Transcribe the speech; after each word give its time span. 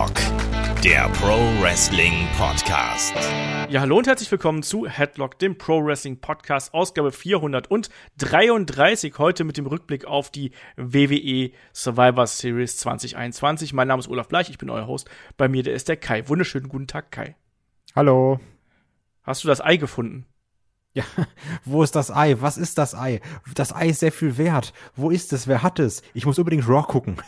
Headlock, 0.00 0.82
der 0.82 1.10
Pro 1.10 1.36
Wrestling 1.60 2.26
Podcast. 2.38 3.12
Ja, 3.68 3.82
hallo 3.82 3.98
und 3.98 4.06
herzlich 4.06 4.32
willkommen 4.32 4.62
zu 4.62 4.86
Headlock, 4.86 5.38
dem 5.38 5.58
Pro 5.58 5.84
Wrestling 5.84 6.18
Podcast, 6.18 6.72
Ausgabe 6.72 7.12
433. 7.12 9.18
Heute 9.18 9.44
mit 9.44 9.58
dem 9.58 9.66
Rückblick 9.66 10.06
auf 10.06 10.30
die 10.30 10.52
WWE 10.78 11.50
Survivor 11.74 12.26
Series 12.26 12.78
2021. 12.78 13.74
Mein 13.74 13.88
Name 13.88 14.00
ist 14.00 14.08
Olaf 14.08 14.28
Bleich, 14.28 14.48
ich 14.48 14.56
bin 14.56 14.70
euer 14.70 14.86
Host. 14.86 15.10
Bei 15.36 15.48
mir 15.48 15.62
der 15.62 15.74
ist 15.74 15.88
der 15.88 15.98
Kai. 15.98 16.26
Wunderschönen 16.26 16.70
guten 16.70 16.86
Tag, 16.86 17.10
Kai. 17.10 17.36
Hallo. 17.94 18.40
Hast 19.22 19.44
du 19.44 19.48
das 19.48 19.60
Ei 19.60 19.76
gefunden? 19.76 20.24
Ja, 20.94 21.04
wo 21.66 21.82
ist 21.82 21.94
das 21.94 22.10
Ei? 22.10 22.36
Was 22.40 22.56
ist 22.56 22.78
das 22.78 22.94
Ei? 22.94 23.20
Das 23.54 23.74
Ei 23.74 23.88
ist 23.88 24.00
sehr 24.00 24.12
viel 24.12 24.38
wert. 24.38 24.72
Wo 24.96 25.10
ist 25.10 25.34
es? 25.34 25.46
Wer 25.46 25.62
hat 25.62 25.78
es? 25.78 26.00
Ich 26.14 26.24
muss 26.24 26.38
unbedingt 26.38 26.66
Raw 26.66 26.84
gucken. 26.84 27.18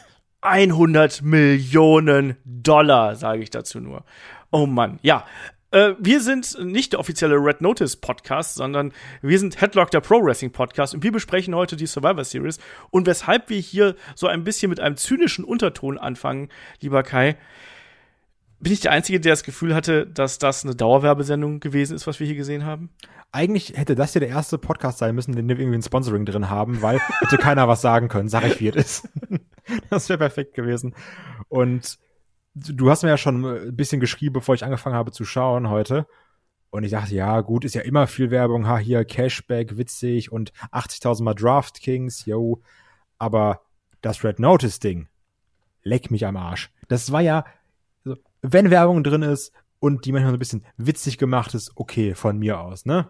100 0.42 1.22
Millionen 1.22 2.36
Dollar, 2.44 3.16
sage 3.16 3.42
ich 3.42 3.50
dazu 3.50 3.80
nur. 3.80 4.04
Oh 4.50 4.66
Mann, 4.66 4.98
ja. 5.02 5.24
Äh, 5.70 5.94
wir 5.98 6.20
sind 6.20 6.58
nicht 6.62 6.92
der 6.92 7.00
offizielle 7.00 7.36
Red 7.36 7.60
Notice 7.60 7.96
Podcast, 7.96 8.56
sondern 8.56 8.92
wir 9.22 9.38
sind 9.38 9.60
Headlock 9.60 9.90
der 9.90 10.00
Pro 10.00 10.22
Wrestling 10.22 10.52
Podcast 10.52 10.94
und 10.94 11.02
wir 11.02 11.12
besprechen 11.12 11.54
heute 11.54 11.76
die 11.76 11.86
Survivor 11.86 12.24
Series. 12.24 12.58
Und 12.90 13.06
weshalb 13.06 13.48
wir 13.48 13.58
hier 13.58 13.96
so 14.14 14.26
ein 14.26 14.44
bisschen 14.44 14.68
mit 14.68 14.80
einem 14.80 14.96
zynischen 14.96 15.44
Unterton 15.44 15.96
anfangen, 15.96 16.50
lieber 16.80 17.02
Kai, 17.02 17.36
bin 18.60 18.72
ich 18.72 18.80
der 18.80 18.92
Einzige, 18.92 19.18
der 19.18 19.32
das 19.32 19.44
Gefühl 19.44 19.74
hatte, 19.74 20.06
dass 20.06 20.38
das 20.38 20.64
eine 20.64 20.74
Dauerwerbesendung 20.74 21.60
gewesen 21.60 21.96
ist, 21.96 22.06
was 22.06 22.20
wir 22.20 22.26
hier 22.26 22.36
gesehen 22.36 22.64
haben? 22.64 22.90
Eigentlich 23.32 23.72
hätte 23.76 23.94
das 23.94 24.12
hier 24.12 24.20
der 24.20 24.28
erste 24.28 24.58
Podcast 24.58 24.98
sein 24.98 25.14
müssen, 25.14 25.34
den 25.34 25.48
wir 25.48 25.58
irgendwie 25.58 25.78
ein 25.78 25.82
Sponsoring 25.82 26.26
drin 26.26 26.50
haben, 26.50 26.82
weil 26.82 27.00
hätte 27.20 27.38
keiner 27.38 27.66
was 27.66 27.80
sagen 27.80 28.08
können, 28.08 28.28
sag 28.28 28.44
ich, 28.44 28.60
wie 28.60 28.68
es 28.68 28.76
ist. 28.76 29.08
das 29.90 30.08
wäre 30.08 30.18
perfekt 30.18 30.54
gewesen. 30.54 30.94
Und 31.48 31.98
du 32.54 32.90
hast 32.90 33.02
mir 33.02 33.10
ja 33.10 33.18
schon 33.18 33.44
ein 33.44 33.76
bisschen 33.76 34.00
geschrieben, 34.00 34.34
bevor 34.34 34.54
ich 34.54 34.64
angefangen 34.64 34.96
habe 34.96 35.12
zu 35.12 35.24
schauen 35.24 35.70
heute. 35.70 36.06
Und 36.70 36.84
ich 36.84 36.90
dachte, 36.92 37.14
ja, 37.14 37.40
gut, 37.42 37.64
ist 37.64 37.74
ja 37.74 37.82
immer 37.82 38.06
viel 38.06 38.30
Werbung. 38.30 38.66
Ha, 38.66 38.78
hier 38.78 39.04
Cashback, 39.04 39.76
witzig 39.76 40.32
und 40.32 40.52
80.000 40.72 41.22
mal 41.22 41.34
Draft 41.34 41.80
Kings, 41.80 42.24
yo. 42.24 42.62
Aber 43.18 43.60
das 44.00 44.24
Red 44.24 44.38
Notice 44.38 44.80
Ding, 44.80 45.08
leck 45.82 46.10
mich 46.10 46.24
am 46.26 46.36
Arsch. 46.36 46.70
Das 46.88 47.12
war 47.12 47.20
ja 47.20 47.44
wenn 48.42 48.70
Werbung 48.70 49.02
drin 49.02 49.22
ist 49.22 49.52
und 49.78 50.04
die 50.04 50.12
manchmal 50.12 50.32
so 50.32 50.36
ein 50.36 50.40
bisschen 50.40 50.64
witzig 50.76 51.16
gemacht 51.16 51.54
ist, 51.54 51.72
okay, 51.76 52.14
von 52.14 52.38
mir 52.38 52.60
aus, 52.60 52.84
ne? 52.84 53.08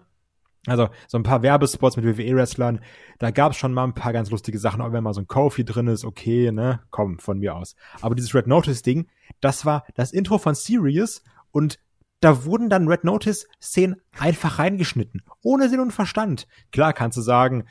Also 0.66 0.88
so 1.08 1.18
ein 1.18 1.24
paar 1.24 1.42
Werbespots 1.42 1.96
mit 1.96 2.04
WWE-Wrestlern, 2.04 2.80
da 3.18 3.32
gab 3.32 3.52
es 3.52 3.58
schon 3.58 3.72
mal 3.72 3.84
ein 3.84 3.94
paar 3.94 4.12
ganz 4.12 4.30
lustige 4.30 4.58
Sachen, 4.58 4.80
auch 4.80 4.92
wenn 4.92 5.02
mal 5.02 5.14
so 5.14 5.20
ein 5.20 5.26
Kofi 5.26 5.64
drin 5.64 5.88
ist, 5.88 6.04
okay, 6.04 6.52
ne, 6.52 6.80
komm, 6.90 7.18
von 7.18 7.38
mir 7.38 7.56
aus. 7.56 7.74
Aber 8.00 8.14
dieses 8.14 8.34
Red 8.34 8.46
Notice-Ding, 8.46 9.08
das 9.40 9.66
war 9.66 9.84
das 9.94 10.12
Intro 10.12 10.38
von 10.38 10.54
Sirius 10.54 11.24
und 11.50 11.80
da 12.20 12.44
wurden 12.44 12.70
dann 12.70 12.86
Red 12.86 13.02
Notice-Szenen 13.02 13.96
einfach 14.16 14.60
reingeschnitten, 14.60 15.22
ohne 15.42 15.68
Sinn 15.68 15.80
und 15.80 15.90
Verstand. 15.90 16.46
Klar 16.70 16.92
kannst 16.92 17.18
du 17.18 17.22
sagen, 17.22 17.64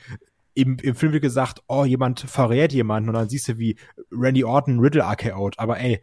im, 0.52 0.76
im 0.82 0.94
Film 0.94 1.12
wird 1.12 1.22
gesagt, 1.22 1.62
oh, 1.68 1.86
jemand 1.86 2.20
verrät 2.20 2.74
jemanden 2.74 3.08
und 3.08 3.14
dann 3.14 3.30
siehst 3.30 3.48
du, 3.48 3.58
wie 3.58 3.76
Randy 4.10 4.44
Orton 4.44 4.80
Riddle 4.80 5.02
RKO't, 5.02 5.54
aber 5.56 5.80
ey, 5.80 6.02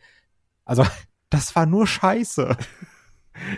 also 0.65 0.83
das 1.29 1.55
war 1.55 1.67
nur 1.67 1.85
Scheiße. 1.85 2.57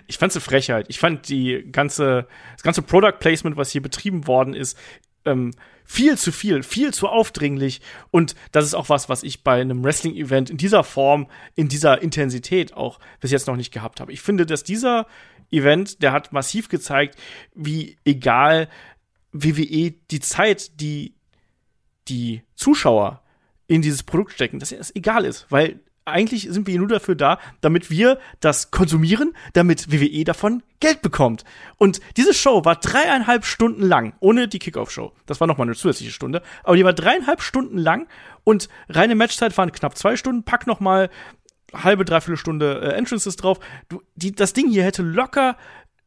Ich 0.08 0.18
fand's 0.18 0.36
eine 0.36 0.42
Frechheit. 0.42 0.86
Ich 0.90 1.00
fand 1.00 1.30
die 1.30 1.68
ganze, 1.72 2.28
das 2.54 2.64
ganze 2.64 2.82
Product 2.82 3.20
Placement, 3.20 3.58
was 3.58 3.72
hier 3.72 3.82
betrieben 3.82 4.28
worden 4.28 4.54
ist, 4.54 4.78
ähm, 5.26 5.52
viel 5.84 6.18
zu 6.18 6.32
viel, 6.32 6.64
viel 6.64 6.94
zu 6.94 7.08
aufdringlich. 7.08 7.82
Und 8.12 8.36
das 8.52 8.66
ist 8.66 8.74
auch 8.74 8.90
was, 8.90 9.10
was 9.10 9.24
ich 9.24 9.44
bei 9.44 9.60
einem 9.60 9.84
Wrestling-Event 9.84 10.50
in 10.50 10.58
dieser 10.58 10.84
Form, 10.84 11.28
in 11.56 11.68
dieser 11.68 12.02
Intensität 12.02 12.74
auch 12.74 13.00
bis 13.20 13.32
jetzt 13.32 13.48
noch 13.48 13.56
nicht 13.56 13.72
gehabt 13.74 14.00
habe. 14.00 14.14
Ich 14.14 14.22
finde, 14.22 14.46
dass 14.46 14.64
dieser 14.64 15.08
Event, 15.52 16.02
der 16.02 16.12
hat 16.14 16.32
massiv 16.32 16.70
gezeigt, 16.70 17.18
wie 17.54 17.98
egal 18.06 18.70
WWE 19.34 19.92
die 19.92 20.20
Zeit, 20.20 20.80
die 20.80 21.14
die 22.08 22.44
Zuschauer 22.56 23.22
in 23.68 23.82
dieses 23.82 24.04
Produkt 24.04 24.34
stecken, 24.34 24.60
dass 24.60 24.72
es 24.72 24.96
egal 24.96 25.26
ist, 25.26 25.46
weil 25.50 25.80
eigentlich 26.06 26.48
sind 26.50 26.68
wir 26.68 26.78
nur 26.78 26.88
dafür 26.88 27.16
da, 27.16 27.40
damit 27.62 27.90
wir 27.90 28.20
das 28.40 28.72
konsumieren, 28.72 29.34
damit 29.54 29.92
WWE 29.92 30.24
davon 30.24 30.64
Geld 30.80 31.02
bekommt. 31.02 31.44
Und 31.78 32.02
diese 32.18 32.34
Show 32.34 32.66
war 32.66 32.76
dreieinhalb 32.76 33.46
Stunden 33.46 33.84
lang, 33.84 34.14
ohne 34.20 34.48
die 34.48 34.60
Kickoff-Show. 34.60 35.14
Das 35.26 35.40
war 35.40 35.48
nochmal 35.48 35.68
eine 35.68 35.76
zusätzliche 35.76 36.12
Stunde. 36.12 36.42
Aber 36.64 36.76
die 36.76 36.84
war 36.84 36.94
dreieinhalb 36.94 37.42
Stunden 37.42 37.78
lang 37.78 38.08
und 38.44 38.68
reine 38.90 39.16
Matchzeit 39.16 39.58
waren 39.58 39.72
knapp 39.72 39.98
zwei 39.98 40.16
Stunden. 40.16 40.44
Pack 40.44 40.66
nochmal 40.68 41.10
halbe, 41.74 42.06
dreiviertel 42.06 42.38
Stunde 42.38 42.82
äh, 42.82 42.98
Entrances 42.98 43.36
drauf. 43.36 43.60
Du, 43.90 44.02
die, 44.16 44.34
das 44.34 44.54
Ding 44.54 44.70
hier 44.70 44.84
hätte 44.84 45.04
locker 45.04 45.58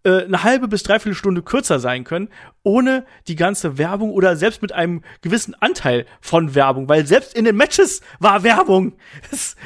äh, 0.04 0.24
eine 0.24 0.42
halbe 0.42 0.68
bis 0.68 0.82
dreiviertel 0.82 1.16
Stunde 1.16 1.42
kürzer 1.42 1.80
sein 1.80 2.04
können, 2.04 2.28
ohne 2.62 3.04
die 3.26 3.36
ganze 3.36 3.78
Werbung 3.78 4.12
oder 4.12 4.36
selbst 4.36 4.62
mit 4.62 4.72
einem 4.72 5.02
gewissen 5.22 5.54
Anteil 5.60 6.06
von 6.20 6.54
Werbung, 6.54 6.88
weil 6.88 7.06
selbst 7.06 7.34
in 7.36 7.44
den 7.44 7.56
Matches 7.56 8.00
war 8.18 8.42
Werbung. 8.42 8.92
Das, 9.30 9.56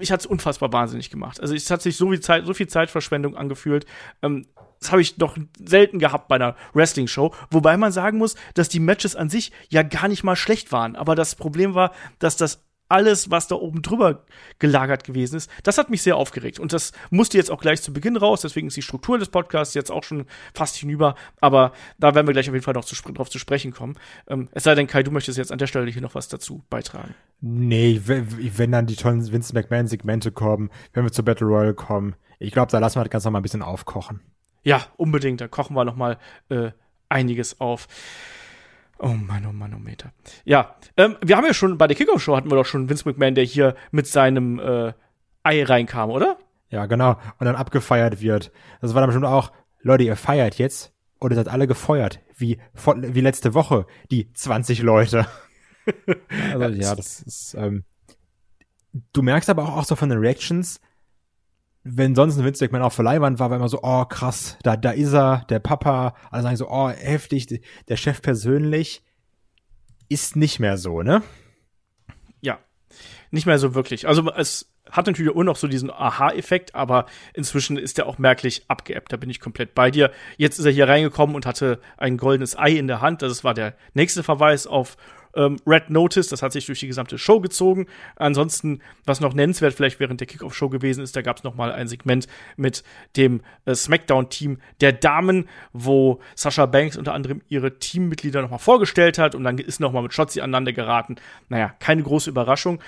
ich 0.00 0.10
hatte 0.10 0.22
es 0.22 0.26
unfassbar 0.26 0.72
wahnsinnig 0.72 1.10
gemacht. 1.10 1.40
Also 1.40 1.54
es 1.54 1.70
hat 1.70 1.82
sich 1.82 1.96
so 1.96 2.10
viel 2.10 2.20
Zeit, 2.20 2.46
so 2.46 2.54
viel 2.54 2.66
Zeitverschwendung 2.66 3.36
angefühlt. 3.36 3.86
Ähm, 4.22 4.46
das 4.80 4.90
habe 4.90 5.02
ich 5.02 5.16
doch 5.16 5.36
selten 5.58 5.98
gehabt 5.98 6.28
bei 6.28 6.34
einer 6.34 6.56
Wrestling-Show. 6.72 7.32
Wobei 7.50 7.76
man 7.76 7.92
sagen 7.92 8.18
muss, 8.18 8.34
dass 8.54 8.68
die 8.68 8.80
Matches 8.80 9.14
an 9.14 9.30
sich 9.30 9.52
ja 9.68 9.82
gar 9.82 10.08
nicht 10.08 10.24
mal 10.24 10.36
schlecht 10.36 10.72
waren. 10.72 10.96
Aber 10.96 11.14
das 11.14 11.36
Problem 11.36 11.74
war, 11.74 11.92
dass 12.18 12.36
das 12.36 12.64
alles, 12.88 13.30
was 13.30 13.48
da 13.48 13.54
oben 13.56 13.82
drüber 13.82 14.24
gelagert 14.58 15.04
gewesen 15.04 15.36
ist, 15.36 15.50
das 15.62 15.78
hat 15.78 15.90
mich 15.90 16.02
sehr 16.02 16.16
aufgeregt. 16.16 16.58
Und 16.58 16.72
das 16.72 16.92
musste 17.10 17.38
jetzt 17.38 17.50
auch 17.50 17.60
gleich 17.60 17.82
zu 17.82 17.92
Beginn 17.92 18.16
raus, 18.16 18.42
deswegen 18.42 18.68
ist 18.68 18.76
die 18.76 18.82
Struktur 18.82 19.18
des 19.18 19.28
Podcasts 19.28 19.74
jetzt 19.74 19.90
auch 19.90 20.04
schon 20.04 20.26
fast 20.54 20.76
hinüber. 20.76 21.14
Aber 21.40 21.72
da 21.98 22.14
werden 22.14 22.26
wir 22.26 22.32
gleich 22.32 22.48
auf 22.48 22.54
jeden 22.54 22.64
Fall 22.64 22.74
noch 22.74 22.84
zu, 22.84 22.94
drauf 23.12 23.30
zu 23.30 23.38
sprechen 23.38 23.72
kommen. 23.72 23.96
Ähm, 24.28 24.48
es 24.52 24.64
sei 24.64 24.74
denn, 24.74 24.86
Kai, 24.86 25.02
du 25.02 25.10
möchtest 25.10 25.38
jetzt 25.38 25.52
an 25.52 25.58
der 25.58 25.66
Stelle 25.66 25.90
hier 25.90 26.02
noch 26.02 26.14
was 26.14 26.28
dazu 26.28 26.62
beitragen. 26.70 27.14
Nee, 27.40 28.00
wenn 28.04 28.72
dann 28.72 28.86
die 28.86 28.96
tollen 28.96 29.30
Vince 29.30 29.54
McMahon-Segmente 29.54 30.32
kommen, 30.32 30.70
wenn 30.92 31.04
wir 31.04 31.12
zur 31.12 31.24
Battle 31.24 31.46
Royale 31.46 31.74
kommen, 31.74 32.14
ich 32.38 32.52
glaube, 32.52 32.70
da 32.70 32.78
lassen 32.78 32.98
wir 32.98 33.04
das 33.04 33.10
Ganze 33.10 33.28
noch 33.28 33.32
mal 33.32 33.40
ein 33.40 33.42
bisschen 33.42 33.62
aufkochen. 33.62 34.20
Ja, 34.62 34.86
unbedingt. 34.96 35.40
Da 35.40 35.48
kochen 35.48 35.76
wir 35.76 35.84
noch 35.84 35.96
mal 35.96 36.18
äh, 36.48 36.70
einiges 37.08 37.60
auf. 37.60 37.86
Oh 39.04 39.12
Mann, 39.12 39.44
oh 39.46 39.52
Mann, 39.52 39.74
oh 39.74 39.78
Meter. 39.78 40.12
Ja, 40.44 40.76
ähm, 40.96 41.16
wir 41.22 41.36
haben 41.36 41.44
ja 41.44 41.52
schon 41.52 41.76
bei 41.76 41.86
der 41.86 41.94
Kickoff-Show 41.94 42.34
hatten 42.34 42.50
wir 42.50 42.56
doch 42.56 42.64
schon 42.64 42.88
Vince 42.88 43.06
McMahon, 43.06 43.34
der 43.34 43.44
hier 43.44 43.76
mit 43.90 44.06
seinem 44.06 44.58
äh, 44.58 44.94
Ei 45.42 45.62
reinkam, 45.62 46.10
oder? 46.10 46.38
Ja, 46.70 46.86
genau. 46.86 47.18
Und 47.38 47.44
dann 47.44 47.54
abgefeiert 47.54 48.22
wird. 48.22 48.50
Das 48.80 48.94
war 48.94 49.02
dann 49.02 49.08
bestimmt 49.08 49.26
auch, 49.26 49.52
Leute, 49.82 50.04
ihr 50.04 50.16
feiert 50.16 50.56
jetzt 50.56 50.94
und 51.18 51.32
ihr 51.32 51.36
seid 51.36 51.48
alle 51.48 51.66
gefeuert. 51.66 52.20
Wie, 52.34 52.58
wie 52.72 53.20
letzte 53.20 53.52
Woche, 53.52 53.86
die 54.10 54.32
20 54.32 54.80
Leute. 54.80 55.26
also 56.52 56.68
ja, 56.68 56.94
das 56.94 57.20
ist, 57.20 57.54
ähm, 57.58 57.84
du 59.12 59.20
merkst 59.20 59.50
aber 59.50 59.64
auch, 59.64 59.76
auch 59.76 59.84
so 59.84 59.96
von 59.96 60.08
den 60.08 60.18
Reactions, 60.18 60.80
wenn 61.84 62.14
sonst 62.14 62.38
ein 62.38 62.44
Vince 62.44 62.64
McMahon 62.64 62.82
auf 62.82 62.96
der 62.96 63.04
Leihwand 63.04 63.38
war, 63.38 63.50
war 63.50 63.58
immer 63.58 63.68
so, 63.68 63.80
oh 63.82 64.06
krass, 64.06 64.56
da, 64.62 64.76
da 64.76 64.90
ist 64.90 65.12
er, 65.12 65.44
der 65.50 65.58
Papa, 65.58 66.14
alle 66.30 66.42
sagen 66.42 66.56
so, 66.56 66.68
oh 66.70 66.88
heftig, 66.88 67.62
der 67.88 67.96
Chef 67.96 68.22
persönlich 68.22 69.02
ist 70.08 70.34
nicht 70.34 70.60
mehr 70.60 70.78
so, 70.78 71.02
ne? 71.02 71.22
Ja, 72.40 72.58
nicht 73.30 73.46
mehr 73.46 73.58
so 73.58 73.74
wirklich. 73.74 74.08
Also 74.08 74.30
es 74.32 74.72
hat 74.90 75.06
natürlich 75.06 75.34
auch 75.34 75.42
noch 75.42 75.56
so 75.56 75.68
diesen 75.68 75.90
Aha-Effekt, 75.90 76.74
aber 76.74 77.06
inzwischen 77.34 77.76
ist 77.76 77.98
er 77.98 78.06
auch 78.06 78.18
merklich 78.18 78.64
abgeebbt. 78.68 79.12
Da 79.12 79.16
bin 79.16 79.30
ich 79.30 79.40
komplett 79.40 79.74
bei 79.74 79.90
dir. 79.90 80.10
Jetzt 80.36 80.58
ist 80.58 80.64
er 80.64 80.72
hier 80.72 80.88
reingekommen 80.88 81.36
und 81.36 81.46
hatte 81.46 81.80
ein 81.96 82.16
goldenes 82.16 82.56
Ei 82.56 82.72
in 82.72 82.86
der 82.86 83.00
Hand. 83.00 83.22
Das 83.22 83.44
war 83.44 83.54
der 83.54 83.74
nächste 83.92 84.22
Verweis 84.22 84.66
auf 84.66 84.96
ähm, 85.36 85.56
Red 85.66 85.90
Notice, 85.90 86.28
das 86.28 86.42
hat 86.42 86.52
sich 86.52 86.66
durch 86.66 86.80
die 86.80 86.86
gesamte 86.86 87.18
Show 87.18 87.40
gezogen. 87.40 87.86
Ansonsten, 88.16 88.80
was 89.04 89.20
noch 89.20 89.34
nennenswert 89.34 89.74
vielleicht 89.74 90.00
während 90.00 90.20
der 90.20 90.26
Kickoff-Show 90.26 90.68
gewesen 90.68 91.02
ist, 91.02 91.16
da 91.16 91.22
gab 91.22 91.38
es 91.38 91.44
noch 91.44 91.58
ein 91.58 91.88
Segment 91.88 92.26
mit 92.56 92.82
dem 93.16 93.40
äh, 93.64 93.74
SmackDown-Team 93.74 94.58
der 94.80 94.92
Damen, 94.92 95.48
wo 95.72 96.20
Sasha 96.34 96.66
Banks 96.66 96.96
unter 96.96 97.14
anderem 97.14 97.42
ihre 97.48 97.78
Teammitglieder 97.78 98.42
noch 98.42 98.50
mal 98.50 98.58
vorgestellt 98.58 99.18
hat 99.18 99.34
und 99.34 99.44
dann 99.44 99.58
ist 99.58 99.80
noch 99.80 99.92
mal 99.92 100.02
mit 100.02 100.12
Shotzi 100.12 100.40
aneinander 100.40 100.72
geraten. 100.72 101.16
Naja, 101.48 101.74
keine 101.78 102.02
große 102.02 102.30
Überraschung 102.30 102.80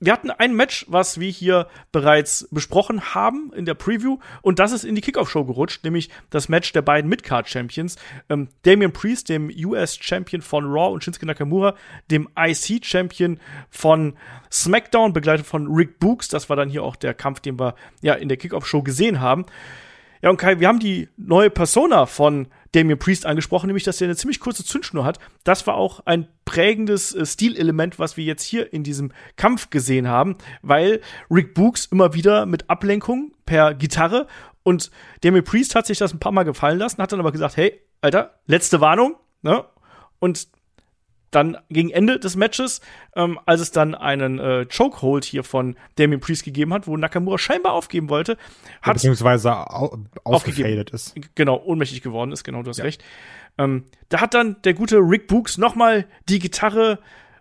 wir 0.00 0.12
hatten 0.12 0.30
ein 0.30 0.54
Match, 0.54 0.84
was 0.88 1.20
wir 1.20 1.30
hier 1.30 1.68
bereits 1.92 2.48
besprochen 2.50 3.14
haben 3.14 3.52
in 3.54 3.64
der 3.64 3.74
Preview, 3.74 4.18
und 4.42 4.58
das 4.58 4.72
ist 4.72 4.84
in 4.84 4.94
die 4.94 5.00
Kickoff-Show 5.00 5.44
gerutscht, 5.44 5.84
nämlich 5.84 6.10
das 6.30 6.48
Match 6.48 6.72
der 6.72 6.82
beiden 6.82 7.08
Midcard-Champions. 7.08 7.96
Ähm, 8.28 8.48
Damian 8.62 8.92
Priest, 8.92 9.28
dem 9.28 9.50
US-Champion 9.50 10.42
von 10.42 10.64
Raw, 10.64 10.92
und 10.92 11.04
Shinsuke 11.04 11.26
Nakamura, 11.26 11.74
dem 12.10 12.28
IC-Champion 12.38 13.38
von 13.70 14.16
SmackDown, 14.50 15.12
begleitet 15.12 15.46
von 15.46 15.66
Rick 15.68 15.98
Books. 15.98 16.28
Das 16.28 16.48
war 16.48 16.56
dann 16.56 16.68
hier 16.68 16.82
auch 16.82 16.96
der 16.96 17.14
Kampf, 17.14 17.40
den 17.40 17.58
wir 17.58 17.74
ja 18.02 18.14
in 18.14 18.28
der 18.28 18.36
Kickoff-Show 18.36 18.82
gesehen 18.82 19.20
haben. 19.20 19.46
Ja, 20.24 20.30
und 20.30 20.38
Kai, 20.38 20.58
wir 20.58 20.68
haben 20.68 20.78
die 20.78 21.10
neue 21.18 21.50
Persona 21.50 22.06
von 22.06 22.48
Damien 22.72 22.98
Priest 22.98 23.26
angesprochen, 23.26 23.66
nämlich, 23.66 23.84
dass 23.84 24.00
er 24.00 24.06
eine 24.06 24.16
ziemlich 24.16 24.40
kurze 24.40 24.64
Zündschnur 24.64 25.04
hat. 25.04 25.18
Das 25.44 25.66
war 25.66 25.74
auch 25.74 26.00
ein 26.06 26.28
prägendes 26.46 27.14
äh, 27.14 27.26
Stilelement, 27.26 27.98
was 27.98 28.16
wir 28.16 28.24
jetzt 28.24 28.42
hier 28.42 28.72
in 28.72 28.84
diesem 28.84 29.12
Kampf 29.36 29.68
gesehen 29.68 30.08
haben, 30.08 30.38
weil 30.62 31.02
Rick 31.30 31.52
Books 31.52 31.84
immer 31.84 32.14
wieder 32.14 32.46
mit 32.46 32.70
Ablenkung 32.70 33.32
per 33.44 33.74
Gitarre 33.74 34.26
und 34.62 34.90
Damien 35.20 35.44
Priest 35.44 35.74
hat 35.74 35.84
sich 35.84 35.98
das 35.98 36.14
ein 36.14 36.20
paar 36.20 36.32
Mal 36.32 36.44
gefallen 36.44 36.78
lassen, 36.78 37.02
hat 37.02 37.12
dann 37.12 37.20
aber 37.20 37.30
gesagt, 37.30 37.58
hey, 37.58 37.78
Alter, 38.00 38.38
letzte 38.46 38.80
Warnung, 38.80 39.16
ne? 39.42 39.66
Und 40.20 40.48
dann 41.34 41.56
gegen 41.68 41.90
Ende 41.90 42.18
des 42.18 42.36
Matches, 42.36 42.80
ähm, 43.16 43.38
als 43.46 43.60
es 43.60 43.70
dann 43.70 43.94
einen 43.94 44.38
äh, 44.38 44.66
Chokehold 44.66 45.24
hier 45.24 45.44
von 45.44 45.76
Damien 45.96 46.20
Priest 46.20 46.44
gegeben 46.44 46.72
hat, 46.72 46.86
wo 46.86 46.96
Nakamura 46.96 47.38
scheinbar 47.38 47.72
aufgeben 47.72 48.08
wollte, 48.08 48.32
hat 48.82 48.86
ja, 48.86 48.92
beziehungsweise 48.94 49.52
au 49.70 49.98
ausgefadet 50.24 50.90
ist. 50.90 51.14
Genau, 51.34 51.62
ohnmächtig 51.64 52.02
geworden 52.02 52.32
ist, 52.32 52.44
genau, 52.44 52.62
du 52.62 52.70
hast 52.70 52.78
ja. 52.78 52.84
recht. 52.84 53.02
Ähm, 53.58 53.84
da 54.08 54.20
hat 54.20 54.34
dann 54.34 54.56
der 54.62 54.74
gute 54.74 54.98
Rick 54.98 55.26
Books 55.28 55.58
nochmal 55.58 56.06
die 56.28 56.38
Gitarre 56.38 56.98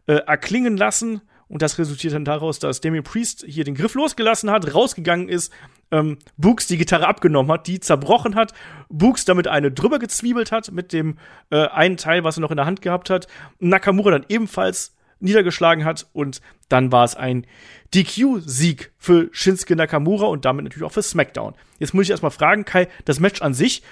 äh, 0.07 0.13
erklingen 0.13 0.77
lassen 0.77 1.21
und 1.53 1.61
das 1.61 1.77
resultiert 1.77 2.15
dann 2.15 2.25
daraus, 2.25 2.57
dass 2.57 2.81
Damien 2.81 3.03
Priest 3.03 3.45
hier 3.47 3.63
den 3.63 3.75
Griff 3.75 3.93
losgelassen 3.93 4.49
hat, 4.49 4.73
rausgegangen 4.73 5.29
ist, 5.29 5.53
ähm, 5.91 6.17
Books 6.35 6.65
die 6.65 6.77
Gitarre 6.79 7.07
abgenommen 7.07 7.51
hat, 7.51 7.67
die 7.67 7.79
zerbrochen 7.79 8.33
hat, 8.33 8.55
Books 8.89 9.23
damit 9.23 9.47
eine 9.47 9.71
drüber 9.71 9.99
gezwiebelt 9.99 10.51
hat 10.51 10.71
mit 10.71 10.93
dem 10.93 11.19
äh, 11.51 11.67
einen 11.67 11.97
Teil, 11.97 12.23
was 12.23 12.39
er 12.39 12.41
noch 12.41 12.49
in 12.49 12.57
der 12.57 12.65
Hand 12.65 12.81
gehabt 12.81 13.11
hat, 13.11 13.27
Nakamura 13.59 14.09
dann 14.09 14.25
ebenfalls 14.29 14.95
niedergeschlagen 15.19 15.85
hat 15.85 16.07
und 16.11 16.41
dann 16.69 16.91
war 16.91 17.03
es 17.03 17.15
ein 17.15 17.45
DQ-Sieg 17.93 18.91
für 18.97 19.29
Shinsuke 19.31 19.75
Nakamura 19.75 20.25
und 20.25 20.45
damit 20.45 20.63
natürlich 20.63 20.87
auch 20.87 20.91
für 20.91 21.03
SmackDown. 21.03 21.53
Jetzt 21.77 21.93
muss 21.93 22.05
ich 22.05 22.09
erstmal 22.09 22.31
fragen, 22.31 22.65
Kai, 22.65 22.87
das 23.05 23.19
Match 23.19 23.43
an 23.43 23.53
sich, 23.53 23.83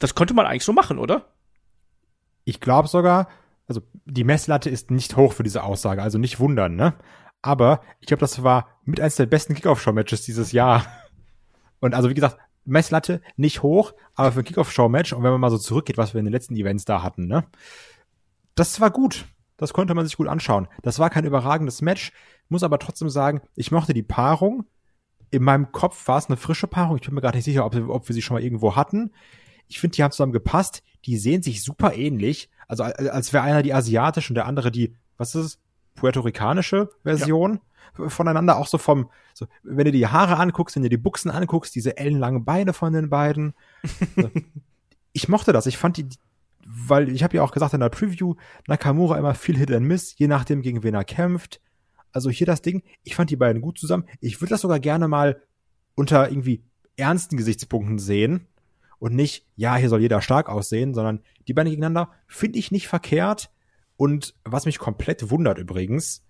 das 0.00 0.14
konnte 0.14 0.34
man 0.34 0.44
eigentlich 0.44 0.64
so 0.64 0.74
machen, 0.74 0.98
oder? 0.98 1.24
Ich 2.44 2.60
glaube 2.60 2.88
sogar, 2.88 3.30
also 3.66 3.82
die 4.04 4.24
Messlatte 4.24 4.70
ist 4.70 4.90
nicht 4.90 5.16
hoch 5.16 5.32
für 5.32 5.42
diese 5.42 5.62
Aussage, 5.62 6.02
also 6.02 6.18
nicht 6.18 6.38
wundern, 6.40 6.76
ne? 6.76 6.94
Aber 7.42 7.80
ich 8.00 8.06
glaube, 8.06 8.20
das 8.20 8.42
war 8.42 8.68
mit 8.84 9.00
eines 9.00 9.16
der 9.16 9.26
besten 9.26 9.54
Kickoff-Show-Matches 9.54 10.22
dieses 10.22 10.52
Jahr. 10.52 10.86
Und 11.80 11.94
also 11.94 12.08
wie 12.08 12.14
gesagt, 12.14 12.38
Messlatte 12.64 13.20
nicht 13.36 13.62
hoch, 13.62 13.92
aber 14.14 14.32
für 14.32 14.40
ein 14.40 14.44
Kickoff-Show-Match 14.44 15.12
und 15.12 15.22
wenn 15.22 15.30
man 15.30 15.40
mal 15.40 15.50
so 15.50 15.58
zurückgeht, 15.58 15.98
was 15.98 16.14
wir 16.14 16.18
in 16.18 16.24
den 16.24 16.32
letzten 16.32 16.56
Events 16.56 16.84
da 16.84 17.02
hatten, 17.02 17.26
ne? 17.26 17.44
Das 18.56 18.80
war 18.80 18.90
gut. 18.90 19.26
Das 19.56 19.72
konnte 19.72 19.94
man 19.94 20.04
sich 20.04 20.16
gut 20.16 20.28
anschauen. 20.28 20.68
Das 20.82 20.98
war 20.98 21.10
kein 21.10 21.24
überragendes 21.24 21.80
Match, 21.80 22.12
muss 22.48 22.62
aber 22.62 22.78
trotzdem 22.78 23.08
sagen, 23.08 23.40
ich 23.54 23.70
mochte 23.70 23.94
die 23.94 24.02
Paarung. 24.02 24.64
In 25.30 25.42
meinem 25.42 25.72
Kopf 25.72 26.08
war 26.08 26.18
es 26.18 26.26
eine 26.26 26.36
frische 26.36 26.66
Paarung. 26.66 26.96
Ich 26.96 27.02
bin 27.02 27.14
mir 27.14 27.20
gar 27.20 27.34
nicht 27.34 27.44
sicher, 27.44 27.64
ob, 27.64 27.74
ob 27.88 28.08
wir 28.08 28.14
sie 28.14 28.22
schon 28.22 28.34
mal 28.34 28.42
irgendwo 28.42 28.76
hatten. 28.76 29.12
Ich 29.68 29.80
finde, 29.80 29.96
die 29.96 30.02
haben 30.02 30.12
zusammen 30.12 30.32
gepasst. 30.32 30.82
Die 31.04 31.16
sehen 31.16 31.42
sich 31.42 31.62
super 31.62 31.94
ähnlich. 31.94 32.50
Also 32.68 32.82
als 32.84 33.32
wäre 33.32 33.44
einer 33.44 33.62
die 33.62 33.74
asiatische 33.74 34.30
und 34.30 34.34
der 34.34 34.46
andere 34.46 34.70
die, 34.70 34.96
was 35.16 35.34
ist 35.34 35.44
es, 35.44 35.58
puerto-ricanische 35.94 36.90
Version 37.02 37.60
ja. 37.98 38.08
voneinander. 38.08 38.56
Auch 38.58 38.66
so 38.66 38.78
vom, 38.78 39.10
so, 39.34 39.46
wenn 39.62 39.86
du 39.86 39.92
die 39.92 40.06
Haare 40.06 40.36
anguckst, 40.36 40.76
wenn 40.76 40.82
du 40.82 40.88
die 40.88 40.96
Buchsen 40.96 41.30
anguckst, 41.30 41.74
diese 41.74 41.96
ellenlangen 41.96 42.44
Beine 42.44 42.72
von 42.72 42.92
den 42.92 43.08
beiden. 43.08 43.54
ich 45.12 45.28
mochte 45.28 45.52
das. 45.52 45.66
Ich 45.66 45.78
fand 45.78 45.96
die, 45.96 46.06
weil 46.64 47.08
ich 47.08 47.22
habe 47.22 47.36
ja 47.36 47.42
auch 47.42 47.52
gesagt 47.52 47.74
in 47.74 47.80
der 47.80 47.88
Preview, 47.88 48.34
Nakamura 48.66 49.18
immer 49.18 49.34
viel 49.34 49.56
Hit 49.56 49.72
and 49.72 49.86
Miss, 49.86 50.16
je 50.18 50.28
nachdem 50.28 50.62
gegen 50.62 50.82
wen 50.82 50.94
er 50.94 51.04
kämpft. 51.04 51.60
Also 52.12 52.30
hier 52.30 52.46
das 52.46 52.62
Ding, 52.62 52.82
ich 53.02 53.14
fand 53.14 53.30
die 53.30 53.36
beiden 53.36 53.60
gut 53.60 53.78
zusammen. 53.78 54.04
Ich 54.20 54.40
würde 54.40 54.50
das 54.50 54.62
sogar 54.62 54.80
gerne 54.80 55.08
mal 55.08 55.42
unter 55.94 56.30
irgendwie 56.30 56.62
ernsten 56.96 57.36
Gesichtspunkten 57.36 57.98
sehen 57.98 58.46
und 58.98 59.14
nicht, 59.14 59.46
ja, 59.56 59.76
hier 59.76 59.88
soll 59.88 60.00
jeder 60.00 60.22
stark 60.22 60.48
aussehen, 60.48 60.94
sondern 60.94 61.20
die 61.46 61.54
beiden 61.54 61.70
gegeneinander 61.70 62.10
finde 62.26 62.58
ich 62.58 62.70
nicht 62.70 62.88
verkehrt. 62.88 63.50
Und 63.96 64.34
was 64.44 64.66
mich 64.66 64.78
komplett 64.78 65.30
wundert 65.30 65.58
übrigens, 65.58 66.22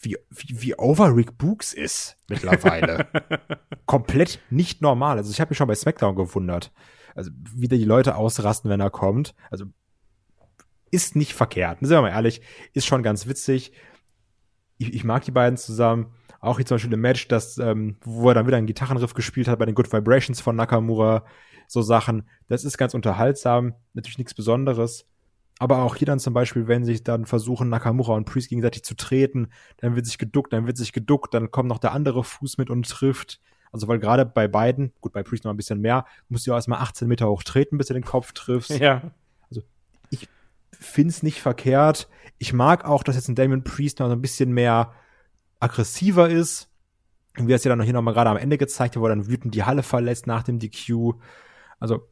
wie, 0.00 0.16
wie, 0.30 0.62
wie 0.62 0.74
over 0.76 1.14
Rick 1.14 1.38
Books 1.38 1.72
ist 1.72 2.16
mittlerweile. 2.28 3.08
komplett 3.86 4.40
nicht 4.50 4.80
normal. 4.80 5.18
Also 5.18 5.30
ich 5.30 5.40
habe 5.40 5.50
mich 5.50 5.58
schon 5.58 5.68
bei 5.68 5.74
SmackDown 5.74 6.14
gewundert. 6.14 6.72
Also 7.14 7.30
wie 7.54 7.68
da 7.68 7.76
die 7.76 7.84
Leute 7.84 8.14
ausrasten, 8.14 8.70
wenn 8.70 8.80
er 8.80 8.90
kommt. 8.90 9.34
Also 9.50 9.66
ist 10.90 11.16
nicht 11.16 11.34
verkehrt. 11.34 11.78
Sind 11.80 11.90
wir 11.90 12.02
mal 12.02 12.10
ehrlich, 12.10 12.40
ist 12.72 12.86
schon 12.86 13.02
ganz 13.02 13.26
witzig. 13.26 13.72
Ich, 14.78 14.94
ich 14.94 15.04
mag 15.04 15.24
die 15.24 15.32
beiden 15.32 15.56
zusammen. 15.56 16.14
Auch 16.40 16.56
hier 16.56 16.66
zum 16.66 16.76
Beispiel 16.76 16.92
im 16.92 17.00
Match, 17.00 17.26
das, 17.26 17.58
ähm, 17.58 17.96
wo 18.02 18.28
er 18.28 18.34
dann 18.34 18.46
wieder 18.46 18.56
einen 18.56 18.68
Gitarrenriff 18.68 19.14
gespielt 19.14 19.48
hat 19.48 19.58
bei 19.58 19.66
den 19.66 19.74
Good 19.74 19.92
Vibrations 19.92 20.40
von 20.40 20.54
Nakamura 20.54 21.24
so 21.68 21.82
Sachen. 21.82 22.28
Das 22.48 22.64
ist 22.64 22.78
ganz 22.78 22.94
unterhaltsam, 22.94 23.74
natürlich 23.94 24.18
nichts 24.18 24.34
Besonderes. 24.34 25.06
Aber 25.60 25.82
auch 25.82 25.96
hier 25.96 26.06
dann 26.06 26.18
zum 26.18 26.34
Beispiel, 26.34 26.66
wenn 26.68 26.84
sich 26.84 27.02
dann 27.04 27.26
versuchen, 27.26 27.68
Nakamura 27.68 28.14
und 28.14 28.24
Priest 28.24 28.48
gegenseitig 28.48 28.84
zu 28.84 28.94
treten, 28.94 29.48
dann 29.78 29.96
wird 29.96 30.06
sich 30.06 30.18
geduckt, 30.18 30.52
dann 30.52 30.66
wird 30.66 30.76
sich 30.76 30.92
geduckt, 30.92 31.34
dann 31.34 31.50
kommt 31.50 31.68
noch 31.68 31.78
der 31.78 31.92
andere 31.92 32.24
Fuß 32.24 32.58
mit 32.58 32.70
und 32.70 32.88
trifft. 32.88 33.40
Also 33.72 33.88
weil 33.88 33.98
gerade 33.98 34.24
bei 34.24 34.48
beiden, 34.48 34.92
gut, 35.00 35.12
bei 35.12 35.22
Priest 35.22 35.44
noch 35.44 35.50
ein 35.50 35.56
bisschen 35.56 35.80
mehr, 35.80 36.06
musst 36.28 36.46
du 36.46 36.52
ja 36.52 36.56
erstmal 36.56 36.80
18 36.80 37.06
Meter 37.08 37.28
hoch 37.28 37.42
treten, 37.42 37.76
bis 37.76 37.88
du 37.88 37.94
den 37.94 38.04
Kopf 38.04 38.32
triffst. 38.32 38.70
Ja. 38.70 39.10
Also 39.50 39.62
ich 40.10 40.28
find's 40.72 41.22
nicht 41.22 41.42
verkehrt. 41.42 42.08
Ich 42.38 42.52
mag 42.52 42.84
auch, 42.84 43.02
dass 43.02 43.16
jetzt 43.16 43.28
ein 43.28 43.34
Damon 43.34 43.64
Priest 43.64 43.98
noch 43.98 44.06
so 44.06 44.12
ein 44.12 44.22
bisschen 44.22 44.52
mehr 44.52 44.92
aggressiver 45.60 46.30
ist. 46.30 46.70
Wie 47.34 47.52
er 47.52 47.56
es 47.56 47.64
ja 47.64 47.68
dann 47.68 47.78
noch 47.78 47.84
hier 47.84 47.94
nochmal 47.94 48.14
gerade 48.14 48.30
am 48.30 48.36
Ende 48.36 48.58
gezeigt 48.58 48.96
hat, 48.96 49.02
wo 49.02 49.06
er 49.06 49.10
dann 49.10 49.26
wütend 49.26 49.54
die 49.54 49.64
Halle 49.64 49.82
verlässt 49.82 50.26
nach 50.26 50.44
dem 50.44 50.58
DQ. 50.58 51.14
Also, 51.78 52.08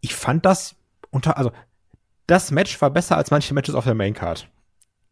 ich 0.00 0.14
fand 0.14 0.46
das 0.46 0.76
unter, 1.10 1.36
also, 1.36 1.52
das 2.26 2.50
Match 2.50 2.80
war 2.80 2.90
besser 2.90 3.16
als 3.16 3.30
manche 3.30 3.54
Matches 3.54 3.74
auf 3.74 3.84
der 3.84 3.94
Maincard. 3.94 4.48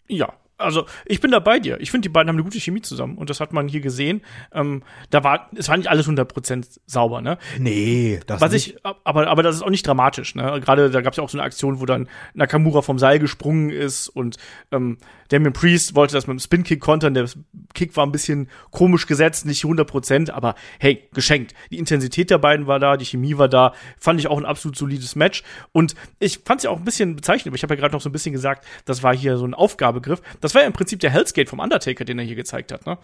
Ja, 0.08 0.34
also 0.58 0.86
ich 1.04 1.20
bin 1.20 1.30
da 1.30 1.38
bei 1.38 1.58
dir. 1.58 1.80
Ich 1.80 1.90
finde, 1.90 2.02
die 2.06 2.08
beiden 2.08 2.28
haben 2.28 2.36
eine 2.36 2.44
gute 2.44 2.60
Chemie 2.60 2.82
zusammen 2.82 3.18
und 3.18 3.30
das 3.30 3.40
hat 3.40 3.52
man 3.52 3.68
hier 3.68 3.80
gesehen. 3.80 4.22
Ähm, 4.52 4.82
da 5.10 5.22
war, 5.24 5.50
es 5.54 5.68
war 5.68 5.76
nicht 5.76 5.88
alles 5.88 6.08
100% 6.08 6.78
sauber, 6.86 7.20
ne? 7.20 7.38
Nee, 7.58 8.20
das 8.26 8.40
Was 8.40 8.52
nicht. 8.52 8.68
ich, 8.68 8.76
aber, 8.82 9.28
aber 9.28 9.42
das 9.42 9.56
ist 9.56 9.62
auch 9.62 9.70
nicht 9.70 9.86
dramatisch, 9.86 10.34
ne? 10.34 10.60
Gerade 10.60 10.90
da 10.90 11.00
gab 11.00 11.12
es 11.12 11.18
ja 11.18 11.24
auch 11.24 11.28
so 11.28 11.38
eine 11.38 11.44
Aktion, 11.44 11.80
wo 11.80 11.86
dann 11.86 12.08
Nakamura 12.34 12.82
vom 12.82 12.98
Seil 12.98 13.18
gesprungen 13.18 13.70
ist 13.70 14.08
und 14.08 14.36
ähm, 14.72 14.98
Damien 15.28 15.52
Priest 15.52 15.94
wollte 15.94 16.14
das 16.14 16.26
mit 16.26 16.34
dem 16.34 16.40
Spin-Kick 16.40 16.80
kontern. 16.80 17.14
Der 17.14 17.28
Kick 17.74 17.96
war 17.96 18.06
ein 18.06 18.12
bisschen 18.12 18.48
komisch 18.70 19.06
gesetzt, 19.06 19.46
nicht 19.46 19.64
100%, 19.64 20.30
aber 20.30 20.54
hey, 20.78 21.08
geschenkt. 21.12 21.54
Die 21.70 21.78
Intensität 21.78 22.30
der 22.30 22.38
beiden 22.38 22.66
war 22.66 22.78
da, 22.78 22.96
die 22.96 23.04
Chemie 23.04 23.36
war 23.38 23.48
da. 23.48 23.72
Fand 23.98 24.20
ich 24.20 24.28
auch 24.28 24.38
ein 24.38 24.44
absolut 24.44 24.76
solides 24.76 25.16
Match. 25.16 25.42
Und 25.72 25.94
ich 26.18 26.40
fand 26.44 26.60
es 26.60 26.64
ja 26.64 26.70
auch 26.70 26.78
ein 26.78 26.84
bisschen 26.84 27.16
bezeichnend. 27.16 27.54
Ich 27.56 27.62
habe 27.62 27.74
ja 27.74 27.80
gerade 27.80 27.94
noch 27.94 28.00
so 28.00 28.08
ein 28.08 28.12
bisschen 28.12 28.32
gesagt, 28.32 28.64
das 28.84 29.02
war 29.02 29.14
hier 29.14 29.36
so 29.36 29.46
ein 29.46 29.54
Aufgabegriff. 29.54 30.22
Das 30.46 30.54
war 30.54 30.62
ja 30.62 30.68
im 30.68 30.72
Prinzip 30.72 31.00
der 31.00 31.10
Hell's 31.10 31.34
Gate 31.34 31.48
vom 31.48 31.58
Undertaker, 31.58 32.04
den 32.04 32.20
er 32.20 32.24
hier 32.24 32.36
gezeigt 32.36 32.70
hat, 32.70 32.86
ne? 32.86 32.98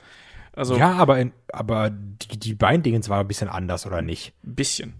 Also, 0.53 0.77
ja, 0.77 0.93
aber, 0.93 1.19
in, 1.19 1.33
aber 1.53 1.91
die, 1.91 2.39
die 2.39 2.55
Beindingens 2.55 3.09
war 3.09 3.19
ein 3.19 3.27
bisschen 3.27 3.49
anders, 3.49 3.85
oder 3.85 4.01
nicht? 4.01 4.33
Ein 4.45 4.55
bisschen. 4.55 4.95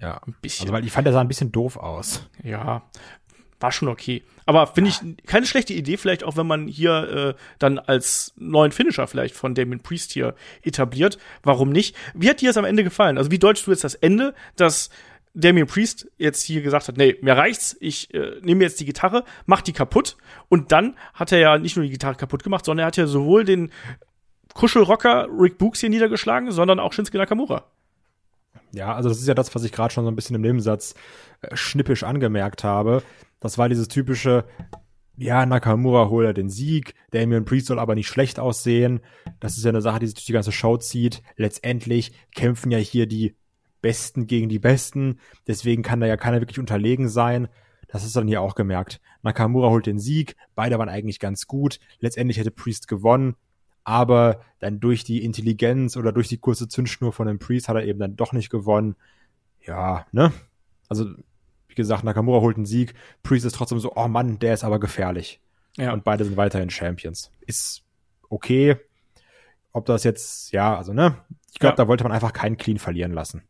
Ja, 0.00 0.20
ein 0.24 0.36
bisschen. 0.40 0.66
Also, 0.66 0.74
weil 0.74 0.84
ich 0.84 0.92
fand, 0.92 1.06
der 1.06 1.12
sah 1.12 1.20
ein 1.20 1.26
bisschen 1.26 1.50
doof 1.50 1.76
aus. 1.76 2.28
Ja, 2.44 2.82
war 3.58 3.72
schon 3.72 3.88
okay. 3.88 4.22
Aber 4.46 4.68
finde 4.68 4.90
ich 4.90 5.26
keine 5.26 5.46
schlechte 5.46 5.72
Idee, 5.72 5.96
vielleicht 5.96 6.22
auch, 6.22 6.36
wenn 6.36 6.46
man 6.46 6.68
hier 6.68 7.34
äh, 7.36 7.42
dann 7.58 7.80
als 7.80 8.34
neuen 8.36 8.70
Finisher 8.70 9.08
vielleicht 9.08 9.34
von 9.34 9.56
Damien 9.56 9.80
Priest 9.80 10.12
hier 10.12 10.36
etabliert. 10.62 11.18
Warum 11.42 11.70
nicht? 11.70 11.96
Wie 12.14 12.30
hat 12.30 12.40
dir 12.40 12.50
das 12.50 12.56
am 12.56 12.64
Ende 12.64 12.84
gefallen? 12.84 13.18
Also 13.18 13.32
wie 13.32 13.38
deutschst 13.40 13.66
du 13.66 13.72
jetzt 13.72 13.82
das 13.82 13.96
Ende, 13.96 14.34
dass 14.54 14.90
Damien 15.34 15.66
Priest 15.66 16.10
jetzt 16.18 16.42
hier 16.42 16.62
gesagt 16.62 16.88
hat, 16.88 16.96
nee, 16.96 17.16
mir 17.20 17.36
reicht's, 17.36 17.76
ich 17.80 18.12
äh, 18.14 18.40
nehme 18.42 18.64
jetzt 18.64 18.80
die 18.80 18.84
Gitarre, 18.84 19.24
mach 19.46 19.62
die 19.62 19.72
kaputt. 19.72 20.16
Und 20.48 20.72
dann 20.72 20.96
hat 21.14 21.30
er 21.32 21.38
ja 21.38 21.58
nicht 21.58 21.76
nur 21.76 21.84
die 21.84 21.92
Gitarre 21.92 22.16
kaputt 22.16 22.42
gemacht, 22.42 22.64
sondern 22.64 22.84
er 22.84 22.86
hat 22.88 22.96
ja 22.96 23.06
sowohl 23.06 23.44
den 23.44 23.70
Kuschelrocker 24.54 25.28
Rick 25.38 25.58
Books 25.58 25.80
hier 25.80 25.90
niedergeschlagen, 25.90 26.50
sondern 26.50 26.80
auch 26.80 26.92
Shinsuke 26.92 27.18
Nakamura. 27.18 27.64
Ja, 28.72 28.94
also 28.94 29.08
das 29.08 29.18
ist 29.18 29.28
ja 29.28 29.34
das, 29.34 29.54
was 29.54 29.64
ich 29.64 29.72
gerade 29.72 29.92
schon 29.92 30.04
so 30.04 30.10
ein 30.10 30.16
bisschen 30.16 30.36
im 30.36 30.42
Nebensatz 30.42 30.94
äh, 31.42 31.56
schnippisch 31.56 32.02
angemerkt 32.02 32.64
habe. 32.64 33.02
Das 33.38 33.58
war 33.58 33.68
dieses 33.68 33.88
typische, 33.88 34.44
ja, 35.16 35.46
Nakamura 35.46 36.08
holt 36.08 36.26
er 36.26 36.34
den 36.34 36.50
Sieg, 36.50 36.94
Damian 37.10 37.44
Priest 37.44 37.66
soll 37.66 37.78
aber 37.78 37.94
nicht 37.94 38.08
schlecht 38.08 38.38
aussehen. 38.38 39.00
Das 39.38 39.56
ist 39.56 39.64
ja 39.64 39.70
eine 39.70 39.82
Sache, 39.82 40.00
die 40.00 40.06
sich 40.06 40.14
durch 40.14 40.26
die 40.26 40.32
ganze 40.32 40.52
Show 40.52 40.76
zieht. 40.76 41.22
Letztendlich 41.36 42.12
kämpfen 42.34 42.70
ja 42.70 42.78
hier 42.78 43.06
die 43.06 43.36
Besten 43.80 44.26
gegen 44.26 44.48
die 44.48 44.58
Besten, 44.58 45.18
deswegen 45.46 45.82
kann 45.82 46.00
da 46.00 46.06
ja 46.06 46.16
keiner 46.16 46.40
wirklich 46.40 46.58
unterlegen 46.58 47.08
sein. 47.08 47.48
Das 47.88 48.04
ist 48.04 48.14
dann 48.14 48.28
hier 48.28 48.40
auch 48.40 48.54
gemerkt. 48.54 49.00
Nakamura 49.22 49.68
holt 49.68 49.86
den 49.86 49.98
Sieg, 49.98 50.36
beide 50.54 50.78
waren 50.78 50.88
eigentlich 50.88 51.18
ganz 51.18 51.46
gut. 51.46 51.80
Letztendlich 51.98 52.38
hätte 52.38 52.50
Priest 52.50 52.88
gewonnen, 52.88 53.36
aber 53.84 54.40
dann 54.60 54.80
durch 54.80 55.04
die 55.04 55.24
Intelligenz 55.24 55.96
oder 55.96 56.12
durch 56.12 56.28
die 56.28 56.38
kurze 56.38 56.68
Zündschnur 56.68 57.12
von 57.12 57.26
dem 57.26 57.38
Priest 57.38 57.68
hat 57.68 57.76
er 57.76 57.84
eben 57.84 57.98
dann 57.98 58.16
doch 58.16 58.32
nicht 58.32 58.50
gewonnen. 58.50 58.96
Ja, 59.66 60.06
ne? 60.12 60.32
Also, 60.88 61.06
wie 61.68 61.74
gesagt, 61.74 62.04
Nakamura 62.04 62.40
holt 62.40 62.56
einen 62.56 62.66
Sieg, 62.66 62.94
Priest 63.22 63.44
ist 63.44 63.56
trotzdem 63.56 63.80
so, 63.80 63.92
oh 63.94 64.08
Mann, 64.08 64.38
der 64.38 64.54
ist 64.54 64.64
aber 64.64 64.80
gefährlich. 64.80 65.40
Ja. 65.76 65.92
Und 65.92 66.04
beide 66.04 66.24
sind 66.24 66.36
weiterhin 66.36 66.70
Champions. 66.70 67.30
Ist 67.46 67.82
okay. 68.28 68.76
Ob 69.72 69.86
das 69.86 70.02
jetzt, 70.02 70.52
ja, 70.52 70.76
also, 70.76 70.92
ne? 70.92 71.16
Ich 71.52 71.58
glaube, 71.58 71.74
ja. 71.74 71.76
da 71.76 71.88
wollte 71.88 72.04
man 72.04 72.12
einfach 72.12 72.32
keinen 72.32 72.56
Clean 72.56 72.78
verlieren 72.78 73.12
lassen 73.12 73.42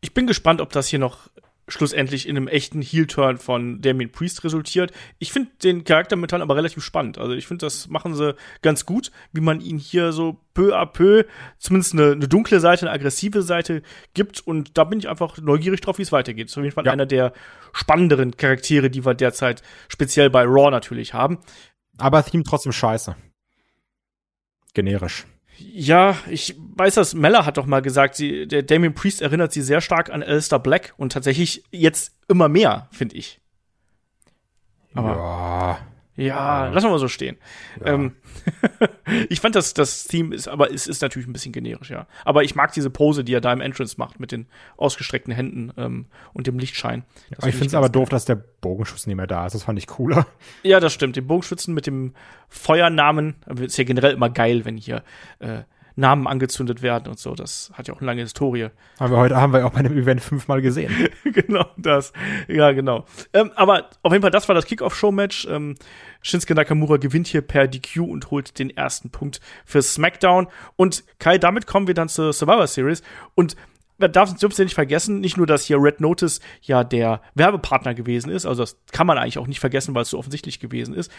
Ich 0.00 0.14
bin 0.14 0.26
gespannt, 0.26 0.60
ob 0.60 0.72
das 0.72 0.88
hier 0.88 0.98
noch 0.98 1.28
schlussendlich 1.68 2.28
in 2.28 2.36
einem 2.36 2.48
echten 2.48 2.80
Heel-Turn 2.80 3.38
von 3.38 3.80
Damien 3.80 4.12
Priest 4.12 4.44
resultiert. 4.44 4.92
Ich 5.18 5.32
finde 5.32 5.50
den 5.62 5.84
Charakter 5.84 6.14
momentan 6.14 6.42
aber 6.42 6.54
relativ 6.54 6.84
spannend. 6.84 7.18
Also 7.18 7.32
ich 7.32 7.46
finde, 7.46 7.66
das 7.66 7.88
machen 7.88 8.14
sie 8.14 8.36
ganz 8.62 8.86
gut, 8.86 9.10
wie 9.32 9.40
man 9.40 9.60
ihn 9.60 9.78
hier 9.78 10.12
so 10.12 10.40
peu 10.54 10.76
à 10.76 10.86
peu 10.86 11.24
zumindest 11.58 11.94
eine, 11.94 12.12
eine 12.12 12.28
dunkle 12.28 12.60
Seite, 12.60 12.86
eine 12.86 12.94
aggressive 12.94 13.42
Seite 13.42 13.82
gibt. 14.14 14.40
Und 14.40 14.78
da 14.78 14.84
bin 14.84 15.00
ich 15.00 15.08
einfach 15.08 15.38
neugierig 15.38 15.80
drauf, 15.80 15.98
wie 15.98 16.02
es 16.02 16.12
weitergeht. 16.12 16.46
Das 16.46 16.52
ist 16.52 16.58
auf 16.58 16.64
jeden 16.64 16.74
Fall 16.74 16.86
ja. 16.86 16.92
einer 16.92 17.06
der 17.06 17.32
spannenderen 17.72 18.36
Charaktere, 18.36 18.88
die 18.88 19.04
wir 19.04 19.14
derzeit 19.14 19.62
speziell 19.88 20.30
bei 20.30 20.44
Raw 20.44 20.70
natürlich 20.70 21.14
haben. 21.14 21.38
Aber 21.98 22.24
Theme 22.24 22.44
trotzdem 22.44 22.72
scheiße. 22.72 23.16
Generisch. 24.72 25.26
Ja, 25.58 26.16
ich 26.28 26.54
weiß 26.58 26.94
das, 26.94 27.14
Mella 27.14 27.46
hat 27.46 27.56
doch 27.56 27.66
mal 27.66 27.80
gesagt, 27.82 28.14
sie, 28.14 28.46
der 28.46 28.62
Damien 28.62 28.94
Priest 28.94 29.22
erinnert 29.22 29.52
sie 29.52 29.62
sehr 29.62 29.80
stark 29.80 30.10
an 30.10 30.22
Alistair 30.22 30.58
Black 30.58 30.94
und 30.96 31.12
tatsächlich 31.12 31.64
jetzt 31.70 32.12
immer 32.28 32.48
mehr, 32.48 32.88
finde 32.90 33.16
ich. 33.16 33.40
Aber 34.94 35.08
ja. 35.08 35.78
Ja, 36.16 36.68
lassen 36.68 36.86
wir 36.86 36.92
mal 36.92 36.98
so 36.98 37.08
stehen. 37.08 37.36
Ja. 37.80 37.94
Ähm, 37.94 38.16
ich 39.28 39.40
fand 39.40 39.54
das, 39.54 39.74
das 39.74 40.04
Theme 40.04 40.34
ist, 40.34 40.48
aber 40.48 40.72
es 40.72 40.86
ist 40.86 41.02
natürlich 41.02 41.28
ein 41.28 41.32
bisschen 41.32 41.52
generisch, 41.52 41.90
ja. 41.90 42.06
Aber 42.24 42.42
ich 42.42 42.54
mag 42.54 42.72
diese 42.72 42.88
Pose, 42.88 43.22
die 43.22 43.34
er 43.34 43.40
da 43.40 43.52
im 43.52 43.60
Entrance 43.60 43.96
macht, 43.98 44.18
mit 44.18 44.32
den 44.32 44.46
ausgestreckten 44.78 45.34
Händen 45.34 45.72
ähm, 45.76 46.06
und 46.32 46.46
dem 46.46 46.58
Lichtschein. 46.58 47.04
Aber 47.36 47.48
ich 47.48 47.54
finde 47.54 47.68
es 47.68 47.74
aber 47.74 47.90
doof, 47.90 48.08
dass 48.08 48.24
der 48.24 48.36
Bogenschuss 48.36 49.06
nicht 49.06 49.16
mehr 49.16 49.26
da 49.26 49.46
ist. 49.46 49.54
Das 49.54 49.64
fand 49.64 49.78
ich 49.78 49.86
cooler. 49.86 50.26
Ja, 50.62 50.80
das 50.80 50.92
stimmt. 50.92 51.16
Den 51.16 51.26
Bogenschützen 51.26 51.74
mit 51.74 51.86
dem 51.86 52.14
Feuernamen 52.48 53.36
ist 53.60 53.76
ja 53.76 53.84
generell 53.84 54.14
immer 54.14 54.30
geil, 54.30 54.64
wenn 54.64 54.76
hier 54.76 55.02
äh, 55.40 55.62
Namen 55.96 56.26
angezündet 56.26 56.82
werden 56.82 57.08
und 57.08 57.18
so. 57.18 57.34
Das 57.34 57.72
hat 57.74 57.88
ja 57.88 57.94
auch 57.94 57.98
eine 57.98 58.06
lange 58.06 58.20
Historie. 58.20 58.68
Haben 59.00 59.12
wir 59.12 59.18
heute 59.18 59.36
haben 59.36 59.52
wir 59.52 59.66
auch 59.66 59.72
bei 59.72 59.82
dem 59.82 59.96
Event 59.96 60.20
fünfmal 60.20 60.60
gesehen. 60.60 60.92
genau, 61.24 61.64
das. 61.76 62.12
Ja, 62.48 62.72
genau. 62.72 63.06
Ähm, 63.32 63.50
aber 63.56 63.90
auf 64.02 64.12
jeden 64.12 64.22
Fall, 64.22 64.30
das 64.30 64.46
war 64.48 64.54
das 64.54 64.66
Kickoff-Show-Match. 64.66 65.48
Ähm, 65.50 65.74
Shinsuke 66.20 66.54
Nakamura 66.54 66.98
gewinnt 66.98 67.26
hier 67.26 67.40
per 67.40 67.66
DQ 67.66 68.00
und 68.00 68.30
holt 68.30 68.58
den 68.58 68.70
ersten 68.70 69.10
Punkt 69.10 69.40
für 69.64 69.82
SmackDown. 69.82 70.48
Und 70.76 71.04
Kai, 71.18 71.38
damit 71.38 71.66
kommen 71.66 71.86
wir 71.86 71.94
dann 71.94 72.08
zur 72.08 72.32
Survivor 72.32 72.66
Series. 72.66 73.02
Und 73.34 73.56
man 73.98 74.12
darf 74.12 74.30
es 74.30 74.58
nicht 74.58 74.74
vergessen, 74.74 75.20
nicht 75.20 75.36
nur, 75.36 75.46
dass 75.46 75.64
hier 75.64 75.80
Red 75.80 76.00
Notice 76.00 76.40
ja 76.60 76.84
der 76.84 77.22
Werbepartner 77.34 77.94
gewesen 77.94 78.30
ist, 78.30 78.44
also 78.46 78.62
das 78.62 78.76
kann 78.92 79.06
man 79.06 79.18
eigentlich 79.18 79.38
auch 79.38 79.46
nicht 79.46 79.60
vergessen, 79.60 79.94
weil 79.94 80.02
es 80.02 80.10
so 80.10 80.18
offensichtlich 80.18 80.60
gewesen 80.60 80.94
ist. 80.94 81.10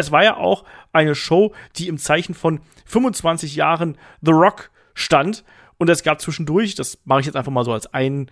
Es 0.00 0.10
war 0.10 0.24
ja 0.24 0.36
auch 0.36 0.64
eine 0.92 1.14
Show, 1.14 1.52
die 1.76 1.88
im 1.88 1.98
Zeichen 1.98 2.34
von 2.34 2.60
25 2.86 3.54
Jahren 3.54 3.96
The 4.22 4.32
Rock 4.32 4.70
stand. 4.94 5.44
Und 5.78 5.88
es 5.88 6.02
gab 6.02 6.20
zwischendurch, 6.20 6.74
das 6.74 6.98
mache 7.04 7.20
ich 7.20 7.26
jetzt 7.26 7.36
einfach 7.36 7.52
mal 7.52 7.64
so 7.64 7.72
als 7.72 7.92
einen 7.94 8.30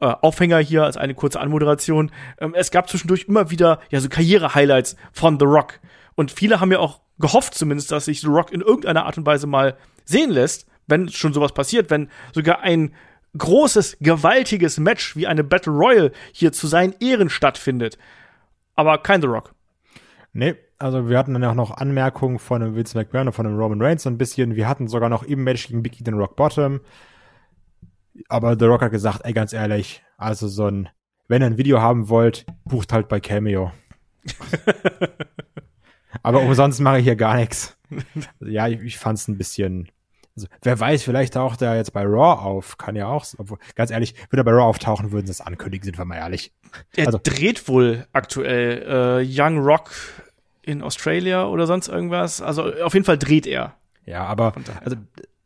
äh, 0.00 0.06
Aufhänger 0.06 0.58
hier, 0.58 0.84
als 0.84 0.96
eine 0.96 1.14
kurze 1.14 1.40
Anmoderation, 1.40 2.12
ähm, 2.38 2.54
es 2.54 2.70
gab 2.70 2.88
zwischendurch 2.88 3.24
immer 3.26 3.50
wieder 3.50 3.80
ja 3.90 4.00
so 4.00 4.08
Karriere-Highlights 4.08 4.96
von 5.12 5.38
The 5.38 5.44
Rock. 5.44 5.80
Und 6.14 6.30
viele 6.30 6.60
haben 6.60 6.70
ja 6.70 6.78
auch 6.78 7.00
gehofft 7.18 7.54
zumindest, 7.54 7.90
dass 7.90 8.04
sich 8.04 8.20
The 8.20 8.28
Rock 8.28 8.52
in 8.52 8.60
irgendeiner 8.60 9.06
Art 9.06 9.18
und 9.18 9.26
Weise 9.26 9.46
mal 9.46 9.76
sehen 10.04 10.30
lässt, 10.30 10.66
wenn 10.86 11.08
schon 11.08 11.32
sowas 11.32 11.52
passiert, 11.52 11.90
wenn 11.90 12.10
sogar 12.32 12.60
ein 12.60 12.94
großes, 13.36 13.98
gewaltiges 14.00 14.78
Match 14.78 15.16
wie 15.16 15.26
eine 15.26 15.44
Battle 15.44 15.72
Royal 15.72 16.12
hier 16.32 16.52
zu 16.52 16.66
seinen 16.66 16.94
Ehren 17.00 17.28
stattfindet. 17.28 17.98
Aber 18.74 18.98
kein 18.98 19.20
The 19.20 19.26
Rock. 19.26 19.54
Nee, 20.32 20.54
also 20.78 21.08
wir 21.08 21.18
hatten 21.18 21.34
dann 21.34 21.44
auch 21.44 21.54
noch 21.54 21.72
Anmerkungen 21.72 22.38
von 22.38 22.60
dem 22.60 22.76
Vince 22.76 22.96
McMahon 22.96 23.28
und 23.28 23.32
von 23.32 23.44
dem 23.44 23.56
Roman 23.56 23.82
Reigns 23.82 24.04
so 24.04 24.10
ein 24.10 24.18
bisschen. 24.18 24.54
Wir 24.54 24.68
hatten 24.68 24.88
sogar 24.88 25.08
noch 25.08 25.24
im 25.24 25.42
Match 25.44 25.68
gegen 25.68 25.82
Biggie 25.82 26.04
den 26.04 26.14
Rock 26.14 26.36
Bottom. 26.36 26.80
Aber 28.28 28.56
The 28.58 28.64
Rock 28.66 28.82
hat 28.82 28.92
gesagt, 28.92 29.20
ey, 29.24 29.32
ganz 29.32 29.52
ehrlich, 29.52 30.02
also 30.16 30.48
so 30.48 30.66
ein, 30.66 30.88
wenn 31.28 31.42
ihr 31.42 31.46
ein 31.46 31.58
Video 31.58 31.80
haben 31.80 32.08
wollt, 32.08 32.46
bucht 32.64 32.92
halt 32.92 33.08
bei 33.08 33.20
Cameo. 33.20 33.72
Aber 36.22 36.40
umsonst 36.40 36.80
mache 36.80 36.98
ich 36.98 37.04
hier 37.04 37.16
gar 37.16 37.36
nichts. 37.36 37.76
Ja, 38.40 38.66
ich, 38.68 38.80
ich 38.82 38.98
fand 38.98 39.18
es 39.18 39.28
ein 39.28 39.38
bisschen, 39.38 39.88
also, 40.36 40.48
wer 40.62 40.78
weiß, 40.78 41.02
vielleicht 41.02 41.34
taucht 41.34 41.62
er 41.62 41.76
jetzt 41.76 41.92
bei 41.92 42.02
Raw 42.02 42.40
auf. 42.40 42.76
Kann 42.76 42.96
ja 42.96 43.06
auch, 43.06 43.24
obwohl, 43.38 43.58
ganz 43.74 43.90
ehrlich, 43.90 44.14
würde 44.30 44.42
er 44.42 44.44
bei 44.44 44.52
Raw 44.52 44.64
auftauchen, 44.64 45.12
würden 45.12 45.26
sie 45.26 45.32
es 45.32 45.40
ankündigen, 45.40 45.84
sind 45.84 45.98
wir 45.98 46.04
mal 46.04 46.16
ehrlich. 46.16 46.52
Er 46.96 47.06
also, 47.06 47.20
dreht 47.22 47.68
wohl 47.68 48.06
aktuell 48.12 49.22
äh, 49.22 49.26
Young 49.26 49.58
Rock 49.58 49.90
in 50.68 50.82
Australia 50.82 51.46
oder 51.46 51.66
sonst 51.66 51.88
irgendwas. 51.88 52.42
Also 52.42 52.72
auf 52.82 52.94
jeden 52.94 53.06
Fall 53.06 53.18
dreht 53.18 53.46
er. 53.46 53.74
Ja, 54.04 54.24
aber 54.24 54.52
also, 54.84 54.96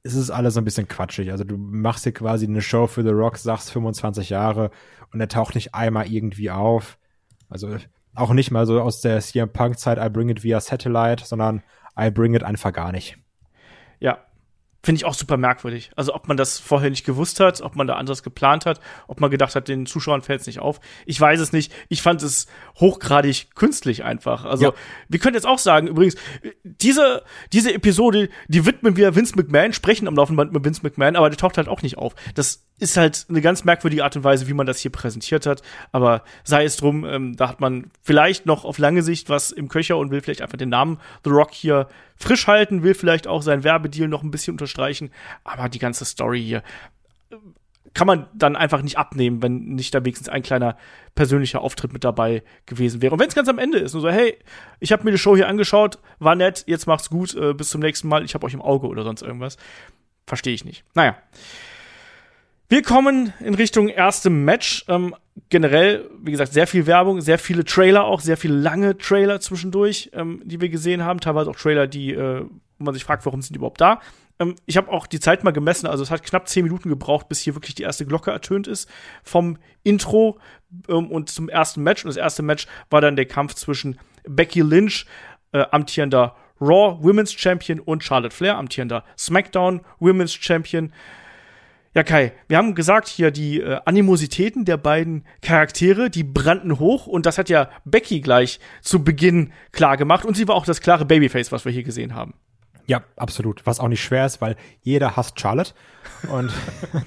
es 0.02 0.14
ist 0.14 0.30
alles 0.30 0.56
ein 0.56 0.64
bisschen 0.64 0.88
quatschig. 0.88 1.30
Also 1.30 1.44
du 1.44 1.56
machst 1.56 2.02
hier 2.02 2.12
quasi 2.12 2.46
eine 2.46 2.60
Show 2.60 2.86
für 2.86 3.02
The 3.02 3.10
Rock, 3.10 3.38
sagst 3.38 3.70
25 3.70 4.30
Jahre 4.30 4.70
und 5.12 5.20
er 5.20 5.28
taucht 5.28 5.54
nicht 5.54 5.74
einmal 5.74 6.10
irgendwie 6.10 6.50
auf. 6.50 6.98
Also 7.48 7.76
auch 8.14 8.32
nicht 8.32 8.50
mal 8.50 8.66
so 8.66 8.80
aus 8.80 9.00
der 9.00 9.20
CM 9.20 9.52
Punk 9.52 9.78
Zeit 9.78 9.98
I 9.98 10.10
bring 10.10 10.28
it 10.28 10.42
via 10.42 10.60
Satellite, 10.60 11.24
sondern 11.24 11.62
I 11.98 12.10
bring 12.10 12.34
it 12.34 12.42
einfach 12.42 12.72
gar 12.72 12.90
nicht. 12.90 13.16
Ja, 14.00 14.18
Finde 14.84 14.98
ich 14.98 15.04
auch 15.04 15.14
super 15.14 15.36
merkwürdig. 15.36 15.92
Also 15.94 16.12
ob 16.12 16.26
man 16.26 16.36
das 16.36 16.58
vorher 16.58 16.90
nicht 16.90 17.06
gewusst 17.06 17.38
hat, 17.38 17.60
ob 17.60 17.76
man 17.76 17.86
da 17.86 17.94
anders 17.94 18.24
geplant 18.24 18.66
hat, 18.66 18.80
ob 19.06 19.20
man 19.20 19.30
gedacht 19.30 19.54
hat, 19.54 19.68
den 19.68 19.86
Zuschauern 19.86 20.22
fällt 20.22 20.40
es 20.40 20.46
nicht 20.48 20.58
auf. 20.58 20.80
Ich 21.06 21.20
weiß 21.20 21.38
es 21.38 21.52
nicht. 21.52 21.72
Ich 21.88 22.02
fand 22.02 22.20
es 22.22 22.48
hochgradig 22.80 23.54
künstlich 23.54 24.02
einfach. 24.02 24.44
Also 24.44 24.64
ja. 24.64 24.72
wir 25.08 25.20
können 25.20 25.34
jetzt 25.34 25.46
auch 25.46 25.58
sagen, 25.58 25.86
übrigens, 25.86 26.16
diese, 26.64 27.22
diese 27.52 27.72
Episode, 27.72 28.28
die 28.48 28.66
widmen 28.66 28.96
wir 28.96 29.14
Vince 29.14 29.36
McMahon, 29.36 29.72
sprechen 29.72 30.08
am 30.08 30.16
laufenden 30.16 30.36
Band 30.36 30.52
mit 30.52 30.64
Vince 30.64 30.82
McMahon, 30.82 31.14
aber 31.14 31.30
der 31.30 31.38
taucht 31.38 31.58
halt 31.58 31.68
auch 31.68 31.82
nicht 31.82 31.96
auf. 31.96 32.16
Das 32.34 32.64
ist 32.82 32.96
halt 32.96 33.26
eine 33.28 33.40
ganz 33.40 33.64
merkwürdige 33.64 34.02
Art 34.02 34.16
und 34.16 34.24
Weise, 34.24 34.48
wie 34.48 34.54
man 34.54 34.66
das 34.66 34.80
hier 34.80 34.90
präsentiert 34.90 35.46
hat. 35.46 35.62
Aber 35.92 36.24
sei 36.42 36.64
es 36.64 36.76
drum, 36.76 37.04
ähm, 37.04 37.36
da 37.36 37.48
hat 37.48 37.60
man 37.60 37.90
vielleicht 38.02 38.44
noch 38.44 38.64
auf 38.64 38.78
lange 38.78 39.02
Sicht 39.02 39.30
was 39.30 39.52
im 39.52 39.68
Köcher 39.68 39.96
und 39.96 40.10
will 40.10 40.20
vielleicht 40.20 40.42
einfach 40.42 40.58
den 40.58 40.68
Namen 40.68 40.98
The 41.24 41.30
Rock 41.30 41.52
hier 41.52 41.86
frisch 42.16 42.48
halten, 42.48 42.82
will 42.82 42.94
vielleicht 42.94 43.28
auch 43.28 43.40
seinen 43.42 43.62
Werbedeal 43.62 44.08
noch 44.08 44.24
ein 44.24 44.32
bisschen 44.32 44.54
unterstreichen. 44.54 45.10
Aber 45.44 45.68
die 45.68 45.78
ganze 45.78 46.04
Story 46.04 46.42
hier 46.42 46.62
äh, 47.30 47.36
kann 47.94 48.08
man 48.08 48.26
dann 48.34 48.56
einfach 48.56 48.82
nicht 48.82 48.98
abnehmen, 48.98 49.42
wenn 49.42 49.60
nicht 49.60 49.94
da 49.94 50.04
wenigstens 50.04 50.28
ein 50.28 50.42
kleiner 50.42 50.76
persönlicher 51.14 51.60
Auftritt 51.60 51.92
mit 51.92 52.02
dabei 52.02 52.42
gewesen 52.66 53.00
wäre. 53.00 53.12
Und 53.12 53.20
wenn 53.20 53.28
es 53.28 53.36
ganz 53.36 53.48
am 53.48 53.60
Ende 53.60 53.78
ist, 53.78 53.92
nur 53.92 54.02
so, 54.02 54.10
hey, 54.10 54.36
ich 54.80 54.90
habe 54.90 55.04
mir 55.04 55.12
die 55.12 55.18
Show 55.18 55.36
hier 55.36 55.46
angeschaut, 55.46 55.98
war 56.18 56.34
nett, 56.34 56.64
jetzt 56.66 56.88
macht's 56.88 57.10
gut, 57.10 57.34
äh, 57.36 57.54
bis 57.54 57.70
zum 57.70 57.80
nächsten 57.80 58.08
Mal, 58.08 58.24
ich 58.24 58.34
habe 58.34 58.44
euch 58.44 58.54
im 58.54 58.62
Auge 58.62 58.88
oder 58.88 59.04
sonst 59.04 59.22
irgendwas. 59.22 59.56
Verstehe 60.26 60.54
ich 60.54 60.64
nicht. 60.64 60.84
Naja. 60.94 61.16
Wir 62.72 62.80
kommen 62.80 63.34
in 63.40 63.52
Richtung 63.52 63.90
erstem 63.90 64.46
Match. 64.46 64.86
Ähm, 64.88 65.14
generell, 65.50 66.08
wie 66.22 66.30
gesagt, 66.30 66.54
sehr 66.54 66.66
viel 66.66 66.86
Werbung, 66.86 67.20
sehr 67.20 67.38
viele 67.38 67.66
Trailer 67.66 68.04
auch, 68.04 68.20
sehr 68.20 68.38
viele 68.38 68.54
lange 68.54 68.96
Trailer 68.96 69.40
zwischendurch, 69.40 70.08
ähm, 70.14 70.40
die 70.46 70.58
wir 70.58 70.70
gesehen 70.70 71.04
haben. 71.04 71.20
Teilweise 71.20 71.50
auch 71.50 71.56
Trailer, 71.56 71.86
die, 71.86 72.14
äh, 72.14 72.46
wo 72.78 72.84
man 72.84 72.94
sich 72.94 73.04
fragt, 73.04 73.26
warum 73.26 73.42
sind 73.42 73.52
die 73.52 73.58
überhaupt 73.58 73.82
da. 73.82 74.00
Ähm, 74.38 74.54
ich 74.64 74.78
habe 74.78 74.90
auch 74.90 75.06
die 75.06 75.20
Zeit 75.20 75.44
mal 75.44 75.50
gemessen, 75.50 75.86
also 75.86 76.02
es 76.02 76.10
hat 76.10 76.22
knapp 76.22 76.48
zehn 76.48 76.64
Minuten 76.64 76.88
gebraucht, 76.88 77.28
bis 77.28 77.40
hier 77.40 77.54
wirklich 77.54 77.74
die 77.74 77.82
erste 77.82 78.06
Glocke 78.06 78.30
ertönt 78.30 78.66
ist 78.66 78.88
vom 79.22 79.58
Intro 79.82 80.38
ähm, 80.88 81.10
und 81.10 81.28
zum 81.28 81.50
ersten 81.50 81.82
Match. 81.82 82.06
Und 82.06 82.08
das 82.08 82.16
erste 82.16 82.42
Match 82.42 82.66
war 82.88 83.02
dann 83.02 83.16
der 83.16 83.26
Kampf 83.26 83.52
zwischen 83.52 83.98
Becky 84.26 84.62
Lynch, 84.62 85.04
äh, 85.52 85.62
amtierender 85.72 86.36
Raw 86.58 86.96
Women's 87.02 87.34
Champion, 87.34 87.80
und 87.80 88.02
Charlotte 88.02 88.34
Flair, 88.34 88.56
amtierender 88.56 89.04
SmackDown 89.18 89.82
Women's 89.98 90.32
Champion. 90.32 90.90
Ja, 91.94 92.04
Kai, 92.04 92.32
wir 92.48 92.56
haben 92.56 92.74
gesagt 92.74 93.08
hier, 93.08 93.30
die 93.30 93.60
äh, 93.60 93.78
Animositäten 93.84 94.64
der 94.64 94.78
beiden 94.78 95.26
Charaktere, 95.42 96.08
die 96.08 96.24
brannten 96.24 96.78
hoch 96.78 97.06
und 97.06 97.26
das 97.26 97.36
hat 97.36 97.50
ja 97.50 97.68
Becky 97.84 98.22
gleich 98.22 98.60
zu 98.80 99.04
Beginn 99.04 99.52
klar 99.72 99.98
gemacht 99.98 100.24
und 100.24 100.34
sie 100.34 100.48
war 100.48 100.54
auch 100.54 100.64
das 100.64 100.80
klare 100.80 101.04
Babyface, 101.04 101.52
was 101.52 101.66
wir 101.66 101.72
hier 101.72 101.82
gesehen 101.82 102.14
haben. 102.14 102.32
Ja, 102.86 103.02
absolut. 103.16 103.66
Was 103.66 103.78
auch 103.78 103.88
nicht 103.88 104.02
schwer 104.02 104.24
ist, 104.24 104.40
weil 104.40 104.56
jeder 104.80 105.16
hasst 105.16 105.38
Charlotte 105.38 105.74
und 106.30 106.50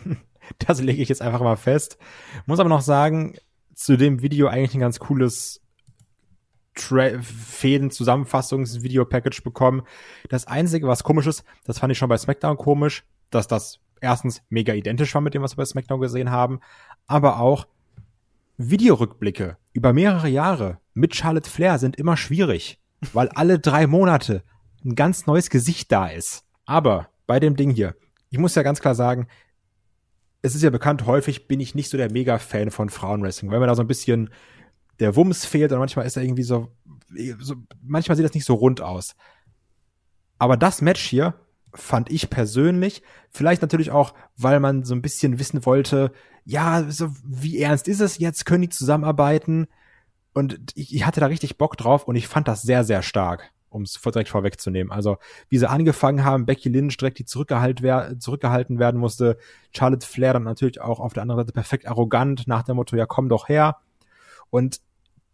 das 0.59 0.79
lege 0.81 1.01
ich 1.01 1.09
jetzt 1.09 1.23
einfach 1.23 1.41
mal 1.41 1.55
fest. 1.55 1.97
Muss 2.45 2.59
aber 2.59 2.69
noch 2.69 2.81
sagen, 2.81 3.33
zu 3.73 3.97
dem 3.97 4.21
Video 4.21 4.45
eigentlich 4.47 4.75
ein 4.75 4.81
ganz 4.81 4.99
cooles 4.99 5.63
Fäden-Zusammenfassungs-Video-Package 6.75 9.41
bekommen. 9.43 9.81
Das 10.29 10.45
Einzige, 10.45 10.87
was 10.87 11.03
komisch 11.03 11.25
ist, 11.25 11.43
das 11.63 11.79
fand 11.79 11.91
ich 11.91 11.97
schon 11.97 12.09
bei 12.09 12.17
SmackDown 12.17 12.57
komisch, 12.57 13.03
dass 13.31 13.47
das 13.47 13.79
erstens 14.05 14.41
mega 14.49 14.73
identisch 14.73 15.13
war 15.13 15.21
mit 15.21 15.33
dem, 15.33 15.41
was 15.41 15.53
wir 15.53 15.57
bei 15.57 15.65
SmackDown 15.65 15.99
gesehen 15.99 16.31
haben, 16.31 16.59
aber 17.07 17.39
auch 17.39 17.67
Videorückblicke 18.57 19.57
über 19.73 19.91
mehrere 19.91 20.29
Jahre 20.29 20.79
mit 20.93 21.15
Charlotte 21.15 21.49
Flair 21.49 21.77
sind 21.77 21.97
immer 21.97 22.15
schwierig, 22.15 22.79
weil 23.13 23.27
alle 23.29 23.59
drei 23.59 23.87
Monate 23.87 24.43
ein 24.85 24.95
ganz 24.95 25.25
neues 25.25 25.49
Gesicht 25.49 25.91
da 25.91 26.07
ist. 26.07 26.45
Aber 26.65 27.09
bei 27.27 27.39
dem 27.39 27.55
Ding 27.55 27.71
hier, 27.71 27.95
ich 28.29 28.37
muss 28.37 28.55
ja 28.55 28.63
ganz 28.63 28.79
klar 28.79 28.95
sagen, 28.95 29.27
es 30.41 30.55
ist 30.55 30.61
ja 30.61 30.69
bekannt, 30.69 31.05
häufig 31.05 31.47
bin 31.47 31.59
ich 31.59 31.75
nicht 31.75 31.89
so 31.89 31.97
der 31.97 32.11
Mega-Fan 32.11 32.71
von 32.71 32.89
Frauenwrestling, 32.89 33.51
weil 33.51 33.59
mir 33.59 33.67
da 33.67 33.75
so 33.75 33.81
ein 33.81 33.87
bisschen 33.87 34.29
der 34.99 35.15
Wumms 35.15 35.45
fehlt 35.45 35.71
und 35.71 35.79
manchmal 35.79 36.05
ist 36.05 36.15
er 36.15 36.23
irgendwie 36.23 36.43
so, 36.43 36.69
so, 37.39 37.55
manchmal 37.81 38.15
sieht 38.15 38.25
das 38.25 38.33
nicht 38.33 38.45
so 38.45 38.53
rund 38.53 38.79
aus. 38.79 39.15
Aber 40.37 40.55
das 40.55 40.81
Match 40.81 41.01
hier 41.01 41.33
fand 41.75 42.11
ich 42.11 42.29
persönlich. 42.29 43.01
Vielleicht 43.29 43.61
natürlich 43.61 43.91
auch, 43.91 44.13
weil 44.37 44.59
man 44.59 44.83
so 44.83 44.95
ein 44.95 45.01
bisschen 45.01 45.39
wissen 45.39 45.65
wollte, 45.65 46.11
ja, 46.45 46.85
so, 46.89 47.09
wie 47.23 47.59
ernst 47.59 47.87
ist 47.87 48.01
es 48.01 48.17
jetzt? 48.19 48.45
Können 48.45 48.61
die 48.63 48.69
zusammenarbeiten? 48.69 49.67
Und 50.33 50.59
ich, 50.75 50.93
ich 50.93 51.05
hatte 51.05 51.19
da 51.19 51.27
richtig 51.27 51.57
Bock 51.57 51.77
drauf 51.77 52.07
und 52.07 52.15
ich 52.15 52.27
fand 52.27 52.47
das 52.47 52.61
sehr, 52.61 52.83
sehr 52.83 53.01
stark, 53.01 53.51
um 53.69 53.83
es 53.83 53.99
direkt 53.99 54.29
vorwegzunehmen. 54.29 54.91
Also, 54.91 55.17
wie 55.49 55.57
sie 55.57 55.69
angefangen 55.69 56.23
haben, 56.23 56.45
Becky 56.45 56.69
Lynch 56.69 56.97
direkt 56.97 57.19
die 57.19 57.25
zurückgehalten, 57.25 57.83
wer 57.83 58.19
zurückgehalten 58.19 58.77
werden 58.77 58.99
musste, 58.99 59.37
Charlotte 59.75 60.05
Flair 60.05 60.33
dann 60.33 60.43
natürlich 60.43 60.81
auch 60.81 60.99
auf 60.99 61.13
der 61.13 61.23
anderen 61.23 61.41
Seite 61.41 61.53
perfekt 61.53 61.87
arrogant 61.87 62.47
nach 62.47 62.63
dem 62.63 62.75
Motto, 62.75 62.95
ja, 62.95 63.05
komm 63.05 63.29
doch 63.29 63.49
her. 63.49 63.77
Und 64.49 64.81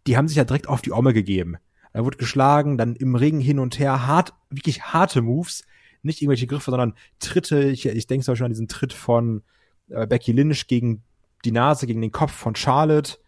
die 0.06 0.16
haben 0.16 0.28
sich 0.28 0.36
ja 0.36 0.44
direkt 0.44 0.68
auf 0.68 0.82
die 0.82 0.92
Omme 0.92 1.12
gegeben. 1.12 1.58
Da 1.92 2.04
wurde 2.04 2.16
geschlagen, 2.16 2.78
dann 2.78 2.96
im 2.96 3.14
Ring 3.14 3.40
hin 3.40 3.58
und 3.58 3.78
her, 3.78 4.06
hart, 4.06 4.32
wirklich 4.48 4.82
harte 4.84 5.20
Moves, 5.20 5.64
nicht 6.02 6.20
irgendwelche 6.20 6.46
Griffe, 6.46 6.70
sondern 6.70 6.94
Tritte. 7.18 7.64
Ich, 7.64 7.86
ich 7.86 8.06
denke 8.06 8.24
zum 8.24 8.32
Beispiel 8.32 8.46
an 8.46 8.52
diesen 8.52 8.68
Tritt 8.68 8.92
von 8.92 9.42
äh, 9.88 10.06
Becky 10.06 10.32
Lynch 10.32 10.66
gegen 10.66 11.02
die 11.44 11.52
Nase, 11.52 11.86
gegen 11.86 12.00
den 12.00 12.12
Kopf 12.12 12.32
von 12.32 12.54
Charlotte, 12.54 13.18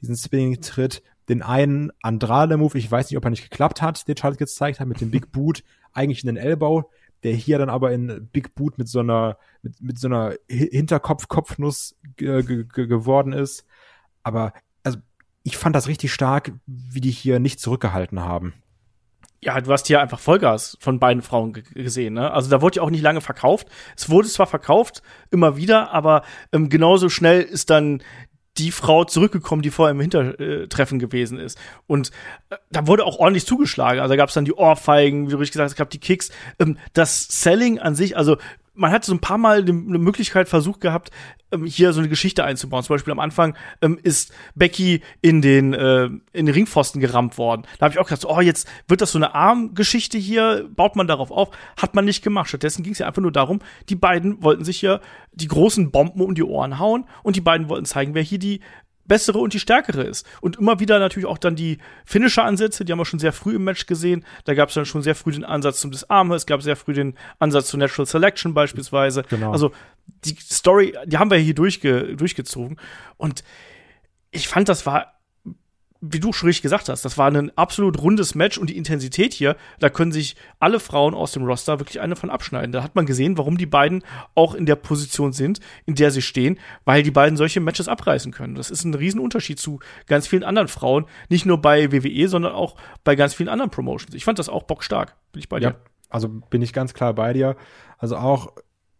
diesen 0.00 0.16
Spinning-Tritt, 0.16 1.02
den 1.28 1.42
einen 1.42 1.90
Andrade-Move, 2.02 2.76
ich 2.78 2.90
weiß 2.90 3.10
nicht, 3.10 3.16
ob 3.16 3.24
er 3.24 3.30
nicht 3.30 3.48
geklappt 3.48 3.82
hat, 3.82 4.06
den 4.06 4.16
Charlotte 4.16 4.38
gezeigt 4.38 4.80
hat, 4.80 4.86
mit 4.86 5.00
dem 5.00 5.10
Big 5.10 5.32
Boot, 5.32 5.64
eigentlich 5.92 6.22
in 6.22 6.26
den 6.26 6.36
Elbow, 6.36 6.90
der 7.22 7.32
hier 7.32 7.58
dann 7.58 7.70
aber 7.70 7.92
in 7.92 8.28
Big 8.32 8.54
Boot 8.54 8.78
mit 8.78 8.88
so 8.88 9.00
einer, 9.00 9.38
mit, 9.62 9.80
mit 9.80 9.98
so 9.98 10.08
einer 10.08 10.34
Hinterkopf-Kopfnuss 10.48 11.96
geworden 12.16 13.32
ist. 13.32 13.64
Aber 14.22 14.52
also 14.82 14.98
ich 15.42 15.56
fand 15.56 15.74
das 15.74 15.88
richtig 15.88 16.12
stark, 16.12 16.52
wie 16.66 17.00
die 17.00 17.10
hier 17.10 17.38
nicht 17.38 17.60
zurückgehalten 17.60 18.20
haben 18.20 18.52
ja, 19.44 19.60
du 19.60 19.70
hast 19.70 19.86
hier 19.86 20.00
einfach 20.00 20.18
Vollgas 20.18 20.76
von 20.80 20.98
beiden 20.98 21.22
Frauen 21.22 21.52
gesehen. 21.52 22.14
Ne? 22.14 22.30
Also 22.30 22.50
da 22.50 22.62
wurde 22.62 22.76
ja 22.76 22.82
auch 22.82 22.90
nicht 22.90 23.02
lange 23.02 23.20
verkauft. 23.20 23.68
Es 23.96 24.08
wurde 24.08 24.28
zwar 24.28 24.46
verkauft, 24.46 25.02
immer 25.30 25.56
wieder, 25.56 25.92
aber 25.92 26.22
ähm, 26.52 26.70
genauso 26.70 27.08
schnell 27.08 27.42
ist 27.42 27.70
dann 27.70 28.02
die 28.56 28.70
Frau 28.70 29.04
zurückgekommen, 29.04 29.62
die 29.62 29.70
vorher 29.70 29.92
im 29.92 30.00
Hintertreffen 30.00 30.98
gewesen 30.98 31.38
ist. 31.38 31.58
Und 31.86 32.10
äh, 32.50 32.56
da 32.70 32.86
wurde 32.86 33.04
auch 33.04 33.18
ordentlich 33.18 33.46
zugeschlagen. 33.46 34.00
Also 34.00 34.12
da 34.12 34.16
gab 34.16 34.28
es 34.28 34.34
dann 34.34 34.44
die 34.44 34.54
Ohrfeigen, 34.54 35.26
wie 35.26 35.32
du 35.32 35.38
richtig 35.38 35.52
gesagt 35.52 35.66
hast, 35.66 35.72
es 35.72 35.78
gab 35.78 35.90
die 35.90 35.98
Kicks. 35.98 36.30
Ähm, 36.58 36.78
das 36.92 37.26
Selling 37.28 37.78
an 37.78 37.94
sich, 37.94 38.16
also 38.16 38.36
man 38.74 38.90
hat 38.90 39.04
so 39.04 39.12
ein 39.12 39.20
paar 39.20 39.38
Mal 39.38 39.58
eine 39.60 39.72
Möglichkeit 39.72 40.48
versucht 40.48 40.80
gehabt, 40.80 41.10
ähm, 41.52 41.64
hier 41.64 41.92
so 41.92 42.00
eine 42.00 42.08
Geschichte 42.08 42.44
einzubauen. 42.44 42.82
Zum 42.82 42.94
Beispiel 42.94 43.12
am 43.12 43.20
Anfang 43.20 43.56
ähm, 43.80 43.98
ist 44.02 44.32
Becky 44.54 45.02
in 45.22 45.40
den, 45.40 45.72
äh, 45.72 46.04
in 46.04 46.46
den 46.46 46.48
Ringpfosten 46.48 47.00
gerammt 47.00 47.38
worden. 47.38 47.62
Da 47.78 47.84
habe 47.84 47.94
ich 47.94 47.98
auch 47.98 48.08
gedacht, 48.08 48.24
oh, 48.26 48.40
jetzt 48.40 48.68
wird 48.88 49.00
das 49.00 49.12
so 49.12 49.18
eine 49.18 49.34
Armgeschichte 49.34 50.18
hier, 50.18 50.68
baut 50.74 50.96
man 50.96 51.06
darauf 51.06 51.30
auf. 51.30 51.50
Hat 51.76 51.94
man 51.94 52.04
nicht 52.04 52.22
gemacht. 52.22 52.48
Stattdessen 52.48 52.82
ging 52.82 52.92
es 52.92 52.98
ja 52.98 53.06
einfach 53.06 53.22
nur 53.22 53.32
darum, 53.32 53.60
die 53.88 53.96
beiden 53.96 54.42
wollten 54.42 54.64
sich 54.64 54.80
hier 54.80 55.00
die 55.32 55.48
großen 55.48 55.90
Bomben 55.90 56.20
um 56.20 56.34
die 56.34 56.44
Ohren 56.44 56.78
hauen 56.78 57.06
und 57.22 57.36
die 57.36 57.40
beiden 57.40 57.68
wollten 57.68 57.86
zeigen, 57.86 58.14
wer 58.14 58.22
hier 58.22 58.38
die 58.38 58.60
bessere 59.06 59.38
und 59.38 59.52
die 59.54 59.60
stärkere 59.60 60.02
ist. 60.02 60.26
Und 60.40 60.56
immer 60.56 60.80
wieder 60.80 60.98
natürlich 60.98 61.26
auch 61.26 61.38
dann 61.38 61.56
die 61.56 61.78
Finisher-Ansätze, 62.04 62.84
die 62.84 62.92
haben 62.92 62.98
wir 62.98 63.04
schon 63.04 63.18
sehr 63.18 63.32
früh 63.32 63.56
im 63.56 63.64
Match 63.64 63.86
gesehen. 63.86 64.24
Da 64.44 64.54
gab 64.54 64.68
es 64.68 64.74
dann 64.74 64.86
schon 64.86 65.02
sehr 65.02 65.14
früh 65.14 65.32
den 65.32 65.44
Ansatz 65.44 65.80
zum 65.80 65.90
Disarme, 65.90 66.34
es 66.34 66.46
gab 66.46 66.62
sehr 66.62 66.76
früh 66.76 66.92
den 66.92 67.14
Ansatz 67.38 67.68
zu 67.68 67.76
Natural 67.76 68.06
Selection 68.06 68.54
beispielsweise. 68.54 69.24
Genau. 69.28 69.52
Also 69.52 69.72
die 70.24 70.36
Story, 70.40 70.96
die 71.06 71.18
haben 71.18 71.30
wir 71.30 71.38
hier 71.38 71.54
durchge 71.54 72.16
durchgezogen. 72.16 72.78
Und 73.16 73.44
ich 74.30 74.48
fand, 74.48 74.68
das 74.68 74.86
war 74.86 75.13
wie 76.10 76.20
du 76.20 76.32
schon 76.32 76.48
richtig 76.48 76.62
gesagt 76.62 76.88
hast, 76.88 77.04
das 77.04 77.16
war 77.16 77.30
ein 77.30 77.56
absolut 77.56 78.00
rundes 78.00 78.34
Match 78.34 78.58
und 78.58 78.68
die 78.68 78.76
Intensität 78.76 79.32
hier, 79.32 79.56
da 79.78 79.88
können 79.88 80.12
sich 80.12 80.36
alle 80.60 80.80
Frauen 80.80 81.14
aus 81.14 81.32
dem 81.32 81.44
Roster 81.44 81.80
wirklich 81.80 82.00
eine 82.00 82.16
von 82.16 82.30
abschneiden. 82.30 82.72
Da 82.72 82.82
hat 82.82 82.94
man 82.94 83.06
gesehen, 83.06 83.38
warum 83.38 83.56
die 83.56 83.66
beiden 83.66 84.04
auch 84.34 84.54
in 84.54 84.66
der 84.66 84.76
Position 84.76 85.32
sind, 85.32 85.60
in 85.86 85.94
der 85.94 86.10
sie 86.10 86.22
stehen, 86.22 86.58
weil 86.84 87.02
die 87.02 87.10
beiden 87.10 87.36
solche 87.36 87.60
Matches 87.60 87.88
abreißen 87.88 88.32
können. 88.32 88.54
Das 88.54 88.70
ist 88.70 88.84
ein 88.84 88.94
Riesenunterschied 88.94 89.58
zu 89.58 89.80
ganz 90.06 90.26
vielen 90.26 90.44
anderen 90.44 90.68
Frauen, 90.68 91.06
nicht 91.28 91.46
nur 91.46 91.60
bei 91.60 91.90
WWE, 91.90 92.28
sondern 92.28 92.52
auch 92.52 92.76
bei 93.02 93.16
ganz 93.16 93.34
vielen 93.34 93.48
anderen 93.48 93.70
Promotions. 93.70 94.14
Ich 94.14 94.24
fand 94.24 94.38
das 94.38 94.48
auch 94.48 94.64
bockstark. 94.64 95.16
Bin 95.32 95.40
ich 95.40 95.48
bei 95.48 95.58
dir? 95.58 95.68
Ja, 95.68 95.76
also 96.10 96.28
bin 96.28 96.62
ich 96.62 96.72
ganz 96.72 96.92
klar 96.92 97.14
bei 97.14 97.32
dir. 97.32 97.56
Also 97.98 98.16
auch 98.16 98.52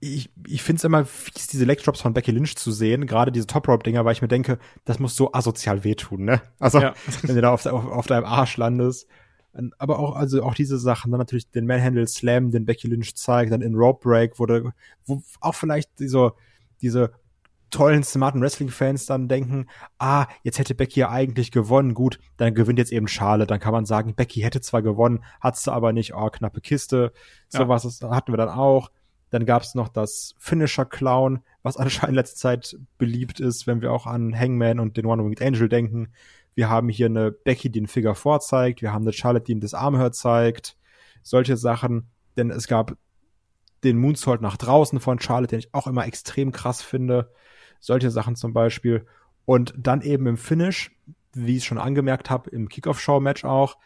ich, 0.05 0.31
ich 0.47 0.63
finde 0.63 0.79
es 0.79 0.85
immer 0.85 1.05
fies, 1.05 1.47
diese 1.47 1.65
Leg-Drops 1.65 2.01
von 2.01 2.15
Becky 2.15 2.31
Lynch 2.31 2.57
zu 2.57 2.73
sehen, 2.73 3.07
gerade 3.07 3.33
diese 3.33 3.47
Top-Rope-Dinger, 3.47 4.05
weil 4.05 4.13
ich 4.13 4.23
mir 4.23 4.29
denke, 4.29 4.59
das 4.85 4.99
muss 4.99 5.17
so 5.17 5.33
asozial 5.33 5.85
wehtun, 5.85 6.25
ne? 6.25 6.43
Also, 6.59 6.81
ja. 6.81 6.95
wenn 7.23 7.35
du 7.35 7.41
da 7.41 7.53
auf, 7.53 7.65
auf, 7.67 7.87
auf, 7.87 8.07
deinem 8.07 8.25
Arsch 8.25 8.57
landest. 8.57 9.09
Aber 9.79 10.01
auch, 10.01 10.17
also 10.17 10.43
auch 10.43 10.55
diese 10.55 10.79
Sachen, 10.79 11.13
dann 11.13 11.19
natürlich 11.19 11.49
den 11.51 11.67
Manhandle 11.67 12.09
Slam, 12.09 12.51
den 12.51 12.65
Becky 12.65 12.89
Lynch 12.89 13.15
zeigt, 13.15 13.53
dann 13.53 13.63
in 13.63 13.77
Rope 13.77 14.01
Break, 14.03 14.41
wo, 14.41 14.47
der, 14.47 14.73
wo 15.07 15.23
auch 15.41 15.55
vielleicht 15.55 16.01
diese, 16.01 16.33
diese 16.83 17.13
tollen, 17.71 18.03
smarten 18.05 18.41
Wrestling-Fans 18.41 19.07
dann 19.07 19.29
denken, 19.29 19.67
ah, 19.99 20.27
jetzt 20.43 20.59
hätte 20.59 20.75
Becky 20.75 21.01
ja 21.01 21.11
eigentlich 21.11 21.51
gewonnen, 21.51 21.95
gut, 21.95 22.19
dann 22.37 22.55
gewinnt 22.55 22.79
jetzt 22.79 22.93
eben 22.93 23.09
Charlotte, 23.09 23.49
dann 23.49 23.61
kann 23.61 23.73
man 23.73 23.85
sagen, 23.85 24.15
Becky 24.15 24.41
hätte 24.41 24.61
zwar 24.61 24.83
gewonnen, 24.83 25.25
hat 25.41 25.57
sie 25.57 25.73
aber 25.73 25.93
nicht, 25.93 26.15
oh, 26.15 26.31
knappe 26.31 26.61
Kiste, 26.61 27.13
sowas 27.49 28.01
ja. 28.01 28.11
hatten 28.11 28.33
wir 28.33 28.37
dann 28.37 28.49
auch. 28.49 28.91
Dann 29.35 29.47
gab 29.47 29.63
es 29.63 29.75
noch 29.75 29.89
das 29.89 30.37
Finisher 30.39 30.85
Clown, 30.85 31.41
was 31.65 31.77
anscheinend 31.77 32.11
in 32.11 32.15
letzter 32.15 32.37
Zeit 32.37 32.79
beliebt 32.99 33.41
ist, 33.41 33.67
wenn 33.67 33.83
wir 33.83 33.91
auch 33.91 34.07
an 34.07 34.33
Hangman 34.39 34.79
und 34.79 34.97
den 34.97 35.07
One-Winged 35.07 35.43
Angel 35.43 35.69
denken. 35.69 36.13
Wir 36.55 36.71
haben 36.71 36.89
hier 36.89 37.07
eine 37.07 37.33
Becky, 37.33 37.69
die 37.69 37.81
den 37.81 37.89
Figure 37.89 38.15
vorzeigt. 38.15 38.81
Wir 38.81 38.93
haben 38.93 39.03
eine 39.03 39.13
Charlotte, 39.13 39.47
die 39.47 39.59
das 39.59 39.75
Armhör 39.75 40.13
zeigt. 40.13 40.77
Solche 41.25 41.57
Sachen. 41.57 42.11
Denn 42.37 42.51
es 42.51 42.69
gab 42.69 42.97
den 43.83 43.99
Moonsault 43.99 44.41
nach 44.41 44.57
draußen 44.57 45.01
von 45.01 45.19
Charlotte, 45.19 45.51
den 45.51 45.59
ich 45.59 45.75
auch 45.75 45.89
immer 45.89 46.07
extrem 46.07 46.53
krass 46.53 46.81
finde. 46.81 47.33
Solche 47.81 48.13
Sachen 48.13 48.37
zum 48.37 48.53
Beispiel. 48.53 49.05
Und 49.47 49.75
dann 49.77 50.01
eben 50.03 50.29
im 50.29 50.37
Finish, 50.37 50.93
wie 51.33 51.57
ich 51.57 51.65
schon 51.65 51.79
angemerkt 51.79 52.31
habe, 52.31 52.51
im 52.51 52.69
Kickoff-Show-Match 52.69 53.45
auch, 53.45 53.79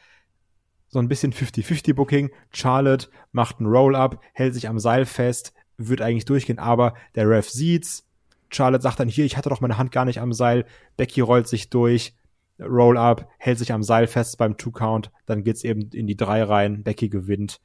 so 0.89 0.99
ein 0.99 1.09
bisschen 1.09 1.33
50-50 1.33 1.95
Booking. 1.95 2.31
Charlotte 2.51 3.09
macht 3.33 3.59
einen 3.59 3.69
Roll-Up, 3.69 4.21
hält 4.33 4.55
sich 4.55 4.69
am 4.69 4.79
Seil 4.79 5.05
fest, 5.05 5.53
wird 5.77 6.01
eigentlich 6.01 6.25
durchgehen, 6.25 6.59
aber 6.59 6.95
der 7.15 7.29
Ref 7.29 7.49
sieht's. 7.49 8.07
Charlotte 8.51 8.83
sagt 8.83 8.99
dann 9.01 9.09
hier, 9.09 9.25
ich 9.25 9.37
hatte 9.37 9.51
doch 9.51 9.61
meine 9.61 9.79
Hand 9.79 9.93
gar 9.93 10.05
nicht 10.05 10.21
am 10.21 10.33
Seil. 10.33 10.65
Becky 10.97 11.21
rollt 11.21 11.49
sich 11.49 11.69
durch, 11.69 12.15
Roll-Up, 12.59 13.29
hält 13.39 13.59
sich 13.59 13.73
am 13.73 13.83
Seil 13.83 14.07
fest 14.07 14.39
beim 14.39 14.57
Two-Count, 14.57 15.11
dann 15.27 15.45
geht's 15.45 15.65
eben 15.65 15.91
in 15.93 16.07
die 16.07 16.17
drei 16.17 16.43
rein, 16.43 16.83
Becky 16.83 17.09
gewinnt. 17.09 17.61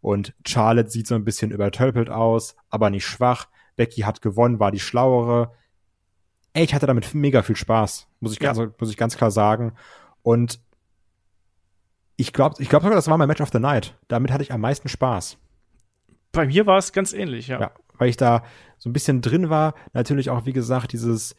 Und 0.00 0.34
Charlotte 0.46 0.90
sieht 0.90 1.06
so 1.06 1.14
ein 1.14 1.24
bisschen 1.24 1.50
übertölpelt 1.50 2.08
aus, 2.08 2.56
aber 2.70 2.90
nicht 2.90 3.04
schwach. 3.04 3.48
Becky 3.76 4.02
hat 4.02 4.22
gewonnen, 4.22 4.60
war 4.60 4.70
die 4.70 4.80
schlauere. 4.80 5.52
Ey, 6.52 6.64
ich 6.64 6.74
hatte 6.74 6.86
damit 6.86 7.14
mega 7.14 7.42
viel 7.42 7.56
Spaß, 7.56 8.08
muss 8.20 8.32
ich, 8.32 8.40
ja. 8.40 8.50
also, 8.50 8.68
muss 8.78 8.90
ich 8.90 8.96
ganz 8.96 9.16
klar 9.16 9.30
sagen. 9.30 9.74
Und 10.22 10.60
ich 12.20 12.32
glaube 12.32 12.62
ich 12.62 12.68
glaub 12.68 12.82
sogar, 12.82 12.96
das 12.96 13.08
war 13.08 13.16
mein 13.16 13.28
Match 13.28 13.40
of 13.40 13.50
the 13.52 13.58
Night. 13.58 13.96
Damit 14.08 14.30
hatte 14.30 14.42
ich 14.42 14.52
am 14.52 14.60
meisten 14.60 14.88
Spaß. 14.88 15.38
Bei 16.32 16.46
mir 16.46 16.66
war 16.66 16.78
es 16.78 16.92
ganz 16.92 17.12
ähnlich, 17.12 17.48
ja. 17.48 17.60
ja. 17.60 17.72
Weil 17.98 18.10
ich 18.10 18.16
da 18.16 18.44
so 18.78 18.88
ein 18.88 18.92
bisschen 18.92 19.22
drin 19.22 19.50
war. 19.50 19.74
Natürlich 19.92 20.30
auch, 20.30 20.46
wie 20.46 20.52
gesagt, 20.52 20.92
dieses, 20.92 21.34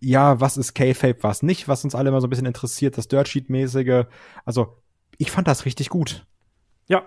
ja, 0.00 0.40
was 0.40 0.56
ist 0.56 0.74
K-Fape, 0.74 1.22
was 1.22 1.42
nicht, 1.42 1.68
was 1.68 1.84
uns 1.84 1.94
alle 1.94 2.08
immer 2.08 2.20
so 2.20 2.26
ein 2.26 2.30
bisschen 2.30 2.46
interessiert, 2.46 2.98
das 2.98 3.08
Dirtsheet-mäßige. 3.08 4.06
Also, 4.44 4.78
ich 5.18 5.30
fand 5.30 5.46
das 5.48 5.64
richtig 5.64 5.90
gut. 5.90 6.26
Ja, 6.88 7.06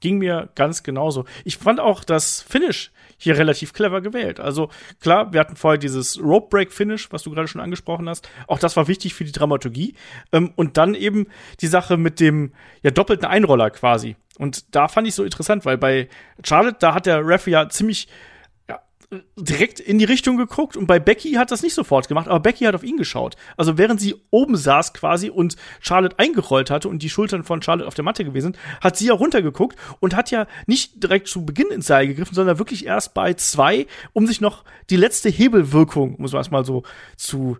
ging 0.00 0.18
mir 0.18 0.48
ganz 0.54 0.82
genauso. 0.82 1.24
Ich 1.44 1.58
fand 1.58 1.80
auch 1.80 2.04
das 2.04 2.42
Finish 2.42 2.90
hier 3.18 3.36
relativ 3.36 3.72
clever 3.72 4.00
gewählt. 4.00 4.40
Also 4.40 4.70
klar, 5.00 5.32
wir 5.32 5.40
hatten 5.40 5.56
vorher 5.56 5.78
dieses 5.78 6.18
Rope 6.20 6.48
Break 6.48 6.72
Finish, 6.72 7.12
was 7.12 7.22
du 7.22 7.30
gerade 7.30 7.48
schon 7.48 7.60
angesprochen 7.60 8.08
hast. 8.08 8.28
Auch 8.46 8.58
das 8.58 8.76
war 8.76 8.88
wichtig 8.88 9.14
für 9.14 9.24
die 9.24 9.32
Dramaturgie. 9.32 9.94
Ähm, 10.32 10.52
und 10.56 10.78
dann 10.78 10.94
eben 10.94 11.26
die 11.60 11.66
Sache 11.66 11.96
mit 11.96 12.18
dem 12.18 12.52
ja 12.82 12.90
doppelten 12.90 13.28
Einroller 13.28 13.70
quasi. 13.70 14.16
Und 14.38 14.74
da 14.74 14.88
fand 14.88 15.06
ich 15.06 15.14
so 15.14 15.22
interessant, 15.22 15.66
weil 15.66 15.76
bei 15.76 16.08
Charlotte, 16.42 16.78
da 16.80 16.94
hat 16.94 17.04
der 17.04 17.26
Ref 17.26 17.46
ja 17.46 17.68
ziemlich 17.68 18.08
direkt 19.36 19.80
in 19.80 19.98
die 19.98 20.04
Richtung 20.04 20.36
geguckt 20.36 20.76
und 20.76 20.86
bei 20.86 21.00
Becky 21.00 21.32
hat 21.32 21.50
das 21.50 21.62
nicht 21.62 21.74
sofort 21.74 22.06
gemacht, 22.06 22.28
aber 22.28 22.38
Becky 22.38 22.64
hat 22.64 22.76
auf 22.76 22.84
ihn 22.84 22.96
geschaut. 22.96 23.34
Also 23.56 23.76
während 23.76 24.00
sie 24.00 24.14
oben 24.30 24.56
saß 24.56 24.92
quasi 24.92 25.30
und 25.30 25.56
Charlotte 25.80 26.18
eingerollt 26.18 26.70
hatte 26.70 26.88
und 26.88 27.02
die 27.02 27.10
Schultern 27.10 27.42
von 27.42 27.60
Charlotte 27.60 27.88
auf 27.88 27.94
der 27.94 28.04
Matte 28.04 28.24
gewesen 28.24 28.52
sind, 28.52 28.58
hat 28.80 28.96
sie 28.96 29.06
ja 29.06 29.14
runtergeguckt 29.14 29.76
und 29.98 30.14
hat 30.14 30.30
ja 30.30 30.46
nicht 30.66 31.02
direkt 31.02 31.26
zu 31.26 31.44
Beginn 31.44 31.70
ins 31.70 31.88
Seil 31.88 32.06
gegriffen, 32.06 32.34
sondern 32.34 32.58
wirklich 32.58 32.86
erst 32.86 33.12
bei 33.14 33.34
zwei, 33.34 33.86
um 34.12 34.28
sich 34.28 34.40
noch 34.40 34.64
die 34.90 34.96
letzte 34.96 35.28
Hebelwirkung, 35.28 36.14
muss 36.18 36.32
man 36.32 36.42
es 36.42 36.52
mal 36.52 36.64
so 36.64 36.84
zu 37.16 37.58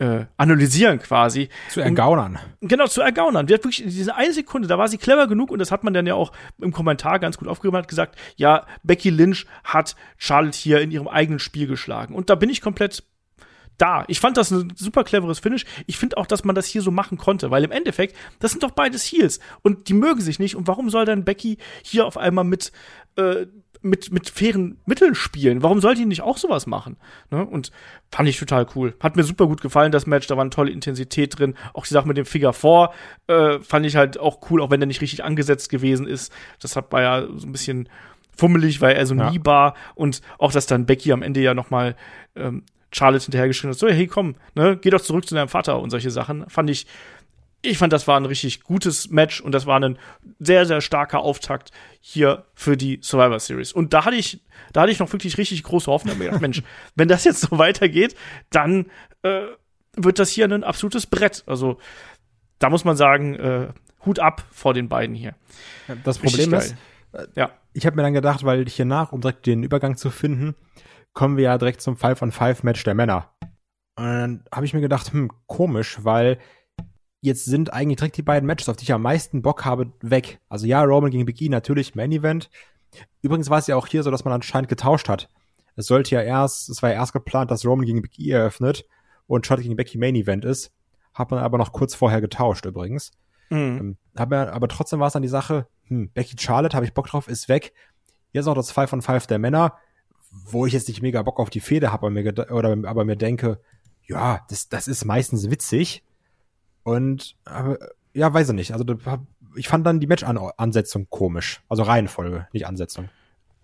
äh, 0.00 0.24
analysieren 0.38 0.98
quasi. 0.98 1.50
Zu 1.68 1.82
ergaunern. 1.82 2.38
Und, 2.60 2.68
genau, 2.68 2.86
zu 2.86 3.02
ergaunern. 3.02 3.46
Die 3.46 3.54
hat 3.54 3.60
wirklich 3.60 3.84
in 3.84 3.90
dieser 3.90 4.16
eine 4.16 4.32
Sekunde, 4.32 4.66
da 4.66 4.78
war 4.78 4.88
sie 4.88 4.98
clever 4.98 5.26
genug 5.28 5.50
und 5.50 5.58
das 5.58 5.70
hat 5.70 5.84
man 5.84 5.92
dann 5.92 6.06
ja 6.06 6.14
auch 6.14 6.32
im 6.58 6.72
Kommentar 6.72 7.18
ganz 7.18 7.36
gut 7.36 7.48
aufgegeben, 7.48 7.76
hat 7.76 7.86
gesagt, 7.88 8.18
ja, 8.36 8.66
Becky 8.82 9.10
Lynch 9.10 9.46
hat 9.62 9.94
Charlotte 10.16 10.58
hier 10.58 10.80
in 10.80 10.90
ihrem 10.90 11.06
eigenen 11.06 11.38
Spiel 11.38 11.66
geschlagen. 11.66 12.14
Und 12.14 12.30
da 12.30 12.34
bin 12.34 12.48
ich 12.48 12.62
komplett 12.62 13.04
da. 13.76 14.04
Ich 14.08 14.20
fand 14.20 14.38
das 14.38 14.50
ein 14.50 14.72
super 14.74 15.04
cleveres 15.04 15.38
Finish. 15.38 15.66
Ich 15.86 15.98
finde 15.98 16.16
auch, 16.16 16.26
dass 16.26 16.44
man 16.44 16.54
das 16.54 16.66
hier 16.66 16.82
so 16.82 16.90
machen 16.90 17.18
konnte, 17.18 17.50
weil 17.50 17.64
im 17.64 17.70
Endeffekt, 17.70 18.16
das 18.38 18.52
sind 18.52 18.62
doch 18.62 18.70
beides 18.70 19.04
Heels 19.04 19.38
und 19.62 19.88
die 19.88 19.94
mögen 19.94 20.20
sich 20.22 20.38
nicht. 20.38 20.56
Und 20.56 20.66
warum 20.66 20.88
soll 20.88 21.04
dann 21.04 21.24
Becky 21.24 21.58
hier 21.82 22.06
auf 22.06 22.16
einmal 22.16 22.44
mit 22.44 22.72
äh, 23.16 23.46
mit, 23.82 24.12
mit 24.12 24.28
fairen 24.28 24.78
Mitteln 24.86 25.14
spielen. 25.14 25.62
Warum 25.62 25.80
sollte 25.80 26.00
die 26.00 26.06
nicht 26.06 26.22
auch 26.22 26.36
sowas 26.38 26.66
machen? 26.66 26.96
Ne? 27.30 27.44
Und 27.44 27.70
fand 28.12 28.28
ich 28.28 28.38
total 28.38 28.66
cool. 28.74 28.94
Hat 29.00 29.16
mir 29.16 29.22
super 29.22 29.46
gut 29.46 29.60
gefallen, 29.60 29.92
das 29.92 30.06
Match. 30.06 30.26
Da 30.26 30.36
war 30.36 30.42
eine 30.42 30.50
tolle 30.50 30.70
Intensität 30.70 31.38
drin. 31.38 31.54
Auch 31.74 31.86
die 31.86 31.94
Sache 31.94 32.06
mit 32.08 32.16
dem 32.16 32.26
Figure 32.26 32.52
4 32.52 32.90
äh, 33.28 33.58
fand 33.60 33.86
ich 33.86 33.96
halt 33.96 34.18
auch 34.18 34.40
cool, 34.50 34.60
auch 34.62 34.70
wenn 34.70 34.80
der 34.80 34.86
nicht 34.86 35.00
richtig 35.00 35.24
angesetzt 35.24 35.70
gewesen 35.70 36.06
ist. 36.06 36.32
Das 36.60 36.76
hat 36.76 36.92
war 36.92 37.02
ja 37.02 37.26
so 37.36 37.46
ein 37.46 37.52
bisschen 37.52 37.88
fummelig, 38.36 38.80
weil 38.80 38.96
er 38.96 39.06
so 39.06 39.14
Ja. 39.14 39.30
nie 39.30 39.40
war. 39.44 39.74
Und 39.94 40.20
auch, 40.38 40.52
dass 40.52 40.66
dann 40.66 40.86
Becky 40.86 41.12
am 41.12 41.22
Ende 41.22 41.40
ja 41.40 41.54
noch 41.54 41.70
mal 41.70 41.96
ähm, 42.36 42.62
Charlotte 42.92 43.24
hinterhergeschrieben 43.24 43.72
hat, 43.72 43.78
so, 43.78 43.88
hey, 43.88 44.06
komm, 44.06 44.34
ne, 44.54 44.76
geh 44.80 44.90
doch 44.90 45.00
zurück 45.00 45.26
zu 45.26 45.34
deinem 45.34 45.48
Vater 45.48 45.80
und 45.80 45.90
solche 45.90 46.10
Sachen. 46.10 46.48
Fand 46.48 46.70
ich, 46.70 46.86
ich 47.62 47.78
fand, 47.78 47.92
das 47.92 48.08
war 48.08 48.18
ein 48.18 48.24
richtig 48.24 48.62
gutes 48.62 49.10
Match 49.10 49.40
und 49.40 49.52
das 49.52 49.66
war 49.66 49.78
ein 49.80 49.98
sehr, 50.38 50.64
sehr 50.64 50.80
starker 50.80 51.20
Auftakt 51.20 51.70
hier 52.00 52.46
für 52.54 52.76
die 52.76 53.00
Survivor 53.02 53.38
Series. 53.38 53.72
Und 53.72 53.92
da 53.92 54.04
hatte 54.04 54.16
ich, 54.16 54.42
da 54.72 54.82
hatte 54.82 54.92
ich 54.92 54.98
noch 54.98 55.12
wirklich 55.12 55.36
richtig 55.36 55.62
große 55.62 55.90
Hoffnung. 55.90 56.14
Ich 56.20 56.26
gedacht, 56.26 56.40
Mensch, 56.40 56.62
wenn 56.94 57.08
das 57.08 57.24
jetzt 57.24 57.40
so 57.40 57.58
weitergeht, 57.58 58.14
dann 58.50 58.86
äh, 59.22 59.42
wird 59.96 60.18
das 60.18 60.30
hier 60.30 60.46
ein 60.46 60.64
absolutes 60.64 61.06
Brett. 61.06 61.44
Also 61.46 61.78
da 62.58 62.70
muss 62.70 62.84
man 62.84 62.96
sagen, 62.96 63.34
äh, 63.34 63.68
Hut 64.06 64.18
ab 64.18 64.44
vor 64.50 64.72
den 64.72 64.88
beiden 64.88 65.14
hier. 65.14 65.34
Das 66.04 66.18
Problem 66.18 66.54
ist, 66.54 66.76
geil. 67.12 67.28
ja, 67.34 67.50
ich 67.74 67.84
habe 67.84 67.96
mir 67.96 68.02
dann 68.02 68.14
gedacht, 68.14 68.44
weil 68.44 68.66
hier 68.66 68.86
nach, 68.86 69.12
um 69.12 69.20
direkt 69.20 69.46
den 69.46 69.62
Übergang 69.62 69.96
zu 69.96 70.10
finden, 70.10 70.54
kommen 71.12 71.36
wir 71.36 71.44
ja 71.44 71.58
direkt 71.58 71.82
zum 71.82 71.96
5 71.96 72.22
on 72.22 72.32
5 72.32 72.62
Match 72.62 72.82
der 72.84 72.94
Männer. 72.94 73.32
Und 73.96 74.06
dann 74.06 74.44
habe 74.52 74.64
ich 74.64 74.72
mir 74.72 74.80
gedacht, 74.80 75.12
hm, 75.12 75.30
komisch, 75.46 75.98
weil 76.02 76.38
jetzt 77.20 77.44
sind 77.44 77.72
eigentlich 77.72 77.98
direkt 77.98 78.16
die 78.16 78.22
beiden 78.22 78.46
Matches, 78.46 78.68
auf 78.68 78.76
die 78.76 78.84
ich 78.84 78.92
am 78.92 79.02
meisten 79.02 79.42
Bock 79.42 79.64
habe, 79.64 79.92
weg. 80.00 80.40
Also 80.48 80.66
ja, 80.66 80.82
Roman 80.82 81.10
gegen 81.10 81.26
Big 81.26 81.40
E 81.40 81.48
natürlich 81.48 81.94
Main 81.94 82.12
Event. 82.12 82.50
Übrigens 83.22 83.50
war 83.50 83.58
es 83.58 83.66
ja 83.66 83.76
auch 83.76 83.86
hier 83.86 84.02
so, 84.02 84.10
dass 84.10 84.24
man 84.24 84.34
anscheinend 84.34 84.68
getauscht 84.68 85.08
hat. 85.08 85.28
Es 85.76 85.86
sollte 85.86 86.14
ja 86.14 86.22
erst, 86.22 86.68
es 86.68 86.82
war 86.82 86.90
ja 86.90 86.96
erst 86.96 87.12
geplant, 87.12 87.50
dass 87.50 87.64
Roman 87.64 87.86
gegen 87.86 88.02
Big 88.02 88.18
E 88.18 88.30
eröffnet 88.30 88.84
und 89.26 89.46
Charlotte 89.46 89.64
gegen 89.64 89.76
Becky 89.76 89.98
Main 89.98 90.16
Event 90.16 90.44
ist. 90.44 90.72
Hat 91.14 91.30
man 91.30 91.40
aber 91.40 91.58
noch 91.58 91.72
kurz 91.72 91.94
vorher 91.94 92.20
getauscht 92.20 92.66
übrigens. 92.66 93.12
mhm. 93.50 93.58
Ähm, 93.58 93.96
hab 94.16 94.30
mir, 94.30 94.52
aber 94.52 94.68
trotzdem 94.68 95.00
war 95.00 95.06
es 95.06 95.12
dann 95.12 95.22
die 95.22 95.28
Sache, 95.28 95.66
hm, 95.84 96.10
Becky 96.12 96.36
Charlotte, 96.38 96.74
habe 96.74 96.86
ich 96.86 96.94
Bock 96.94 97.06
drauf, 97.06 97.28
ist 97.28 97.48
weg. 97.48 97.72
Jetzt 98.32 98.46
noch 98.46 98.54
das 98.54 98.72
5 98.72 98.90
von 98.90 99.02
5 99.02 99.26
der 99.26 99.38
Männer, 99.38 99.76
wo 100.30 100.66
ich 100.66 100.72
jetzt 100.72 100.88
nicht 100.88 101.02
mega 101.02 101.22
Bock 101.22 101.38
auf 101.40 101.50
die 101.50 101.60
Fehde 101.60 101.92
habe, 101.92 102.06
aber 102.06 102.10
mir, 102.10 102.32
oder, 102.50 102.76
aber 102.88 103.04
mir 103.04 103.16
denke, 103.16 103.60
ja, 104.06 104.44
das, 104.48 104.68
das 104.68 104.88
ist 104.88 105.04
meistens 105.04 105.50
witzig. 105.50 106.04
Und, 106.82 107.36
ja, 108.14 108.32
weiß 108.32 108.48
ich 108.50 108.54
nicht. 108.54 108.72
Also, 108.72 108.84
ich 109.56 109.68
fand 109.68 109.86
dann 109.86 110.00
die 110.00 110.06
Match-Ansetzung 110.06 111.08
komisch. 111.10 111.60
Also 111.68 111.82
Reihenfolge, 111.82 112.46
nicht 112.52 112.66
Ansetzung. 112.66 113.08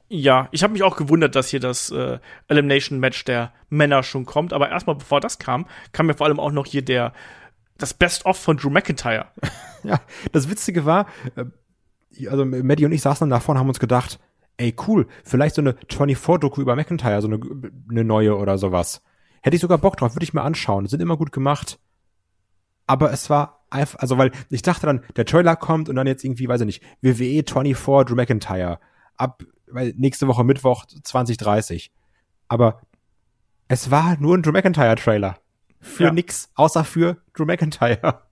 Ja, 0.08 0.48
ich 0.52 0.62
habe 0.62 0.72
mich 0.72 0.84
auch 0.84 0.96
gewundert, 0.96 1.34
dass 1.34 1.48
hier 1.48 1.58
das 1.58 1.90
äh, 1.90 2.18
Elimination-Match 2.48 3.24
der 3.24 3.52
Männer 3.70 4.02
schon 4.02 4.24
kommt. 4.24 4.52
Aber 4.52 4.68
erstmal, 4.68 4.96
bevor 4.96 5.20
das 5.20 5.38
kam, 5.38 5.66
kam 5.92 6.06
mir 6.06 6.14
vor 6.14 6.26
allem 6.26 6.38
auch 6.38 6.52
noch 6.52 6.66
hier 6.66 6.82
der 6.82 7.12
das 7.78 7.92
Best-of 7.92 8.38
von 8.38 8.56
Drew 8.56 8.70
McIntyre. 8.70 9.26
Ja, 9.84 10.00
das 10.32 10.50
Witzige 10.50 10.84
war, 10.84 11.06
äh, 11.36 11.44
also 12.26 12.44
Maddie 12.44 12.86
und 12.86 12.90
ich 12.90 13.02
saßen 13.02 13.20
dann 13.20 13.38
davor 13.38 13.54
und 13.54 13.60
haben 13.60 13.68
uns 13.68 13.78
gedacht, 13.78 14.18
ey, 14.56 14.74
cool, 14.88 15.06
vielleicht 15.22 15.54
so 15.54 15.62
eine 15.62 15.72
24-Doku 15.74 16.60
über 16.60 16.74
McIntyre, 16.74 17.22
so 17.22 17.28
eine, 17.28 17.38
eine 17.88 18.02
neue 18.02 18.36
oder 18.36 18.58
sowas. 18.58 19.00
Hätte 19.42 19.54
ich 19.54 19.62
sogar 19.62 19.78
Bock 19.78 19.96
drauf, 19.96 20.16
würde 20.16 20.24
ich 20.24 20.34
mir 20.34 20.42
anschauen. 20.42 20.86
Sind 20.86 21.00
immer 21.00 21.16
gut 21.16 21.30
gemacht. 21.30 21.78
Aber 22.86 23.12
es 23.12 23.30
war 23.30 23.64
einfach, 23.70 23.98
also 23.98 24.18
weil 24.18 24.30
ich 24.50 24.62
dachte 24.62 24.86
dann, 24.86 25.02
der 25.16 25.24
Trailer 25.24 25.56
kommt 25.56 25.88
und 25.88 25.96
dann 25.96 26.06
jetzt 26.06 26.24
irgendwie, 26.24 26.48
weiß 26.48 26.60
ich 26.60 26.66
nicht, 26.66 26.82
WWE 27.02 27.42
24 27.44 27.76
Drew 28.06 28.14
McIntyre. 28.14 28.78
Ab 29.16 29.42
weil 29.68 29.94
nächste 29.96 30.28
Woche 30.28 30.44
Mittwoch 30.44 30.86
2030. 30.86 31.90
Aber 32.48 32.80
es 33.68 33.90
war 33.90 34.16
nur 34.18 34.36
ein 34.36 34.42
Drew 34.42 34.52
McIntyre-Trailer. 34.52 35.38
Für 35.80 36.04
Ja. 36.04 36.12
nix, 36.12 36.50
außer 36.54 36.84
für 36.84 37.18
Drew 37.34 37.44
McIntyre. 37.44 38.22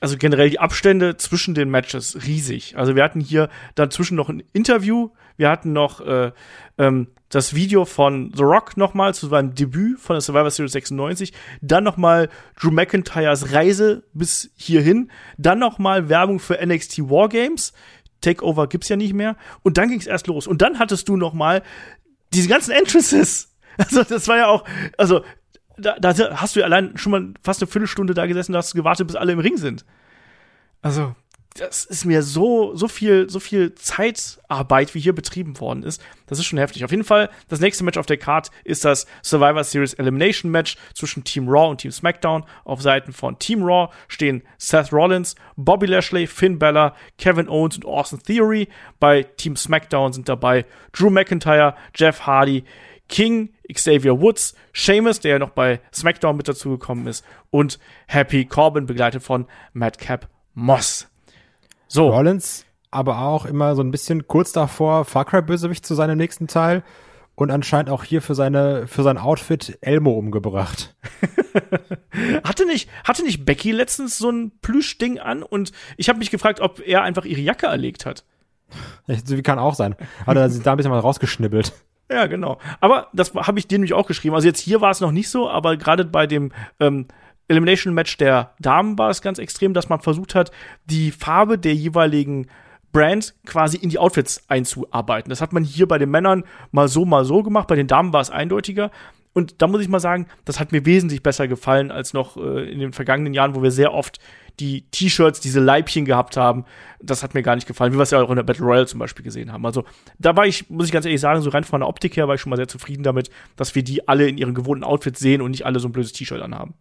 also 0.00 0.16
generell 0.16 0.50
die 0.50 0.58
Abstände 0.60 1.16
zwischen 1.16 1.54
den 1.54 1.70
Matches 1.70 2.26
riesig. 2.26 2.76
Also 2.76 2.96
wir 2.96 3.02
hatten 3.04 3.20
hier 3.20 3.48
dazwischen 3.74 4.16
noch 4.16 4.28
ein 4.28 4.42
Interview, 4.52 5.10
wir 5.36 5.50
hatten 5.50 5.72
noch 5.72 6.00
äh, 6.00 6.32
ähm, 6.78 7.08
das 7.28 7.54
Video 7.54 7.84
von 7.84 8.32
The 8.34 8.42
Rock 8.42 8.76
nochmal 8.76 9.14
zu 9.14 9.28
seinem 9.28 9.54
Debüt 9.54 10.00
von 10.00 10.14
der 10.14 10.20
Survivor 10.20 10.50
Series 10.50 10.72
96, 10.72 11.32
dann 11.60 11.84
nochmal 11.84 12.30
Drew 12.60 12.70
McIntyres 12.70 13.52
Reise 13.52 14.04
bis 14.14 14.50
hierhin, 14.56 15.10
dann 15.36 15.58
nochmal 15.58 16.08
Werbung 16.08 16.40
für 16.40 16.58
NXT 16.64 17.10
Wargames, 17.10 17.72
Takeover 18.20 18.66
gibt's 18.66 18.88
ja 18.88 18.96
nicht 18.96 19.14
mehr 19.14 19.36
und 19.62 19.78
dann 19.78 19.90
ging's 19.90 20.06
erst 20.06 20.26
los 20.26 20.46
und 20.46 20.62
dann 20.62 20.78
hattest 20.78 21.08
du 21.08 21.16
nochmal 21.16 21.62
diese 22.32 22.48
ganzen 22.48 22.72
Entrances. 22.72 23.46
Also 23.80 24.02
das 24.02 24.26
war 24.26 24.36
ja 24.36 24.48
auch, 24.48 24.64
also 24.96 25.22
da, 25.76 25.96
da 26.00 26.36
hast 26.40 26.56
du 26.56 26.60
ja 26.60 26.66
allein 26.66 26.98
schon 26.98 27.12
mal 27.12 27.34
fast 27.44 27.62
eine 27.62 27.70
Viertelstunde 27.70 28.12
da 28.12 28.26
gesessen, 28.26 28.52
da 28.52 28.58
hast 28.58 28.74
du 28.74 28.76
gewartet, 28.76 29.06
bis 29.06 29.14
alle 29.14 29.30
im 29.30 29.38
Ring 29.38 29.56
sind. 29.56 29.84
Also, 30.82 31.14
das 31.58 31.84
ist 31.84 32.04
mir 32.04 32.22
so, 32.22 32.74
so 32.74 32.88
viel, 32.88 33.28
so 33.28 33.40
viel 33.40 33.74
Zeitarbeit, 33.74 34.94
wie 34.94 35.00
hier 35.00 35.14
betrieben 35.14 35.58
worden 35.60 35.82
ist. 35.82 36.02
Das 36.26 36.38
ist 36.38 36.46
schon 36.46 36.58
heftig. 36.58 36.84
Auf 36.84 36.90
jeden 36.90 37.04
Fall, 37.04 37.30
das 37.48 37.60
nächste 37.60 37.84
Match 37.84 37.98
auf 37.98 38.06
der 38.06 38.16
Card 38.16 38.50
ist 38.64 38.84
das 38.84 39.06
Survivor 39.22 39.64
Series 39.64 39.94
Elimination 39.94 40.50
Match 40.50 40.76
zwischen 40.94 41.24
Team 41.24 41.48
Raw 41.48 41.70
und 41.70 41.78
Team 41.78 41.90
SmackDown. 41.90 42.44
Auf 42.64 42.82
Seiten 42.82 43.12
von 43.12 43.38
Team 43.38 43.62
Raw 43.62 43.92
stehen 44.08 44.42
Seth 44.58 44.92
Rollins, 44.92 45.34
Bobby 45.56 45.86
Lashley, 45.86 46.26
Finn 46.26 46.58
Balor, 46.58 46.94
Kevin 47.18 47.48
Owens 47.48 47.76
und 47.76 47.84
Austin 47.84 48.22
Theory. 48.22 48.68
Bei 49.00 49.22
Team 49.22 49.56
SmackDown 49.56 50.12
sind 50.12 50.28
dabei 50.28 50.64
Drew 50.92 51.10
McIntyre, 51.10 51.74
Jeff 51.94 52.20
Hardy, 52.20 52.64
King, 53.08 53.50
Xavier 53.72 54.20
Woods, 54.20 54.54
Sheamus, 54.72 55.20
der 55.20 55.32
ja 55.32 55.38
noch 55.38 55.50
bei 55.50 55.80
SmackDown 55.94 56.36
mit 56.36 56.46
dazugekommen 56.46 57.06
ist, 57.06 57.24
und 57.50 57.78
Happy 58.06 58.44
Corbin, 58.44 58.86
begleitet 58.86 59.22
von 59.22 59.46
Madcap 59.72 60.28
Moss. 60.54 61.08
So, 61.88 62.10
Rollins 62.10 62.66
aber 62.90 63.20
auch 63.20 63.44
immer 63.44 63.74
so 63.74 63.82
ein 63.82 63.90
bisschen 63.90 64.26
kurz 64.26 64.52
davor, 64.52 65.04
Far 65.04 65.24
Cry 65.24 65.42
Bösewicht 65.42 65.84
zu 65.84 65.94
seinem 65.94 66.16
nächsten 66.16 66.46
Teil 66.46 66.82
und 67.34 67.50
anscheinend 67.50 67.90
auch 67.90 68.02
hier 68.02 68.22
für 68.22 68.34
seine 68.34 68.86
für 68.86 69.02
sein 69.02 69.18
Outfit 69.18 69.78
Elmo 69.80 70.12
umgebracht. 70.12 70.96
hatte 72.44 72.66
nicht, 72.66 72.88
hatte 73.04 73.22
nicht 73.22 73.44
Becky 73.44 73.72
letztens 73.72 74.18
so 74.18 74.30
ein 74.30 74.52
Plüschding 74.62 75.18
an 75.18 75.42
und 75.42 75.72
ich 75.96 76.08
habe 76.08 76.18
mich 76.18 76.30
gefragt, 76.30 76.60
ob 76.60 76.80
er 76.80 77.02
einfach 77.02 77.24
ihre 77.24 77.40
Jacke 77.40 77.66
erlegt 77.66 78.06
hat. 78.06 78.24
Wie 79.06 79.42
kann 79.42 79.58
auch 79.58 79.74
sein. 79.74 79.96
Hat 80.26 80.36
er 80.36 80.50
sich 80.50 80.62
da 80.62 80.72
ein 80.72 80.76
bisschen 80.76 80.92
mal 80.92 80.98
rausgeschnibbelt. 80.98 81.72
Ja, 82.10 82.26
genau. 82.26 82.58
Aber 82.80 83.08
das 83.12 83.34
habe 83.34 83.58
ich 83.58 83.66
dir 83.66 83.76
nämlich 83.76 83.92
auch 83.92 84.06
geschrieben. 84.06 84.34
Also 84.34 84.48
jetzt 84.48 84.60
hier 84.60 84.80
war 84.80 84.90
es 84.90 85.02
noch 85.02 85.10
nicht 85.10 85.28
so, 85.28 85.50
aber 85.50 85.76
gerade 85.76 86.06
bei 86.06 86.26
dem 86.26 86.52
ähm, 86.80 87.06
Elimination 87.48 87.94
Match 87.94 88.16
der 88.18 88.54
Damen 88.60 88.98
war 88.98 89.10
es 89.10 89.22
ganz 89.22 89.38
extrem, 89.38 89.74
dass 89.74 89.88
man 89.88 90.00
versucht 90.00 90.34
hat, 90.34 90.50
die 90.84 91.10
Farbe 91.10 91.58
der 91.58 91.74
jeweiligen 91.74 92.46
Brand 92.92 93.34
quasi 93.46 93.76
in 93.76 93.90
die 93.90 93.98
Outfits 93.98 94.44
einzuarbeiten. 94.48 95.30
Das 95.30 95.40
hat 95.40 95.52
man 95.52 95.64
hier 95.64 95.86
bei 95.86 95.98
den 95.98 96.10
Männern 96.10 96.44
mal 96.70 96.88
so, 96.88 97.04
mal 97.04 97.24
so 97.24 97.42
gemacht. 97.42 97.68
Bei 97.68 97.76
den 97.76 97.86
Damen 97.86 98.12
war 98.12 98.20
es 98.20 98.30
eindeutiger. 98.30 98.90
Und 99.34 99.60
da 99.62 99.66
muss 99.66 99.82
ich 99.82 99.88
mal 99.88 100.00
sagen, 100.00 100.26
das 100.44 100.58
hat 100.58 100.72
mir 100.72 100.84
wesentlich 100.84 101.22
besser 101.22 101.46
gefallen 101.46 101.90
als 101.90 102.12
noch 102.12 102.36
äh, 102.36 102.70
in 102.72 102.80
den 102.80 102.92
vergangenen 102.92 103.34
Jahren, 103.34 103.54
wo 103.54 103.62
wir 103.62 103.70
sehr 103.70 103.92
oft 103.92 104.18
die 104.58 104.82
T-Shirts, 104.90 105.40
diese 105.40 105.60
Leibchen 105.60 106.04
gehabt 106.04 106.36
haben. 106.36 106.64
Das 107.00 107.22
hat 107.22 107.34
mir 107.34 107.42
gar 107.42 107.54
nicht 107.54 107.68
gefallen, 107.68 107.92
wie 107.92 107.98
wir 107.98 108.02
es 108.02 108.10
ja 108.10 108.20
auch 108.20 108.30
in 108.30 108.36
der 108.36 108.42
Battle 108.42 108.64
Royale 108.64 108.86
zum 108.86 108.98
Beispiel 108.98 109.24
gesehen 109.24 109.52
haben. 109.52 109.64
Also 109.64 109.84
da 110.18 110.34
war 110.34 110.46
ich, 110.46 110.68
muss 110.70 110.86
ich 110.86 110.92
ganz 110.92 111.04
ehrlich 111.04 111.20
sagen, 111.20 111.42
so 111.42 111.50
rein 111.50 111.62
von 111.62 111.80
der 111.80 111.88
Optik 111.88 112.16
her 112.16 112.26
war 112.26 112.34
ich 112.34 112.40
schon 112.40 112.50
mal 112.50 112.56
sehr 112.56 112.66
zufrieden 112.68 113.04
damit, 113.04 113.30
dass 113.54 113.74
wir 113.74 113.84
die 113.84 114.08
alle 114.08 114.26
in 114.26 114.38
ihren 114.38 114.54
gewohnten 114.54 114.82
Outfits 114.82 115.20
sehen 115.20 115.40
und 115.40 115.52
nicht 115.52 115.66
alle 115.66 115.78
so 115.78 115.88
ein 115.88 115.92
blödes 115.92 116.12
T-Shirt 116.12 116.42
anhaben. 116.42 116.74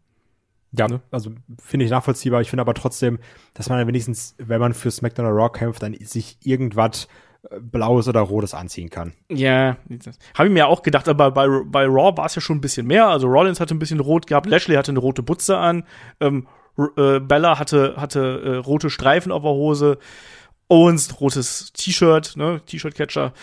Ja, 0.71 0.87
also 1.11 1.31
finde 1.61 1.85
ich 1.85 1.91
nachvollziehbar. 1.91 2.41
Ich 2.41 2.49
finde 2.49 2.61
aber 2.61 2.73
trotzdem, 2.73 3.19
dass 3.53 3.69
man 3.69 3.79
dann 3.79 3.87
wenigstens, 3.87 4.35
wenn 4.37 4.59
man 4.59 4.73
für 4.73 4.91
SmackDown 4.91 5.25
oder 5.25 5.35
Raw 5.35 5.49
kämpft, 5.49 5.81
dann 5.81 5.95
sich 6.01 6.37
irgendwas 6.43 7.07
äh, 7.49 7.59
Blaues 7.59 8.07
oder 8.07 8.21
Rotes 8.21 8.53
anziehen 8.53 8.89
kann. 8.89 9.13
Ja, 9.31 9.77
habe 10.35 10.47
ich 10.47 10.53
mir 10.53 10.67
auch 10.67 10.83
gedacht, 10.83 11.07
aber 11.07 11.31
bei, 11.31 11.47
bei 11.47 11.85
Raw 11.85 12.17
war 12.17 12.25
es 12.25 12.35
ja 12.35 12.41
schon 12.41 12.57
ein 12.57 12.61
bisschen 12.61 12.87
mehr. 12.87 13.07
Also 13.07 13.27
Rollins 13.27 13.59
hatte 13.59 13.75
ein 13.75 13.79
bisschen 13.79 13.99
rot 13.99 14.27
gehabt, 14.27 14.47
Lashley 14.47 14.75
hatte 14.75 14.91
eine 14.91 14.99
rote 14.99 15.23
Butze 15.23 15.57
an, 15.57 15.83
ähm, 16.19 16.47
äh, 16.97 17.19
Bella 17.19 17.59
hatte, 17.59 17.95
hatte 17.97 18.41
äh, 18.43 18.55
rote 18.57 18.89
Streifen 18.89 19.31
auf 19.31 19.43
der 19.43 19.51
Hose, 19.51 19.97
Owens 20.67 21.21
rotes 21.21 21.71
T-Shirt, 21.73 22.35
ne, 22.35 22.61
T-Shirt-Catcher. 22.65 23.33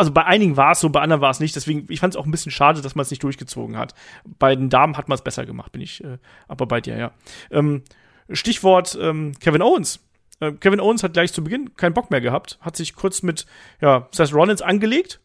Also 0.00 0.12
bei 0.12 0.24
einigen 0.24 0.56
war 0.56 0.72
es 0.72 0.80
so, 0.80 0.88
bei 0.88 1.02
anderen 1.02 1.20
war 1.20 1.28
es 1.28 1.40
nicht. 1.40 1.54
Deswegen, 1.54 1.84
ich 1.90 2.00
fand 2.00 2.14
es 2.14 2.16
auch 2.16 2.24
ein 2.24 2.30
bisschen 2.30 2.50
schade, 2.50 2.80
dass 2.80 2.94
man 2.94 3.02
es 3.02 3.10
nicht 3.10 3.22
durchgezogen 3.22 3.76
hat. 3.76 3.92
Bei 4.38 4.56
den 4.56 4.70
Damen 4.70 4.96
hat 4.96 5.10
man 5.10 5.16
es 5.16 5.20
besser 5.20 5.44
gemacht, 5.44 5.72
bin 5.72 5.82
ich 5.82 6.02
äh, 6.02 6.16
aber 6.48 6.64
bei 6.64 6.80
dir, 6.80 6.96
ja. 6.96 7.12
Ähm, 7.50 7.82
Stichwort 8.30 8.96
ähm, 8.98 9.32
Kevin 9.40 9.60
Owens. 9.60 10.00
Äh, 10.40 10.52
Kevin 10.52 10.80
Owens 10.80 11.02
hat 11.02 11.12
gleich 11.12 11.34
zu 11.34 11.44
Beginn 11.44 11.76
keinen 11.76 11.92
Bock 11.92 12.10
mehr 12.10 12.22
gehabt, 12.22 12.58
hat 12.62 12.76
sich 12.76 12.94
kurz 12.94 13.22
mit 13.22 13.44
ja, 13.82 14.08
Seth 14.10 14.32
Rollins 14.32 14.62
angelegt 14.62 15.20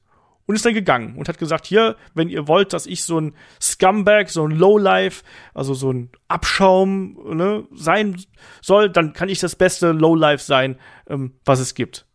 und 0.45 0.55
ist 0.55 0.65
dann 0.65 0.73
gegangen 0.73 1.15
und 1.15 1.29
hat 1.29 1.37
gesagt, 1.37 1.65
hier, 1.65 1.95
wenn 2.13 2.27
ihr 2.27 2.49
wollt, 2.49 2.73
dass 2.73 2.85
ich 2.85 3.05
so 3.05 3.17
ein 3.17 3.33
Scumbag, 3.61 4.27
so 4.27 4.45
ein 4.45 4.51
Lowlife, 4.51 5.23
also 5.53 5.73
so 5.73 5.89
ein 5.89 6.09
Abschaum 6.27 7.17
ne, 7.33 7.63
sein 7.73 8.21
soll, 8.61 8.89
dann 8.89 9.13
kann 9.13 9.29
ich 9.29 9.39
das 9.39 9.55
beste 9.55 9.93
Lowlife 9.93 10.43
sein, 10.43 10.77
ähm, 11.07 11.35
was 11.45 11.61
es 11.61 11.75
gibt. 11.75 12.05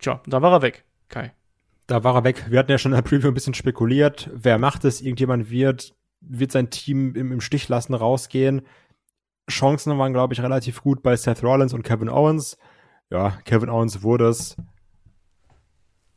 Tja, 0.00 0.22
da 0.26 0.40
war 0.40 0.52
er 0.52 0.62
weg, 0.62 0.86
Kai. 1.10 1.34
Da 1.86 2.02
war 2.02 2.16
er 2.16 2.24
weg. 2.24 2.46
Wir 2.50 2.58
hatten 2.58 2.70
ja 2.70 2.78
schon 2.78 2.92
in 2.92 2.96
der 2.96 3.02
Preview 3.02 3.28
ein 3.28 3.34
bisschen 3.34 3.54
spekuliert, 3.54 4.28
wer 4.32 4.58
macht 4.58 4.84
es, 4.84 5.00
irgendjemand 5.00 5.50
wird, 5.50 5.94
wird 6.20 6.52
sein 6.52 6.70
Team 6.70 7.14
im, 7.14 7.32
im 7.32 7.40
Stich 7.40 7.68
lassen, 7.68 7.94
rausgehen. 7.94 8.62
Chancen 9.48 9.96
waren, 9.96 10.12
glaube 10.12 10.34
ich, 10.34 10.40
relativ 10.40 10.82
gut 10.82 11.02
bei 11.02 11.14
Seth 11.16 11.44
Rollins 11.44 11.72
und 11.72 11.84
Kevin 11.84 12.08
Owens. 12.08 12.58
Ja, 13.10 13.38
Kevin 13.44 13.70
Owens 13.70 14.02
wurde 14.02 14.28
es. 14.28 14.56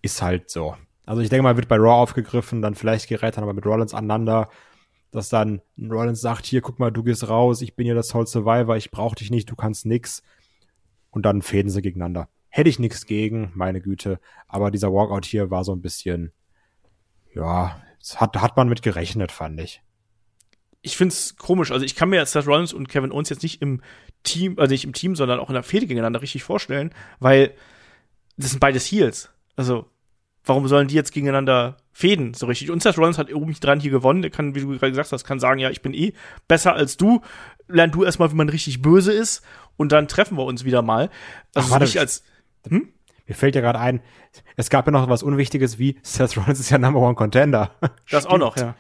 Ist 0.02 0.22
halt 0.22 0.50
so. 0.50 0.76
Also 1.06 1.22
ich 1.22 1.30
denke 1.30 1.44
mal, 1.44 1.56
wird 1.56 1.68
bei 1.68 1.76
Raw 1.76 2.02
aufgegriffen, 2.02 2.62
dann 2.62 2.76
vielleicht 2.76 3.08
gerät 3.08 3.38
dann 3.38 3.44
aber 3.44 3.54
mit 3.54 3.66
Rollins 3.66 3.94
aneinander, 3.94 4.50
dass 5.12 5.30
dann 5.30 5.62
Rollins 5.78 6.22
sagt, 6.22 6.46
hier, 6.46 6.62
guck 6.62 6.80
mal, 6.80 6.92
du 6.92 7.04
gehst 7.04 7.28
raus, 7.28 7.62
ich 7.62 7.76
bin 7.76 7.86
hier 7.86 7.96
das 7.96 8.10
Soul 8.10 8.28
Survivor, 8.28 8.78
ich 8.78 8.92
brauch 8.92 9.16
dich 9.16 9.32
nicht, 9.32 9.50
du 9.50 9.56
kannst 9.56 9.86
nix. 9.86 10.24
Und 11.12 11.26
dann 11.26 11.42
fäden 11.42 11.72
sie 11.72 11.82
gegeneinander. 11.82 12.30
Hätte 12.50 12.70
ich 12.70 12.80
nichts 12.80 13.06
gegen, 13.06 13.52
meine 13.56 13.82
Güte. 13.82 14.20
Aber 14.48 14.72
dieser 14.72 14.92
Walkout 14.92 15.26
hier 15.26 15.52
war 15.52 15.64
so 15.64 15.74
ein 15.74 15.82
bisschen, 15.82 16.32
ja, 17.34 17.82
hat, 18.16 18.36
hat 18.38 18.58
man 18.58 18.70
mit 18.70 18.82
gerechnet, 18.82 19.32
fand 19.32 19.60
ich. 19.60 19.82
Ich 20.82 20.98
find's 20.98 21.36
komisch. 21.36 21.72
Also 21.72 21.86
ich 21.86 21.96
kann 21.96 22.10
mir 22.10 22.26
Seth 22.26 22.48
Rollins 22.48 22.74
und 22.74 22.90
Kevin 22.90 23.12
Owens 23.12 23.30
jetzt 23.30 23.44
nicht 23.44 23.62
im 23.62 23.82
Team, 24.24 24.58
also 24.58 24.72
nicht 24.72 24.86
im 24.86 24.94
Team, 24.94 25.16
sondern 25.16 25.40
auch 25.40 25.50
in 25.50 25.54
der 25.54 25.64
Fehde 25.64 25.88
gegeneinander 25.88 26.22
richtig 26.22 26.44
vorstellen, 26.44 26.94
weil 27.20 27.54
das 28.38 28.52
sind 28.52 28.60
beides 28.60 28.86
Heels. 28.86 29.30
Also 29.56 29.90
warum 30.46 30.68
sollen 30.68 30.88
die 30.88 30.96
jetzt 30.96 31.14
gegeneinander 31.14 31.78
fäden, 31.92 32.34
so 32.34 32.46
richtig? 32.46 32.72
Und 32.72 32.82
Seth 32.82 32.98
Rollins 32.98 33.18
hat 33.18 33.32
oben 33.34 33.54
dran 33.60 33.80
hier 33.80 33.92
gewonnen, 33.92 34.22
der 34.22 34.32
kann, 34.32 34.56
wie 34.56 34.62
du 34.62 34.68
gerade 34.70 34.92
gesagt 34.92 35.12
hast, 35.12 35.26
kann 35.26 35.40
sagen, 35.40 35.60
ja, 35.60 35.70
ich 35.70 35.82
bin 35.82 35.94
eh 35.94 36.14
besser 36.48 36.74
als 36.74 36.98
du, 36.98 37.22
lern 37.68 37.92
du 37.92 38.04
erstmal, 38.04 38.32
wie 38.32 38.36
man 38.36 38.50
richtig 38.50 38.82
böse 38.82 39.12
ist 39.12 39.44
und 39.78 39.92
dann 39.92 40.08
treffen 40.08 40.38
wir 40.38 40.46
uns 40.46 40.64
wieder 40.64 40.82
mal. 40.82 41.10
Also 41.54 41.68
Ach, 41.68 41.72
warte, 41.72 41.86
nicht 41.86 42.00
als, 42.00 42.24
hm? 42.68 42.94
Mir 43.28 43.36
fällt 43.36 43.54
ja 43.54 43.62
gerade 43.62 43.80
ein, 43.80 44.02
es 44.56 44.72
gab 44.72 44.88
ja 44.88 44.92
noch 44.92 45.08
was 45.08 45.22
Unwichtiges 45.22 45.78
wie 45.78 46.00
Seth 46.02 46.36
Rollins 46.36 46.60
ist 46.60 46.72
ja 46.72 46.80
Number 46.80 47.00
One 47.00 47.16
Contender. 47.16 47.72
Das 48.10 48.26
auch 48.26 48.40
noch, 48.40 48.58
ja. 48.58 48.76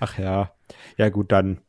Ach 0.00 0.18
ja. 0.18 0.52
Ja, 0.96 1.10
gut, 1.10 1.30
dann. 1.32 1.60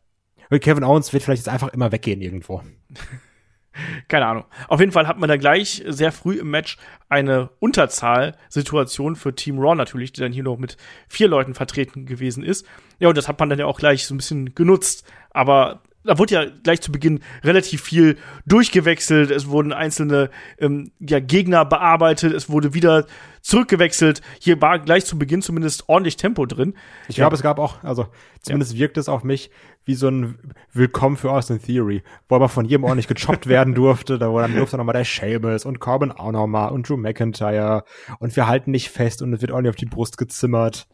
Kevin 0.49 0.83
Owens 0.83 1.13
wird 1.13 1.23
vielleicht 1.23 1.45
jetzt 1.45 1.53
einfach 1.53 1.69
immer 1.69 1.91
weggehen 1.91 2.21
irgendwo. 2.21 2.61
Keine 4.07 4.25
Ahnung. 4.25 4.45
Auf 4.67 4.79
jeden 4.79 4.91
Fall 4.91 5.07
hat 5.07 5.17
man 5.17 5.29
da 5.29 5.37
gleich 5.37 5.83
sehr 5.87 6.11
früh 6.11 6.39
im 6.39 6.49
Match 6.49 6.77
eine 7.07 7.49
Unterzahlsituation 7.59 9.15
für 9.15 9.33
Team 9.33 9.59
Raw 9.59 9.75
natürlich, 9.75 10.11
die 10.11 10.21
dann 10.21 10.33
hier 10.33 10.43
noch 10.43 10.57
mit 10.57 10.77
vier 11.07 11.29
Leuten 11.29 11.53
vertreten 11.53 12.05
gewesen 12.05 12.43
ist. 12.43 12.65
Ja, 12.99 13.09
und 13.09 13.17
das 13.17 13.27
hat 13.27 13.39
man 13.39 13.49
dann 13.49 13.59
ja 13.59 13.65
auch 13.65 13.79
gleich 13.79 14.05
so 14.05 14.13
ein 14.13 14.17
bisschen 14.17 14.55
genutzt. 14.55 15.05
Aber 15.31 15.83
da 16.03 16.17
wurde 16.17 16.33
ja 16.33 16.45
gleich 16.63 16.81
zu 16.81 16.91
Beginn 16.91 17.19
relativ 17.43 17.83
viel 17.83 18.17
durchgewechselt. 18.45 19.29
Es 19.29 19.47
wurden 19.47 19.71
einzelne 19.73 20.29
ähm, 20.57 20.91
ja, 20.99 21.19
Gegner 21.19 21.65
bearbeitet. 21.65 22.33
Es 22.33 22.49
wurde 22.49 22.73
wieder 22.73 23.05
zurückgewechselt. 23.41 24.21
Hier 24.39 24.61
war 24.61 24.79
gleich 24.79 25.05
zu 25.05 25.17
Beginn 25.17 25.41
zumindest 25.41 25.89
ordentlich 25.89 26.17
Tempo 26.17 26.45
drin. 26.45 26.75
Ich 27.07 27.15
glaube, 27.15 27.33
ja. 27.33 27.37
es 27.37 27.43
gab 27.43 27.59
auch, 27.59 27.83
also 27.83 28.07
zumindest 28.41 28.73
ja. 28.73 28.79
wirkt 28.79 28.97
es 28.97 29.09
auf 29.09 29.23
mich 29.23 29.51
wie 29.85 29.95
so 29.95 30.07
ein 30.07 30.37
Willkommen 30.73 31.17
für 31.17 31.31
Austin 31.31 31.61
Theory, 31.61 32.03
wo 32.29 32.35
aber 32.35 32.49
von 32.49 32.65
jedem 32.65 32.83
ordentlich 32.83 33.07
gechoppt 33.07 33.47
werden 33.47 33.73
durfte. 33.73 34.17
Da 34.17 34.33
war 34.33 34.41
dann 34.41 34.55
durfte 34.55 34.77
nochmal 34.77 34.93
der 34.93 35.05
Sheamus 35.05 35.65
und 35.65 35.79
Corbin 35.79 36.11
auch 36.11 36.31
nochmal 36.31 36.71
und 36.71 36.87
Drew 36.87 36.97
McIntyre 36.97 37.83
und 38.19 38.35
wir 38.35 38.47
halten 38.47 38.71
nicht 38.71 38.89
fest 38.89 39.21
und 39.21 39.33
es 39.33 39.41
wird 39.41 39.51
ordentlich 39.51 39.71
auf 39.71 39.75
die 39.75 39.85
Brust 39.85 40.17
gezimmert. 40.17 40.87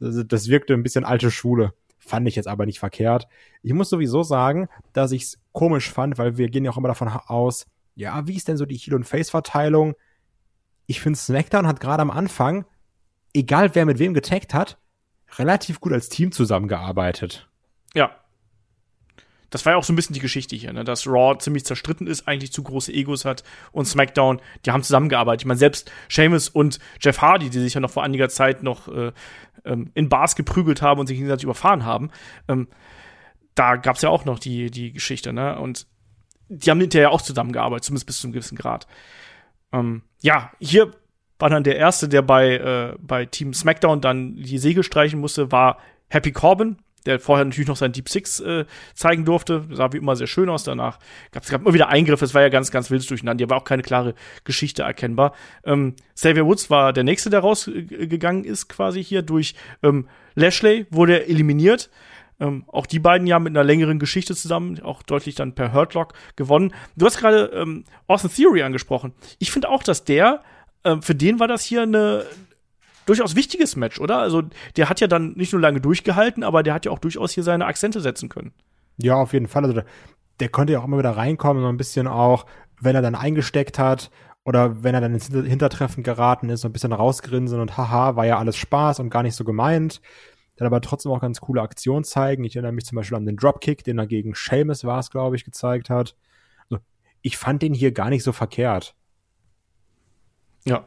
Das, 0.00 0.22
das 0.26 0.48
wirkte 0.48 0.74
ein 0.74 0.82
bisschen 0.82 1.04
alte 1.04 1.30
Schule. 1.30 1.74
Fand 2.00 2.26
ich 2.26 2.34
jetzt 2.34 2.48
aber 2.48 2.66
nicht 2.66 2.80
verkehrt. 2.80 3.28
Ich 3.62 3.72
muss 3.72 3.90
sowieso 3.90 4.22
sagen, 4.22 4.68
dass 4.92 5.12
ich 5.12 5.22
es 5.22 5.38
komisch 5.52 5.90
fand, 5.90 6.18
weil 6.18 6.38
wir 6.38 6.48
gehen 6.48 6.64
ja 6.64 6.72
auch 6.72 6.76
immer 6.76 6.88
davon 6.88 7.08
aus, 7.08 7.66
ja, 7.94 8.26
wie 8.26 8.36
ist 8.36 8.48
denn 8.48 8.56
so 8.56 8.66
die 8.66 8.76
Heel- 8.76 8.94
und 8.94 9.04
Face-Verteilung? 9.04 9.94
Ich 10.86 11.00
finde, 11.00 11.18
SmackDown 11.18 11.66
hat 11.66 11.80
gerade 11.80 12.02
am 12.02 12.10
Anfang, 12.10 12.64
egal 13.34 13.74
wer 13.74 13.84
mit 13.86 13.98
wem 13.98 14.14
getaggt 14.14 14.54
hat, 14.54 14.78
relativ 15.38 15.80
gut 15.80 15.92
als 15.92 16.08
Team 16.08 16.32
zusammengearbeitet. 16.32 17.48
Ja, 17.94 18.16
das 19.50 19.66
war 19.66 19.72
ja 19.72 19.78
auch 19.78 19.84
so 19.84 19.92
ein 19.92 19.96
bisschen 19.96 20.14
die 20.14 20.20
Geschichte 20.20 20.56
hier, 20.56 20.72
ne? 20.72 20.84
dass 20.84 21.06
Raw 21.06 21.36
ziemlich 21.38 21.64
zerstritten 21.64 22.06
ist, 22.06 22.26
eigentlich 22.26 22.52
zu 22.52 22.62
große 22.62 22.92
Egos 22.92 23.24
hat 23.24 23.42
und 23.72 23.86
SmackDown, 23.86 24.40
die 24.64 24.70
haben 24.70 24.82
zusammengearbeitet. 24.82 25.42
Ich 25.42 25.46
meine, 25.46 25.58
selbst 25.58 25.90
Sheamus 26.08 26.48
und 26.48 26.78
Jeff 27.00 27.20
Hardy, 27.20 27.50
die 27.50 27.58
sich 27.58 27.74
ja 27.74 27.80
noch 27.80 27.90
vor 27.90 28.04
einiger 28.04 28.28
Zeit 28.28 28.62
noch 28.62 28.88
äh, 28.88 29.12
ähm, 29.64 29.90
in 29.94 30.08
Bars 30.08 30.36
geprügelt 30.36 30.82
haben 30.82 31.00
und 31.00 31.06
sich 31.06 31.16
gegenseitig 31.16 31.44
überfahren 31.44 31.84
haben, 31.84 32.10
ähm, 32.48 32.68
da 33.54 33.76
gab 33.76 33.96
es 33.96 34.02
ja 34.02 34.08
auch 34.08 34.24
noch 34.24 34.38
die, 34.38 34.70
die 34.70 34.92
Geschichte, 34.92 35.32
ne? 35.32 35.58
Und 35.58 35.86
die 36.48 36.70
haben 36.70 36.80
hinterher 36.80 37.10
auch 37.10 37.22
zusammengearbeitet, 37.22 37.84
zumindest 37.84 38.06
bis 38.06 38.20
zu 38.20 38.26
einem 38.26 38.32
gewissen 38.32 38.56
Grad. 38.56 38.86
Ähm, 39.72 40.02
ja, 40.22 40.52
hier 40.60 40.92
war 41.38 41.48
dann 41.48 41.64
der 41.64 41.76
Erste, 41.76 42.08
der 42.08 42.22
bei, 42.22 42.56
äh, 42.56 42.96
bei 42.98 43.26
Team 43.26 43.54
SmackDown 43.54 44.00
dann 44.00 44.36
die 44.36 44.58
Säge 44.58 44.82
streichen 44.82 45.20
musste, 45.20 45.52
war 45.52 45.78
Happy 46.08 46.32
Corbin, 46.32 46.78
der 47.06 47.20
vorher 47.20 47.44
natürlich 47.44 47.68
noch 47.68 47.76
sein 47.76 47.92
Deep 47.92 48.08
Six 48.08 48.40
äh, 48.40 48.64
zeigen 48.94 49.24
durfte. 49.24 49.64
Sah 49.70 49.92
wie 49.92 49.98
immer 49.98 50.16
sehr 50.16 50.26
schön 50.26 50.48
aus. 50.48 50.64
Danach 50.64 50.98
gab 51.32 51.42
es 51.42 51.50
immer 51.50 51.74
wieder 51.74 51.88
Eingriffe. 51.88 52.24
Es 52.24 52.34
war 52.34 52.42
ja 52.42 52.48
ganz, 52.48 52.70
ganz 52.70 52.90
wild 52.90 53.08
durcheinander. 53.08 53.42
Hier 53.42 53.50
war 53.50 53.58
auch 53.58 53.64
keine 53.64 53.82
klare 53.82 54.14
Geschichte 54.44 54.82
erkennbar. 54.82 55.34
Ähm, 55.64 55.94
Xavier 56.14 56.46
Woods 56.46 56.70
war 56.70 56.92
der 56.92 57.04
Nächste, 57.04 57.30
der 57.30 57.40
rausgegangen 57.40 58.44
ist, 58.44 58.68
quasi 58.68 59.02
hier 59.02 59.22
durch 59.22 59.54
ähm, 59.82 60.08
Lashley, 60.34 60.86
wurde 60.90 61.20
er 61.20 61.28
eliminiert. 61.28 61.90
Ähm, 62.40 62.64
auch 62.68 62.86
die 62.86 62.98
beiden 62.98 63.26
ja 63.26 63.38
mit 63.38 63.52
einer 63.52 63.64
längeren 63.64 63.98
Geschichte 63.98 64.34
zusammen, 64.34 64.80
auch 64.82 65.02
deutlich 65.02 65.34
dann 65.34 65.54
per 65.54 65.74
Hurtlock 65.74 66.14
gewonnen. 66.36 66.72
Du 66.96 67.04
hast 67.06 67.18
gerade 67.18 67.50
ähm, 67.54 67.84
Austin 68.06 68.30
Theory 68.30 68.62
angesprochen. 68.62 69.12
Ich 69.38 69.50
finde 69.50 69.68
auch, 69.68 69.82
dass 69.82 70.04
der, 70.04 70.42
ähm, 70.84 71.02
für 71.02 71.14
den 71.14 71.38
war 71.38 71.48
das 71.48 71.64
hier 71.64 71.82
eine, 71.82 72.24
durchaus 73.06 73.36
wichtiges 73.36 73.76
Match, 73.76 74.00
oder? 74.00 74.18
Also 74.18 74.42
der 74.76 74.88
hat 74.88 75.00
ja 75.00 75.06
dann 75.06 75.32
nicht 75.32 75.52
nur 75.52 75.60
lange 75.60 75.80
durchgehalten, 75.80 76.42
aber 76.42 76.62
der 76.62 76.74
hat 76.74 76.84
ja 76.84 76.92
auch 76.92 76.98
durchaus 76.98 77.32
hier 77.32 77.42
seine 77.42 77.66
Akzente 77.66 78.00
setzen 78.00 78.28
können. 78.28 78.52
Ja, 78.98 79.16
auf 79.16 79.32
jeden 79.32 79.48
Fall. 79.48 79.64
Also 79.64 79.74
der, 79.74 79.84
der 80.40 80.48
konnte 80.48 80.72
ja 80.72 80.80
auch 80.80 80.84
immer 80.84 80.98
wieder 80.98 81.16
reinkommen, 81.16 81.62
so 81.62 81.68
ein 81.68 81.76
bisschen 81.76 82.06
auch, 82.06 82.46
wenn 82.80 82.96
er 82.96 83.02
dann 83.02 83.14
eingesteckt 83.14 83.78
hat 83.78 84.10
oder 84.44 84.82
wenn 84.82 84.94
er 84.94 85.00
dann 85.00 85.14
ins 85.14 85.28
Hintertreffen 85.28 86.02
geraten 86.02 86.48
ist, 86.48 86.62
so 86.62 86.68
ein 86.68 86.72
bisschen 86.72 86.92
rausgrinsen 86.92 87.60
und 87.60 87.76
haha, 87.76 88.16
war 88.16 88.26
ja 88.26 88.38
alles 88.38 88.56
Spaß 88.56 89.00
und 89.00 89.10
gar 89.10 89.22
nicht 89.22 89.34
so 89.34 89.44
gemeint. 89.44 90.00
Dann 90.56 90.66
aber 90.66 90.80
trotzdem 90.80 91.12
auch 91.12 91.20
ganz 91.20 91.40
coole 91.40 91.62
Aktionen 91.62 92.04
zeigen. 92.04 92.44
Ich 92.44 92.56
erinnere 92.56 92.72
mich 92.72 92.84
zum 92.84 92.96
Beispiel 92.96 93.16
an 93.16 93.24
den 93.24 93.36
Dropkick, 93.36 93.82
den 93.82 93.98
er 93.98 94.06
gegen 94.06 94.34
Seamus 94.34 94.84
war 94.84 94.98
es, 94.98 95.10
glaube 95.10 95.36
ich, 95.36 95.44
gezeigt 95.44 95.88
hat. 95.88 96.16
Also, 96.68 96.82
ich 97.22 97.38
fand 97.38 97.62
den 97.62 97.72
hier 97.72 97.92
gar 97.92 98.10
nicht 98.10 98.22
so 98.22 98.32
verkehrt. 98.32 98.94
Ja, 100.66 100.84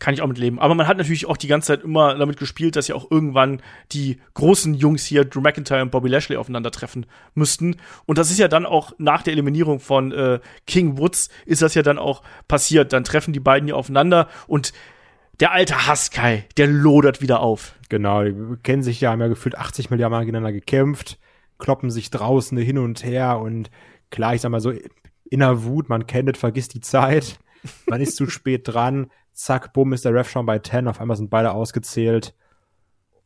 kann 0.00 0.12
ich 0.12 0.22
auch 0.22 0.26
mit 0.26 0.38
leben. 0.38 0.58
Aber 0.58 0.74
man 0.74 0.88
hat 0.88 0.98
natürlich 0.98 1.26
auch 1.26 1.36
die 1.36 1.46
ganze 1.46 1.68
Zeit 1.68 1.84
immer 1.84 2.16
damit 2.16 2.36
gespielt, 2.36 2.74
dass 2.74 2.88
ja 2.88 2.96
auch 2.96 3.10
irgendwann 3.10 3.62
die 3.92 4.20
großen 4.34 4.74
Jungs 4.74 5.04
hier, 5.04 5.24
Drew 5.24 5.40
McIntyre 5.40 5.82
und 5.82 5.92
Bobby 5.92 6.08
Lashley, 6.08 6.36
aufeinandertreffen 6.36 7.06
müssten. 7.34 7.76
Und 8.06 8.18
das 8.18 8.30
ist 8.30 8.38
ja 8.38 8.48
dann 8.48 8.66
auch 8.66 8.92
nach 8.98 9.22
der 9.22 9.32
Eliminierung 9.32 9.78
von 9.78 10.10
äh, 10.10 10.40
King 10.66 10.98
Woods 10.98 11.30
ist 11.46 11.62
das 11.62 11.74
ja 11.74 11.82
dann 11.82 11.98
auch 11.98 12.22
passiert. 12.48 12.92
Dann 12.92 13.04
treffen 13.04 13.32
die 13.32 13.40
beiden 13.40 13.68
hier 13.68 13.76
aufeinander 13.76 14.28
und 14.48 14.72
der 15.40 15.52
alte 15.52 15.86
Haskai, 15.86 16.44
der 16.56 16.66
lodert 16.66 17.20
wieder 17.20 17.40
auf. 17.40 17.74
Genau, 17.88 18.24
die 18.24 18.34
kennen 18.62 18.82
sich 18.82 19.00
ja, 19.00 19.12
haben 19.12 19.20
ja 19.20 19.28
gefühlt 19.28 19.56
80 19.56 19.90
Milliarden 19.90 20.12
Mal 20.12 20.20
gegeneinander 20.24 20.52
gekämpft, 20.52 21.18
kloppen 21.58 21.90
sich 21.90 22.10
draußen 22.10 22.58
hin 22.58 22.78
und 22.78 23.04
her 23.04 23.38
und 23.38 23.70
klar, 24.10 24.34
ich 24.34 24.40
sag 24.40 24.50
mal 24.50 24.60
so, 24.60 24.72
inner 25.30 25.64
Wut, 25.64 25.88
man 25.88 26.06
kennt 26.06 26.28
es, 26.28 26.38
vergisst 26.38 26.74
die 26.74 26.80
Zeit 26.80 27.38
man 27.86 28.00
ist 28.00 28.16
zu 28.16 28.28
spät 28.28 28.68
dran, 28.68 29.10
zack, 29.32 29.72
bumm, 29.72 29.92
ist 29.92 30.04
der 30.04 30.14
Ref 30.14 30.30
schon 30.30 30.46
bei 30.46 30.58
10, 30.58 30.88
auf 30.88 31.00
einmal 31.00 31.16
sind 31.16 31.30
beide 31.30 31.52
ausgezählt. 31.52 32.34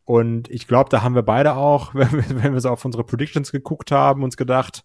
Und 0.05 0.51
ich 0.51 0.67
glaube, 0.67 0.89
da 0.91 1.03
haben 1.03 1.15
wir 1.15 1.23
beide 1.23 1.55
auch, 1.55 1.95
wenn 1.95 2.11
wir, 2.13 2.43
wenn 2.43 2.55
wir 2.55 2.61
so 2.61 2.71
auf 2.71 2.85
unsere 2.85 3.05
Predictions 3.05 3.53
geguckt 3.53 3.93
haben, 3.93 4.23
uns 4.23 4.37
gedacht, 4.37 4.85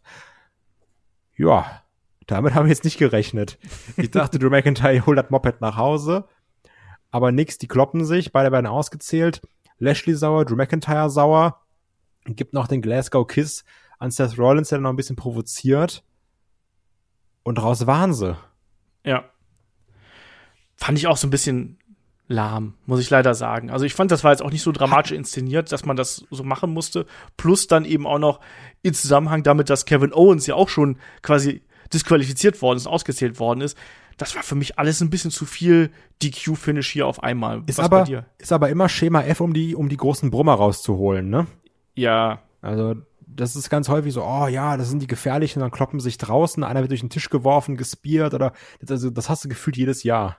ja, 1.35 1.81
damit 2.27 2.53
haben 2.53 2.65
wir 2.65 2.71
jetzt 2.71 2.83
nicht 2.83 2.97
gerechnet. 2.97 3.57
Ich 3.97 4.11
dachte, 4.11 4.39
Drew 4.39 4.49
McIntyre 4.49 5.05
holt 5.05 5.17
das 5.17 5.29
Moped 5.29 5.61
nach 5.61 5.77
Hause, 5.77 6.25
aber 7.11 7.31
nix, 7.31 7.57
die 7.57 7.67
kloppen 7.67 8.05
sich, 8.05 8.31
beide 8.31 8.51
werden 8.51 8.67
ausgezählt. 8.67 9.41
Lashley 9.79 10.15
sauer, 10.15 10.45
Drew 10.45 10.55
McIntyre 10.55 11.09
sauer, 11.09 11.61
gibt 12.25 12.53
noch 12.53 12.67
den 12.67 12.81
Glasgow 12.81 13.27
Kiss 13.27 13.65
an 13.99 14.11
Seth 14.11 14.37
Rollins, 14.37 14.69
der 14.69 14.79
noch 14.79 14.89
ein 14.89 14.95
bisschen 14.95 15.15
provoziert. 15.15 16.03
Und 17.43 17.61
raus 17.61 17.87
waren 17.87 18.13
sie. 18.13 18.37
Ja 19.03 19.32
fand 20.75 20.97
ich 20.97 21.07
auch 21.07 21.17
so 21.17 21.27
ein 21.27 21.31
bisschen 21.31 21.77
lahm, 22.27 22.73
muss 22.85 22.99
ich 22.99 23.09
leider 23.09 23.33
sagen. 23.33 23.69
Also 23.69 23.85
ich 23.85 23.93
fand, 23.93 24.11
das 24.11 24.23
war 24.23 24.31
jetzt 24.31 24.41
auch 24.41 24.51
nicht 24.51 24.61
so 24.61 24.71
dramatisch 24.71 25.11
inszeniert, 25.11 25.71
dass 25.71 25.85
man 25.85 25.95
das 25.95 26.25
so 26.31 26.43
machen 26.43 26.71
musste. 26.71 27.05
Plus 27.37 27.67
dann 27.67 27.85
eben 27.85 28.07
auch 28.07 28.19
noch 28.19 28.39
in 28.81 28.93
Zusammenhang 28.93 29.43
damit, 29.43 29.69
dass 29.69 29.85
Kevin 29.85 30.13
Owens 30.13 30.47
ja 30.47 30.55
auch 30.55 30.69
schon 30.69 30.97
quasi 31.21 31.61
disqualifiziert 31.93 32.61
worden 32.61 32.77
ist, 32.77 32.87
ausgezählt 32.87 33.39
worden 33.39 33.61
ist, 33.61 33.77
das 34.17 34.35
war 34.35 34.43
für 34.43 34.55
mich 34.55 34.77
alles 34.77 35.01
ein 35.01 35.09
bisschen 35.09 35.31
zu 35.31 35.45
viel 35.45 35.91
DQ-Finish 36.21 36.89
hier 36.91 37.07
auf 37.07 37.23
einmal. 37.23 37.63
Ist 37.65 37.79
aber, 37.79 38.07
ist 38.37 38.51
aber 38.51 38.69
immer 38.69 38.89
Schema 38.89 39.23
F, 39.23 39.41
um 39.41 39.53
die, 39.53 39.75
um 39.75 39.89
die 39.89 39.97
großen 39.97 40.29
Brummer 40.29 40.53
rauszuholen, 40.53 41.29
ne? 41.29 41.47
Ja. 41.95 42.41
Also, 42.61 42.95
das 43.25 43.55
ist 43.55 43.69
ganz 43.69 43.89
häufig 43.89 44.13
so, 44.13 44.23
oh 44.23 44.47
ja, 44.47 44.77
das 44.77 44.89
sind 44.89 45.01
die 45.01 45.07
gefährlichen, 45.07 45.59
dann 45.59 45.71
kloppen 45.71 45.99
sich 45.99 46.17
draußen, 46.17 46.63
einer 46.63 46.81
wird 46.81 46.91
durch 46.91 47.01
den 47.01 47.09
Tisch 47.09 47.29
geworfen, 47.29 47.75
gespiert 47.75 48.33
oder, 48.33 48.53
also, 48.87 49.09
das 49.09 49.29
hast 49.29 49.43
du 49.43 49.49
gefühlt 49.49 49.77
jedes 49.77 50.03
Jahr. 50.03 50.37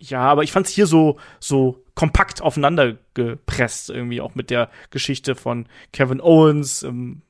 Ja, 0.00 0.22
aber 0.22 0.42
ich 0.42 0.52
fand's 0.52 0.70
hier 0.70 0.86
so, 0.86 1.18
so 1.38 1.84
kompakt 1.94 2.40
aufeinander 2.40 2.96
gepresst, 3.14 3.90
irgendwie 3.90 4.22
auch 4.22 4.34
mit 4.34 4.48
der 4.48 4.70
Geschichte 4.90 5.34
von 5.34 5.66
Kevin 5.92 6.20
Owens, 6.20 6.82
ähm, 6.82 7.22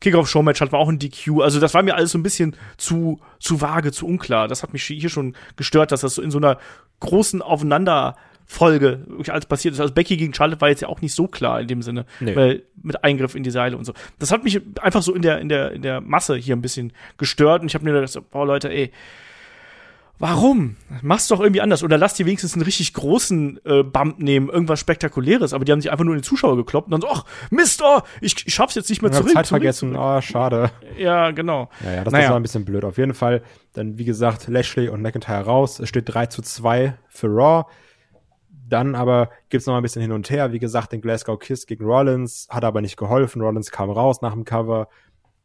Kickoff-Show-Match 0.00 0.60
hatten 0.60 0.72
wir 0.72 0.78
auch 0.78 0.88
ein 0.88 0.98
DQ. 0.98 1.40
Also 1.42 1.60
das 1.60 1.74
war 1.74 1.82
mir 1.82 1.96
alles 1.96 2.12
so 2.12 2.18
ein 2.18 2.22
bisschen 2.22 2.56
zu, 2.76 3.20
zu 3.40 3.60
vage, 3.60 3.92
zu 3.92 4.06
unklar. 4.06 4.48
Das 4.48 4.62
hat 4.62 4.72
mich 4.72 4.84
hier 4.84 5.08
schon 5.08 5.34
gestört, 5.56 5.92
dass 5.92 6.02
das 6.02 6.14
so 6.14 6.22
in 6.22 6.30
so 6.30 6.38
einer 6.38 6.58
großen 7.00 7.42
Aufeinanderfolge 7.42 9.04
wirklich 9.08 9.32
alles 9.32 9.46
passiert 9.46 9.74
ist. 9.74 9.80
Also 9.80 9.92
Becky 9.92 10.16
gegen 10.16 10.32
Charlotte 10.34 10.60
war 10.60 10.68
jetzt 10.68 10.82
ja 10.82 10.88
auch 10.88 11.00
nicht 11.00 11.14
so 11.14 11.26
klar 11.26 11.60
in 11.60 11.66
dem 11.66 11.82
Sinne, 11.82 12.06
nee. 12.20 12.36
weil 12.36 12.62
mit 12.80 13.02
Eingriff 13.02 13.34
in 13.34 13.42
die 13.42 13.50
Seile 13.50 13.76
und 13.76 13.84
so. 13.84 13.92
Das 14.18 14.30
hat 14.30 14.44
mich 14.44 14.60
einfach 14.80 15.02
so 15.02 15.14
in 15.14 15.22
der 15.22 15.40
in 15.40 15.48
der 15.48 15.72
in 15.72 15.82
der 15.82 16.00
Masse 16.00 16.36
hier 16.36 16.54
ein 16.54 16.62
bisschen 16.62 16.92
gestört 17.16 17.62
und 17.62 17.68
ich 17.68 17.74
habe 17.74 17.84
mir 17.84 17.92
gedacht, 17.92 18.30
boah 18.30 18.46
Leute, 18.46 18.70
ey, 18.70 18.92
Warum? 20.20 20.76
Mach's 21.02 21.28
doch 21.28 21.38
irgendwie 21.38 21.60
anders. 21.60 21.84
Oder 21.84 21.96
lass 21.96 22.14
dir 22.14 22.26
wenigstens 22.26 22.54
einen 22.54 22.62
richtig 22.62 22.92
großen 22.92 23.60
äh, 23.64 23.84
Bump 23.84 24.18
nehmen, 24.18 24.48
irgendwas 24.48 24.80
Spektakuläres. 24.80 25.52
Aber 25.52 25.64
die 25.64 25.70
haben 25.70 25.80
sich 25.80 25.92
einfach 25.92 26.04
nur 26.04 26.14
in 26.14 26.20
den 26.20 26.24
Zuschauer 26.24 26.56
gekloppt 26.56 26.86
und 26.86 26.90
dann 26.92 27.00
so, 27.00 27.08
ach, 27.08 27.24
Mist, 27.50 27.82
oh, 27.84 28.00
ich, 28.20 28.34
ich 28.46 28.52
schaff's 28.52 28.74
jetzt 28.74 28.90
nicht 28.90 29.00
mehr 29.00 29.12
ja, 29.12 29.18
zurück. 29.18 29.32
Zeit 29.32 29.46
vergessen, 29.46 29.94
oh, 29.96 30.20
schade. 30.20 30.70
Ja, 30.98 31.30
genau. 31.30 31.70
Ja, 31.84 31.92
ja, 31.92 32.04
das, 32.04 32.12
naja. 32.12 32.24
das 32.24 32.30
war 32.30 32.40
ein 32.40 32.42
bisschen 32.42 32.64
blöd. 32.64 32.84
Auf 32.84 32.98
jeden 32.98 33.14
Fall, 33.14 33.42
dann, 33.74 33.96
wie 33.98 34.04
gesagt, 34.04 34.48
Lashley 34.48 34.88
und 34.88 35.02
McIntyre 35.02 35.44
raus. 35.44 35.78
Es 35.78 35.88
steht 35.88 36.12
3 36.12 36.26
zu 36.26 36.42
2 36.42 36.94
für 37.08 37.28
Raw. 37.28 37.64
Dann 38.68 38.96
aber 38.96 39.30
gibt's 39.48 39.66
noch 39.66 39.74
mal 39.74 39.78
ein 39.78 39.82
bisschen 39.82 40.02
hin 40.02 40.12
und 40.12 40.28
her. 40.30 40.52
Wie 40.52 40.58
gesagt, 40.58 40.92
den 40.92 41.00
Glasgow 41.00 41.38
Kiss 41.38 41.66
gegen 41.66 41.84
Rollins 41.84 42.48
hat 42.50 42.64
aber 42.64 42.80
nicht 42.80 42.96
geholfen. 42.96 43.40
Rollins 43.40 43.70
kam 43.70 43.88
raus 43.88 44.20
nach 44.20 44.32
dem 44.32 44.44
Cover. 44.44 44.88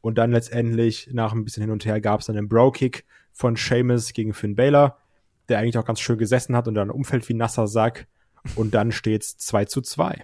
Und 0.01 0.17
dann 0.17 0.31
letztendlich, 0.31 1.09
nach 1.13 1.31
ein 1.31 1.45
bisschen 1.45 1.61
hin 1.61 1.71
und 1.71 1.85
her, 1.85 2.01
gab's 2.01 2.25
dann 2.25 2.35
den 2.35 2.49
Bro-Kick 2.49 3.05
von 3.33 3.55
Seamus 3.55 4.13
gegen 4.13 4.33
Finn 4.33 4.55
Baylor, 4.55 4.97
der 5.49 5.59
eigentlich 5.59 5.77
auch 5.77 5.85
ganz 5.85 5.99
schön 5.99 6.17
gesessen 6.17 6.55
hat 6.55 6.67
und 6.67 6.75
dann 6.75 6.89
umfällt 6.89 7.27
wie 7.27 7.33
nasser 7.33 7.67
Sack. 7.67 8.07
Und 8.55 8.73
dann 8.73 8.91
steht's 8.91 9.37
2 9.37 9.65
zu 9.65 9.81
2. 9.81 10.21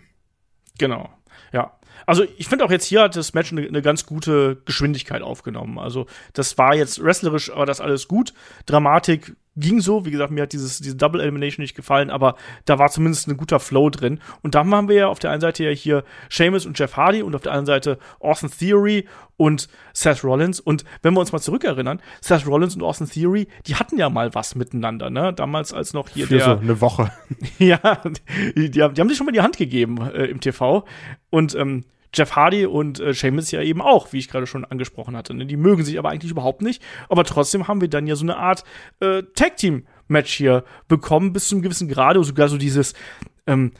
Genau. 0.78 1.10
Ja. 1.52 1.80
Also 2.06 2.24
ich 2.38 2.48
finde 2.48 2.66
auch 2.66 2.72
jetzt 2.72 2.86
hier 2.86 3.02
hat 3.02 3.16
das 3.16 3.34
Match 3.34 3.52
eine, 3.52 3.68
eine, 3.68 3.82
ganz 3.82 4.06
gute 4.06 4.62
Geschwindigkeit 4.66 5.22
aufgenommen. 5.22 5.80
Also 5.80 6.06
das 6.34 6.58
war 6.58 6.76
jetzt 6.76 7.04
wrestlerisch, 7.04 7.52
aber 7.52 7.66
das 7.66 7.82
alles 7.82 8.08
gut. 8.08 8.34
Dramatik 8.66 9.36
ging 9.60 9.82
so. 9.82 10.06
Wie 10.06 10.12
gesagt, 10.12 10.32
mir 10.32 10.44
hat 10.44 10.54
dieses, 10.54 10.80
diese 10.80 10.96
Double 10.96 11.22
Elimination 11.22 11.62
nicht 11.62 11.76
gefallen, 11.76 12.10
aber 12.10 12.36
da 12.66 12.80
war 12.80 12.90
zumindest 12.90 13.28
ein 13.28 13.38
guter 13.38 13.60
Flow 13.60 13.90
drin. 13.90 14.20
Und 14.42 14.56
dann 14.56 14.74
haben 14.74 14.88
wir 14.88 14.96
ja 14.96 15.08
auf 15.08 15.20
der 15.20 15.32
einen 15.32 15.42
Seite 15.42 15.64
ja 15.64 15.72
hier 15.72 16.04
Seamus 16.30 16.66
und 16.66 16.78
Jeff 16.78 16.98
Hardy 16.98 17.22
und 17.22 17.36
auf 17.36 17.42
der 17.42 17.52
anderen 17.52 17.66
Seite 17.66 18.00
Austin 18.20 18.50
Theory 18.50 19.08
und 19.38 19.70
Seth 19.94 20.24
Rollins. 20.24 20.60
Und 20.60 20.84
wenn 21.02 21.14
wir 21.14 21.22
uns 21.22 21.32
mal 21.32 21.40
zurückerinnern, 21.40 22.02
Seth 22.22 22.46
Rollins 22.46 22.76
und 22.76 22.84
Austin 22.84 23.10
Theory, 23.10 23.48
die 23.68 23.76
hatten 23.76 23.98
ja 23.98 24.10
mal 24.10 24.34
was 24.36 24.56
miteinander, 24.56 25.10
ne? 25.10 25.34
Damals 25.34 25.74
als 25.74 25.94
noch 25.94 26.10
hier 26.10 26.28
Für 26.28 26.36
der. 26.36 26.46
so 26.46 26.52
eine 26.58 26.82
Woche. 26.82 27.12
ja, 27.60 27.80
die, 28.56 28.70
die, 28.70 28.82
haben, 28.84 28.94
die 28.94 29.02
haben 29.02 29.10
sich 29.10 29.18
schon 29.18 29.26
mal 29.26 29.32
die 29.32 29.42
Hand 29.42 29.58
gegeben 29.58 29.98
äh, 30.14 30.26
im 30.26 30.42
TV. 30.42 30.86
Und 31.30 31.56
ähm, 31.56 31.86
Jeff 32.14 32.36
Hardy 32.36 32.66
und 32.66 33.00
äh, 33.00 33.14
Sheamus 33.14 33.52
ja 33.52 33.62
eben 33.62 33.82
auch, 33.82 34.12
wie 34.14 34.18
ich 34.18 34.30
gerade 34.30 34.48
schon 34.48 34.66
angesprochen 34.66 35.16
hatte. 35.16 35.34
Ne? 35.34 35.46
Die 35.46 35.58
mögen 35.58 35.84
sich 35.84 36.00
aber 36.00 36.10
eigentlich 36.10 36.32
überhaupt 36.32 36.62
nicht. 36.62 36.82
Aber 37.08 37.24
trotzdem 37.24 37.68
haben 37.68 37.82
wir 37.82 37.88
dann 37.88 38.08
ja 38.08 38.16
so 38.16 38.26
eine 38.26 38.38
Art 38.38 38.64
äh, 39.00 39.24
Tag-Team-Match 39.36 40.34
hier 40.34 40.64
bekommen, 40.88 41.34
bis 41.34 41.48
zum 41.48 41.62
gewissen 41.62 41.88
Grade. 41.88 42.24
Sogar 42.24 42.50
so 42.50 42.58
dieses, 42.58 42.94
ähm, 43.46 43.74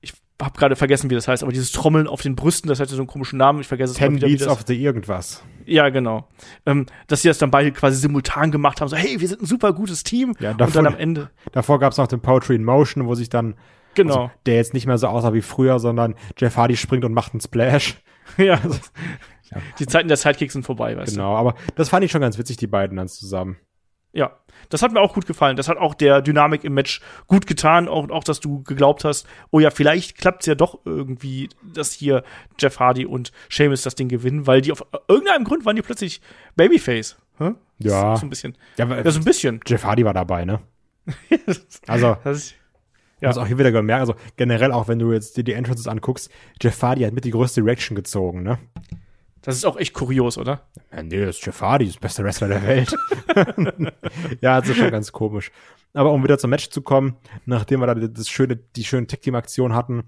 ich 0.00 0.14
habe 0.40 0.58
gerade 0.58 0.76
vergessen, 0.76 1.10
wie 1.10 1.14
das 1.14 1.28
heißt, 1.28 1.42
aber 1.42 1.52
dieses 1.52 1.72
Trommeln 1.72 2.06
auf 2.06 2.22
den 2.22 2.36
Brüsten, 2.36 2.68
das 2.68 2.80
hatte 2.80 2.94
so 2.94 3.02
einen 3.02 3.06
komischen 3.06 3.38
Namen, 3.38 3.60
ich 3.60 3.66
vergesse 3.66 3.92
es 3.92 3.98
Ten 3.98 4.16
wieder, 4.16 4.28
Beats 4.28 4.46
of 4.46 4.64
the 4.66 4.74
irgendwas. 4.74 5.42
Ja, 5.66 5.90
genau. 5.90 6.28
Ähm, 6.66 6.86
dass 7.06 7.22
sie 7.22 7.28
das 7.28 7.38
dann 7.38 7.50
beide 7.50 7.70
quasi 7.72 7.98
simultan 7.98 8.50
gemacht 8.50 8.80
haben, 8.80 8.88
so, 8.88 8.96
hey, 8.96 9.20
wir 9.20 9.28
sind 9.28 9.42
ein 9.42 9.46
super 9.46 9.72
gutes 9.72 10.04
Team. 10.04 10.34
Ja, 10.40 10.54
davor, 10.54 10.66
und 10.66 10.74
dann 10.74 10.86
am 10.86 10.98
Ende. 10.98 11.30
Davor 11.52 11.78
gab 11.78 11.92
es 11.92 11.98
noch 11.98 12.06
den 12.06 12.20
Poetry 12.20 12.56
in 12.56 12.64
Motion, 12.64 13.06
wo 13.06 13.14
sich 13.14 13.28
dann 13.28 13.54
Genau. 13.94 14.22
Also, 14.24 14.30
der 14.46 14.56
jetzt 14.56 14.74
nicht 14.74 14.86
mehr 14.86 14.98
so 14.98 15.08
aussah 15.08 15.32
wie 15.32 15.42
früher, 15.42 15.78
sondern 15.78 16.14
Jeff 16.36 16.56
Hardy 16.56 16.76
springt 16.76 17.04
und 17.04 17.12
macht 17.12 17.32
einen 17.32 17.40
Splash. 17.40 17.96
ja. 18.36 18.54
Also, 18.54 18.78
ja. 19.50 19.58
Die 19.78 19.86
Zeiten 19.86 20.08
der 20.08 20.16
Sidekicks 20.16 20.54
sind 20.54 20.64
vorbei, 20.64 20.96
weißt 20.96 21.12
genau, 21.12 21.30
du. 21.32 21.38
Genau, 21.38 21.50
aber 21.50 21.54
das 21.76 21.88
fand 21.88 22.04
ich 22.04 22.10
schon 22.10 22.20
ganz 22.20 22.38
witzig, 22.38 22.56
die 22.56 22.66
beiden 22.66 22.96
dann 22.96 23.08
zusammen. 23.08 23.56
Ja, 24.12 24.36
das 24.68 24.80
hat 24.80 24.92
mir 24.92 25.00
auch 25.00 25.12
gut 25.12 25.26
gefallen. 25.26 25.56
Das 25.56 25.68
hat 25.68 25.76
auch 25.76 25.92
der 25.92 26.22
Dynamik 26.22 26.62
im 26.62 26.74
Match 26.74 27.00
gut 27.26 27.48
getan. 27.48 27.88
Auch, 27.88 28.08
auch 28.10 28.22
dass 28.22 28.38
du 28.38 28.62
geglaubt 28.62 29.04
hast, 29.04 29.26
oh 29.50 29.58
ja, 29.58 29.70
vielleicht 29.70 30.16
klappt's 30.16 30.46
ja 30.46 30.54
doch 30.54 30.78
irgendwie, 30.84 31.48
dass 31.62 31.92
hier 31.92 32.22
Jeff 32.58 32.78
Hardy 32.78 33.06
und 33.06 33.32
Sheamus 33.48 33.82
das 33.82 33.96
Ding 33.96 34.08
gewinnen, 34.08 34.46
weil 34.46 34.60
die 34.60 34.70
auf 34.70 34.84
irgendeinem 35.08 35.42
Grund 35.44 35.64
waren 35.64 35.74
die 35.74 35.82
plötzlich 35.82 36.20
Babyface. 36.54 37.16
Hm? 37.38 37.56
Ja. 37.78 38.16
So 38.16 38.26
ein 38.26 38.30
bisschen. 38.30 38.56
Ja, 38.78 38.86
ja, 38.86 39.10
so 39.10 39.18
ein 39.18 39.24
bisschen. 39.24 39.60
Jeff 39.66 39.82
Hardy 39.82 40.04
war 40.04 40.14
dabei, 40.14 40.44
ne? 40.44 40.60
also. 41.88 42.16
Das 42.22 42.36
ist, 42.36 42.54
ja. 43.20 43.28
Hast 43.28 43.38
auch 43.38 43.46
hier 43.46 43.58
wieder 43.58 43.72
gemerkt, 43.72 44.00
also 44.00 44.14
generell 44.36 44.72
auch 44.72 44.88
wenn 44.88 44.98
du 44.98 45.12
jetzt 45.12 45.36
dir 45.36 45.44
die 45.44 45.52
Entrances 45.52 45.88
anguckst, 45.88 46.30
Jeff 46.60 46.82
Hardy 46.82 47.02
hat 47.02 47.12
mit 47.12 47.24
die 47.24 47.30
größte 47.30 47.64
Reaction 47.64 47.94
gezogen, 47.94 48.42
ne? 48.42 48.58
Das 49.42 49.56
ist 49.56 49.66
auch 49.66 49.76
echt 49.76 49.92
kurios, 49.92 50.38
oder? 50.38 50.62
Ja, 50.90 51.02
nee, 51.02 51.20
das 51.20 51.36
ist 51.36 51.46
Jeff 51.46 51.60
Hardy, 51.60 51.86
das 51.86 51.98
beste 51.98 52.24
Wrestler 52.24 52.48
der 52.48 52.62
Welt. 52.62 52.96
ja, 54.40 54.58
das 54.58 54.70
ist 54.70 54.78
schon 54.78 54.90
ganz 54.90 55.12
komisch. 55.12 55.52
Aber 55.92 56.12
um 56.12 56.24
wieder 56.24 56.38
zum 56.38 56.48
Match 56.48 56.70
zu 56.70 56.80
kommen, 56.80 57.16
nachdem 57.44 57.80
wir 57.80 57.86
da 57.86 57.94
das 57.94 58.28
schöne, 58.28 58.56
die 58.56 58.84
schöne 58.84 59.06
Tag-Team-Aktion 59.06 59.74
hatten 59.74 60.04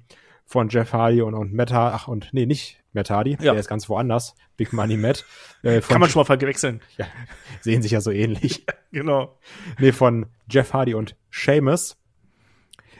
von 0.46 0.68
Jeff 0.70 0.92
Hardy 0.92 1.20
und, 1.20 1.34
und 1.34 1.52
Matt 1.52 1.70
Hardy, 1.70 1.96
ach, 1.96 2.08
und 2.08 2.28
nee, 2.32 2.46
nicht 2.46 2.82
Matt 2.92 3.10
Hardy, 3.10 3.32
ja. 3.32 3.52
der 3.52 3.56
ist 3.56 3.68
ganz 3.68 3.88
woanders, 3.90 4.34
Big 4.56 4.72
Money 4.72 4.96
Matt. 4.96 5.24
Äh, 5.62 5.80
Kann 5.82 6.00
man 6.00 6.08
schon 6.08 6.20
mal 6.20 6.24
verwechseln. 6.24 6.80
Ja, 6.96 7.06
sehen 7.60 7.82
sich 7.82 7.92
ja 7.92 8.00
so 8.00 8.10
ähnlich. 8.10 8.64
genau. 8.90 9.38
Nee, 9.78 9.92
von 9.92 10.26
Jeff 10.48 10.72
Hardy 10.72 10.94
und 10.94 11.14
Seamus 11.30 11.98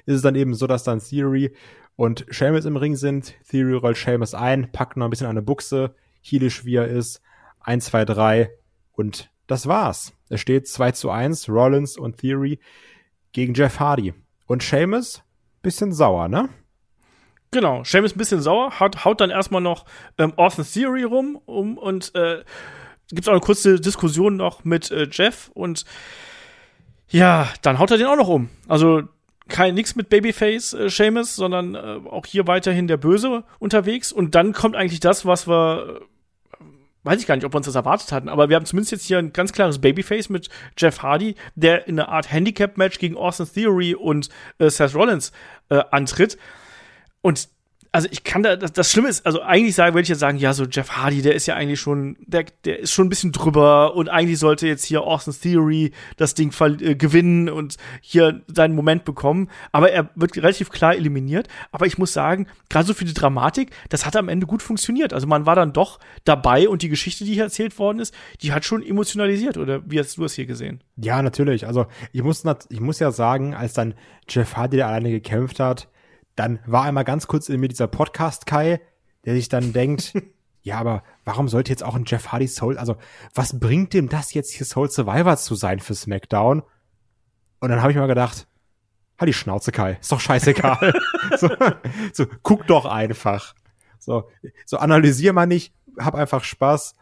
ist 0.06 0.16
es 0.16 0.22
dann 0.22 0.34
eben 0.34 0.54
so, 0.54 0.66
dass 0.66 0.84
dann 0.84 1.00
Theory 1.00 1.54
und 1.96 2.26
Seamus 2.30 2.64
im 2.64 2.76
Ring 2.76 2.96
sind. 2.96 3.34
Theory 3.48 3.74
rollt 3.74 3.96
Seamus 3.96 4.34
ein, 4.34 4.70
packt 4.72 4.96
noch 4.96 5.06
ein 5.06 5.10
bisschen 5.10 5.26
eine 5.26 5.42
Buchse, 5.42 5.94
heelisch 6.22 6.64
wie 6.64 6.76
er 6.76 6.88
ist. 6.88 7.20
1, 7.60 7.86
2, 7.86 8.04
3 8.04 8.50
und 8.92 9.30
das 9.46 9.66
war's. 9.66 10.12
Es 10.28 10.40
steht 10.40 10.68
2 10.68 10.92
zu 10.92 11.10
1, 11.10 11.48
Rollins 11.48 11.96
und 11.96 12.18
Theory 12.18 12.60
gegen 13.32 13.54
Jeff 13.54 13.80
Hardy. 13.80 14.14
Und 14.46 14.62
Seamus, 14.62 15.22
bisschen 15.62 15.92
sauer, 15.92 16.28
ne? 16.28 16.48
Genau, 17.50 17.82
Seamus 17.84 18.14
ein 18.14 18.18
bisschen 18.18 18.40
sauer, 18.40 18.78
haut, 18.80 19.04
haut 19.04 19.20
dann 19.20 19.30
erstmal 19.30 19.60
noch 19.60 19.84
ähm, 20.18 20.32
Austin 20.36 20.64
Theory 20.64 21.04
rum 21.04 21.40
um, 21.46 21.78
und 21.78 22.14
äh, 22.14 22.44
gibt 23.08 23.28
auch 23.28 23.32
eine 23.32 23.40
kurze 23.40 23.80
Diskussion 23.80 24.36
noch 24.36 24.64
mit 24.64 24.90
äh, 24.90 25.08
Jeff 25.10 25.50
und 25.54 25.84
ja, 27.08 27.48
dann 27.62 27.78
haut 27.78 27.90
er 27.92 27.98
den 27.98 28.08
auch 28.08 28.16
noch 28.16 28.28
um. 28.28 28.48
Also 28.66 29.02
kein 29.48 29.74
nix 29.74 29.94
mit 29.94 30.08
Babyface 30.08 30.74
äh, 30.74 30.88
Seamus, 30.88 31.36
sondern 31.36 31.74
äh, 31.74 32.00
auch 32.08 32.26
hier 32.26 32.46
weiterhin 32.46 32.88
der 32.88 32.96
Böse 32.96 33.44
unterwegs. 33.58 34.12
Und 34.12 34.34
dann 34.34 34.52
kommt 34.52 34.76
eigentlich 34.76 35.00
das, 35.00 35.24
was 35.24 35.46
wir, 35.46 36.00
äh, 36.60 36.64
weiß 37.04 37.20
ich 37.20 37.26
gar 37.26 37.36
nicht, 37.36 37.44
ob 37.44 37.52
wir 37.52 37.58
uns 37.58 37.66
das 37.66 37.74
erwartet 37.74 38.12
hatten, 38.12 38.28
aber 38.28 38.48
wir 38.48 38.56
haben 38.56 38.66
zumindest 38.66 38.92
jetzt 38.92 39.06
hier 39.06 39.18
ein 39.18 39.32
ganz 39.32 39.52
klares 39.52 39.80
Babyface 39.80 40.28
mit 40.28 40.48
Jeff 40.76 41.02
Hardy, 41.02 41.36
der 41.54 41.86
in 41.86 41.98
einer 41.98 42.08
Art 42.08 42.32
Handicap-Match 42.32 42.98
gegen 42.98 43.16
Austin 43.16 43.46
Theory 43.52 43.94
und 43.94 44.28
äh, 44.58 44.68
Seth 44.68 44.94
Rollins 44.94 45.32
äh, 45.68 45.82
antritt. 45.90 46.38
Und 47.22 47.48
also 47.96 48.08
ich 48.10 48.24
kann 48.24 48.42
da, 48.42 48.56
das, 48.56 48.74
das 48.74 48.92
Schlimme 48.92 49.08
ist, 49.08 49.24
also 49.24 49.40
eigentlich 49.40 49.74
sagen, 49.74 49.94
würde 49.94 50.02
ich 50.02 50.10
jetzt 50.10 50.18
sagen, 50.18 50.36
ja, 50.36 50.52
so 50.52 50.64
Jeff 50.64 50.90
Hardy, 50.90 51.22
der 51.22 51.34
ist 51.34 51.46
ja 51.46 51.54
eigentlich 51.54 51.80
schon, 51.80 52.18
der, 52.20 52.44
der 52.66 52.80
ist 52.80 52.92
schon 52.92 53.06
ein 53.06 53.08
bisschen 53.08 53.32
drüber 53.32 53.94
und 53.94 54.10
eigentlich 54.10 54.38
sollte 54.38 54.66
jetzt 54.66 54.84
hier 54.84 55.00
Austin 55.00 55.32
Theory 55.32 55.92
das 56.18 56.34
Ding 56.34 56.52
äh, 56.60 56.94
gewinnen 56.94 57.48
und 57.48 57.78
hier 58.02 58.42
seinen 58.48 58.74
Moment 58.74 59.06
bekommen. 59.06 59.48
Aber 59.72 59.92
er 59.92 60.10
wird 60.14 60.36
relativ 60.36 60.68
klar 60.68 60.94
eliminiert. 60.94 61.48
Aber 61.72 61.86
ich 61.86 61.96
muss 61.96 62.12
sagen, 62.12 62.48
gerade 62.68 62.86
so 62.86 62.92
für 62.92 63.06
die 63.06 63.14
Dramatik, 63.14 63.70
das 63.88 64.04
hat 64.04 64.14
am 64.14 64.28
Ende 64.28 64.46
gut 64.46 64.62
funktioniert. 64.62 65.14
Also 65.14 65.26
man 65.26 65.46
war 65.46 65.56
dann 65.56 65.72
doch 65.72 65.98
dabei 66.24 66.68
und 66.68 66.82
die 66.82 66.90
Geschichte, 66.90 67.24
die 67.24 67.32
hier 67.32 67.44
erzählt 67.44 67.78
worden 67.78 68.00
ist, 68.00 68.14
die 68.42 68.52
hat 68.52 68.66
schon 68.66 68.84
emotionalisiert. 68.84 69.56
Oder 69.56 69.80
wie 69.90 69.98
hast 69.98 70.18
du 70.18 70.24
es 70.24 70.34
hier 70.34 70.44
gesehen? 70.44 70.82
Ja, 70.96 71.22
natürlich. 71.22 71.66
Also 71.66 71.86
ich 72.12 72.22
muss, 72.22 72.44
ich 72.68 72.80
muss 72.80 72.98
ja 72.98 73.10
sagen, 73.10 73.54
als 73.54 73.72
dann 73.72 73.94
Jeff 74.28 74.54
Hardy 74.54 74.76
der 74.76 74.88
alleine 74.88 75.10
gekämpft 75.10 75.60
hat, 75.60 75.88
dann 76.36 76.60
war 76.66 76.84
einmal 76.84 77.04
ganz 77.04 77.26
kurz 77.26 77.48
in 77.48 77.60
mir 77.60 77.68
dieser 77.68 77.88
Podcast 77.88 78.46
Kai, 78.46 78.80
der 79.24 79.34
sich 79.34 79.48
dann 79.48 79.72
denkt, 79.72 80.12
ja, 80.62 80.78
aber 80.78 81.02
warum 81.24 81.48
sollte 81.48 81.70
jetzt 81.70 81.82
auch 81.82 81.94
ein 81.94 82.04
Jeff 82.06 82.28
Hardy 82.28 82.48
Soul, 82.48 82.78
also 82.78 82.96
was 83.34 83.58
bringt 83.58 83.92
dem 83.92 84.08
das 84.08 84.34
jetzt 84.34 84.52
hier 84.52 84.66
Soul 84.66 84.90
Survivor 84.90 85.36
zu 85.36 85.54
sein 85.54 85.80
für 85.80 85.94
SmackDown? 85.94 86.62
Und 87.60 87.68
dann 87.68 87.80
habe 87.82 87.90
ich 87.90 87.98
mal 87.98 88.06
gedacht, 88.06 88.46
halt 89.18 89.28
die 89.28 89.32
Schnauze 89.32 89.72
Kai, 89.72 89.98
ist 90.00 90.12
doch 90.12 90.20
scheißegal. 90.20 90.92
so, 91.38 91.48
so, 92.12 92.26
guck 92.42 92.66
doch 92.66 92.84
einfach. 92.84 93.54
So, 93.98 94.28
so 94.64 94.76
analysier 94.76 95.32
mal 95.32 95.46
nicht, 95.46 95.74
hab 95.98 96.14
einfach 96.14 96.44
Spaß 96.44 96.94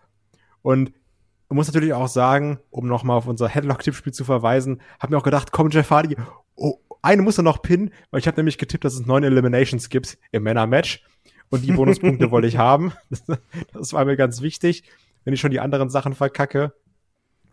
und 0.62 0.92
muss 1.54 1.68
natürlich 1.68 1.94
auch 1.94 2.08
sagen, 2.08 2.58
um 2.70 2.86
nochmal 2.86 3.16
auf 3.16 3.26
unser 3.26 3.48
Headlock-Tippspiel 3.48 4.12
zu 4.12 4.24
verweisen, 4.24 4.80
habe 4.98 5.12
mir 5.12 5.18
auch 5.18 5.24
gedacht, 5.24 5.52
komm, 5.52 5.70
Jeff 5.70 5.90
Hardy, 5.90 6.16
oh, 6.56 6.78
eine 7.04 7.22
muss 7.22 7.38
er 7.38 7.44
noch 7.44 7.62
pinnen, 7.62 7.90
weil 8.10 8.20
ich 8.20 8.26
habe 8.26 8.36
nämlich 8.38 8.58
getippt, 8.58 8.84
dass 8.84 8.94
es 8.94 9.06
neun 9.06 9.24
Eliminations 9.24 9.88
gibt 9.88 10.18
im 10.32 10.42
Männer-Match. 10.42 11.04
Und 11.50 11.62
die 11.64 11.72
Bonuspunkte 11.72 12.30
wollte 12.30 12.48
ich 12.48 12.56
haben. 12.56 12.92
Das 13.72 13.92
war 13.92 14.04
mir 14.04 14.16
ganz 14.16 14.40
wichtig, 14.40 14.84
wenn 15.24 15.34
ich 15.34 15.40
schon 15.40 15.50
die 15.50 15.60
anderen 15.60 15.90
Sachen 15.90 16.14
verkacke. 16.14 16.72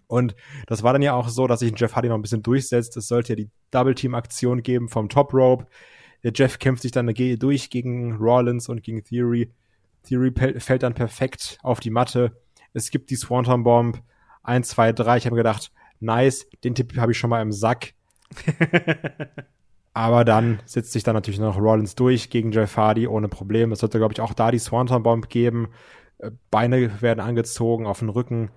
Und 0.07 0.35
das 0.67 0.83
war 0.83 0.93
dann 0.93 1.01
ja 1.01 1.13
auch 1.13 1.29
so, 1.29 1.47
dass 1.47 1.59
sich 1.59 1.73
Jeff 1.75 1.95
Hardy 1.95 2.09
noch 2.09 2.15
ein 2.15 2.21
bisschen 2.21 2.43
durchsetzt. 2.43 2.97
Es 2.97 3.07
sollte 3.07 3.33
ja 3.33 3.35
die 3.35 3.49
Double-Team-Aktion 3.71 4.63
geben 4.63 4.89
vom 4.89 5.09
Top 5.09 5.33
Rope. 5.33 5.67
Der 6.23 6.31
Jeff 6.33 6.59
kämpft 6.59 6.81
sich 6.81 6.91
dann 6.91 7.07
durch 7.07 7.69
gegen 7.69 8.15
Rollins 8.17 8.69
und 8.69 8.83
gegen 8.83 9.03
Theory. 9.03 9.51
Theory 10.03 10.33
fällt 10.59 10.83
dann 10.83 10.93
perfekt 10.93 11.57
auf 11.61 11.79
die 11.79 11.89
Matte. 11.89 12.37
Es 12.73 12.91
gibt 12.91 13.09
die 13.09 13.15
Swanton 13.15 13.63
Bomb. 13.63 14.01
1, 14.43 14.69
2, 14.69 14.93
3. 14.93 15.17
Ich 15.17 15.25
habe 15.25 15.35
gedacht, 15.35 15.71
nice, 15.99 16.47
den 16.63 16.75
Tipp 16.75 16.97
habe 16.97 17.11
ich 17.11 17.17
schon 17.17 17.29
mal 17.29 17.41
im 17.41 17.51
Sack. 17.51 17.93
Aber 19.93 20.23
dann 20.23 20.61
setzt 20.65 20.93
sich 20.93 21.03
dann 21.03 21.15
natürlich 21.15 21.39
noch 21.39 21.57
Rollins 21.57 21.95
durch 21.95 22.29
gegen 22.29 22.51
Jeff 22.51 22.77
Hardy 22.77 23.07
ohne 23.07 23.27
Problem. 23.27 23.71
Es 23.71 23.79
sollte, 23.79 23.97
glaube 23.97 24.13
ich, 24.13 24.21
auch 24.21 24.33
da 24.33 24.51
die 24.51 24.59
Swanton 24.59 25.03
Bomb 25.03 25.29
geben. 25.29 25.69
Äh, 26.19 26.31
Beine 26.49 27.01
werden 27.01 27.19
angezogen 27.19 27.85
auf 27.85 27.99
den 27.99 28.09
Rücken. 28.09 28.51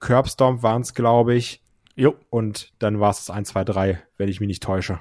Curbstomp 0.00 0.62
waren 0.62 0.82
es, 0.82 0.92
glaube 0.92 1.34
ich. 1.34 1.62
Jo. 1.96 2.14
Und 2.28 2.72
dann 2.80 3.00
war 3.00 3.10
es 3.10 3.30
1, 3.30 3.48
2, 3.48 3.64
3, 3.64 4.02
wenn 4.18 4.28
ich 4.28 4.40
mich 4.40 4.48
nicht 4.48 4.62
täusche. 4.62 5.00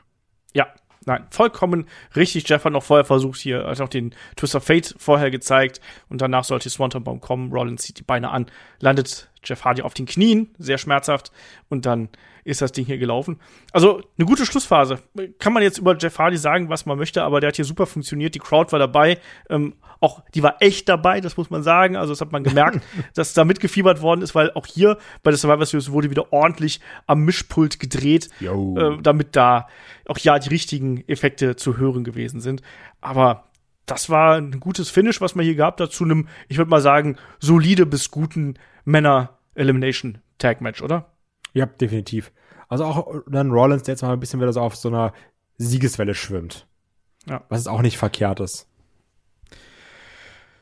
Ja, 0.53 0.67
nein, 1.05 1.25
vollkommen 1.31 1.87
richtig. 2.15 2.47
Jeff 2.47 2.63
hat 2.63 2.71
noch 2.71 2.83
vorher 2.83 3.03
versucht, 3.03 3.39
hier 3.39 3.65
hat 3.65 3.81
auch 3.81 3.89
den 3.89 4.15
Twist 4.35 4.55
of 4.55 4.63
Fate 4.63 4.95
vorher 4.97 5.31
gezeigt 5.31 5.81
und 6.07 6.21
danach 6.21 6.43
sollte 6.43 6.69
Swanton 6.69 7.03
Bomb 7.03 7.21
kommen. 7.21 7.51
Rollins 7.51 7.81
zieht 7.81 7.99
die 7.99 8.03
Beine 8.03 8.29
an, 8.29 8.45
landet 8.79 9.29
Jeff 9.43 9.65
Hardy 9.65 9.81
auf 9.81 9.93
den 9.93 10.05
Knien, 10.05 10.53
sehr 10.57 10.77
schmerzhaft 10.77 11.31
und 11.69 11.85
dann 11.85 12.09
ist 12.43 12.61
das 12.61 12.71
Ding 12.71 12.85
hier 12.85 12.97
gelaufen. 12.97 13.39
Also 13.71 14.01
eine 14.17 14.25
gute 14.25 14.45
Schlussphase. 14.45 14.99
Kann 15.39 15.53
man 15.53 15.63
jetzt 15.63 15.77
über 15.77 15.97
Jeff 15.97 16.17
Hardy 16.19 16.37
sagen, 16.37 16.69
was 16.69 16.85
man 16.85 16.97
möchte, 16.97 17.23
aber 17.23 17.39
der 17.39 17.49
hat 17.49 17.55
hier 17.55 17.65
super 17.65 17.85
funktioniert. 17.85 18.35
Die 18.35 18.39
Crowd 18.39 18.71
war 18.71 18.79
dabei. 18.79 19.17
Ähm, 19.49 19.75
auch 19.99 20.21
die 20.33 20.43
war 20.43 20.57
echt 20.59 20.89
dabei, 20.89 21.21
das 21.21 21.37
muss 21.37 21.49
man 21.49 21.63
sagen. 21.63 21.95
Also 21.95 22.11
das 22.11 22.21
hat 22.21 22.31
man 22.31 22.43
gemerkt, 22.43 22.81
dass 23.15 23.33
da 23.33 23.45
mitgefiebert 23.45 24.01
worden 24.01 24.21
ist, 24.21 24.35
weil 24.35 24.51
auch 24.51 24.65
hier 24.65 24.97
bei 25.23 25.31
der 25.31 25.37
Survivor 25.37 25.65
Series 25.65 25.91
wurde 25.91 26.09
wieder 26.09 26.33
ordentlich 26.33 26.81
am 27.07 27.23
Mischpult 27.23 27.79
gedreht, 27.79 28.29
äh, 28.41 28.97
damit 29.01 29.35
da 29.35 29.67
auch 30.07 30.17
ja 30.17 30.37
die 30.39 30.49
richtigen 30.49 31.07
Effekte 31.07 31.55
zu 31.55 31.77
hören 31.77 32.03
gewesen 32.03 32.41
sind. 32.41 32.61
Aber 32.99 33.45
das 33.85 34.09
war 34.09 34.35
ein 34.35 34.59
gutes 34.59 34.89
Finish, 34.89 35.21
was 35.21 35.35
man 35.35 35.45
hier 35.45 35.55
gehabt 35.55 35.81
hat, 35.81 35.91
zu 35.91 36.03
einem, 36.03 36.27
ich 36.47 36.57
würde 36.57 36.69
mal 36.69 36.81
sagen, 36.81 37.17
solide 37.39 37.85
bis 37.85 38.11
guten 38.11 38.55
Männer-Elimination-Tag-Match, 38.85 40.81
oder? 40.81 41.12
Ja, 41.53 41.65
definitiv. 41.65 42.31
Also 42.67 42.85
auch 42.85 43.21
dann 43.27 43.51
Rollins, 43.51 43.83
der 43.83 43.93
jetzt 43.93 44.01
mal 44.01 44.13
ein 44.13 44.19
bisschen 44.19 44.39
wieder 44.39 44.53
so 44.53 44.61
auf 44.61 44.75
so 44.75 44.89
einer 44.89 45.13
Siegeswelle 45.57 46.15
schwimmt. 46.15 46.67
Ja. 47.27 47.43
Was 47.49 47.61
ist 47.61 47.67
auch 47.67 47.81
nicht 47.81 47.97
verkehrt 47.97 48.39
ist. 48.39 48.67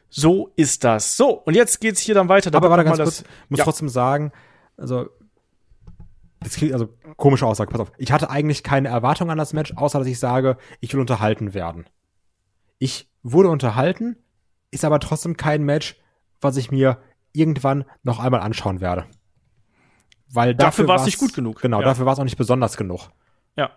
So 0.09 0.51
ist 0.57 0.83
das. 0.83 1.15
So, 1.15 1.29
und 1.31 1.55
jetzt 1.55 1.79
geht's 1.79 2.01
hier 2.01 2.15
dann 2.15 2.27
weiter. 2.27 2.53
Aber 2.53 2.69
warte 2.69 2.83
ganz 2.83 2.97
kurz, 2.97 3.23
muss 3.47 3.59
ja. 3.59 3.63
trotzdem 3.63 3.87
sagen, 3.87 4.33
also 4.75 5.09
das 6.41 6.55
klingt 6.55 6.73
also 6.73 6.89
komische 7.17 7.45
Aussage, 7.45 7.71
pass 7.71 7.79
auf. 7.81 7.91
Ich 7.97 8.11
hatte 8.11 8.29
eigentlich 8.29 8.63
keine 8.63 8.89
Erwartung 8.89 9.29
an 9.31 9.37
das 9.37 9.53
Match, 9.53 9.73
außer 9.75 9.99
dass 9.99 10.07
ich 10.07 10.19
sage, 10.19 10.57
ich 10.79 10.93
will 10.93 10.99
unterhalten 10.99 11.53
werden. 11.53 11.85
Ich 12.77 13.09
wurde 13.23 13.49
unterhalten, 13.49 14.17
ist 14.71 14.83
aber 14.83 14.99
trotzdem 14.99 15.37
kein 15.37 15.63
Match, 15.63 15.97
was 16.41 16.57
ich 16.57 16.71
mir 16.71 16.97
irgendwann 17.31 17.85
noch 18.03 18.19
einmal 18.19 18.41
anschauen 18.41 18.81
werde. 18.81 19.05
Weil 20.33 20.55
dafür, 20.55 20.85
dafür 20.85 20.87
war 20.87 20.95
es 20.95 21.05
nicht 21.05 21.17
gut 21.17 21.33
genug. 21.33 21.61
Genau, 21.61 21.79
ja. 21.79 21.85
dafür 21.85 22.05
war 22.05 22.13
es 22.13 22.19
auch 22.19 22.23
nicht 22.23 22.37
besonders 22.37 22.77
genug. 22.77 23.09
Ja, 23.57 23.71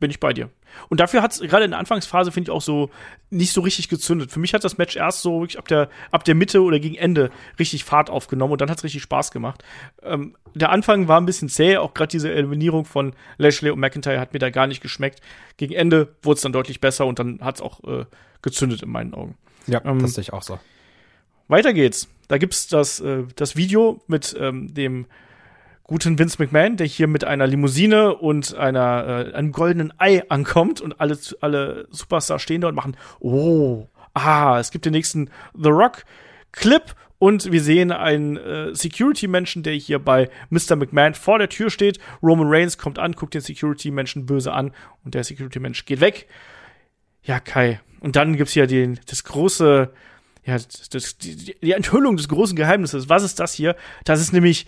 bin 0.00 0.10
ich 0.10 0.20
bei 0.20 0.32
dir. 0.32 0.50
Und 0.88 0.98
dafür 0.98 1.22
hat 1.22 1.32
es 1.32 1.40
gerade 1.40 1.64
in 1.64 1.70
der 1.70 1.78
Anfangsphase, 1.78 2.32
finde 2.32 2.50
ich, 2.50 2.54
auch 2.54 2.60
so 2.60 2.90
nicht 3.30 3.52
so 3.52 3.60
richtig 3.60 3.88
gezündet. 3.88 4.32
Für 4.32 4.40
mich 4.40 4.54
hat 4.54 4.64
das 4.64 4.76
Match 4.76 4.96
erst 4.96 5.22
so 5.22 5.40
wirklich 5.40 5.58
ab 5.58 5.68
der, 5.68 5.88
ab 6.10 6.24
der 6.24 6.34
Mitte 6.34 6.62
oder 6.62 6.80
gegen 6.80 6.96
Ende 6.96 7.30
richtig 7.58 7.84
Fahrt 7.84 8.10
aufgenommen 8.10 8.52
und 8.52 8.60
dann 8.60 8.70
hat 8.70 8.78
es 8.78 8.84
richtig 8.84 9.02
Spaß 9.02 9.30
gemacht. 9.30 9.62
Ähm, 10.02 10.36
der 10.54 10.70
Anfang 10.70 11.06
war 11.06 11.20
ein 11.20 11.26
bisschen 11.26 11.48
zäh, 11.48 11.76
auch 11.76 11.94
gerade 11.94 12.10
diese 12.10 12.32
Eliminierung 12.32 12.84
von 12.84 13.14
Lashley 13.38 13.70
und 13.70 13.78
McIntyre 13.78 14.18
hat 14.18 14.32
mir 14.32 14.40
da 14.40 14.50
gar 14.50 14.66
nicht 14.66 14.80
geschmeckt. 14.80 15.20
Gegen 15.56 15.74
Ende 15.74 16.16
wurde 16.22 16.36
es 16.36 16.42
dann 16.42 16.52
deutlich 16.52 16.80
besser 16.80 17.06
und 17.06 17.18
dann 17.18 17.40
hat 17.40 17.56
es 17.56 17.60
auch 17.60 17.82
äh, 17.84 18.04
gezündet 18.42 18.82
in 18.82 18.90
meinen 18.90 19.14
Augen. 19.14 19.36
Ja, 19.66 19.80
ähm, 19.84 20.00
das 20.00 20.14
sehe 20.14 20.22
ich 20.22 20.32
auch 20.32 20.42
so. 20.42 20.58
Weiter 21.46 21.72
geht's. 21.72 22.08
Da 22.28 22.38
gibt's 22.38 22.66
das, 22.66 23.00
äh, 23.00 23.24
das 23.36 23.56
Video 23.56 24.02
mit 24.06 24.34
ähm, 24.38 24.72
dem 24.74 25.06
guten 25.84 26.18
Vince 26.18 26.42
McMahon, 26.42 26.76
der 26.76 26.86
hier 26.86 27.06
mit 27.06 27.24
einer 27.24 27.46
Limousine 27.46 28.16
und 28.16 28.54
einer, 28.56 29.28
äh, 29.28 29.34
einem 29.34 29.52
goldenen 29.52 29.92
Ei 29.98 30.22
ankommt 30.28 30.80
und 30.80 31.00
alle, 31.00 31.18
alle 31.40 31.86
Superstars 31.90 32.42
stehen 32.42 32.62
da 32.62 32.68
und 32.68 32.74
machen, 32.74 32.96
oh, 33.20 33.86
ah, 34.14 34.58
es 34.58 34.70
gibt 34.70 34.86
den 34.86 34.92
nächsten 34.92 35.30
The 35.54 35.68
Rock 35.68 36.04
Clip 36.52 36.94
und 37.18 37.52
wir 37.52 37.62
sehen 37.62 37.92
einen 37.92 38.36
äh, 38.36 38.74
Security-Menschen, 38.74 39.62
der 39.62 39.74
hier 39.74 39.98
bei 39.98 40.30
Mr. 40.50 40.76
McMahon 40.76 41.14
vor 41.14 41.38
der 41.38 41.48
Tür 41.48 41.70
steht. 41.70 41.98
Roman 42.22 42.48
Reigns 42.48 42.78
kommt 42.78 42.98
an, 42.98 43.12
guckt 43.12 43.34
den 43.34 43.40
Security-Menschen 43.40 44.26
böse 44.26 44.52
an 44.52 44.72
und 45.04 45.14
der 45.14 45.24
Security-Mensch 45.24 45.84
geht 45.84 46.00
weg. 46.00 46.28
Ja, 47.22 47.40
Kai. 47.40 47.80
Und 48.00 48.16
dann 48.16 48.36
gibt's 48.36 48.52
hier 48.52 48.66
den, 48.66 49.00
das 49.06 49.24
große, 49.24 49.90
ja, 50.44 50.54
das, 50.54 51.18
die, 51.18 51.54
die 51.60 51.72
Enthüllung 51.72 52.16
des 52.16 52.28
großen 52.28 52.56
Geheimnisses. 52.56 53.08
Was 53.08 53.22
ist 53.22 53.40
das 53.40 53.54
hier? 53.54 53.76
Das 54.04 54.20
ist 54.20 54.32
nämlich 54.32 54.66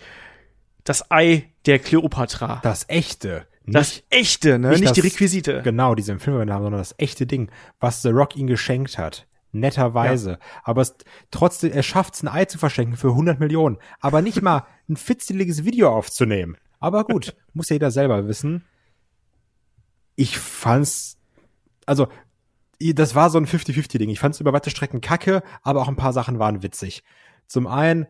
das 0.87 1.11
Ei 1.11 1.51
der 1.65 1.79
Kleopatra. 1.79 2.59
Das 2.63 2.85
echte. 2.87 3.45
Nicht, 3.65 3.77
das 3.77 4.03
echte, 4.09 4.57
ne? 4.57 4.69
Nicht, 4.69 4.79
nicht 4.79 4.89
das, 4.91 4.95
die 4.95 5.01
Requisite. 5.01 5.61
Genau, 5.61 5.95
diese 5.95 6.13
im 6.13 6.19
Film 6.19 6.37
sondern 6.37 6.71
das 6.71 6.95
echte 6.97 7.27
Ding, 7.27 7.51
was 7.79 8.01
The 8.01 8.09
Rock 8.09 8.37
ihm 8.37 8.47
geschenkt 8.47 8.97
hat. 8.97 9.27
Netterweise. 9.51 10.31
Ja. 10.31 10.39
Aber 10.63 10.81
es, 10.81 10.95
trotzdem, 11.31 11.73
er 11.73 11.83
schafft 11.83 12.13
es, 12.13 12.23
ein 12.23 12.29
Ei 12.29 12.45
zu 12.45 12.57
verschenken 12.57 12.95
für 12.95 13.09
100 13.09 13.39
Millionen. 13.39 13.77
Aber 13.99 14.21
nicht 14.21 14.41
mal 14.41 14.65
ein 14.89 14.95
fitzeliges 14.95 15.65
Video 15.65 15.89
aufzunehmen. 15.89 16.55
Aber 16.79 17.03
gut, 17.03 17.35
muss 17.53 17.69
ja 17.69 17.75
jeder 17.75 17.91
selber 17.91 18.27
wissen. 18.27 18.63
Ich 20.15 20.37
fand's, 20.37 21.17
also, 21.85 22.07
das 22.79 23.15
war 23.15 23.29
so 23.29 23.39
ein 23.39 23.47
50-50-Ding. 23.47 24.09
Ich 24.09 24.19
fand's 24.19 24.39
über 24.39 24.53
weite 24.53 24.69
Strecken 24.69 25.01
kacke, 25.01 25.43
aber 25.63 25.81
auch 25.81 25.87
ein 25.87 25.95
paar 25.95 26.13
Sachen 26.13 26.39
waren 26.39 26.63
witzig. 26.63 27.03
Zum 27.47 27.67
einen, 27.67 28.07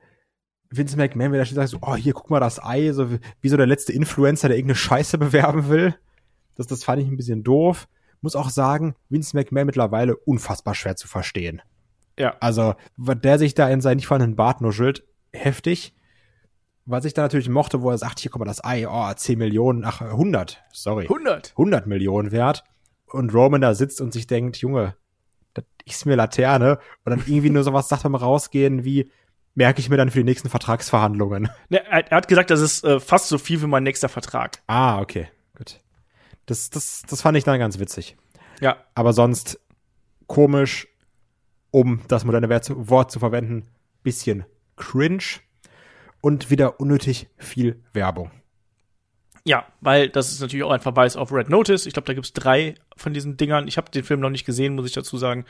Vince 0.69 0.97
McMahon, 0.97 1.31
wenn 1.31 1.39
er 1.39 1.45
steht, 1.45 1.55
sagt 1.55 1.69
so, 1.69 1.79
oh, 1.81 1.95
hier, 1.95 2.13
guck 2.13 2.29
mal 2.29 2.39
das 2.39 2.63
Ei, 2.63 2.91
so 2.91 3.09
wie 3.41 3.49
so 3.49 3.57
der 3.57 3.67
letzte 3.67 3.93
Influencer, 3.93 4.47
der 4.47 4.57
irgendeine 4.57 4.75
Scheiße 4.75 5.17
bewerben 5.17 5.69
will. 5.69 5.95
Das, 6.55 6.67
das 6.67 6.83
fand 6.83 7.01
ich 7.01 7.07
ein 7.07 7.17
bisschen 7.17 7.43
doof. 7.43 7.87
Muss 8.21 8.35
auch 8.35 8.49
sagen, 8.49 8.95
Vince 9.09 9.35
McMahon 9.35 9.67
mittlerweile 9.67 10.17
unfassbar 10.17 10.75
schwer 10.75 10.95
zu 10.95 11.07
verstehen. 11.07 11.61
Ja. 12.17 12.35
Also, 12.39 12.73
der 12.97 13.37
sich 13.37 13.53
da 13.53 13.69
in 13.69 13.81
seinen 13.81 13.97
nicht 13.97 14.07
vorhandenen 14.07 14.35
Bart 14.35 14.61
nuschelt, 14.61 15.03
heftig. 15.33 15.93
Was 16.85 17.05
ich 17.05 17.13
da 17.13 17.23
natürlich 17.23 17.49
mochte, 17.49 17.81
wo 17.81 17.91
er 17.91 17.97
sagt, 17.97 18.19
hier, 18.19 18.31
guck 18.31 18.39
mal, 18.39 18.45
das 18.45 18.63
Ei, 18.63 18.87
oh, 18.87 19.13
10 19.13 19.37
Millionen, 19.37 19.85
ach, 19.85 20.01
100, 20.01 20.63
sorry. 20.71 21.03
100? 21.03 21.51
100 21.51 21.85
Millionen 21.85 22.31
wert. 22.31 22.63
Und 23.11 23.33
Roman 23.33 23.61
da 23.61 23.75
sitzt 23.75 24.01
und 24.01 24.13
sich 24.13 24.25
denkt, 24.25 24.57
Junge, 24.57 24.95
das 25.53 25.65
ist 25.85 26.05
mir 26.05 26.15
Laterne. 26.15 26.79
Und 27.05 27.11
dann 27.11 27.19
irgendwie 27.19 27.49
nur 27.49 27.63
sowas 27.63 27.87
sagt 27.87 28.03
beim 28.03 28.15
Rausgehen 28.15 28.83
wie, 28.83 29.11
merke 29.57 29.79
ich 29.79 29.89
mir 29.89 29.97
dann 29.97 30.11
für 30.11 30.19
die 30.19 30.23
nächsten 30.23 30.49
Vertragsverhandlungen. 30.49 31.49
Ne, 31.69 31.83
er, 31.87 32.11
er, 32.11 32.17
hat 32.17 32.27
gesagt, 32.27 32.51
das 32.51 32.61
ist 32.61 32.83
äh, 32.83 32.99
fast 32.99 33.27
so 33.27 33.39
viel 33.39 33.59
wie 33.61 33.65
mein 33.65 33.81
nächster 33.81 34.07
Vertrag. 34.07 34.61
Ah, 34.67 35.01
okay, 35.01 35.29
gut. 35.55 35.81
Das, 36.45 36.69
das, 36.69 37.01
das 37.09 37.21
fand 37.23 37.37
ich 37.37 37.43
dann 37.43 37.57
ganz 37.57 37.79
witzig. 37.79 38.15
Ja. 38.61 38.77
Aber 38.93 39.13
sonst 39.13 39.59
komisch, 40.27 40.87
um 41.71 42.01
das 42.07 42.23
moderne 42.23 42.49
Wort 42.49 43.11
zu 43.11 43.19
verwenden, 43.19 43.67
bisschen 44.03 44.45
cringe 44.75 45.23
und 46.21 46.51
wieder 46.51 46.79
unnötig 46.79 47.27
viel 47.37 47.83
Werbung. 47.93 48.29
Ja, 49.43 49.65
weil 49.81 50.09
das 50.09 50.31
ist 50.31 50.39
natürlich 50.39 50.65
auch 50.65 50.71
ein 50.71 50.81
Verweis 50.81 51.15
auf 51.15 51.31
Red 51.31 51.49
Notice. 51.49 51.87
Ich 51.87 51.93
glaube, 51.93 52.05
da 52.05 52.13
gibt's 52.13 52.31
drei 52.31 52.75
von 52.97 53.13
diesen 53.13 53.37
Dingern. 53.37 53.67
Ich 53.67 53.77
habe 53.77 53.91
den 53.91 54.03
Film 54.03 54.19
noch 54.19 54.29
nicht 54.29 54.45
gesehen, 54.45 54.75
muss 54.75 54.85
ich 54.85 54.93
dazu 54.93 55.17
sagen. 55.17 55.45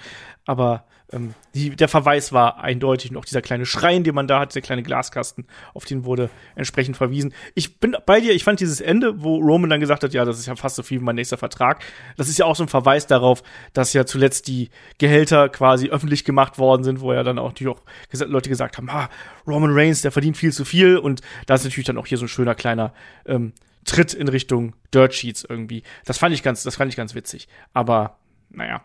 Aber 0.45 0.85
ähm, 1.11 1.33
die, 1.55 1.69
der 1.69 1.87
Verweis 1.87 2.33
war 2.33 2.59
eindeutig 2.59 3.11
und 3.11 3.17
auch 3.17 3.25
dieser 3.25 3.41
kleine 3.41 3.65
Schrein, 3.65 4.03
den 4.03 4.13
man 4.13 4.27
da 4.27 4.41
hat, 4.41 4.53
der 4.55 4.61
kleine 4.61 4.83
Glaskasten, 4.83 5.45
auf 5.73 5.85
den 5.85 6.03
wurde 6.03 6.29
entsprechend 6.55 6.97
verwiesen. 6.97 7.33
Ich 7.55 7.79
bin 7.79 7.95
bei 8.05 8.19
dir, 8.19 8.33
ich 8.33 8.43
fand 8.43 8.59
dieses 8.59 8.81
Ende, 8.81 9.23
wo 9.23 9.37
Roman 9.37 9.69
dann 9.69 9.79
gesagt 9.79 10.03
hat, 10.03 10.13
ja, 10.13 10.25
das 10.25 10.37
ist 10.37 10.47
ja 10.47 10.55
fast 10.55 10.75
so 10.75 10.83
viel 10.83 10.99
wie 10.99 11.03
mein 11.03 11.15
nächster 11.15 11.37
Vertrag. 11.37 11.83
Das 12.17 12.27
ist 12.27 12.37
ja 12.37 12.45
auch 12.45 12.55
so 12.55 12.63
ein 12.63 12.69
Verweis 12.69 13.07
darauf, 13.07 13.41
dass 13.73 13.93
ja 13.93 14.05
zuletzt 14.05 14.47
die 14.47 14.69
Gehälter 14.97 15.49
quasi 15.49 15.89
öffentlich 15.89 16.25
gemacht 16.25 16.57
worden 16.57 16.83
sind, 16.83 16.99
wo 16.99 17.13
ja 17.13 17.23
dann 17.23 17.39
auch 17.39 17.49
natürlich 17.49 17.73
auch 17.73 17.81
Leute 18.27 18.49
gesagt 18.49 18.77
haben, 18.77 18.89
ah, 18.89 19.09
Roman 19.47 19.71
Reigns, 19.71 20.01
der 20.01 20.11
verdient 20.11 20.35
viel 20.35 20.51
zu 20.51 20.65
viel. 20.65 20.97
Und 20.97 21.21
da 21.45 21.55
ist 21.55 21.63
natürlich 21.63 21.87
dann 21.87 21.97
auch 21.97 22.07
hier 22.07 22.17
so 22.17 22.25
ein 22.25 22.29
schöner 22.29 22.55
kleiner 22.55 22.93
ähm, 23.25 23.53
Tritt 23.85 24.13
in 24.13 24.27
Richtung 24.27 24.75
Dirt 24.93 25.13
Sheets 25.13 25.45
irgendwie. 25.47 25.83
Das 26.05 26.17
fand 26.17 26.35
ich 26.35 26.43
ganz, 26.43 26.63
das 26.63 26.75
fand 26.75 26.91
ich 26.91 26.97
ganz 26.97 27.15
witzig. 27.15 27.36
Aber, 27.73 28.17
naja. 28.49 28.83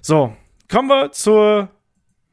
So, 0.00 0.36
kommen 0.68 0.88
wir 0.88 1.12
zur 1.12 1.68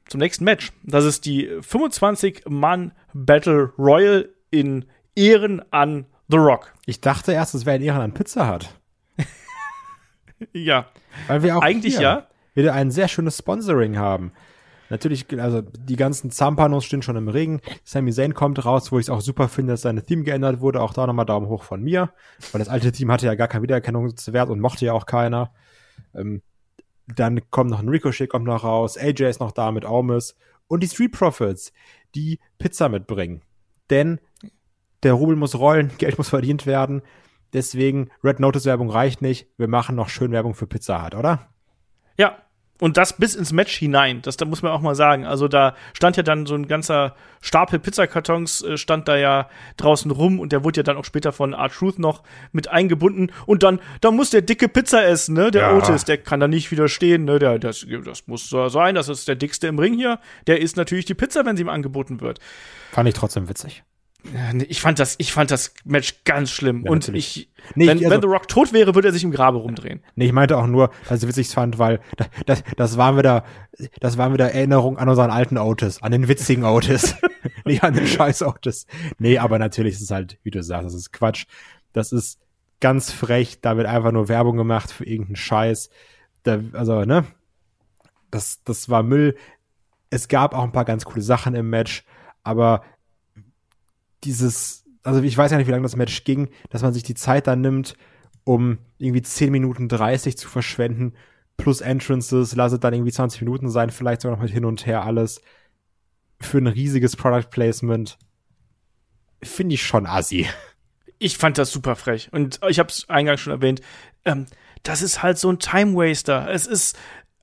zum 0.10 0.20
nächsten 0.20 0.43
Match. 0.43 0.72
Das 0.84 1.05
ist 1.05 1.26
die 1.26 1.47
25-Mann 1.49 2.91
Battle 3.14 3.72
Royal 3.78 4.30
in 4.49 4.86
Ehren 5.16 5.62
an 5.72 6.05
The 6.28 6.38
Rock. 6.38 6.74
Ich 6.86 7.01
dachte 7.01 7.32
erst, 7.32 7.53
es 7.55 7.66
wäre 7.66 7.78
in 7.78 7.84
Ehren 7.84 8.01
an 8.01 8.14
Pizza 8.14 8.51
Hut. 8.51 8.70
ja. 10.53 10.88
Weil 11.28 11.43
wir 11.43 11.57
auch 11.57 11.62
Eigentlich 11.62 11.97
hier 11.97 12.01
ja. 12.01 12.28
wieder 12.55 12.74
ein 12.74 12.91
sehr 12.91 13.07
schönes 13.07 13.38
Sponsoring 13.38 13.97
haben. 13.97 14.32
Natürlich, 14.89 15.27
also 15.39 15.61
die 15.61 15.95
ganzen 15.95 16.31
Zampanos 16.31 16.85
stehen 16.85 17.01
schon 17.01 17.15
im 17.15 17.27
Ring. 17.27 17.61
Sami 17.83 18.11
Zayn 18.11 18.33
kommt 18.33 18.63
raus, 18.65 18.91
wo 18.91 18.99
ich 18.99 19.05
es 19.05 19.09
auch 19.09 19.21
super 19.21 19.47
finde, 19.47 19.73
dass 19.73 19.83
seine 19.83 20.03
Theme 20.03 20.23
geändert 20.23 20.61
wurde. 20.61 20.81
Auch 20.81 20.93
da 20.93 21.05
nochmal 21.05 21.25
Daumen 21.25 21.47
hoch 21.47 21.63
von 21.63 21.81
mir. 21.83 22.11
Weil 22.51 22.59
das 22.59 22.69
alte 22.69 22.91
Team 22.91 23.11
hatte 23.11 23.27
ja 23.27 23.35
gar 23.35 23.47
keinen 23.47 23.63
Wiedererkennungswert 23.63 24.49
und 24.49 24.59
mochte 24.59 24.85
ja 24.85 24.93
auch 24.93 25.05
keiner. 25.05 25.51
Ähm, 26.15 26.41
dann 27.07 27.41
kommt 27.49 27.69
noch 27.69 27.79
ein 27.79 27.89
Ricochet, 27.89 28.29
kommt 28.29 28.45
noch 28.45 28.63
raus. 28.63 28.97
AJ 28.97 29.29
ist 29.29 29.39
noch 29.39 29.51
da 29.51 29.71
mit 29.71 29.85
Aumis. 29.85 30.35
Und 30.67 30.81
die 30.81 30.87
Street 30.87 31.11
Profits, 31.11 31.71
die 32.15 32.39
Pizza 32.57 32.89
mitbringen. 32.89 33.41
Denn 33.89 34.19
der 35.03 35.13
Rubel 35.13 35.35
muss 35.35 35.57
rollen, 35.57 35.91
Geld 35.97 36.17
muss 36.17 36.29
verdient 36.29 36.65
werden. 36.65 37.01
Deswegen, 37.53 38.09
Red 38.23 38.39
Notice 38.39 38.65
Werbung 38.65 38.89
reicht 38.89 39.21
nicht. 39.21 39.47
Wir 39.57 39.67
machen 39.67 39.95
noch 39.95 40.09
schön 40.09 40.31
Werbung 40.31 40.53
für 40.53 40.67
Pizza 40.67 41.03
Hut, 41.03 41.15
oder? 41.15 41.47
Ja. 42.17 42.37
Und 42.80 42.95
das 42.95 43.17
bis 43.17 43.36
ins 43.36 43.51
Match 43.51 43.75
hinein. 43.75 44.21
Das 44.21 44.38
da 44.38 44.45
muss 44.45 44.61
man 44.61 44.71
auch 44.71 44.80
mal 44.80 44.95
sagen. 44.95 45.25
Also 45.25 45.47
da 45.47 45.75
stand 45.93 46.15
ja 46.17 46.23
dann 46.23 46.45
so 46.45 46.55
ein 46.55 46.67
ganzer 46.67 47.15
Stapel 47.41 47.80
Pizzakartons 47.80 48.61
äh, 48.61 48.77
stand 48.77 49.07
da 49.07 49.17
ja 49.17 49.49
draußen 49.77 50.11
rum 50.11 50.39
und 50.39 50.51
der 50.51 50.63
wurde 50.63 50.80
ja 50.80 50.84
dann 50.84 50.97
auch 50.97 51.05
später 51.05 51.32
von 51.32 51.53
Art 51.53 51.73
Truth 51.73 51.99
noch 51.99 52.23
mit 52.51 52.69
eingebunden. 52.69 53.32
Und 53.45 53.63
dann, 53.63 53.80
da 54.01 54.11
muss 54.11 54.30
der 54.30 54.41
dicke 54.41 54.69
Pizza 54.69 55.05
essen, 55.05 55.36
ne? 55.36 55.51
Der 55.51 55.61
Ja. 55.61 55.77
Otis, 55.77 56.05
der 56.05 56.17
kann 56.17 56.39
da 56.39 56.47
nicht 56.47 56.71
widerstehen, 56.71 57.25
ne? 57.25 57.39
Der, 57.39 57.59
das, 57.59 57.86
das 58.05 58.27
muss 58.27 58.49
so 58.49 58.69
sein, 58.69 58.95
das 58.95 59.09
ist 59.09 59.27
der 59.27 59.36
dickste 59.36 59.67
im 59.67 59.80
Ring 59.80 59.95
hier. 59.95 60.19
Der 60.47 60.61
isst 60.61 60.77
natürlich 60.77 61.05
die 61.05 61.13
Pizza, 61.15 61.45
wenn 61.45 61.57
sie 61.57 61.63
ihm 61.63 61.69
angeboten 61.69 62.21
wird. 62.21 62.39
Fand 62.91 63.09
ich 63.09 63.15
trotzdem 63.15 63.49
witzig. 63.49 63.84
Ich 64.67 64.82
fand 64.82 64.99
das, 64.99 65.15
ich 65.17 65.32
fand 65.32 65.49
das 65.49 65.74
Match 65.86 66.24
ganz 66.26 66.51
schlimm. 66.51 66.84
Ja, 66.84 66.91
und 66.91 66.99
natürlich. 66.99 67.38
ich, 67.38 67.49
Nee, 67.76 67.88
wenn, 67.88 67.97
ich- 67.99 68.03
also- 68.05 68.15
wenn 68.15 68.22
The 68.22 68.28
Rock 68.28 68.47
tot 68.49 68.74
wäre, 68.74 68.93
würde 68.93 69.07
er 69.09 69.11
sich 69.13 69.24
im 69.24 69.32
Grabe 69.32 69.57
rumdrehen. 69.59 70.03
Nee, 70.15 70.26
ich 70.28 70.34
meinte 70.34 70.57
auch 70.57 70.67
nur, 70.67 70.91
dass 71.07 71.24
ich 71.24 71.30
witzig 71.30 71.47
fand, 71.49 71.80
weil 71.80 71.99
da- 72.17 72.26
das, 72.45 72.63
das 72.76 72.97
waren 72.97 73.17
wieder, 73.17 73.45
das 74.01 74.17
waren 74.17 74.34
wieder 74.34 74.51
Erinnerungen 74.51 74.97
an 74.99 75.07
unseren 75.07 75.32
alten 75.32 75.57
Otis, 75.57 76.01
an 76.01 76.11
den 76.11 76.28
witzigen 76.28 76.65
Otis, 76.65 77.15
nicht 77.65 77.82
an 77.84 77.93
den 77.93 78.07
scheiß 78.07 78.43
Otis. 78.43 78.88
Nee, 79.20 79.38
aber 79.39 79.57
natürlich 79.57 79.95
ist 79.95 80.01
es 80.01 80.11
halt, 80.11 80.38
wie 80.43 80.51
du 80.51 80.61
sagst, 80.63 80.86
das 80.88 80.93
ist 80.93 81.13
Quatsch. 81.13 81.45
Das 81.93 82.11
ist 82.11 82.39
ganz 82.82 83.11
frech, 83.11 83.61
da 83.61 83.78
wird 83.78 83.88
einfach 83.88 84.11
nur 84.11 84.28
Werbung 84.28 84.57
gemacht 84.57 84.91
für 84.91 85.05
irgendeinen 85.05 85.36
Scheiß. 85.38 85.89
Da, 86.43 86.59
also, 86.74 87.03
ne? 87.05 87.26
Das, 88.32 88.61
das 88.63 88.89
war 88.89 89.01
Müll. 89.03 89.36
Es 90.09 90.28
gab 90.28 90.53
auch 90.53 90.63
ein 90.63 90.72
paar 90.72 90.86
ganz 90.86 91.05
coole 91.05 91.22
Sachen 91.22 91.55
im 91.55 91.70
Match, 91.70 92.03
aber 92.43 92.84
dieses, 94.24 94.86
also 95.03 95.22
ich 95.22 95.38
weiß 95.38 95.51
ja 95.51 95.57
nicht, 95.57 95.67
wie 95.67 95.72
lange 95.72 95.84
das 95.84 95.95
Match 95.95 96.24
ging, 96.24 96.49
dass 96.70 96.82
man 96.82 96.93
sich 96.93 97.03
die 97.03 97.15
Zeit 97.15 97.47
dann 97.47 97.61
nimmt, 97.61 97.95
um 98.43 98.80
irgendwie 98.97 99.22
10 99.22 99.51
Minuten 99.51 99.88
30 99.88 100.38
zu 100.38 100.47
verschwenden, 100.47 101.13
plus 101.57 101.82
Entrances, 101.82 102.55
lass 102.55 102.72
es 102.72 102.80
dann 102.80 102.93
irgendwie 102.93 103.11
20 103.11 103.41
Minuten 103.41 103.70
sein, 103.70 103.89
vielleicht 103.89 104.22
sogar 104.22 104.38
noch 104.38 104.43
mit 104.43 104.51
hin 104.51 104.65
und 104.65 104.86
her 104.86 105.03
alles, 105.03 105.41
für 106.39 106.57
ein 106.57 106.67
riesiges 106.67 107.15
Product 107.15 107.49
Placement, 107.49 108.17
finde 109.43 109.76
ich 109.76 109.84
schon 109.84 110.05
assi. 110.05 110.47
ich 111.20 111.38
fand 111.38 111.57
das 111.57 111.72
super 111.72 111.95
frech. 111.95 112.30
Und 112.32 112.59
ich 112.67 112.80
habe 112.80 112.89
es 112.89 113.07
eingangs 113.09 113.41
schon 113.41 113.53
erwähnt. 113.53 113.82
Ähm, 114.26 114.45
das 114.84 115.01
ist 115.01 115.22
halt 115.22 115.38
so 115.38 115.51
ein 115.51 115.59
Time 115.59 115.93
Waster. 115.95 116.49
Es 116.49 116.65
ist 116.65 116.97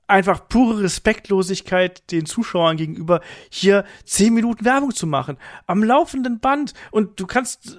einfach 0.07 0.47
pure 0.47 0.83
Respektlosigkeit 0.83 2.11
den 2.11 2.25
Zuschauern 2.25 2.77
gegenüber, 2.77 3.21
hier 3.49 3.85
zehn 4.05 4.33
Minuten 4.33 4.65
Werbung 4.65 4.93
zu 4.93 5.05
machen. 5.05 5.37
Am 5.67 5.83
laufenden 5.83 6.39
Band. 6.39 6.73
Und 6.91 7.19
du 7.19 7.27
kannst. 7.27 7.77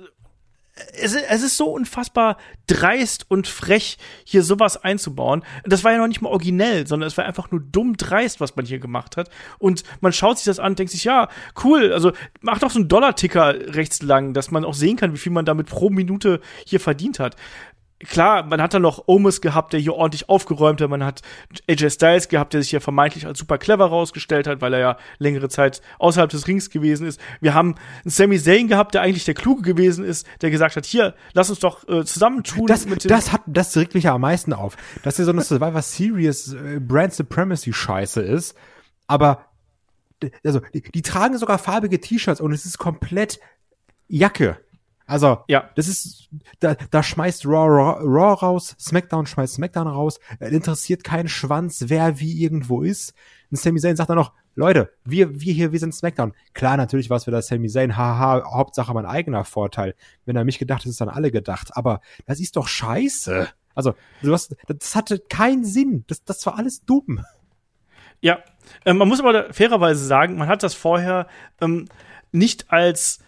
Es, 0.93 1.13
es 1.13 1.43
ist 1.43 1.57
so 1.57 1.73
unfassbar 1.73 2.37
dreist 2.69 3.29
und 3.29 3.49
frech, 3.49 3.99
hier 4.23 4.45
sowas 4.45 4.77
einzubauen. 4.77 5.43
Das 5.65 5.83
war 5.83 5.91
ja 5.91 5.99
noch 5.99 6.07
nicht 6.07 6.21
mal 6.21 6.29
originell, 6.29 6.87
sondern 6.87 7.09
es 7.09 7.17
war 7.19 7.25
einfach 7.25 7.51
nur 7.51 7.61
dumm 7.61 7.97
dreist, 7.97 8.41
was 8.41 8.55
man 8.55 8.65
hier 8.65 8.79
gemacht 8.79 9.17
hat. 9.17 9.29
Und 9.59 9.83
man 10.01 10.13
schaut 10.13 10.39
sich 10.39 10.45
das 10.45 10.61
an 10.61 10.77
denkt 10.77 10.93
sich, 10.93 11.03
ja, 11.03 11.31
cool, 11.65 11.93
also 11.93 12.13
mach 12.43 12.61
doch 12.61 12.71
so 12.71 12.79
einen 12.79 12.87
Dollar-Ticker 12.87 13.75
rechts 13.75 14.03
lang, 14.03 14.35
dass 14.35 14.53
man 14.53 14.65
auch 14.65 14.75
sehen 14.75 14.97
kann, 14.97 15.13
wie 15.13 15.19
viel 15.19 15.33
man 15.33 15.45
damit 15.45 15.67
pro 15.67 15.91
Minute 15.91 16.41
hier 16.65 16.79
verdient 16.79 17.19
hat. 17.19 17.35
Klar, 18.07 18.45
man 18.45 18.63
hat 18.63 18.75
dann 18.75 18.83
noch 18.83 19.09
Omus 19.09 19.41
gehabt, 19.41 19.73
der 19.73 19.81
hier 19.81 19.95
ordentlich 19.95 20.29
aufgeräumt 20.29 20.81
hat. 20.81 20.89
Man 20.89 21.05
hat 21.05 21.23
AJ 21.69 21.91
Styles 21.91 22.29
gehabt, 22.29 22.55
der 22.55 22.63
sich 22.63 22.71
hier 22.71 22.81
vermeintlich 22.81 23.27
als 23.27 23.41
super 23.41 23.59
clever 23.59 23.87
rausgestellt 23.87 24.47
hat, 24.47 24.61
weil 24.61 24.73
er 24.75 24.79
ja 24.79 24.97
längere 25.19 25.49
Zeit 25.49 25.83
außerhalb 25.99 26.31
des 26.31 26.47
Rings 26.47 26.71
gewesen 26.71 27.09
ist. 27.09 27.21
Wir 27.41 27.55
haben 27.55 27.75
einen 28.05 28.11
Sami 28.11 28.39
Zayn 28.39 28.69
gehabt, 28.69 28.95
der 28.95 29.03
eigentlich 29.03 29.25
der 29.25 29.35
Kluge 29.35 29.63
gewesen 29.63 30.05
ist, 30.05 30.29
der 30.43 30.51
gesagt 30.51 30.77
hat, 30.77 30.87
hier, 30.87 31.15
lass 31.33 31.51
uns 31.51 31.59
doch 31.59 31.89
äh, 31.89 32.05
zusammentun 32.05 32.67
Das, 32.67 32.87
das 32.87 33.33
hat, 33.33 33.43
das 33.47 33.77
regt 33.77 33.95
mich 33.95 34.05
ja 34.05 34.15
am 34.15 34.21
meisten 34.21 34.53
auf, 34.53 34.77
dass 35.03 35.17
hier 35.17 35.25
so 35.25 35.33
eine 35.33 35.43
Survivor 35.43 35.83
Series 35.83 36.53
äh, 36.53 36.79
Brand 36.79 37.15
Supremacy 37.15 37.73
Scheiße 37.73 38.21
ist, 38.21 38.57
aber 39.09 39.47
also 40.45 40.61
die, 40.73 40.83
die 40.83 41.03
tragen 41.03 41.37
sogar 41.37 41.59
farbige 41.59 42.01
T-Shirts 42.01 42.41
und 42.41 42.53
es 42.53 42.65
ist 42.65 42.79
komplett 42.79 43.41
Jacke. 44.09 44.59
Also, 45.09 45.39
Ja. 45.49 45.71
das 45.75 45.89
ist, 45.89 46.29
da, 46.61 46.75
da 46.75 47.03
schmeißt 47.03 47.47
Raw, 47.47 47.67
Raw, 47.67 47.99
Raw 48.03 48.35
raus, 48.41 48.77
SmackDown 48.79 49.27
schmeißt 49.27 49.55
SmackDown 49.55 49.89
raus, 49.89 50.21
äh, 50.39 50.51
interessiert 50.55 51.03
keinen 51.03 51.29
Schwanz, 51.29 51.85
wer 51.89 52.21
wie 52.21 52.43
irgendwo 52.43 52.83
ist. 52.83 53.15
Und 53.51 53.59
Sami 53.59 53.81
Zayn 53.81 53.97
sagt 53.97 54.11
dann 54.11 54.19
noch, 54.19 54.35
Leute, 54.55 54.93
wir, 55.05 55.41
wir 55.41 55.53
hier, 55.55 55.73
wir 55.73 55.79
sind 55.79 55.95
SmackDown. 55.95 56.35
Klar, 56.53 56.77
natürlich 56.77 57.09
war 57.09 57.17
es 57.17 57.27
wieder 57.27 57.41
Sami 57.41 57.69
Zayn, 57.69 57.97
haha, 57.97 58.45
Hauptsache 58.53 58.93
mein 58.93 59.07
eigener 59.07 59.45
Vorteil. 59.45 59.95
Wenn 60.27 60.37
er 60.37 60.45
mich 60.45 60.59
gedacht 60.59 60.85
ist, 60.85 60.91
ist 60.91 61.01
dann 61.01 61.09
alle 61.09 61.31
gedacht. 61.31 61.71
Aber 61.77 62.01
das 62.27 62.39
ist 62.39 62.57
doch 62.57 62.69
scheiße. 62.69 63.49
Also, 63.75 63.95
du 64.23 64.33
hast, 64.33 64.57
das 64.67 64.95
hatte 64.95 65.21
keinen 65.21 65.65
Sinn. 65.65 66.05
Das, 66.09 66.23
das 66.25 66.45
war 66.45 66.59
alles 66.59 66.85
dumm. 66.85 67.25
Ja, 68.21 68.41
ähm, 68.85 68.99
man 68.99 69.09
muss 69.09 69.21
aber 69.21 69.53
fairerweise 69.55 70.05
sagen, 70.05 70.37
man 70.37 70.49
hat 70.49 70.63
das 70.65 70.75
vorher 70.75 71.29
ähm, 71.61 71.87
nicht 72.33 72.71
als 72.73 73.21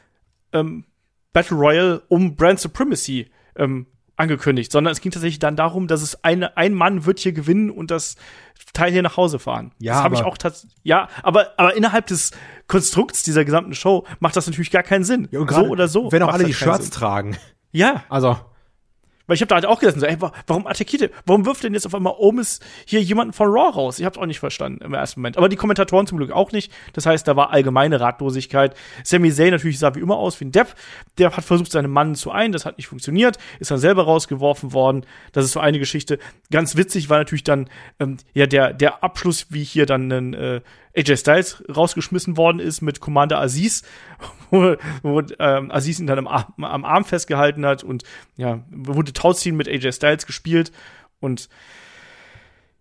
ähm, 0.52 0.84
Battle 1.32 1.56
Royale 1.56 2.02
um 2.08 2.36
Brand 2.36 2.60
Supremacy 2.60 3.30
ähm, 3.56 3.86
angekündigt, 4.16 4.70
sondern 4.70 4.92
es 4.92 5.00
ging 5.00 5.12
tatsächlich 5.12 5.38
dann 5.38 5.56
darum, 5.56 5.86
dass 5.86 6.02
es 6.02 6.22
eine, 6.24 6.56
ein 6.56 6.74
Mann 6.74 7.06
wird 7.06 7.18
hier 7.20 7.32
gewinnen 7.32 7.70
und 7.70 7.90
das 7.90 8.16
Teil 8.74 8.92
hier 8.92 9.02
nach 9.02 9.16
Hause 9.16 9.38
fahren. 9.38 9.72
Ja, 9.78 9.94
das 9.94 10.02
habe 10.04 10.14
ich 10.14 10.22
auch 10.22 10.36
tatsächlich. 10.36 10.78
Ja, 10.82 11.08
aber, 11.22 11.54
aber 11.56 11.74
innerhalb 11.74 12.06
des 12.06 12.32
Konstrukts 12.66 13.22
dieser 13.22 13.44
gesamten 13.44 13.74
Show 13.74 14.06
macht 14.20 14.36
das 14.36 14.46
natürlich 14.46 14.70
gar 14.70 14.82
keinen 14.82 15.04
Sinn. 15.04 15.26
und 15.26 15.50
so 15.50 15.62
oder 15.68 15.88
so. 15.88 16.12
Wenn 16.12 16.22
auch 16.22 16.32
alle 16.32 16.44
die 16.44 16.54
Shirts 16.54 16.84
Sinn. 16.86 16.92
tragen. 16.92 17.36
Ja, 17.72 18.04
Also, 18.08 18.36
weil 19.30 19.36
ich 19.36 19.42
habe 19.42 19.48
da 19.48 19.54
halt 19.54 19.66
auch 19.66 19.78
gesessen, 19.78 20.00
so, 20.00 20.06
ey, 20.06 20.20
wa- 20.20 20.32
warum 20.48 20.66
attackiert 20.66 21.02
ihr, 21.02 21.10
warum 21.24 21.46
wirft 21.46 21.62
denn 21.62 21.72
jetzt 21.72 21.86
auf 21.86 21.94
einmal 21.94 22.14
Omis 22.18 22.58
hier 22.84 23.00
jemanden 23.00 23.32
von 23.32 23.46
Raw 23.46 23.70
raus? 23.72 24.00
Ich 24.00 24.04
hab's 24.04 24.18
auch 24.18 24.26
nicht 24.26 24.40
verstanden 24.40 24.82
im 24.84 24.92
ersten 24.92 25.20
Moment. 25.20 25.38
Aber 25.38 25.48
die 25.48 25.54
Kommentatoren 25.54 26.08
zum 26.08 26.18
Glück 26.18 26.32
auch 26.32 26.50
nicht. 26.50 26.72
Das 26.94 27.06
heißt, 27.06 27.28
da 27.28 27.36
war 27.36 27.50
allgemeine 27.52 28.00
Ratlosigkeit. 28.00 28.74
Sami 29.04 29.32
Zayn 29.32 29.52
natürlich 29.52 29.78
sah 29.78 29.94
wie 29.94 30.00
immer 30.00 30.16
aus 30.16 30.40
wie 30.40 30.46
ein 30.46 30.52
Depp. 30.52 30.74
Der 31.18 31.36
hat 31.36 31.44
versucht, 31.44 31.70
seine 31.70 31.86
Mann 31.86 32.16
zu 32.16 32.32
ein, 32.32 32.50
das 32.50 32.66
hat 32.66 32.76
nicht 32.76 32.88
funktioniert, 32.88 33.38
ist 33.60 33.70
dann 33.70 33.78
selber 33.78 34.02
rausgeworfen 34.02 34.72
worden. 34.72 35.06
Das 35.30 35.44
ist 35.44 35.52
so 35.52 35.60
eine 35.60 35.78
Geschichte. 35.78 36.18
Ganz 36.50 36.76
witzig 36.76 37.08
war 37.08 37.18
natürlich 37.18 37.44
dann 37.44 37.68
ähm, 38.00 38.16
ja 38.34 38.46
der, 38.46 38.72
der 38.72 39.04
Abschluss, 39.04 39.46
wie 39.50 39.62
hier 39.62 39.86
dann 39.86 40.10
ein 40.10 40.34
äh, 40.34 40.60
AJ 40.96 41.16
Styles 41.18 41.62
rausgeschmissen 41.74 42.36
worden 42.36 42.58
ist 42.58 42.80
mit 42.80 43.00
Commander 43.00 43.40
Aziz, 43.40 43.82
wo, 44.50 44.76
wo 45.02 45.22
ähm, 45.38 45.70
Aziz 45.70 46.00
ihn 46.00 46.06
dann 46.06 46.18
am, 46.18 46.26
Arm- 46.26 46.64
am 46.64 46.84
Arm 46.84 47.04
festgehalten 47.04 47.64
hat 47.64 47.84
und 47.84 48.04
ja, 48.36 48.64
wurde 48.70 49.12
Tauziehen 49.12 49.56
mit 49.56 49.68
AJ 49.68 49.92
Styles 49.92 50.26
gespielt 50.26 50.72
und 51.20 51.48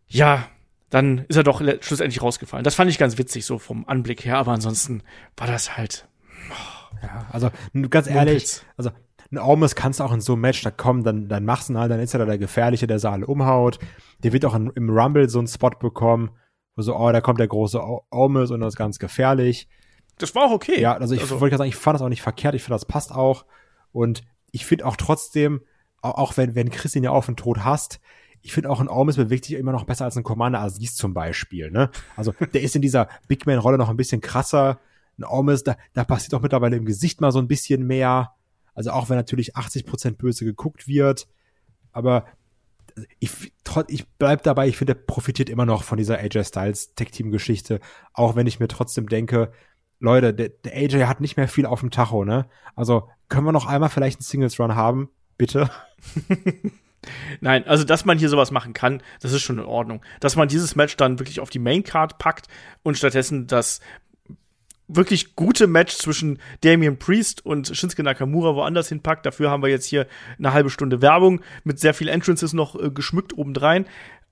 ja, 0.07 0.47
dann 0.89 1.19
ist 1.27 1.35
er 1.35 1.43
doch 1.43 1.61
schlussendlich 1.81 2.21
rausgefallen. 2.21 2.63
Das 2.63 2.73
fand 2.75 2.89
ich 2.89 2.97
ganz 2.97 3.17
witzig, 3.19 3.45
so 3.45 3.59
vom 3.59 3.87
Anblick 3.87 4.25
her, 4.25 4.37
aber 4.37 4.53
ansonsten 4.53 5.03
war 5.37 5.45
das 5.45 5.77
halt. 5.77 6.07
Ja, 7.03 7.27
also 7.31 7.51
ganz 7.89 8.07
ehrlich, 8.07 8.33
Mumpitz. 8.43 8.65
also 8.75 8.91
ein 9.31 9.37
Almost 9.37 9.75
kannst 9.75 9.99
du 9.99 10.03
auch 10.03 10.11
in 10.11 10.21
so 10.21 10.33
einem 10.33 10.41
Match, 10.41 10.63
da 10.63 10.71
kommen, 10.71 11.03
dann, 11.03 11.27
dann 11.27 11.45
machst 11.45 11.69
du 11.69 11.73
ihn 11.73 11.77
halt, 11.77 11.91
dann 11.91 11.99
ist 11.99 12.13
er 12.15 12.19
da 12.19 12.25
der 12.25 12.39
Gefährliche, 12.39 12.87
der 12.87 13.03
alle 13.05 13.27
umhaut. 13.27 13.77
Der 14.23 14.33
wird 14.33 14.43
auch 14.45 14.55
in, 14.55 14.71
im 14.73 14.89
Rumble 14.89 15.29
so 15.29 15.37
einen 15.37 15.47
Spot 15.47 15.69
bekommen, 15.69 16.31
so, 16.83 16.95
oh, 16.95 17.11
da 17.11 17.21
kommt 17.21 17.39
der 17.39 17.47
große 17.47 17.81
Almost 18.11 18.51
und 18.51 18.59
das 18.61 18.73
ist 18.73 18.77
ganz 18.77 18.99
gefährlich. 18.99 19.67
Das 20.17 20.35
war 20.35 20.45
auch 20.45 20.51
okay. 20.51 20.79
Ja, 20.81 20.93
also 20.97 21.15
ich 21.15 21.21
wollte 21.29 21.49
gerade 21.49 21.57
sagen, 21.59 21.69
ich 21.69 21.75
fand 21.75 21.95
das 21.95 22.01
auch 22.01 22.09
nicht 22.09 22.21
verkehrt, 22.21 22.55
ich 22.55 22.63
finde, 22.63 22.75
das 22.75 22.85
passt 22.85 23.13
auch. 23.13 23.45
Und 23.91 24.21
ich 24.51 24.65
finde 24.65 24.85
auch 24.85 24.95
trotzdem, 24.95 25.61
au- 26.01 26.09
auch 26.11 26.37
wenn, 26.37 26.55
wenn 26.55 26.69
Chris 26.69 26.95
ihn 26.95 27.03
ja 27.03 27.11
auf 27.11 27.25
den 27.25 27.35
Tod 27.37 27.63
hasst, 27.63 27.99
ich 28.41 28.53
finde 28.53 28.69
auch 28.69 28.79
ein 28.79 28.87
Almost 28.89 29.17
bewegt 29.17 29.45
sich 29.45 29.55
immer 29.55 29.71
noch 29.73 29.83
besser 29.83 30.05
als 30.05 30.15
ein 30.17 30.23
Commander 30.23 30.61
Aziz 30.61 30.95
zum 30.95 31.13
Beispiel, 31.13 31.71
ne? 31.71 31.89
Also, 32.15 32.33
der 32.53 32.61
ist 32.61 32.75
in 32.75 32.81
dieser 32.81 33.09
Big 33.27 33.45
Man-Rolle 33.45 33.77
noch 33.77 33.89
ein 33.89 33.97
bisschen 33.97 34.21
krasser. 34.21 34.79
Ein 35.17 35.25
Almost, 35.25 35.67
da, 35.67 35.75
da 35.93 36.05
passiert 36.05 36.33
auch 36.33 36.41
mittlerweile 36.41 36.77
im 36.77 36.85
Gesicht 36.85 37.19
mal 37.19 37.31
so 37.33 37.39
ein 37.39 37.47
bisschen 37.49 37.85
mehr. 37.85 38.31
Also 38.73 38.91
auch 38.91 39.09
wenn 39.09 39.17
natürlich 39.17 39.57
80% 39.57 40.11
böse 40.15 40.45
geguckt 40.45 40.87
wird. 40.87 41.27
Aber 41.91 42.25
ich, 43.19 43.31
ich 43.87 44.07
bleib 44.17 44.43
dabei, 44.43 44.67
ich 44.67 44.77
finde, 44.77 44.95
der 44.95 45.01
profitiert 45.01 45.49
immer 45.49 45.65
noch 45.65 45.83
von 45.83 45.97
dieser 45.97 46.19
AJ 46.19 46.45
Styles 46.45 46.95
Tech 46.95 47.11
Team 47.11 47.31
Geschichte, 47.31 47.79
auch 48.13 48.35
wenn 48.35 48.47
ich 48.47 48.59
mir 48.59 48.67
trotzdem 48.67 49.07
denke, 49.07 49.51
Leute, 49.99 50.33
der, 50.33 50.49
der 50.49 50.73
AJ 50.75 51.05
hat 51.05 51.21
nicht 51.21 51.37
mehr 51.37 51.47
viel 51.47 51.65
auf 51.65 51.81
dem 51.81 51.91
Tacho, 51.91 52.23
ne? 52.23 52.47
Also 52.75 53.09
können 53.27 53.45
wir 53.45 53.51
noch 53.51 53.65
einmal 53.65 53.89
vielleicht 53.89 54.19
einen 54.19 54.25
Singles 54.25 54.59
Run 54.59 54.75
haben, 54.75 55.09
bitte? 55.37 55.69
Nein, 57.41 57.65
also 57.67 57.83
dass 57.83 58.05
man 58.05 58.17
hier 58.17 58.29
sowas 58.29 58.51
machen 58.51 58.73
kann, 58.73 59.01
das 59.21 59.31
ist 59.31 59.41
schon 59.41 59.59
in 59.59 59.65
Ordnung. 59.65 60.01
Dass 60.19 60.35
man 60.35 60.47
dieses 60.47 60.75
Match 60.75 60.97
dann 60.97 61.19
wirklich 61.19 61.39
auf 61.39 61.49
die 61.49 61.59
Main 61.59 61.83
Card 61.83 62.17
packt 62.17 62.47
und 62.83 62.97
stattdessen 62.97 63.47
das 63.47 63.79
wirklich 64.89 65.35
gute 65.35 65.67
Match 65.67 65.95
zwischen 65.95 66.39
Damian 66.61 66.97
Priest 66.97 67.45
und 67.45 67.71
Shinsuke 67.73 68.03
Nakamura 68.03 68.55
woanders 68.55 68.89
hinpackt. 68.89 69.25
Dafür 69.25 69.49
haben 69.49 69.63
wir 69.63 69.69
jetzt 69.69 69.85
hier 69.85 70.07
eine 70.37 70.51
halbe 70.51 70.69
Stunde 70.69 71.01
Werbung 71.01 71.41
mit 71.63 71.79
sehr 71.79 71.93
viel 71.93 72.09
Entrances 72.09 72.53
noch 72.53 72.75
äh, 72.75 72.89
geschmückt 72.89 73.37
obendrein. 73.37 73.85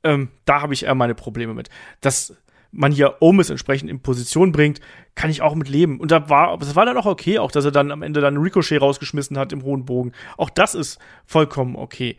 Ähm, 0.03 0.29
da 0.45 0.61
habe 0.61 0.73
ich 0.73 0.83
eher 0.83 0.95
meine 0.95 1.15
Probleme 1.15 1.53
mit. 1.53 1.69
Dass 2.01 2.35
man 2.71 2.91
hier 2.91 3.17
Omis 3.21 3.49
entsprechend 3.49 3.89
in 3.89 4.01
Position 4.01 4.51
bringt, 4.51 4.81
kann 5.15 5.29
ich 5.29 5.41
auch 5.41 5.55
mit 5.55 5.69
leben. 5.69 5.99
Und 5.99 6.11
da 6.11 6.29
war, 6.29 6.57
das 6.57 6.75
war 6.75 6.85
dann 6.85 6.97
auch 6.97 7.05
okay, 7.05 7.39
auch 7.39 7.51
dass 7.51 7.65
er 7.65 7.71
dann 7.71 7.91
am 7.91 8.01
Ende 8.01 8.19
dann 8.19 8.37
Ricochet 8.37 8.81
rausgeschmissen 8.81 9.37
hat 9.37 9.53
im 9.53 9.63
hohen 9.63 9.85
Bogen. 9.85 10.11
Auch 10.37 10.49
das 10.49 10.75
ist 10.75 10.99
vollkommen 11.25 11.75
okay. 11.75 12.17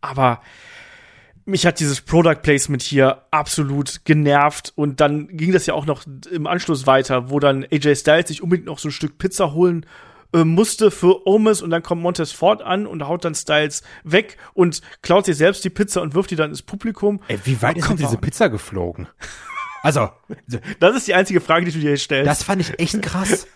Aber 0.00 0.40
mich 1.48 1.66
hat 1.66 1.80
dieses 1.80 2.00
Product 2.02 2.36
Placement 2.42 2.82
hier 2.82 3.22
absolut 3.30 4.04
genervt 4.04 4.72
und 4.76 5.00
dann 5.00 5.28
ging 5.28 5.52
das 5.52 5.66
ja 5.66 5.74
auch 5.74 5.86
noch 5.86 6.04
im 6.30 6.46
Anschluss 6.46 6.86
weiter, 6.86 7.30
wo 7.30 7.40
dann 7.40 7.64
AJ 7.64 7.96
Styles 7.96 8.28
sich 8.28 8.42
unbedingt 8.42 8.66
noch 8.66 8.78
so 8.78 8.88
ein 8.88 8.92
Stück 8.92 9.18
Pizza 9.18 9.54
holen 9.54 9.86
äh, 10.34 10.44
musste 10.44 10.90
für 10.90 11.26
Omis 11.26 11.62
und 11.62 11.70
dann 11.70 11.82
kommt 11.82 12.02
Montez 12.02 12.32
Ford 12.32 12.60
an 12.60 12.86
und 12.86 13.02
haut 13.08 13.24
dann 13.24 13.34
Styles 13.34 13.82
weg 14.04 14.36
und 14.52 14.82
klaut 15.00 15.24
sich 15.24 15.38
selbst 15.38 15.64
die 15.64 15.70
Pizza 15.70 16.02
und 16.02 16.14
wirft 16.14 16.30
die 16.30 16.36
dann 16.36 16.50
ins 16.50 16.60
Publikum. 16.60 17.20
Ey, 17.28 17.38
wie 17.44 17.62
weit 17.62 17.76
oh, 17.76 17.78
ist 17.78 17.88
denn 17.88 17.96
diese 17.96 18.18
Pizza 18.18 18.50
geflogen? 18.50 19.08
Also, 19.82 20.10
das 20.80 20.96
ist 20.96 21.06
die 21.06 21.14
einzige 21.14 21.40
Frage, 21.40 21.64
die 21.64 21.72
du 21.72 21.78
dir 21.78 21.96
stellst. 21.96 22.28
Das 22.28 22.42
fand 22.42 22.60
ich 22.60 22.78
echt 22.80 23.00
krass. 23.00 23.46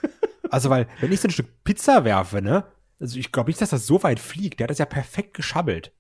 Also, 0.51 0.71
weil, 0.71 0.87
wenn 1.01 1.11
ich 1.11 1.21
so 1.21 1.29
ein 1.29 1.33
Stück 1.33 1.65
Pizza 1.65 2.05
werfe, 2.05 2.41
ne, 2.41 2.65
also 3.01 3.19
ich 3.19 3.33
glaube 3.33 3.51
nicht, 3.51 3.61
dass 3.61 3.71
das 3.71 3.87
so 3.87 4.03
weit 4.03 4.21
fliegt. 4.21 4.61
Der 4.61 4.65
hat 4.65 4.71
das 4.71 4.79
ja 4.79 4.87
perfekt 4.87 5.35
geschabbelt. 5.35 5.93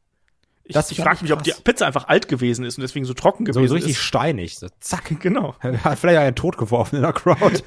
Ich, 0.65 0.75
das 0.75 0.91
ich 0.91 1.01
frage 1.01 1.23
mich, 1.23 1.33
ob 1.33 1.43
die 1.43 1.53
Pizza 1.65 1.87
einfach 1.87 2.09
alt 2.09 2.29
gewesen 2.29 2.65
ist 2.65 2.79
und 2.79 2.83
deswegen 2.83 3.05
so 3.05 3.15
trocken 3.15 3.45
gewesen 3.45 3.63
so, 3.63 3.69
so 3.69 3.75
richtig 3.75 3.93
ist. 3.93 4.03
steinig. 4.03 4.59
So, 4.59 4.69
zack. 4.81 5.13
Genau. 5.21 5.55
Hat 5.61 5.99
vielleicht 5.99 6.19
einen 6.19 6.37
Tod 6.37 6.57
geworfen 6.57 6.97
in 6.97 7.03
der 7.03 7.13
Crowd. 7.13 7.63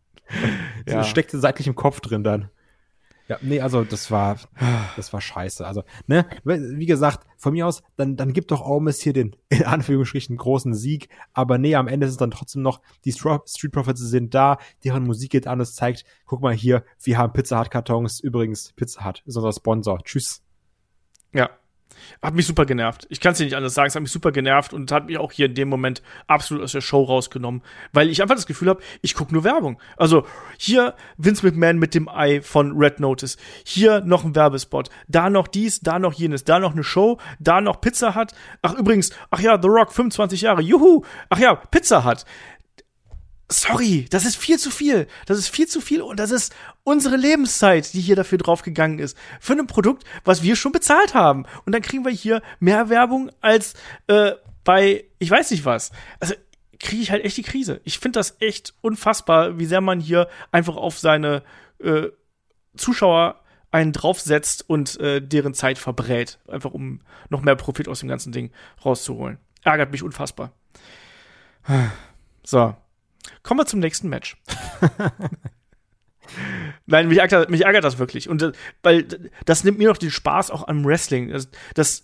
ja. 0.86 1.02
so 1.02 1.08
steckte 1.08 1.38
seitlich 1.38 1.66
im 1.66 1.74
Kopf 1.74 2.00
drin 2.00 2.24
dann. 2.24 2.50
Ja, 3.28 3.38
nee, 3.42 3.60
also 3.60 3.82
das 3.82 4.12
war, 4.12 4.38
das 4.94 5.12
war 5.12 5.20
scheiße. 5.20 5.66
Also, 5.66 5.82
ne, 6.06 6.26
wie 6.44 6.86
gesagt, 6.86 7.26
von 7.38 7.54
mir 7.54 7.66
aus, 7.66 7.82
dann, 7.96 8.16
dann 8.16 8.32
gibt 8.32 8.52
doch 8.52 8.64
Omis 8.64 9.00
hier 9.00 9.12
den, 9.12 9.34
in 9.48 9.64
Anführungsstrichen, 9.64 10.36
großen 10.36 10.74
Sieg. 10.74 11.08
Aber 11.32 11.58
nee, 11.58 11.74
am 11.74 11.88
Ende 11.88 12.06
ist 12.06 12.12
es 12.12 12.18
dann 12.18 12.30
trotzdem 12.30 12.62
noch, 12.62 12.80
die 13.04 13.12
Street 13.12 13.72
Profits 13.72 14.00
sind 14.00 14.32
da, 14.32 14.58
deren 14.84 15.04
Musik 15.04 15.32
geht 15.32 15.48
an, 15.48 15.58
es 15.58 15.74
zeigt, 15.74 16.04
guck 16.24 16.40
mal 16.40 16.54
hier, 16.54 16.84
wir 17.02 17.18
haben 17.18 17.32
Pizza 17.32 17.58
Hut 17.58 17.72
Kartons. 17.72 18.20
Übrigens, 18.20 18.72
Pizza 18.74 19.04
Hut 19.04 19.24
ist 19.26 19.36
unser 19.36 19.52
Sponsor. 19.52 20.04
Tschüss. 20.04 20.42
Ja, 21.34 21.50
hat 22.22 22.34
mich 22.34 22.46
super 22.46 22.66
genervt. 22.66 23.06
Ich 23.10 23.20
kann 23.20 23.32
es 23.32 23.38
dir 23.38 23.44
nicht 23.44 23.56
anders 23.56 23.74
sagen. 23.74 23.88
Es 23.88 23.94
hat 23.94 24.02
mich 24.02 24.12
super 24.12 24.32
genervt 24.32 24.72
und 24.72 24.90
hat 24.92 25.06
mich 25.06 25.18
auch 25.18 25.32
hier 25.32 25.46
in 25.46 25.54
dem 25.54 25.68
Moment 25.68 26.02
absolut 26.26 26.62
aus 26.62 26.72
der 26.72 26.80
Show 26.80 27.02
rausgenommen, 27.02 27.62
weil 27.92 28.10
ich 28.10 28.22
einfach 28.22 28.34
das 28.34 28.46
Gefühl 28.46 28.68
habe, 28.68 28.80
ich 29.02 29.14
gucke 29.14 29.32
nur 29.32 29.44
Werbung. 29.44 29.80
Also 29.96 30.26
hier 30.58 30.94
Vince 31.16 31.46
McMahon 31.46 31.78
mit 31.78 31.94
dem 31.94 32.08
Ei 32.08 32.40
von 32.42 32.76
Red 32.76 33.00
Notice, 33.00 33.36
hier 33.64 34.00
noch 34.00 34.24
ein 34.24 34.34
Werbespot, 34.34 34.90
da 35.08 35.30
noch 35.30 35.48
dies, 35.48 35.80
da 35.80 35.98
noch 35.98 36.12
jenes, 36.12 36.44
da 36.44 36.58
noch 36.58 36.72
eine 36.72 36.84
Show, 36.84 37.18
da 37.38 37.60
noch 37.60 37.80
Pizza 37.80 38.14
Hut. 38.14 38.32
Ach 38.62 38.74
übrigens, 38.74 39.10
ach 39.30 39.40
ja, 39.40 39.60
The 39.60 39.68
Rock 39.68 39.92
25 39.92 40.42
Jahre, 40.42 40.62
juhu. 40.62 41.02
Ach 41.28 41.38
ja, 41.38 41.54
Pizza 41.54 42.04
Hut 42.04 42.24
sorry, 43.48 44.06
das 44.10 44.24
ist 44.24 44.36
viel 44.36 44.58
zu 44.58 44.70
viel. 44.70 45.06
Das 45.26 45.38
ist 45.38 45.48
viel 45.48 45.66
zu 45.66 45.80
viel 45.80 46.02
und 46.02 46.18
das 46.18 46.30
ist 46.30 46.54
unsere 46.82 47.16
Lebenszeit, 47.16 47.92
die 47.94 48.00
hier 48.00 48.16
dafür 48.16 48.38
draufgegangen 48.38 48.98
ist. 48.98 49.16
Für 49.40 49.52
ein 49.52 49.66
Produkt, 49.66 50.04
was 50.24 50.42
wir 50.42 50.56
schon 50.56 50.72
bezahlt 50.72 51.14
haben. 51.14 51.44
Und 51.64 51.74
dann 51.74 51.82
kriegen 51.82 52.04
wir 52.04 52.12
hier 52.12 52.42
mehr 52.58 52.88
Werbung 52.88 53.30
als 53.40 53.74
äh, 54.08 54.32
bei, 54.64 55.04
ich 55.18 55.30
weiß 55.30 55.50
nicht 55.52 55.64
was. 55.64 55.92
Also 56.18 56.34
kriege 56.80 57.02
ich 57.02 57.10
halt 57.10 57.24
echt 57.24 57.36
die 57.36 57.42
Krise. 57.42 57.80
Ich 57.84 57.98
finde 57.98 58.18
das 58.18 58.36
echt 58.40 58.74
unfassbar, 58.80 59.58
wie 59.58 59.66
sehr 59.66 59.80
man 59.80 60.00
hier 60.00 60.28
einfach 60.52 60.76
auf 60.76 60.98
seine 60.98 61.42
äh, 61.78 62.08
Zuschauer 62.76 63.40
einen 63.70 63.92
draufsetzt 63.92 64.68
und 64.68 64.98
äh, 65.00 65.20
deren 65.20 65.54
Zeit 65.54 65.78
verbrät. 65.78 66.38
Einfach 66.48 66.72
um 66.72 67.00
noch 67.28 67.42
mehr 67.42 67.56
Profit 67.56 67.88
aus 67.88 68.00
dem 68.00 68.08
ganzen 68.08 68.32
Ding 68.32 68.50
rauszuholen. 68.84 69.38
Ärgert 69.62 69.92
mich 69.92 70.02
unfassbar. 70.02 70.52
So, 72.44 72.76
Kommen 73.42 73.60
wir 73.60 73.66
zum 73.66 73.80
nächsten 73.80 74.08
Match. 74.08 74.36
Nein, 76.86 77.08
mich 77.08 77.18
ärgert, 77.18 77.50
mich 77.50 77.64
ärgert 77.64 77.84
das 77.84 77.98
wirklich. 77.98 78.28
Und 78.28 78.42
äh, 78.42 78.52
weil 78.82 79.06
das 79.44 79.64
nimmt 79.64 79.78
mir 79.78 79.88
doch 79.88 79.96
den 79.96 80.10
Spaß 80.10 80.50
auch 80.50 80.68
am 80.68 80.84
Wrestling. 80.84 81.30
Das, 81.30 81.48
das 81.74 82.02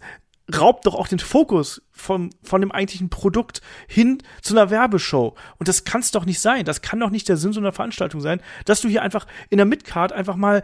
raubt 0.52 0.86
doch 0.86 0.94
auch 0.94 1.08
den 1.08 1.18
Fokus 1.18 1.82
vom, 1.90 2.30
von 2.42 2.60
dem 2.60 2.72
eigentlichen 2.72 3.10
Produkt 3.10 3.60
hin 3.86 4.18
zu 4.40 4.54
einer 4.54 4.70
Werbeshow. 4.70 5.34
Und 5.58 5.68
das 5.68 5.84
kann 5.84 6.00
es 6.00 6.10
doch 6.10 6.24
nicht 6.24 6.40
sein. 6.40 6.64
Das 6.64 6.82
kann 6.82 7.00
doch 7.00 7.10
nicht 7.10 7.28
der 7.28 7.36
Sinn 7.36 7.52
so 7.52 7.60
einer 7.60 7.72
Veranstaltung 7.72 8.20
sein, 8.20 8.40
dass 8.64 8.80
du 8.80 8.88
hier 8.88 9.02
einfach 9.02 9.26
in 9.50 9.58
der 9.58 9.66
Midcard 9.66 10.12
einfach 10.12 10.36
mal 10.36 10.62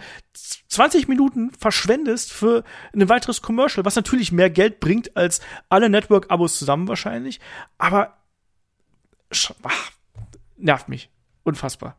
20 0.68 1.08
Minuten 1.08 1.52
verschwendest 1.58 2.32
für 2.32 2.64
ein 2.92 3.08
weiteres 3.08 3.40
Commercial, 3.40 3.84
was 3.84 3.96
natürlich 3.96 4.32
mehr 4.32 4.50
Geld 4.50 4.80
bringt 4.80 5.16
als 5.16 5.40
alle 5.68 5.88
Network-Abos 5.88 6.58
zusammen 6.58 6.88
wahrscheinlich. 6.88 7.40
Aber 7.78 8.18
ach, 9.62 9.90
nervt 10.58 10.88
mich. 10.88 11.10
Unfassbar. 11.44 11.96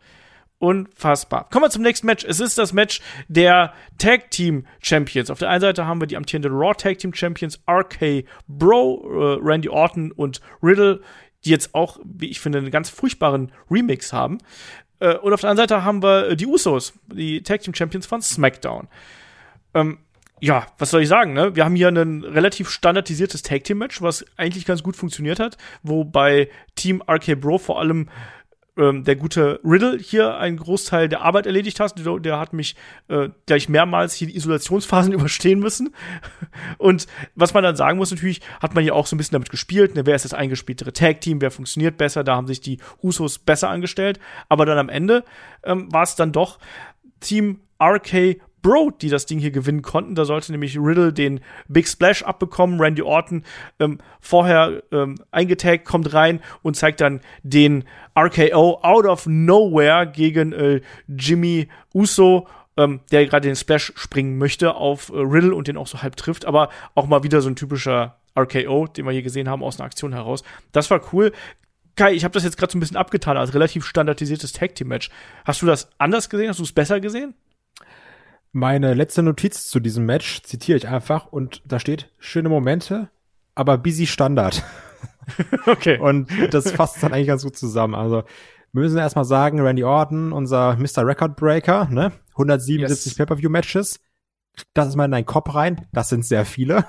Unfassbar. 0.59 1.49
Kommen 1.49 1.65
wir 1.65 1.69
zum 1.69 1.83
nächsten 1.83 2.05
Match. 2.05 2.25
Es 2.25 2.41
ist 2.41 2.57
das 2.57 2.73
Match 2.73 3.01
der 3.29 3.73
Tag 3.97 4.29
Team 4.29 4.65
Champions. 4.81 5.29
Auf 5.29 5.39
der 5.39 5.49
einen 5.49 5.61
Seite 5.61 5.85
haben 5.85 6.01
wir 6.01 6.07
die 6.07 6.17
amtierenden 6.17 6.51
Raw 6.53 6.73
Tag 6.73 6.97
Team 6.99 7.13
Champions 7.13 7.59
RK 7.65 8.25
Bro, 8.47 9.05
äh, 9.05 9.39
Randy 9.41 9.69
Orton 9.69 10.11
und 10.11 10.41
Riddle, 10.61 11.01
die 11.45 11.51
jetzt 11.51 11.73
auch, 11.73 11.99
wie 12.03 12.27
ich 12.27 12.41
finde, 12.41 12.57
einen 12.57 12.71
ganz 12.71 12.89
furchtbaren 12.89 13.53
Remix 13.71 14.11
haben. 14.11 14.39
Äh, 14.99 15.15
und 15.15 15.31
auf 15.31 15.39
der 15.39 15.49
anderen 15.49 15.69
Seite 15.69 15.85
haben 15.85 16.03
wir 16.03 16.35
die 16.35 16.45
Usos, 16.45 16.93
die 17.07 17.41
Tag 17.41 17.61
Team 17.61 17.73
Champions 17.73 18.05
von 18.05 18.21
SmackDown. 18.21 18.89
Ähm, 19.73 19.99
ja, 20.41 20.67
was 20.77 20.91
soll 20.91 21.01
ich 21.01 21.09
sagen, 21.09 21.33
ne? 21.33 21.55
Wir 21.55 21.65
haben 21.65 21.75
hier 21.75 21.89
ein 21.89 22.23
relativ 22.23 22.69
standardisiertes 22.69 23.43
Tag 23.43 23.63
Team 23.63 23.77
Match, 23.77 24.01
was 24.01 24.25
eigentlich 24.37 24.65
ganz 24.65 24.83
gut 24.83 24.95
funktioniert 24.95 25.39
hat, 25.39 25.57
wobei 25.83 26.49
Team 26.75 27.01
RK 27.09 27.35
Bro 27.35 27.57
vor 27.59 27.79
allem 27.79 28.09
ähm, 28.79 29.03
der 29.03 29.17
gute 29.17 29.59
Riddle 29.63 29.97
hier 29.99 30.37
einen 30.37 30.57
Großteil 30.57 31.09
der 31.09 31.21
Arbeit 31.21 31.45
erledigt 31.45 31.79
hat. 31.79 31.99
Der, 32.03 32.19
der 32.19 32.39
hat 32.39 32.53
mich 32.53 32.75
äh, 33.09 33.29
gleich 33.45 33.69
mehrmals 33.69 34.13
hier 34.13 34.27
die 34.27 34.35
Isolationsphasen 34.35 35.13
überstehen 35.19 35.59
müssen. 35.59 35.93
Und 36.77 37.05
was 37.35 37.53
man 37.53 37.63
dann 37.63 37.75
sagen 37.75 37.97
muss, 37.97 38.11
natürlich 38.11 38.41
hat 38.61 38.73
man 38.73 38.83
hier 38.83 38.95
auch 38.95 39.05
so 39.05 39.15
ein 39.15 39.17
bisschen 39.17 39.33
damit 39.33 39.49
gespielt. 39.49 39.95
Ne, 39.95 40.05
wer 40.05 40.15
ist 40.15 40.25
das 40.25 40.33
eingespieltere 40.33 40.93
Tag-Team? 40.93 41.41
Wer 41.41 41.51
funktioniert 41.51 41.97
besser? 41.97 42.23
Da 42.23 42.35
haben 42.35 42.47
sich 42.47 42.61
die 42.61 42.79
Usos 43.03 43.37
besser 43.37 43.69
angestellt. 43.69 44.19
Aber 44.47 44.65
dann 44.65 44.77
am 44.77 44.89
Ende 44.89 45.25
ähm, 45.63 45.91
war 45.91 46.03
es 46.03 46.15
dann 46.15 46.31
doch 46.31 46.57
Team 47.19 47.59
RK 47.81 48.37
Bro, 48.61 48.91
die 49.01 49.09
das 49.09 49.25
Ding 49.25 49.39
hier 49.39 49.51
gewinnen 49.51 49.81
konnten. 49.81 50.15
Da 50.15 50.25
sollte 50.25 50.51
nämlich 50.51 50.77
Riddle 50.77 51.13
den 51.13 51.39
Big 51.67 51.87
Splash 51.87 52.23
abbekommen. 52.23 52.79
Randy 52.79 53.01
Orton 53.01 53.43
ähm, 53.79 53.99
vorher 54.19 54.83
ähm, 54.91 55.15
eingetaggt, 55.31 55.85
kommt 55.85 56.13
rein 56.13 56.41
und 56.61 56.75
zeigt 56.75 57.01
dann 57.01 57.21
den 57.43 57.85
RKO 58.17 58.79
out 58.81 59.05
of 59.05 59.25
nowhere 59.25 60.07
gegen 60.07 60.53
äh, 60.53 60.81
Jimmy 61.07 61.67
Uso. 61.93 62.47
Ähm, 62.77 63.01
der 63.11 63.25
gerade 63.25 63.47
den 63.47 63.57
Splash 63.57 63.91
springen 63.95 64.37
möchte 64.37 64.75
auf 64.75 65.09
äh, 65.09 65.17
Riddle 65.17 65.53
und 65.53 65.67
den 65.67 65.75
auch 65.75 65.87
so 65.87 66.01
halb 66.01 66.15
trifft, 66.15 66.45
aber 66.45 66.69
auch 66.95 67.07
mal 67.07 67.23
wieder 67.23 67.41
so 67.41 67.49
ein 67.49 67.57
typischer 67.57 68.19
RKO, 68.37 68.87
den 68.87 69.05
wir 69.05 69.11
hier 69.11 69.21
gesehen 69.21 69.49
haben 69.49 69.63
aus 69.63 69.79
einer 69.79 69.85
Aktion 69.85 70.13
heraus. 70.13 70.43
Das 70.71 70.89
war 70.89 71.01
cool. 71.11 71.33
Kai, 71.97 72.13
ich 72.13 72.23
habe 72.23 72.31
das 72.31 72.45
jetzt 72.45 72.57
gerade 72.57 72.71
so 72.71 72.77
ein 72.77 72.79
bisschen 72.79 72.95
abgetan 72.95 73.35
als 73.35 73.53
relativ 73.53 73.85
standardisiertes 73.85 74.53
Tag 74.53 74.75
Team 74.75 74.87
Match. 74.87 75.09
Hast 75.43 75.61
du 75.61 75.65
das 75.65 75.89
anders 75.97 76.29
gesehen? 76.29 76.47
Hast 76.47 76.59
du 76.59 76.63
es 76.63 76.71
besser 76.71 77.01
gesehen? 77.01 77.33
Meine 78.51 78.93
letzte 78.95 79.21
Notiz 79.21 79.67
zu 79.67 79.79
diesem 79.79 80.05
Match 80.05 80.41
zitiere 80.43 80.77
ich 80.77 80.87
einfach 80.87 81.27
und 81.27 81.61
da 81.65 81.79
steht 81.79 82.11
schöne 82.17 82.49
Momente, 82.49 83.09
aber 83.53 83.77
busy 83.77 84.07
Standard. 84.07 84.63
okay. 85.67 85.99
Und 85.99 86.29
das 86.51 86.71
fasst 86.71 87.03
dann 87.03 87.13
eigentlich 87.13 87.27
ganz 87.27 87.43
gut 87.43 87.55
zusammen. 87.55 87.93
Also 87.93 88.23
wir 88.71 88.81
müssen 88.81 88.97
erstmal 88.97 89.25
sagen, 89.25 89.59
Randy 89.59 89.83
Orton, 89.83 90.31
unser 90.31 90.75
Mr. 90.77 91.05
Record 91.05 91.35
Breaker, 91.35 91.85
ne? 91.91 92.11
177 92.31 93.05
yes. 93.05 93.15
Pay-Per-View-Matches. 93.17 93.99
Das 94.73 94.87
ist 94.87 94.95
mal 94.95 95.05
in 95.05 95.11
deinen 95.11 95.25
Kopf 95.25 95.53
rein. 95.53 95.87
Das 95.91 96.09
sind 96.09 96.25
sehr 96.25 96.45
viele. 96.45 96.85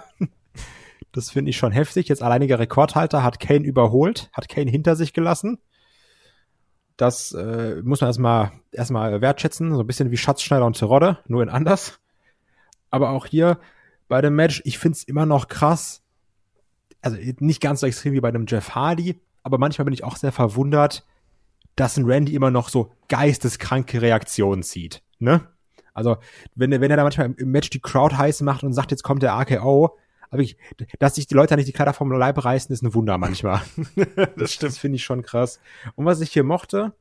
Das 1.12 1.30
finde 1.30 1.50
ich 1.50 1.56
schon 1.56 1.72
heftig. 1.72 2.08
Jetzt 2.08 2.22
alleiniger 2.22 2.58
Rekordhalter 2.58 3.22
hat 3.24 3.40
Kane 3.40 3.64
überholt, 3.64 4.30
hat 4.32 4.48
Kane 4.48 4.70
hinter 4.70 4.94
sich 4.94 5.12
gelassen. 5.12 5.58
Das 7.00 7.32
äh, 7.32 7.80
muss 7.82 8.02
man 8.02 8.08
erstmal 8.08 8.52
erstmal 8.72 9.22
wertschätzen, 9.22 9.74
so 9.74 9.80
ein 9.80 9.86
bisschen 9.86 10.10
wie 10.10 10.18
Schatzschneider 10.18 10.66
und 10.66 10.76
Terodde, 10.76 11.16
nur 11.28 11.42
in 11.42 11.48
anders. 11.48 11.98
Aber 12.90 13.08
auch 13.08 13.24
hier 13.24 13.58
bei 14.06 14.20
dem 14.20 14.36
Match, 14.36 14.60
ich 14.66 14.78
find's 14.78 15.02
immer 15.04 15.24
noch 15.24 15.48
krass, 15.48 16.02
also 17.00 17.16
nicht 17.38 17.62
ganz 17.62 17.80
so 17.80 17.86
extrem 17.86 18.12
wie 18.12 18.20
bei 18.20 18.28
einem 18.28 18.44
Jeff 18.46 18.74
Hardy, 18.74 19.18
aber 19.42 19.56
manchmal 19.56 19.86
bin 19.86 19.94
ich 19.94 20.04
auch 20.04 20.16
sehr 20.16 20.30
verwundert, 20.30 21.06
dass 21.74 21.96
ein 21.96 22.04
Randy 22.04 22.34
immer 22.34 22.50
noch 22.50 22.68
so 22.68 22.92
geisteskranke 23.08 24.02
Reaktionen 24.02 24.62
zieht, 24.62 25.02
ne? 25.18 25.40
Also, 25.94 26.18
wenn, 26.54 26.70
wenn 26.70 26.90
er 26.90 26.98
da 26.98 27.02
manchmal 27.02 27.32
im 27.34 27.50
Match 27.50 27.70
die 27.70 27.80
Crowd 27.80 28.14
heiß 28.14 28.42
macht 28.42 28.62
und 28.62 28.74
sagt, 28.74 28.90
jetzt 28.90 29.04
kommt 29.04 29.22
der 29.22 29.32
RKO, 29.32 29.96
aber 30.30 30.42
ich, 30.42 30.56
dass 30.98 31.16
sich 31.16 31.26
die 31.26 31.34
Leute 31.34 31.50
da 31.50 31.56
nicht 31.56 31.68
die 31.68 31.72
Kleider 31.72 31.92
vom 31.92 32.10
Leib 32.12 32.44
reißen, 32.44 32.72
ist 32.72 32.82
ein 32.82 32.94
Wunder 32.94 33.18
manchmal. 33.18 33.60
das 34.36 34.54
stimmt. 34.54 34.72
Das 34.72 34.78
finde 34.78 34.96
ich 34.96 35.04
schon 35.04 35.22
krass. 35.22 35.60
Und 35.96 36.06
was 36.06 36.20
ich 36.20 36.32
hier 36.32 36.44
mochte, 36.44 36.92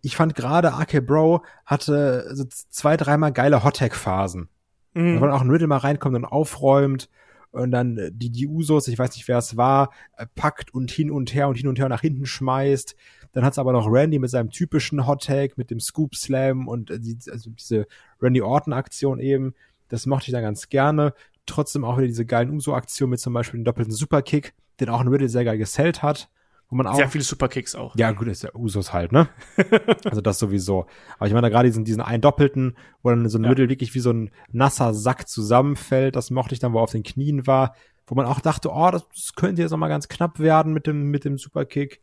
ich 0.00 0.16
fand 0.16 0.34
gerade 0.34 0.68
RK 0.68 1.06
Bro 1.06 1.44
hatte 1.64 2.34
so 2.34 2.44
zwei, 2.48 2.96
dreimal 2.96 3.32
geile 3.32 3.62
Hottag-Phasen. 3.62 4.48
Mhm. 4.94 5.20
Wo 5.20 5.26
auch 5.26 5.40
ein 5.40 5.50
Riddle 5.50 5.68
mal 5.68 5.78
reinkommt 5.78 6.16
und 6.16 6.24
aufräumt 6.24 7.08
und 7.52 7.70
dann 7.70 7.98
äh, 7.98 8.10
die, 8.12 8.30
die 8.30 8.48
Usos, 8.48 8.88
ich 8.88 8.98
weiß 8.98 9.14
nicht, 9.14 9.28
wer 9.28 9.38
es 9.38 9.56
war, 9.56 9.90
äh, 10.16 10.26
packt 10.34 10.74
und 10.74 10.90
hin 10.90 11.10
und 11.10 11.34
her 11.34 11.48
und 11.48 11.56
hin 11.56 11.68
und 11.68 11.78
her 11.78 11.88
nach 11.88 12.00
hinten 12.00 12.26
schmeißt. 12.26 12.96
Dann 13.32 13.44
hat's 13.44 13.58
aber 13.58 13.72
noch 13.72 13.86
Randy 13.86 14.18
mit 14.18 14.30
seinem 14.30 14.50
typischen 14.50 15.06
Hot 15.06 15.24
Tag, 15.24 15.56
mit 15.56 15.70
dem 15.70 15.80
Scoop 15.80 16.14
Slam 16.16 16.66
und 16.66 16.90
äh, 16.90 16.98
die, 16.98 17.18
also 17.30 17.50
diese 17.50 17.86
Randy 18.20 18.42
Orton 18.42 18.72
Aktion 18.72 19.20
eben. 19.20 19.54
Das 19.88 20.06
mochte 20.06 20.28
ich 20.28 20.32
da 20.32 20.40
ganz 20.40 20.70
gerne. 20.70 21.14
Trotzdem 21.46 21.84
auch 21.84 21.96
wieder 21.96 22.06
diese 22.06 22.26
geilen 22.26 22.50
Uso-Aktionen 22.50 23.10
mit 23.10 23.20
zum 23.20 23.32
Beispiel 23.32 23.60
dem 23.60 23.64
doppelten 23.64 23.92
Superkick, 23.92 24.54
den 24.80 24.88
auch 24.88 25.00
ein 25.00 25.08
Riddle 25.08 25.28
sehr 25.28 25.44
geil 25.44 25.58
gesellt 25.58 26.02
hat. 26.02 26.30
Wo 26.72 26.76
man 26.76 26.86
auch, 26.86 26.94
Sehr 26.94 27.10
viele 27.10 27.22
Superkicks 27.22 27.74
auch. 27.74 27.94
Ja, 27.96 28.12
gut, 28.12 28.28
ist 28.28 28.44
ja 28.44 28.54
Usos 28.54 28.94
halt, 28.94 29.12
ne? 29.12 29.28
also 30.04 30.22
das 30.22 30.38
sowieso. 30.38 30.86
Aber 31.18 31.26
ich 31.26 31.34
meine, 31.34 31.42
da 31.42 31.48
gerade 31.50 31.68
diesen, 31.68 31.84
diesen 31.84 32.00
einen 32.00 32.22
Doppelten, 32.22 32.78
wo 33.02 33.10
dann 33.10 33.28
so 33.28 33.36
ein 33.36 33.44
ja. 33.44 33.50
Riddle 33.50 33.68
wirklich 33.68 33.94
wie 33.94 34.00
so 34.00 34.10
ein 34.10 34.30
nasser 34.52 34.94
Sack 34.94 35.28
zusammenfällt, 35.28 36.16
das 36.16 36.30
mochte 36.30 36.54
ich 36.54 36.60
dann, 36.60 36.72
wo 36.72 36.78
er 36.78 36.84
auf 36.84 36.92
den 36.92 37.02
Knien 37.02 37.46
war, 37.46 37.74
wo 38.06 38.14
man 38.14 38.24
auch 38.24 38.40
dachte, 38.40 38.70
oh, 38.72 38.90
das, 38.90 39.06
das 39.10 39.34
könnte 39.34 39.60
jetzt 39.60 39.70
noch 39.70 39.76
mal 39.76 39.88
ganz 39.88 40.08
knapp 40.08 40.38
werden 40.38 40.72
mit 40.72 40.86
dem, 40.86 41.10
mit 41.10 41.26
dem 41.26 41.36
Superkick. 41.36 42.00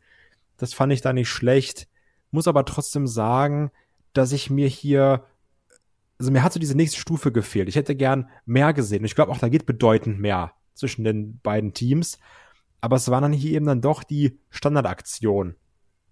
Das 0.57 0.75
fand 0.75 0.93
ich 0.93 1.01
da 1.01 1.13
nicht 1.13 1.29
schlecht. 1.29 1.87
Muss 2.29 2.47
aber 2.47 2.63
trotzdem 2.63 3.07
sagen, 3.07 3.71
dass 4.13 4.31
ich 4.33 4.51
mir 4.51 4.67
hier, 4.67 5.23
also 6.19 6.31
mir 6.31 6.43
hat 6.43 6.53
so 6.53 6.59
diese 6.59 6.75
nächste 6.75 6.99
Stufe 6.99 7.31
gefehlt. 7.31 7.69
Ich 7.69 7.75
hätte 7.75 7.95
gern 7.95 8.29
mehr 8.45 8.73
gesehen. 8.73 9.05
Ich 9.05 9.15
glaube 9.15 9.31
auch, 9.31 9.37
da 9.37 9.47
geht 9.47 9.65
bedeutend 9.65 10.19
mehr 10.19 10.53
zwischen 10.73 11.03
den 11.03 11.39
beiden 11.39 11.73
Teams. 11.73 12.19
Aber 12.81 12.97
es 12.97 13.09
war 13.09 13.21
dann 13.21 13.33
hier 13.33 13.53
eben 13.53 13.65
dann 13.65 13.81
doch 13.81 14.03
die 14.03 14.39
Standardaktion, 14.49 15.55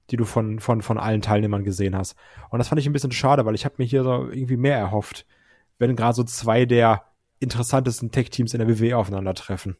die 0.09 0.17
du 0.17 0.25
von, 0.25 0.59
von, 0.59 0.81
von 0.81 0.97
allen 0.97 1.21
Teilnehmern 1.21 1.63
gesehen 1.63 1.95
hast. 1.95 2.15
Und 2.49 2.59
das 2.59 2.69
fand 2.69 2.79
ich 2.79 2.87
ein 2.87 2.93
bisschen 2.93 3.11
schade, 3.11 3.45
weil 3.45 3.55
ich 3.55 3.65
habe 3.65 3.75
mir 3.77 3.85
hier 3.85 4.03
so 4.03 4.29
irgendwie 4.29 4.57
mehr 4.57 4.77
erhofft, 4.77 5.25
wenn 5.77 5.95
gerade 5.95 6.15
so 6.15 6.23
zwei 6.23 6.65
der 6.65 7.03
interessantesten 7.39 8.11
Tech-Teams 8.11 8.53
in 8.53 8.59
der 8.59 8.67
WWE 8.67 8.97
aufeinandertreffen 8.97 9.77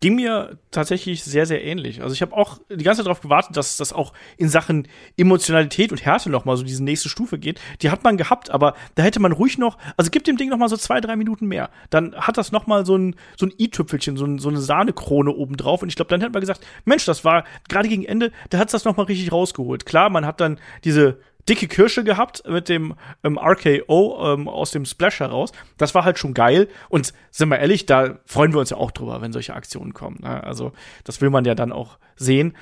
ging 0.00 0.16
mir 0.16 0.58
tatsächlich 0.70 1.24
sehr, 1.24 1.46
sehr 1.46 1.64
ähnlich. 1.64 2.02
Also 2.02 2.12
ich 2.12 2.20
habe 2.20 2.36
auch 2.36 2.58
die 2.68 2.84
ganze 2.84 2.98
Zeit 2.98 3.06
darauf 3.06 3.22
gewartet, 3.22 3.56
dass 3.56 3.78
das 3.78 3.92
auch 3.92 4.12
in 4.36 4.48
Sachen 4.48 4.86
Emotionalität 5.16 5.92
und 5.92 6.04
Härte 6.04 6.28
noch 6.28 6.44
mal 6.44 6.56
so 6.56 6.62
diese 6.62 6.84
nächste 6.84 7.08
Stufe 7.08 7.38
geht. 7.38 7.60
Die 7.80 7.90
hat 7.90 8.04
man 8.04 8.16
gehabt, 8.16 8.50
aber 8.50 8.74
da 8.96 9.02
hätte 9.02 9.20
man 9.20 9.32
ruhig 9.32 9.56
noch, 9.56 9.78
also 9.96 10.10
gibt 10.10 10.26
dem 10.26 10.36
Ding 10.36 10.50
noch 10.50 10.58
mal 10.58 10.68
so 10.68 10.76
zwei, 10.76 11.00
drei 11.00 11.16
Minuten 11.16 11.46
mehr. 11.46 11.70
Dann 11.88 12.14
hat 12.16 12.36
das 12.36 12.52
noch 12.52 12.66
mal 12.66 12.84
so 12.84 12.96
ein, 12.96 13.16
so 13.36 13.46
ein 13.46 13.52
i-Tüpfelchen, 13.58 14.16
so, 14.16 14.26
ein, 14.26 14.38
so 14.38 14.50
eine 14.50 14.60
Sahnekrone 14.60 15.30
oben 15.30 15.56
drauf. 15.56 15.82
Und 15.82 15.88
ich 15.88 15.96
glaube, 15.96 16.10
dann 16.10 16.20
hätte 16.20 16.32
man 16.32 16.40
gesagt, 16.40 16.66
Mensch, 16.84 17.06
das 17.06 17.24
war 17.24 17.44
gerade 17.68 17.88
gegen 17.88 18.04
Ende, 18.04 18.30
da 18.50 18.58
hat's 18.58 18.72
das 18.72 18.84
noch 18.84 18.96
mal 18.96 19.04
richtig 19.04 19.32
rausgeholt. 19.32 19.86
Klar, 19.86 20.10
man 20.10 20.26
hat 20.26 20.40
dann 20.40 20.58
diese 20.84 21.18
dicke 21.48 21.68
Kirsche 21.68 22.04
gehabt 22.04 22.42
mit 22.48 22.68
dem 22.68 22.94
ähm, 23.22 23.38
RKO 23.38 24.34
ähm, 24.34 24.48
aus 24.48 24.70
dem 24.70 24.84
Splash 24.84 25.20
heraus. 25.20 25.52
Das 25.76 25.94
war 25.94 26.04
halt 26.04 26.18
schon 26.18 26.34
geil. 26.34 26.68
Und 26.88 27.12
sind 27.30 27.48
wir 27.48 27.58
ehrlich, 27.58 27.86
da 27.86 28.18
freuen 28.24 28.52
wir 28.52 28.60
uns 28.60 28.70
ja 28.70 28.76
auch 28.76 28.90
drüber, 28.90 29.20
wenn 29.20 29.32
solche 29.32 29.54
Aktionen 29.54 29.92
kommen. 29.92 30.18
Ne? 30.22 30.42
Also 30.42 30.72
das 31.04 31.20
will 31.20 31.30
man 31.30 31.44
ja 31.44 31.54
dann 31.54 31.72
auch 31.72 31.98
sehen. 32.16 32.54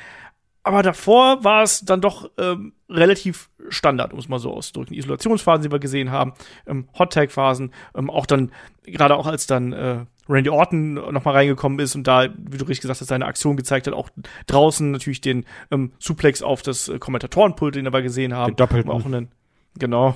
Aber 0.65 0.83
davor 0.83 1.43
war 1.43 1.63
es 1.63 1.85
dann 1.85 2.01
doch 2.01 2.31
ähm, 2.39 2.73
relativ 2.89 3.51
Standard, 3.69 4.13
um 4.13 4.19
es 4.19 4.29
mal 4.29 4.39
so 4.39 4.53
auszudrücken. 4.53 4.97
Isolationsphasen, 4.97 5.63
die 5.63 5.73
wir 5.73 5.81
gesehen 5.81 6.11
haben, 6.11 6.35
ähm, 6.67 6.89
Hot-Tag-Phasen, 6.99 7.73
ähm, 7.97 8.11
auch 8.11 8.27
dann, 8.27 8.53
gerade 8.85 9.17
auch 9.17 9.27
als 9.27 9.47
dann 9.47 9.73
äh, 9.73 10.05
Randy 10.29 10.51
Orton 10.51 10.95
nochmal 10.95 11.35
reingekommen 11.35 11.79
ist 11.81 11.95
und 11.97 12.07
da, 12.07 12.29
wie 12.37 12.59
du 12.59 12.65
richtig 12.65 12.83
gesagt 12.83 13.01
hast, 13.01 13.09
seine 13.09 13.27
Aktion 13.27 13.57
gezeigt 13.57 13.87
hat, 13.87 13.95
auch 13.95 14.11
draußen 14.47 14.93
natürlich 14.93 15.21
den 15.21 15.47
ähm, 15.71 15.93
Suplex 15.99 16.43
auf 16.43 16.63
das 16.63 16.89
äh, 16.89 16.99
Kommentatorenpult, 16.99 17.75
den 17.75 17.93
wir 17.93 18.03
gesehen 18.03 18.35
haben. 18.35 18.55
Doppelt. 18.55 18.89
Auch 18.89 19.05
einen, 19.05 19.33
genau. 19.79 20.15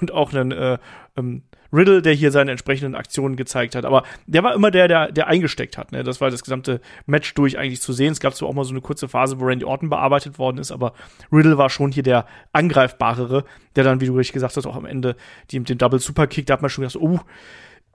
Und 0.00 0.12
auch 0.12 0.34
einen 0.34 0.52
äh, 0.52 0.78
ähm, 1.16 1.42
Riddle, 1.76 2.02
der 2.02 2.14
hier 2.14 2.30
seine 2.30 2.50
entsprechenden 2.50 2.94
Aktionen 2.94 3.36
gezeigt 3.36 3.74
hat. 3.74 3.84
Aber 3.84 4.02
der 4.26 4.42
war 4.42 4.54
immer 4.54 4.70
der, 4.70 4.88
der, 4.88 5.12
der 5.12 5.26
eingesteckt 5.26 5.76
hat. 5.76 5.92
Ne? 5.92 6.02
Das 6.02 6.20
war 6.20 6.30
das 6.30 6.42
gesamte 6.42 6.80
Match 7.06 7.34
durch 7.34 7.58
eigentlich 7.58 7.80
zu 7.80 7.92
sehen. 7.92 8.12
Es 8.12 8.20
gab 8.20 8.34
zwar 8.34 8.48
auch 8.48 8.54
mal 8.54 8.64
so 8.64 8.72
eine 8.72 8.80
kurze 8.80 9.08
Phase, 9.08 9.38
wo 9.38 9.44
Randy 9.44 9.64
Orton 9.64 9.90
bearbeitet 9.90 10.38
worden 10.38 10.58
ist, 10.58 10.72
aber 10.72 10.94
Riddle 11.30 11.58
war 11.58 11.70
schon 11.70 11.92
hier 11.92 12.02
der 12.02 12.26
angreifbarere, 12.52 13.44
der 13.76 13.84
dann, 13.84 14.00
wie 14.00 14.06
du 14.06 14.16
richtig 14.16 14.34
gesagt 14.34 14.56
hast, 14.56 14.66
auch 14.66 14.76
am 14.76 14.86
Ende 14.86 15.16
die, 15.50 15.60
den 15.60 15.78
Double 15.78 16.00
Superkick, 16.00 16.46
da 16.46 16.54
hat 16.54 16.62
man 16.62 16.70
schon 16.70 16.82
gedacht, 16.82 16.96
oh, 17.00 17.20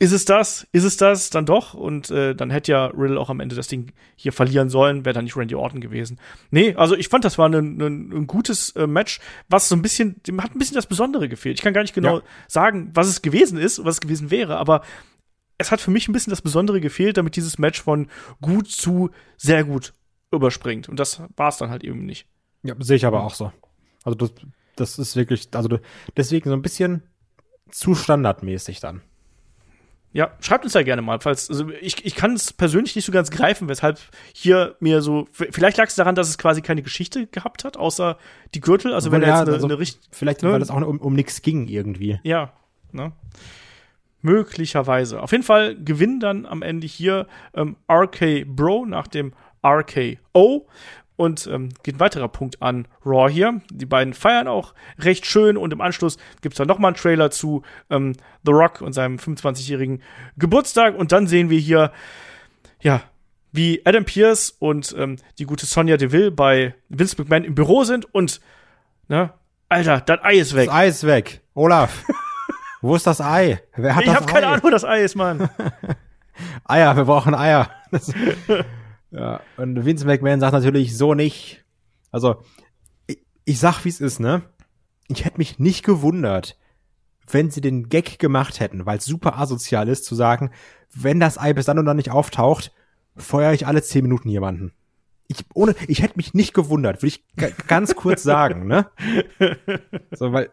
ist 0.02 0.14
es 0.14 0.26
das? 0.26 0.68
Ist 0.72 0.84
es 0.84 0.98
das 0.98 1.30
dann 1.30 1.46
doch? 1.46 1.76
Und 1.76 2.10
äh, 2.10 2.34
dann 2.34 2.50
hätte 2.50 2.72
ja 2.72 2.88
Riddle 2.88 3.20
auch 3.20 3.30
am 3.30 3.40
Ende 3.40 3.56
das 3.56 3.68
Ding 3.68 3.92
hier 4.16 4.34
verlieren 4.34 4.68
sollen, 4.68 5.06
wäre 5.06 5.14
dann 5.14 5.26
nicht 5.26 5.38
Randy 5.38 5.54
Orton 5.54 5.80
gewesen. 5.80 6.20
Nee, 6.50 6.74
also 6.74 6.96
ich 6.96 7.08
fand, 7.08 7.24
das 7.24 7.38
war 7.38 7.48
ein, 7.48 7.80
ein, 7.80 8.12
ein 8.12 8.26
gutes 8.26 8.72
äh, 8.72 8.88
Match, 8.88 9.20
was 9.48 9.70
so 9.70 9.76
ein 9.76 9.84
bisschen, 9.84 10.20
dem 10.24 10.42
hat 10.42 10.56
ein 10.56 10.58
bisschen 10.58 10.74
das 10.74 10.88
Besondere 10.88 11.30
gefehlt. 11.30 11.60
Ich 11.60 11.64
kann 11.64 11.76
gar 11.76 11.84
nicht 11.84 11.94
genau 11.94 12.18
ja. 12.18 12.24
sagen, 12.48 12.90
was 12.96 13.10
es 13.10 13.22
gewesen 13.22 13.60
ist, 13.60 13.86
was 13.86 13.98
es 13.98 14.02
gewesen 14.02 14.32
wäre, 14.32 14.58
aber 14.58 14.82
es 15.60 15.70
hat 15.70 15.82
für 15.82 15.92
mich 15.92 16.08
ein 16.08 16.14
bisschen 16.14 16.32
das 16.32 16.42
Besondere 16.42 16.82
gefehlt, 16.82 17.18
damit 17.18 17.36
dieses 17.36 17.60
Match 17.60 17.80
von 17.80 18.08
gut 18.42 18.70
zu 18.72 19.12
sehr 19.38 19.64
gut 19.64 19.94
überspringt. 20.32 20.90
Und 20.90 21.00
das 21.00 21.22
war 21.36 21.50
es 21.50 21.58
dann 21.58 21.70
halt 21.70 21.84
eben 21.84 22.08
nicht. 22.08 22.26
Ja, 22.64 22.74
sehe 22.80 22.96
ich 22.96 23.06
aber 23.06 23.24
auch 23.24 23.36
so. 23.36 23.54
Also 24.04 24.18
das, 24.18 24.34
das 24.76 24.98
ist 24.98 25.16
wirklich, 25.16 25.50
also 25.54 25.78
deswegen 26.18 26.50
so 26.50 26.56
ein 26.56 26.64
bisschen 26.64 27.04
zu 27.70 27.94
standardmäßig 27.94 28.80
dann. 28.80 29.04
Ja, 30.14 30.32
schreibt 30.42 30.66
uns 30.66 30.74
da 30.74 30.84
gerne 30.84 31.02
mal, 31.02 31.20
falls, 31.22 31.50
also 31.50 31.70
ich, 31.70 32.06
ich 32.06 32.16
kann 32.16 32.34
es 32.34 32.52
persönlich 32.52 32.96
nicht 32.96 33.06
so 33.06 33.14
ganz 33.14 33.32
greifen, 33.32 33.70
weshalb 33.70 33.98
hier 34.34 34.76
mir 34.82 35.02
so, 35.02 35.28
vielleicht 35.32 35.78
lag 35.78 35.88
es 35.88 35.96
daran, 35.96 36.16
dass 36.16 36.28
es 36.28 36.38
quasi 36.38 36.62
keine 36.62 36.82
Geschichte 36.82 37.28
gehabt 37.28 37.64
hat, 37.64 37.78
außer 37.78 38.18
die 38.54 38.60
Gürtel, 38.60 38.94
also 38.94 39.12
wenn 39.12 39.22
ja, 39.22 39.30
jetzt 39.30 39.42
eine, 39.42 39.54
also, 39.54 39.68
eine 39.68 39.80
richtig, 39.80 40.02
Vielleicht, 40.12 40.44
ne? 40.44 40.52
weil 40.52 40.62
es 40.62 40.70
auch 40.70 40.82
um, 40.82 41.00
um 41.00 41.14
nichts 41.14 41.42
ging 41.42 41.68
irgendwie. 41.68 42.20
Ja, 42.24 42.52
ne? 42.92 43.14
Möglicherweise. 44.22 45.22
Auf 45.22 45.32
jeden 45.32 45.44
Fall 45.44 45.76
gewinnen 45.76 46.20
dann 46.20 46.46
am 46.46 46.62
Ende 46.62 46.88
hier 46.88 47.28
ähm, 47.56 47.78
RK 47.90 48.46
Bro 48.46 48.86
nach 48.86 49.08
dem 49.08 49.34
RKO. 49.66 50.68
Und 51.18 51.48
ähm, 51.48 51.70
geht 51.84 51.96
ein 51.96 52.00
weiterer 52.00 52.28
Punkt 52.28 52.62
an 52.62 52.88
Raw 53.06 53.32
hier. 53.32 53.62
Die 53.72 53.86
beiden 53.86 54.14
feiern 54.14 54.48
auch 54.48 54.74
recht 54.98 55.26
schön 55.26 55.56
und 55.56 55.72
im 55.72 55.82
Anschluss 55.82 56.18
gibt 56.42 56.54
es 56.54 56.58
dann 56.58 56.68
nochmal 56.68 56.90
einen 56.90 56.98
Trailer 56.98 57.30
zu 57.30 57.62
ähm, 57.90 58.14
The 58.44 58.52
Rock 58.52 58.82
und 58.82 58.94
seinem 58.94 59.18
25-jährigen 59.18 60.02
Geburtstag. 60.38 60.98
Und 60.98 61.12
dann 61.12 61.28
sehen 61.28 61.50
wir 61.50 61.60
hier, 61.60 61.92
ja, 62.82 63.02
wie 63.52 63.82
Adam 63.86 64.06
Pierce 64.06 64.56
und 64.58 64.96
ähm, 64.98 65.18
die 65.38 65.46
gute 65.46 65.66
Sonja 65.66 65.98
Deville 65.98 66.32
bei 66.32 66.74
Vince 66.90 67.16
McMahon 67.18 67.44
im 67.44 67.56
Büro 67.56 67.84
sind 67.84 68.14
und, 68.14 68.42
ne, 69.08 69.34
Alter, 69.70 70.02
das 70.02 70.24
Ei 70.24 70.36
ist 70.36 70.56
weg. 70.56 70.68
Das 70.68 70.76
Ei 70.76 70.88
ist 70.88 71.06
weg. 71.06 71.42
Olaf, 71.54 72.04
wo 72.82 72.96
ist 72.96 73.06
das 73.06 73.22
Ei? 73.22 73.62
Wer 73.76 73.96
hat 73.96 74.04
ich 74.04 74.08
das 74.08 74.16
hab 74.16 74.30
Ei? 74.30 74.34
keine 74.34 74.48
Ahnung, 74.48 74.64
wo 74.64 74.70
das 74.70 74.86
Ei 74.86 75.02
ist, 75.02 75.16
Mann. 75.16 75.50
Eier, 76.66 76.96
wir 76.96 77.06
brauchen 77.06 77.36
Eier. 77.36 77.70
Ja, 79.12 79.42
und 79.58 79.86
Vince 79.86 80.06
McMahon 80.06 80.40
sagt 80.40 80.54
natürlich 80.54 80.98
so 80.98 81.14
nicht. 81.14 81.66
Also, 82.12 82.44
ich, 83.08 83.20
ich 83.46 83.60
sag, 83.60 83.84
wie 83.84 83.90
es 83.90 84.02
ist, 84.02 84.20
ne? 84.20 84.42
Ich 85.08 85.26
hätte 85.26 85.38
mich 85.38 85.60
nicht 85.60 85.84
gewundert, 85.84 86.58
wenn 87.30 87.52
sie 87.52 87.62
den 87.62 87.90
Gag 87.90 88.20
gemacht 88.20 88.60
hätten, 88.60 88.86
weil 88.86 88.98
es 88.98 89.06
super 89.06 89.38
asozial 89.38 89.90
ist, 89.90 90.06
zu 90.06 90.16
sagen, 90.16 90.52
wenn 90.94 91.20
das 91.20 91.38
Ei 91.38 91.54
bis 91.54 91.66
dann 91.66 91.80
und 91.80 91.86
dann 91.86 91.98
nicht 91.98 92.12
auftaucht, 92.12 92.72
feuere 93.16 93.54
ich 93.54 93.68
alle 93.68 93.82
zehn 93.82 94.04
Minuten 94.04 94.30
jemanden. 94.30 94.74
Ich, 95.28 95.46
ohne, 95.54 95.76
ich 95.88 96.02
hätte 96.02 96.18
mich 96.18 96.34
nicht 96.34 96.54
gewundert, 96.54 97.02
würde 97.02 97.16
ich 97.16 97.26
ganz 97.68 97.96
kurz 97.96 98.24
sagen, 98.24 98.68
ne? 98.68 98.90
So, 100.12 100.34
weil, 100.34 100.50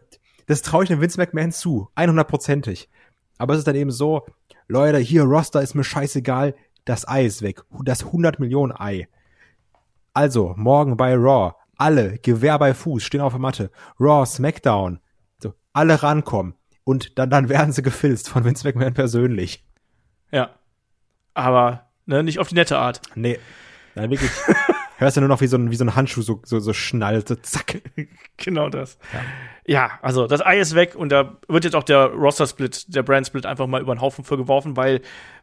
das 0.47 0.61
traue 0.61 0.83
ich 0.83 0.89
dem 0.89 1.01
Vince 1.01 1.19
McMahon 1.19 1.51
zu, 1.51 1.89
100%ig. 1.95 2.87
Aber 3.37 3.53
es 3.53 3.59
ist 3.59 3.67
dann 3.67 3.75
eben 3.75 3.91
so, 3.91 4.25
Leute, 4.67 4.99
hier, 4.99 5.23
Roster 5.23 5.61
ist 5.61 5.75
mir 5.75 5.83
scheißegal, 5.83 6.55
das 6.89 7.07
Ei 7.07 7.23
ist 7.25 7.43
weg. 7.43 7.61
Das 7.83 8.03
100 8.03 8.39
Millionen 8.39 8.73
Ei. 8.75 9.07
Also, 10.13 10.55
morgen 10.57 10.97
bei 10.97 11.13
Raw. 11.13 11.53
Alle, 11.77 12.17
Gewehr 12.17 12.57
bei 12.57 12.73
Fuß, 12.73 13.03
stehen 13.03 13.21
auf 13.21 13.33
der 13.33 13.39
Matte. 13.39 13.71
Raw, 13.99 14.25
Smackdown. 14.25 14.99
So, 15.37 15.53
alle 15.71 16.01
rankommen. 16.01 16.55
Und 16.83 17.19
dann, 17.19 17.29
dann 17.29 17.47
werden 17.47 17.71
sie 17.73 17.83
gefilzt 17.83 18.27
von 18.29 18.43
Vince 18.43 18.67
McMahon 18.67 18.95
persönlich. 18.95 19.63
Ja. 20.31 20.49
Aber, 21.35 21.91
ne, 22.07 22.23
nicht 22.23 22.39
auf 22.39 22.47
die 22.47 22.55
nette 22.55 22.79
Art. 22.79 23.01
Nee. 23.13 23.39
Nein, 23.93 24.09
wirklich. 24.09 24.31
hörst 24.99 25.17
du 25.17 25.21
nur 25.21 25.29
noch 25.29 25.41
wie 25.41 25.47
so 25.47 25.57
ein, 25.57 25.71
wie 25.71 25.75
so 25.75 25.85
ein 25.85 25.95
Handschuh 25.95 26.21
so, 26.21 26.41
so, 26.43 26.59
so 26.59 26.73
schnallt, 26.73 27.27
so 27.27 27.35
zack. 27.35 27.81
genau 28.37 28.69
das. 28.69 28.97
Ja. 29.65 29.85
ja. 29.87 29.91
also 30.01 30.27
das 30.27 30.45
Ei 30.45 30.59
ist 30.59 30.75
weg 30.75 30.95
und 30.95 31.09
da 31.09 31.37
wird 31.47 31.63
jetzt 31.63 31.75
auch 31.75 31.83
der 31.83 32.07
Roster-Split, 32.07 32.93
der 32.93 33.03
Brand-Split 33.03 33.45
einfach 33.45 33.67
mal 33.67 33.81
über 33.81 33.95
den 33.95 34.01
Haufen 34.01 34.23
für 34.23 34.37
geworfen, 34.37 34.75
weil, 34.77 35.01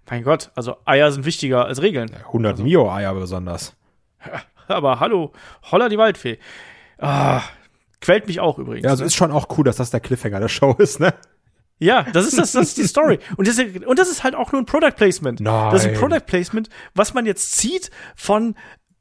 mein 0.09 0.23
Gott, 0.23 0.51
also 0.55 0.77
Eier 0.85 1.11
sind 1.11 1.25
wichtiger 1.25 1.65
als 1.65 1.83
Regeln. 1.83 2.11
100 2.27 2.53
also. 2.53 2.63
Mio-Eier 2.63 3.15
besonders. 3.15 3.75
Aber 4.69 5.01
hallo, 5.01 5.33
holla 5.71 5.89
die 5.89 5.99
Waldfee. 5.99 6.39
Ah, 6.99 7.43
quält 8.01 8.27
mich 8.27 8.41
auch 8.41 8.59
übrigens. 8.59 8.85
Ja, 8.85 8.91
also 8.91 9.05
ne? 9.05 9.07
ist 9.07 9.15
schon 9.15 9.33
auch 9.33 9.47
cool, 9.57 9.65
dass 9.65 9.77
das 9.77 9.91
der 9.91 10.01
Cliffhanger 10.01 10.41
der 10.41 10.49
Show 10.49 10.75
ist, 10.79 11.01
ne? 11.01 11.15
Ja, 11.79 12.05
das 12.05 12.27
ist 12.27 12.39
das, 12.39 12.53
das 12.53 12.69
ist 12.69 12.79
die 12.79 12.87
Story. 12.87 13.19
Und 13.37 13.47
das, 13.47 13.59
ist, 13.59 13.85
und 13.85 13.99
das 13.99 14.09
ist 14.09 14.25
halt 14.25 14.35
auch 14.35 14.51
nur 14.51 14.63
ein 14.63 14.65
Product 14.65 14.93
Placement. 14.97 15.41
Nein. 15.41 15.73
Das 15.73 15.85
ist 15.85 15.91
ein 15.91 15.95
Product 15.95 16.25
Placement, 16.27 16.71
was 16.95 17.13
man 17.13 17.27
jetzt 17.27 17.53
zieht 17.53 17.91
von 18.15 18.55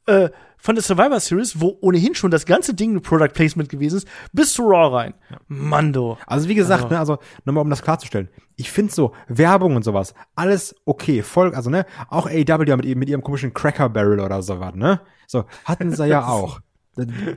äh, 0.05 0.29
von 0.57 0.73
der 0.73 0.83
Survivor 0.83 1.19
Series, 1.19 1.61
wo 1.61 1.77
ohnehin 1.81 2.15
schon 2.15 2.31
das 2.31 2.47
ganze 2.47 2.73
Ding 2.73 2.95
ein 2.95 3.01
Product 3.01 3.29
Placement 3.33 3.69
gewesen 3.69 3.97
ist, 3.97 4.07
bis 4.33 4.53
zu 4.53 4.63
Raw 4.63 4.95
rein. 4.95 5.13
Ja. 5.29 5.37
Mando. 5.47 6.17
Also 6.25 6.49
wie 6.49 6.55
gesagt, 6.55 6.85
also, 6.85 6.93
ne, 6.93 6.99
also 6.99 7.17
nochmal 7.43 7.63
um 7.63 7.69
das 7.69 7.83
klarzustellen, 7.83 8.29
ich 8.55 8.71
finde 8.71 8.91
so 8.91 9.13
Werbung 9.27 9.75
und 9.75 9.83
sowas 9.83 10.15
alles 10.35 10.75
okay, 10.85 11.21
voll, 11.21 11.53
also 11.53 11.69
ne, 11.69 11.85
auch 12.09 12.25
AEW 12.25 12.77
mit, 12.77 12.97
mit 12.97 13.09
ihrem 13.09 13.21
komischen 13.21 13.53
Cracker 13.53 13.89
Barrel 13.89 14.19
oder 14.19 14.41
sowas, 14.41 14.73
ne, 14.73 15.01
so 15.27 15.45
hatten 15.65 15.91
sie 15.91 16.07
ja 16.07 16.25
auch. 16.27 16.61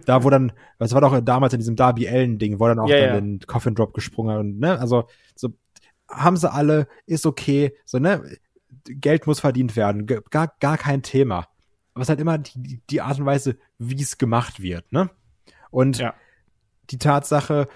Da, 0.07 0.23
wo 0.23 0.31
dann, 0.31 0.53
was 0.79 0.95
war 0.95 1.01
doch 1.01 1.21
damals 1.21 1.53
in 1.53 1.59
diesem 1.59 1.75
Darby 1.75 2.09
Allen 2.09 2.39
Ding, 2.39 2.61
wo 2.61 2.67
dann 2.69 2.79
auch 2.79 2.89
ja, 2.89 3.01
dann 3.01 3.09
ja. 3.09 3.21
den 3.21 3.41
Coffin 3.41 3.75
Drop 3.75 3.93
gesprungen 3.93 4.39
und 4.39 4.59
ne, 4.61 4.79
also 4.79 5.05
so 5.35 5.49
haben 6.09 6.37
sie 6.37 6.51
alle, 6.51 6.87
ist 7.07 7.27
okay, 7.27 7.75
so 7.85 7.99
ne, 7.99 8.23
Geld 8.85 9.27
muss 9.27 9.41
verdient 9.41 9.77
werden, 9.77 10.07
gar 10.07 10.55
gar 10.61 10.79
kein 10.79 11.03
Thema 11.03 11.49
aber 11.99 12.03
es 12.03 12.07
ist 12.07 12.11
halt 12.11 12.21
immer 12.21 12.39
die, 12.39 12.81
die 12.89 13.01
Art 13.01 13.19
und 13.19 13.27
Weise, 13.27 13.57
wie 13.79 14.01
es 14.01 14.19
gemacht 14.19 14.63
wird, 14.63 14.93
ne? 14.93 15.11
Und 15.71 15.99
ja. 15.99 16.15
die 16.91 16.99
Tatsache, 16.99 17.67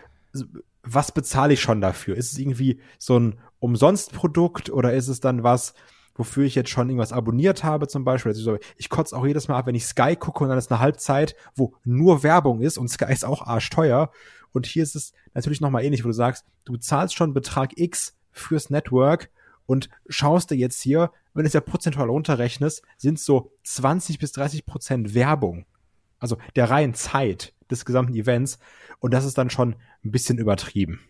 was 0.85 1.11
bezahle 1.11 1.55
ich 1.55 1.61
schon 1.61 1.81
dafür? 1.81 2.17
Ist 2.17 2.31
es 2.33 2.39
irgendwie 2.39 2.81
so 3.01 3.19
ein 3.19 3.41
Umsonstprodukt 3.59 4.71
oder 4.71 4.95
ist 4.95 5.09
es 5.09 5.19
dann 5.19 5.43
was, 5.43 5.75
wofür 6.15 6.45
ich 6.45 6.55
jetzt 6.55 6.71
schon 6.71 6.89
irgendwas 6.89 7.13
abonniert 7.13 7.65
habe 7.65 7.89
zum 7.89 8.05
Beispiel? 8.05 8.31
Also 8.31 8.59
ich 8.77 8.89
kotze 8.89 9.17
auch 9.17 9.27
jedes 9.27 9.49
Mal 9.49 9.59
ab, 9.59 9.67
wenn 9.67 9.75
ich 9.75 9.87
Sky 9.87 10.15
gucke 10.15 10.45
und 10.45 10.51
dann 10.51 10.59
ist 10.59 10.71
eine 10.71 10.79
Halbzeit, 10.79 11.35
wo 11.57 11.75
nur 11.83 12.23
Werbung 12.23 12.61
ist 12.61 12.79
und 12.79 12.89
Sky 12.89 13.07
ist 13.13 13.25
auch 13.25 13.43
arschteuer. 13.43 14.13
Und 14.53 14.67
hier 14.67 14.85
ist 14.85 14.95
es 14.95 15.15
natürlich 15.35 15.61
nochmal 15.61 15.83
ähnlich, 15.83 16.05
wo 16.05 16.09
du 16.09 16.15
sagst, 16.15 16.45
du 16.65 16.77
zahlst 16.77 17.17
schon 17.17 17.35
Betrag 17.35 17.77
X 17.77 18.17
fürs 18.31 18.71
Network 18.71 19.31
und 19.67 19.89
schaust 20.09 20.51
dir 20.51 20.57
jetzt 20.57 20.81
hier, 20.81 21.11
wenn 21.35 21.45
du 21.45 21.47
es 21.47 21.55
ja 21.55 21.61
prozentual 21.61 22.09
runterrechnest, 22.09 22.83
sind 22.97 23.19
so 23.19 23.53
20 23.65 24.19
bis 24.19 24.33
30 24.33 24.67
Prozent 24.67 25.15
Werbung. 25.15 25.67
Also 26.19 26.37
der 26.57 26.71
reinen 26.71 26.95
Zeit 26.95 27.53
des 27.71 27.85
gesamten 27.85 28.15
Events. 28.15 28.59
Und 29.01 29.13
das 29.13 29.25
ist 29.25 29.39
dann 29.39 29.51
schon 29.51 29.75
ein 30.05 30.11
bisschen 30.13 30.39
übertrieben. 30.39 31.01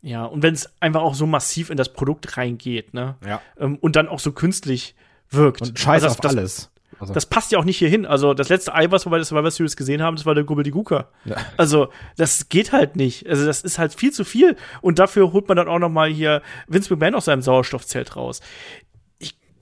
Ja, 0.00 0.24
und 0.24 0.42
wenn 0.42 0.54
es 0.54 0.72
einfach 0.80 1.02
auch 1.02 1.14
so 1.14 1.26
massiv 1.26 1.70
in 1.70 1.76
das 1.76 1.92
Produkt 1.92 2.36
reingeht, 2.36 2.94
ne? 2.94 3.16
Ja. 3.26 3.42
Ähm, 3.58 3.76
und 3.76 3.96
dann 3.96 4.08
auch 4.08 4.20
so 4.20 4.32
künstlich 4.32 4.94
wirkt. 5.28 5.60
Und 5.60 5.78
scheiß 5.78 6.04
also 6.04 6.16
das, 6.16 6.24
auf 6.24 6.30
alles. 6.30 6.70
Also. 7.00 7.12
Das 7.14 7.26
passt 7.26 7.52
ja 7.52 7.58
auch 7.58 7.64
nicht 7.64 7.78
hier 7.78 7.88
hin. 7.88 8.06
Also 8.06 8.34
das 8.34 8.48
letzte 8.48 8.74
Ei, 8.74 8.90
was 8.90 9.06
wir 9.06 9.10
bei 9.10 9.18
der 9.18 9.24
Survivor 9.24 9.50
Series 9.50 9.76
gesehen 9.76 10.02
haben, 10.02 10.16
das 10.16 10.26
war 10.26 10.34
der 10.34 10.44
Guka. 10.44 11.08
Ja. 11.24 11.36
Also 11.56 11.88
das 12.16 12.48
geht 12.48 12.72
halt 12.72 12.96
nicht. 12.96 13.28
Also 13.28 13.46
das 13.46 13.62
ist 13.62 13.78
halt 13.78 13.94
viel 13.94 14.12
zu 14.12 14.24
viel. 14.24 14.56
Und 14.80 14.98
dafür 14.98 15.32
holt 15.32 15.48
man 15.48 15.56
dann 15.56 15.68
auch 15.68 15.78
noch 15.78 15.88
mal 15.88 16.08
hier 16.08 16.42
Vince 16.66 16.92
McMahon 16.92 17.14
aus 17.14 17.26
seinem 17.26 17.42
Sauerstoffzelt 17.42 18.16
raus 18.16 18.40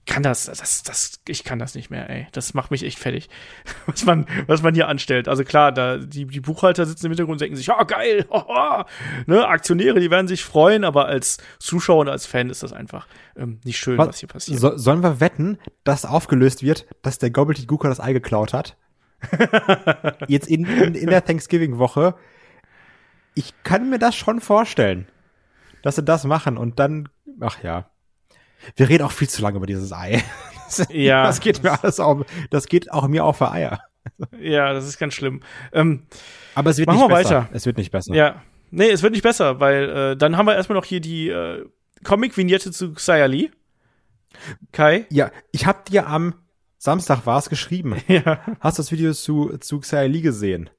kann 0.06 0.22
das, 0.22 0.44
das, 0.44 0.82
das, 0.84 1.20
ich 1.26 1.44
kann 1.44 1.58
das 1.58 1.74
nicht 1.74 1.90
mehr, 1.90 2.08
ey. 2.08 2.28
Das 2.32 2.54
macht 2.54 2.70
mich 2.70 2.84
echt 2.84 2.98
fertig, 2.98 3.28
was 3.86 4.04
man, 4.04 4.26
was 4.46 4.62
man 4.62 4.74
hier 4.74 4.88
anstellt. 4.88 5.28
Also 5.28 5.44
klar, 5.44 5.72
da, 5.72 5.98
die, 5.98 6.26
die 6.26 6.40
Buchhalter 6.40 6.86
sitzen 6.86 7.06
im 7.06 7.12
Hintergrund 7.12 7.34
und 7.34 7.40
denken 7.40 7.56
sich, 7.56 7.66
ja, 7.66 7.76
oh, 7.80 7.84
geil, 7.84 8.24
oh, 8.30 8.82
ne, 9.26 9.46
Aktionäre, 9.46 10.00
die 10.00 10.10
werden 10.10 10.28
sich 10.28 10.44
freuen, 10.44 10.84
aber 10.84 11.06
als 11.06 11.38
Zuschauer 11.58 12.00
und 12.00 12.08
als 12.08 12.24
Fan 12.24 12.50
ist 12.50 12.62
das 12.62 12.72
einfach 12.72 13.06
ähm, 13.36 13.60
nicht 13.64 13.78
schön, 13.78 13.98
was, 13.98 14.08
was 14.08 14.18
hier 14.20 14.28
passiert. 14.28 14.60
So, 14.60 14.76
sollen 14.76 15.02
wir 15.02 15.20
wetten, 15.20 15.58
dass 15.84 16.04
aufgelöst 16.04 16.62
wird, 16.62 16.86
dass 17.02 17.18
der 17.18 17.30
Gobbledygook 17.30 17.82
das 17.82 18.00
Ei 18.00 18.12
geklaut 18.12 18.52
hat? 18.52 18.76
Jetzt 20.28 20.48
in, 20.48 20.64
in, 20.64 20.94
in 20.94 21.08
der 21.08 21.24
Thanksgiving-Woche. 21.24 22.14
Ich 23.34 23.54
kann 23.64 23.90
mir 23.90 23.98
das 23.98 24.14
schon 24.14 24.40
vorstellen, 24.40 25.08
dass 25.82 25.96
sie 25.96 26.02
das 26.02 26.24
machen 26.24 26.56
und 26.56 26.78
dann, 26.78 27.08
ach 27.40 27.62
ja. 27.62 27.90
Wir 28.76 28.88
reden 28.88 29.04
auch 29.04 29.12
viel 29.12 29.28
zu 29.28 29.42
lange 29.42 29.56
über 29.56 29.66
dieses 29.66 29.92
Ei. 29.92 30.22
ja. 30.90 31.24
Das 31.24 31.40
geht 31.40 31.62
mir 31.62 31.82
alles 31.82 32.00
auf, 32.00 32.26
das 32.50 32.66
geht 32.66 32.90
auch 32.92 33.06
mir 33.08 33.24
auf 33.24 33.38
für 33.38 33.50
Eier. 33.50 33.80
Ja, 34.40 34.72
das 34.72 34.86
ist 34.86 34.98
ganz 34.98 35.14
schlimm. 35.14 35.42
Ähm, 35.72 36.06
Aber 36.54 36.70
es 36.70 36.78
wird 36.78 36.88
nicht 36.88 37.08
besser. 37.08 37.10
Weiter. 37.10 37.48
Es 37.52 37.66
wird 37.66 37.76
nicht 37.76 37.90
besser. 37.90 38.14
Ja. 38.14 38.42
Nee, 38.70 38.90
es 38.90 39.02
wird 39.02 39.12
nicht 39.12 39.22
besser, 39.22 39.60
weil 39.60 39.88
äh, 39.88 40.16
dann 40.16 40.36
haben 40.36 40.46
wir 40.46 40.54
erstmal 40.54 40.76
noch 40.76 40.84
hier 40.84 41.00
die 41.00 41.28
äh, 41.28 41.64
Comic-Vignette 42.04 42.72
zu 42.72 42.92
Xia 42.92 43.26
Li. 43.26 43.50
Kai? 44.72 45.06
Ja, 45.10 45.30
ich 45.52 45.66
hab 45.66 45.86
dir 45.86 46.08
am 46.08 46.34
Samstag 46.78 47.26
war 47.26 47.38
es 47.38 47.48
geschrieben. 47.48 47.96
Ja. 48.08 48.40
Hast 48.60 48.78
du 48.78 48.82
das 48.82 48.92
Video 48.92 49.12
zu, 49.12 49.56
zu 49.58 49.80
Xia 49.80 50.02
Li 50.02 50.20
gesehen? 50.20 50.70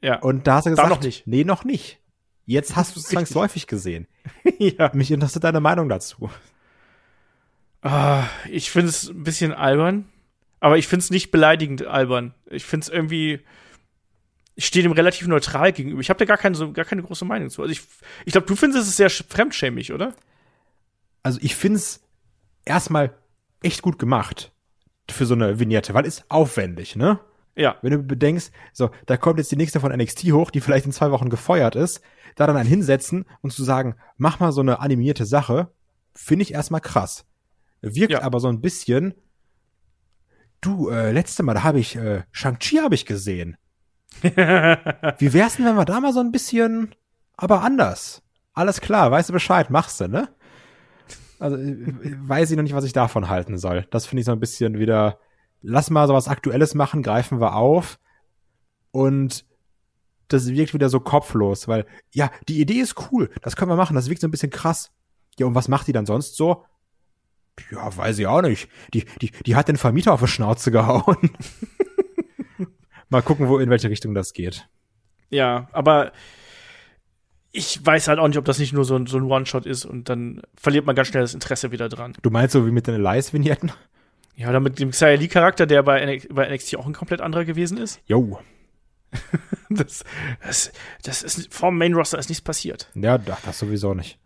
Ja. 0.00 0.18
Und 0.20 0.46
da 0.46 0.56
hast 0.56 0.66
du 0.66 0.70
gesagt, 0.70 0.86
da 0.86 0.94
noch 0.94 1.02
nicht. 1.02 1.26
nee, 1.26 1.44
noch 1.44 1.64
nicht. 1.64 2.00
Jetzt 2.44 2.74
hast 2.74 2.96
du 2.96 3.00
es 3.00 3.06
zwangsläufig 3.06 3.66
gesehen. 3.66 4.08
ja. 4.58 4.90
Mich 4.94 5.10
interessiert 5.10 5.44
deine 5.44 5.60
Meinung 5.60 5.88
dazu. 5.88 6.30
Ah, 7.82 8.28
ich 8.48 8.70
finde 8.70 8.88
es 8.88 9.08
ein 9.08 9.24
bisschen 9.24 9.52
albern, 9.52 10.08
aber 10.60 10.78
ich 10.78 10.86
finde 10.86 11.02
es 11.02 11.10
nicht 11.10 11.30
beleidigend 11.32 11.84
albern. 11.84 12.32
Ich 12.48 12.64
finde 12.64 12.84
es 12.84 12.88
irgendwie, 12.88 13.40
ich 14.54 14.66
stehe 14.66 14.84
dem 14.84 14.92
relativ 14.92 15.26
neutral 15.26 15.72
gegenüber. 15.72 16.00
Ich 16.00 16.08
habe 16.08 16.18
da 16.18 16.24
gar 16.24 16.38
keine, 16.38 16.54
so, 16.54 16.72
gar 16.72 16.84
keine 16.84 17.02
große 17.02 17.24
Meinung 17.24 17.50
zu. 17.50 17.60
Also 17.62 17.72
ich, 17.72 17.82
ich 18.24 18.32
glaube, 18.32 18.46
du 18.46 18.54
findest 18.54 18.88
es 18.88 18.96
sehr 18.96 19.10
fremdschämig, 19.10 19.92
oder? 19.92 20.14
Also 21.24 21.40
ich 21.42 21.56
finde 21.56 21.78
es 21.78 22.06
erstmal 22.64 23.14
echt 23.62 23.82
gut 23.82 23.98
gemacht 23.98 24.52
für 25.10 25.26
so 25.26 25.34
eine 25.34 25.58
Vignette, 25.58 25.94
weil 25.94 26.06
es 26.06 26.24
aufwendig, 26.28 26.94
ne? 26.96 27.18
Ja. 27.54 27.76
Wenn 27.82 27.92
du 27.92 27.98
bedenkst, 27.98 28.52
so, 28.72 28.90
da 29.06 29.16
kommt 29.16 29.38
jetzt 29.38 29.52
die 29.52 29.56
nächste 29.56 29.80
von 29.80 29.92
NXT 29.92 30.32
hoch, 30.32 30.50
die 30.50 30.60
vielleicht 30.60 30.86
in 30.86 30.92
zwei 30.92 31.10
Wochen 31.10 31.28
gefeuert 31.28 31.76
ist, 31.76 32.00
da 32.36 32.46
dann 32.46 32.56
einen 32.56 32.68
hinsetzen 32.68 33.26
und 33.42 33.52
zu 33.52 33.62
sagen, 33.62 33.96
mach 34.16 34.40
mal 34.40 34.52
so 34.52 34.62
eine 34.62 34.80
animierte 34.80 35.26
Sache, 35.26 35.68
finde 36.14 36.44
ich 36.44 36.54
erstmal 36.54 36.80
krass. 36.80 37.26
Wirkt 37.82 38.12
ja. 38.12 38.22
aber 38.22 38.40
so 38.40 38.48
ein 38.48 38.60
bisschen, 38.60 39.14
du, 40.60 40.88
äh, 40.88 41.12
letzte 41.12 41.42
Mal, 41.42 41.54
da 41.54 41.64
habe 41.64 41.80
ich, 41.80 41.96
äh, 41.96 42.22
Shang-Chi 42.30 42.78
habe 42.78 42.94
ich 42.94 43.04
gesehen. 43.04 43.56
Wie 44.22 45.32
wär's 45.32 45.56
denn, 45.56 45.66
wenn 45.66 45.76
wir 45.76 45.84
da 45.84 46.00
mal 46.00 46.12
so 46.12 46.20
ein 46.20 46.32
bisschen, 46.32 46.94
aber 47.36 47.62
anders? 47.62 48.22
Alles 48.54 48.80
klar, 48.80 49.10
weißt 49.10 49.30
du 49.30 49.32
Bescheid, 49.32 49.70
machst 49.70 50.00
du, 50.00 50.08
ne? 50.08 50.28
Also, 51.40 51.56
äh, 51.56 51.76
weiß 52.28 52.50
ich 52.50 52.56
noch 52.56 52.62
nicht, 52.62 52.74
was 52.74 52.84
ich 52.84 52.92
davon 52.92 53.28
halten 53.28 53.58
soll. 53.58 53.86
Das 53.90 54.06
finde 54.06 54.20
ich 54.20 54.26
so 54.26 54.32
ein 54.32 54.40
bisschen 54.40 54.78
wieder, 54.78 55.18
lass 55.60 55.90
mal 55.90 56.06
so 56.06 56.14
was 56.14 56.28
Aktuelles 56.28 56.74
machen, 56.74 57.02
greifen 57.02 57.40
wir 57.40 57.56
auf. 57.56 57.98
Und 58.92 59.44
das 60.28 60.48
wirkt 60.48 60.74
wieder 60.74 60.88
so 60.88 61.00
kopflos, 61.00 61.66
weil, 61.66 61.86
ja, 62.12 62.30
die 62.48 62.60
Idee 62.60 62.80
ist 62.80 63.10
cool, 63.10 63.30
das 63.42 63.56
können 63.56 63.70
wir 63.70 63.76
machen, 63.76 63.96
das 63.96 64.08
wirkt 64.08 64.20
so 64.20 64.28
ein 64.28 64.30
bisschen 64.30 64.50
krass. 64.50 64.92
Ja, 65.38 65.46
und 65.46 65.54
was 65.54 65.68
macht 65.68 65.88
die 65.88 65.92
dann 65.92 66.06
sonst 66.06 66.36
so? 66.36 66.64
Ja, 67.70 67.96
weiß 67.96 68.18
ich 68.18 68.26
auch 68.26 68.42
nicht. 68.42 68.68
Die, 68.94 69.04
die, 69.20 69.30
die 69.46 69.56
hat 69.56 69.68
den 69.68 69.76
Vermieter 69.76 70.12
auf 70.12 70.20
die 70.20 70.28
Schnauze 70.28 70.70
gehauen. 70.70 71.30
Mal 73.08 73.22
gucken, 73.22 73.48
wo 73.48 73.58
in 73.58 73.70
welche 73.70 73.90
Richtung 73.90 74.14
das 74.14 74.32
geht. 74.32 74.68
Ja, 75.30 75.68
aber 75.72 76.12
ich 77.52 77.84
weiß 77.84 78.08
halt 78.08 78.18
auch 78.18 78.28
nicht, 78.28 78.38
ob 78.38 78.46
das 78.46 78.58
nicht 78.58 78.72
nur 78.72 78.84
so 78.84 78.96
ein, 78.96 79.06
so 79.06 79.18
ein 79.18 79.24
One-Shot 79.24 79.66
ist 79.66 79.84
und 79.84 80.08
dann 80.08 80.40
verliert 80.54 80.86
man 80.86 80.96
ganz 80.96 81.08
schnell 81.08 81.22
das 81.22 81.34
Interesse 81.34 81.70
wieder 81.70 81.88
dran. 81.88 82.14
Du 82.22 82.30
meinst 82.30 82.54
so 82.54 82.66
wie 82.66 82.70
mit 82.70 82.86
den 82.86 82.94
Elias-Vignetten? 82.94 83.72
Ja, 84.34 84.48
oder 84.48 84.60
mit 84.60 84.78
dem 84.78 84.90
Xia 84.90 85.10
Li-Charakter, 85.10 85.66
der 85.66 85.82
bei, 85.82 86.22
bei 86.30 86.54
NXT 86.54 86.76
auch 86.76 86.86
ein 86.86 86.94
komplett 86.94 87.20
anderer 87.20 87.44
gewesen 87.44 87.76
ist. 87.76 88.00
Jo. 88.06 88.40
das, 89.68 90.04
das, 90.42 90.72
das 91.02 91.22
ist, 91.22 91.52
vom 91.52 91.76
Main-Roster 91.76 92.18
ist 92.18 92.30
nichts 92.30 92.42
passiert. 92.42 92.90
Ja, 92.94 93.18
das 93.18 93.58
sowieso 93.58 93.92
nicht. 93.92 94.18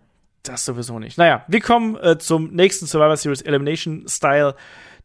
Das 0.49 0.64
sowieso 0.64 0.99
nicht. 0.99 1.18
Naja, 1.18 1.44
wir 1.49 1.61
kommen 1.61 1.97
äh, 1.97 2.18
zum 2.18 2.53
nächsten 2.53 2.86
Survivor 2.86 3.16
Series 3.16 3.42
Elimination 3.42 4.07
Style 4.09 4.55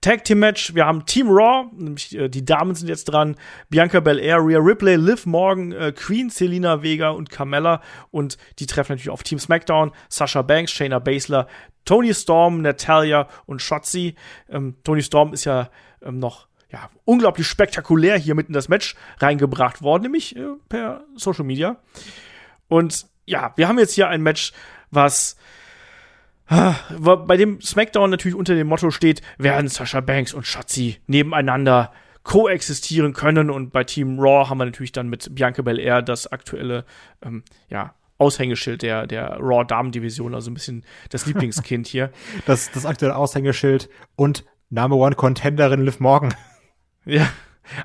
Tag 0.01 0.23
Team 0.23 0.39
Match. 0.39 0.73
Wir 0.73 0.85
haben 0.85 1.05
Team 1.05 1.29
Raw, 1.29 1.69
nämlich 1.75 2.15
äh, 2.15 2.27
die 2.27 2.43
Damen 2.43 2.75
sind 2.75 2.87
jetzt 2.87 3.05
dran. 3.05 3.35
Bianca 3.69 3.99
Belair, 3.99 4.37
Rhea 4.37 4.59
Ripley, 4.59 4.95
Liv 4.95 5.25
Morgan, 5.25 5.71
äh, 5.71 5.91
Queen, 5.91 6.29
Selina 6.29 6.81
Vega 6.81 7.09
und 7.09 7.29
Carmella. 7.29 7.81
Und 8.09 8.37
die 8.59 8.65
treffen 8.65 8.93
natürlich 8.93 9.09
auf 9.09 9.23
Team 9.23 9.39
SmackDown. 9.39 9.91
Sasha 10.09 10.41
Banks, 10.41 10.71
Shayna 10.71 10.99
Baszler, 10.99 11.47
Tony 11.85 12.13
Storm, 12.13 12.61
Natalia 12.61 13.27
und 13.45 13.61
Shotzi. 13.61 14.15
Ähm, 14.49 14.75
Tony 14.83 15.01
Storm 15.03 15.33
ist 15.33 15.45
ja 15.45 15.69
ähm, 16.01 16.19
noch 16.19 16.47
ja, 16.71 16.89
unglaublich 17.05 17.47
spektakulär 17.47 18.17
hier 18.17 18.35
mitten 18.35 18.51
in 18.51 18.55
das 18.55 18.69
Match 18.69 18.95
reingebracht 19.19 19.81
worden, 19.81 20.03
nämlich 20.03 20.35
äh, 20.35 20.47
per 20.69 21.03
Social 21.15 21.45
Media. 21.45 21.77
Und 22.67 23.05
ja, 23.25 23.53
wir 23.55 23.67
haben 23.67 23.77
jetzt 23.77 23.93
hier 23.93 24.07
ein 24.07 24.21
Match, 24.21 24.51
was 24.91 25.37
bei 26.49 27.37
dem 27.37 27.61
SmackDown 27.61 28.09
natürlich 28.09 28.35
unter 28.35 28.55
dem 28.55 28.67
Motto 28.67 28.91
steht, 28.91 29.21
werden 29.37 29.69
Sasha 29.69 30.01
Banks 30.01 30.33
und 30.33 30.45
Shotzi 30.45 30.97
nebeneinander 31.07 31.93
koexistieren 32.23 33.13
können. 33.13 33.49
Und 33.49 33.71
bei 33.71 33.85
Team 33.85 34.19
Raw 34.19 34.49
haben 34.49 34.57
wir 34.57 34.65
natürlich 34.65 34.91
dann 34.91 35.07
mit 35.07 35.33
Bianca 35.33 35.61
Belair 35.61 36.01
das 36.01 36.27
aktuelle, 36.27 36.85
ähm, 37.23 37.43
ja, 37.69 37.95
Aushängeschild 38.17 38.83
der, 38.83 39.07
der 39.07 39.37
Raw 39.39 39.65
Damen-Division, 39.65 40.35
also 40.35 40.51
ein 40.51 40.53
bisschen 40.53 40.85
das 41.09 41.25
Lieblingskind 41.25 41.87
hier. 41.87 42.11
Das, 42.45 42.69
das 42.71 42.85
aktuelle 42.85 43.15
Aushängeschild 43.15 43.89
und 44.15 44.43
Number 44.69 44.97
One 44.97 45.15
Contenderin 45.15 45.83
Liv 45.85 45.99
Morgan. 45.99 46.33
Ja. 47.05 47.27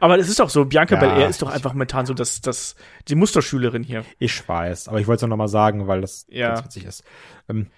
Aber 0.00 0.18
es 0.18 0.28
ist 0.28 0.40
doch 0.40 0.50
so, 0.50 0.64
Bianca 0.64 0.94
Ja, 0.94 1.00
Belair 1.00 1.28
ist 1.28 1.42
doch 1.42 1.50
einfach 1.50 1.72
momentan 1.72 2.06
so 2.06 2.14
das, 2.14 2.40
das, 2.40 2.76
die 3.08 3.14
Musterschülerin 3.14 3.82
hier. 3.82 4.04
Ich 4.18 4.48
weiß, 4.48 4.88
aber 4.88 5.00
ich 5.00 5.06
wollte 5.06 5.24
es 5.24 5.28
noch 5.28 5.36
mal 5.36 5.48
sagen, 5.48 5.86
weil 5.86 6.00
das 6.00 6.26
Ja. 6.28 6.48
ganz 6.48 6.64
witzig 6.64 6.84
ist. 6.84 7.04
Ähm, 7.48 7.68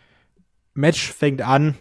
Match 0.74 1.12
fängt 1.12 1.42
an. 1.42 1.76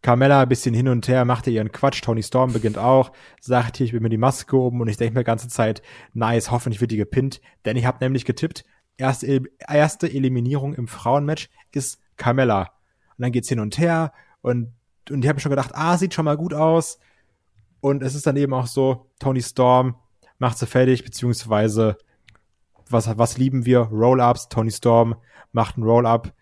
Carmella 0.00 0.42
ein 0.42 0.48
bisschen 0.48 0.74
hin 0.74 0.86
und 0.86 1.08
her, 1.08 1.24
machte 1.24 1.50
ihren 1.50 1.72
Quatsch. 1.72 2.02
Tony 2.02 2.22
Storm 2.22 2.52
beginnt 2.52 2.78
auch, 2.78 3.10
sagt 3.40 3.76
hier, 3.76 3.86
ich 3.86 3.92
bin 3.92 4.02
mir 4.02 4.08
die 4.08 4.16
Maske 4.16 4.56
oben 4.56 4.80
und 4.80 4.86
ich 4.88 4.96
denke 4.96 5.14
mir 5.14 5.20
die 5.20 5.26
ganze 5.26 5.48
Zeit, 5.48 5.82
nice, 6.14 6.52
hoffentlich 6.52 6.80
wird 6.80 6.92
die 6.92 6.96
gepinnt. 6.96 7.40
Denn 7.64 7.76
ich 7.76 7.84
habe 7.84 7.98
nämlich 8.00 8.24
getippt, 8.24 8.64
erste, 8.96 9.42
erste 9.68 10.06
Eliminierung 10.08 10.74
im 10.74 10.86
Frauenmatch 10.86 11.50
ist 11.72 12.00
Carmella. 12.16 12.72
Und 13.16 13.22
dann 13.22 13.32
geht's 13.32 13.48
hin 13.48 13.58
und 13.58 13.76
her 13.78 14.12
und, 14.40 14.72
und 15.10 15.24
ich 15.24 15.28
habe 15.28 15.38
mir 15.38 15.40
schon 15.40 15.50
gedacht, 15.50 15.72
ah, 15.74 15.98
sieht 15.98 16.14
schon 16.14 16.24
mal 16.26 16.36
gut 16.36 16.54
aus. 16.54 17.00
Und 17.80 18.02
es 18.02 18.14
ist 18.14 18.26
dann 18.26 18.36
eben 18.36 18.54
auch 18.54 18.66
so, 18.66 19.10
Tony 19.18 19.42
Storm 19.42 19.96
macht 20.38 20.58
sie 20.58 20.66
fertig, 20.66 21.04
beziehungsweise 21.04 21.96
was, 22.90 23.18
was 23.18 23.38
lieben 23.38 23.66
wir? 23.66 23.80
Roll-Ups, 23.80 24.48
Tony 24.48 24.70
Storm 24.70 25.16
macht 25.52 25.76
einen 25.76 25.84
Roll-Up 25.84 26.32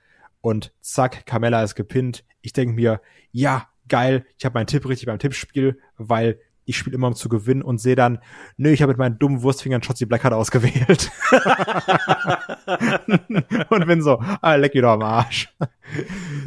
und 0.41 0.73
zack, 0.81 1.27
Carmella 1.27 1.63
ist 1.63 1.75
gepinnt. 1.75 2.25
Ich 2.41 2.53
denke 2.53 2.75
mir, 2.75 3.01
ja, 3.33 3.69
geil, 3.89 4.25
ich 4.39 4.45
habe 4.45 4.55
meinen 4.55 4.67
Tipp 4.67 4.87
richtig 4.89 5.07
beim 5.07 5.19
Tippspiel, 5.19 5.81
weil 5.97 6.39
ich 6.65 6.77
spiele 6.77 6.97
immer 6.97 7.07
um 7.07 7.15
zu 7.15 7.29
gewinnen 7.29 7.63
und 7.63 7.81
sehe 7.81 7.95
dann, 7.95 8.19
nö, 8.57 8.71
ich 8.71 8.83
habe 8.83 8.91
mit 8.91 8.99
meinen 8.99 9.19
dummen 9.19 9.43
Wurstfingern 9.43 9.83
Shotzi 9.83 10.05
Blackheart 10.05 10.35
ausgewählt. 10.35 11.11
und 13.71 13.87
bin 13.87 14.03
so, 14.03 14.19
ah, 14.41 14.55
leck 14.57 14.73
doch 14.73 14.93
am 14.93 15.03
Arsch. 15.03 15.49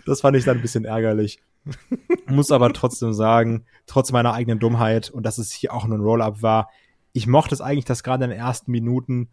Das 0.06 0.22
fand 0.22 0.36
ich 0.38 0.44
dann 0.44 0.58
ein 0.58 0.62
bisschen 0.62 0.86
ärgerlich. 0.86 1.42
Muss 2.28 2.52
aber 2.52 2.72
trotzdem 2.74 3.14
sagen, 3.14 3.66
trotz 3.86 4.12
meiner 4.12 4.34
eigenen 4.34 4.60
Dummheit 4.60 5.10
und 5.10 5.24
dass 5.24 5.38
es 5.38 5.52
hier 5.52 5.74
auch 5.74 5.86
nur 5.86 5.98
ein 5.98 6.04
Roll-Up 6.04 6.42
war, 6.42 6.70
ich 7.14 7.28
mochte 7.28 7.56
es 7.56 7.62
eigentlich, 7.62 7.86
dass 7.86 8.04
gerade 8.04 8.26
in 8.26 8.30
den 8.30 8.40
ersten 8.40 8.72
Minuten 8.72 9.30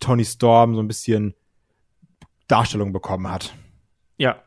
Tony 0.00 0.24
Storm 0.24 0.74
so 0.74 0.80
ein 0.80 0.88
bisschen 0.88 1.34
Darstellung 2.46 2.92
bekommen 2.92 3.30
hat. 3.30 3.54
Ja. 4.16 4.42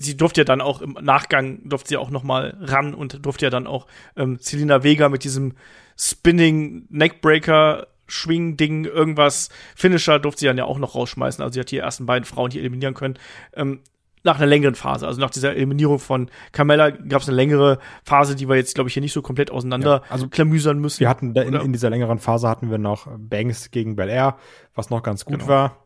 Sie 0.00 0.16
durfte 0.16 0.42
ja 0.42 0.44
dann 0.44 0.60
auch 0.60 0.80
im 0.80 0.92
Nachgang, 0.92 1.68
durfte 1.68 1.88
sie 1.88 1.96
auch 1.96 2.10
noch 2.10 2.22
mal 2.22 2.56
ran 2.60 2.94
und 2.94 3.26
durfte 3.26 3.46
ja 3.46 3.50
dann 3.50 3.66
auch 3.66 3.88
ähm, 4.16 4.38
Selina 4.40 4.84
Vega 4.84 5.08
mit 5.08 5.24
diesem 5.24 5.54
Spinning 5.96 6.86
Neckbreaker 6.88 7.88
Schwing-Ding, 8.08 8.86
irgendwas, 8.86 9.50
Finisher 9.76 10.18
durfte 10.18 10.40
sie 10.40 10.46
dann 10.46 10.58
ja 10.58 10.64
auch 10.64 10.78
noch 10.78 10.94
rausschmeißen. 10.94 11.42
Also 11.42 11.54
sie 11.54 11.60
hat 11.60 11.70
die 11.70 11.78
ersten 11.78 12.06
beiden 12.06 12.24
Frauen 12.24 12.50
hier 12.50 12.62
eliminieren 12.62 12.94
können. 12.94 13.18
Ähm, 13.54 13.80
nach 14.28 14.36
einer 14.36 14.46
längeren 14.46 14.74
Phase. 14.74 15.06
Also 15.06 15.20
nach 15.20 15.30
dieser 15.30 15.54
Eliminierung 15.54 15.98
von 15.98 16.30
Carmella 16.52 16.90
gab 16.90 17.22
es 17.22 17.28
eine 17.28 17.36
längere 17.36 17.78
Phase, 18.04 18.36
die 18.36 18.48
wir 18.48 18.56
jetzt, 18.56 18.74
glaube 18.74 18.88
ich, 18.88 18.94
hier 18.94 19.00
nicht 19.00 19.12
so 19.12 19.22
komplett 19.22 19.50
auseinander 19.50 20.02
Ja, 20.04 20.10
also 20.10 20.28
klamüsern 20.28 20.78
müssen. 20.78 21.00
Wir 21.00 21.08
hatten 21.08 21.34
da 21.34 21.42
in, 21.42 21.54
in 21.54 21.72
dieser 21.72 21.90
längeren 21.90 22.18
Phase 22.18 22.48
hatten 22.48 22.70
wir 22.70 22.78
noch 22.78 23.08
Banks 23.18 23.70
gegen 23.70 23.96
Bel 23.96 24.08
Air, 24.08 24.36
was 24.74 24.90
noch 24.90 25.02
ganz 25.02 25.24
gut 25.24 25.38
Genau. 25.40 25.48
war. 25.48 25.84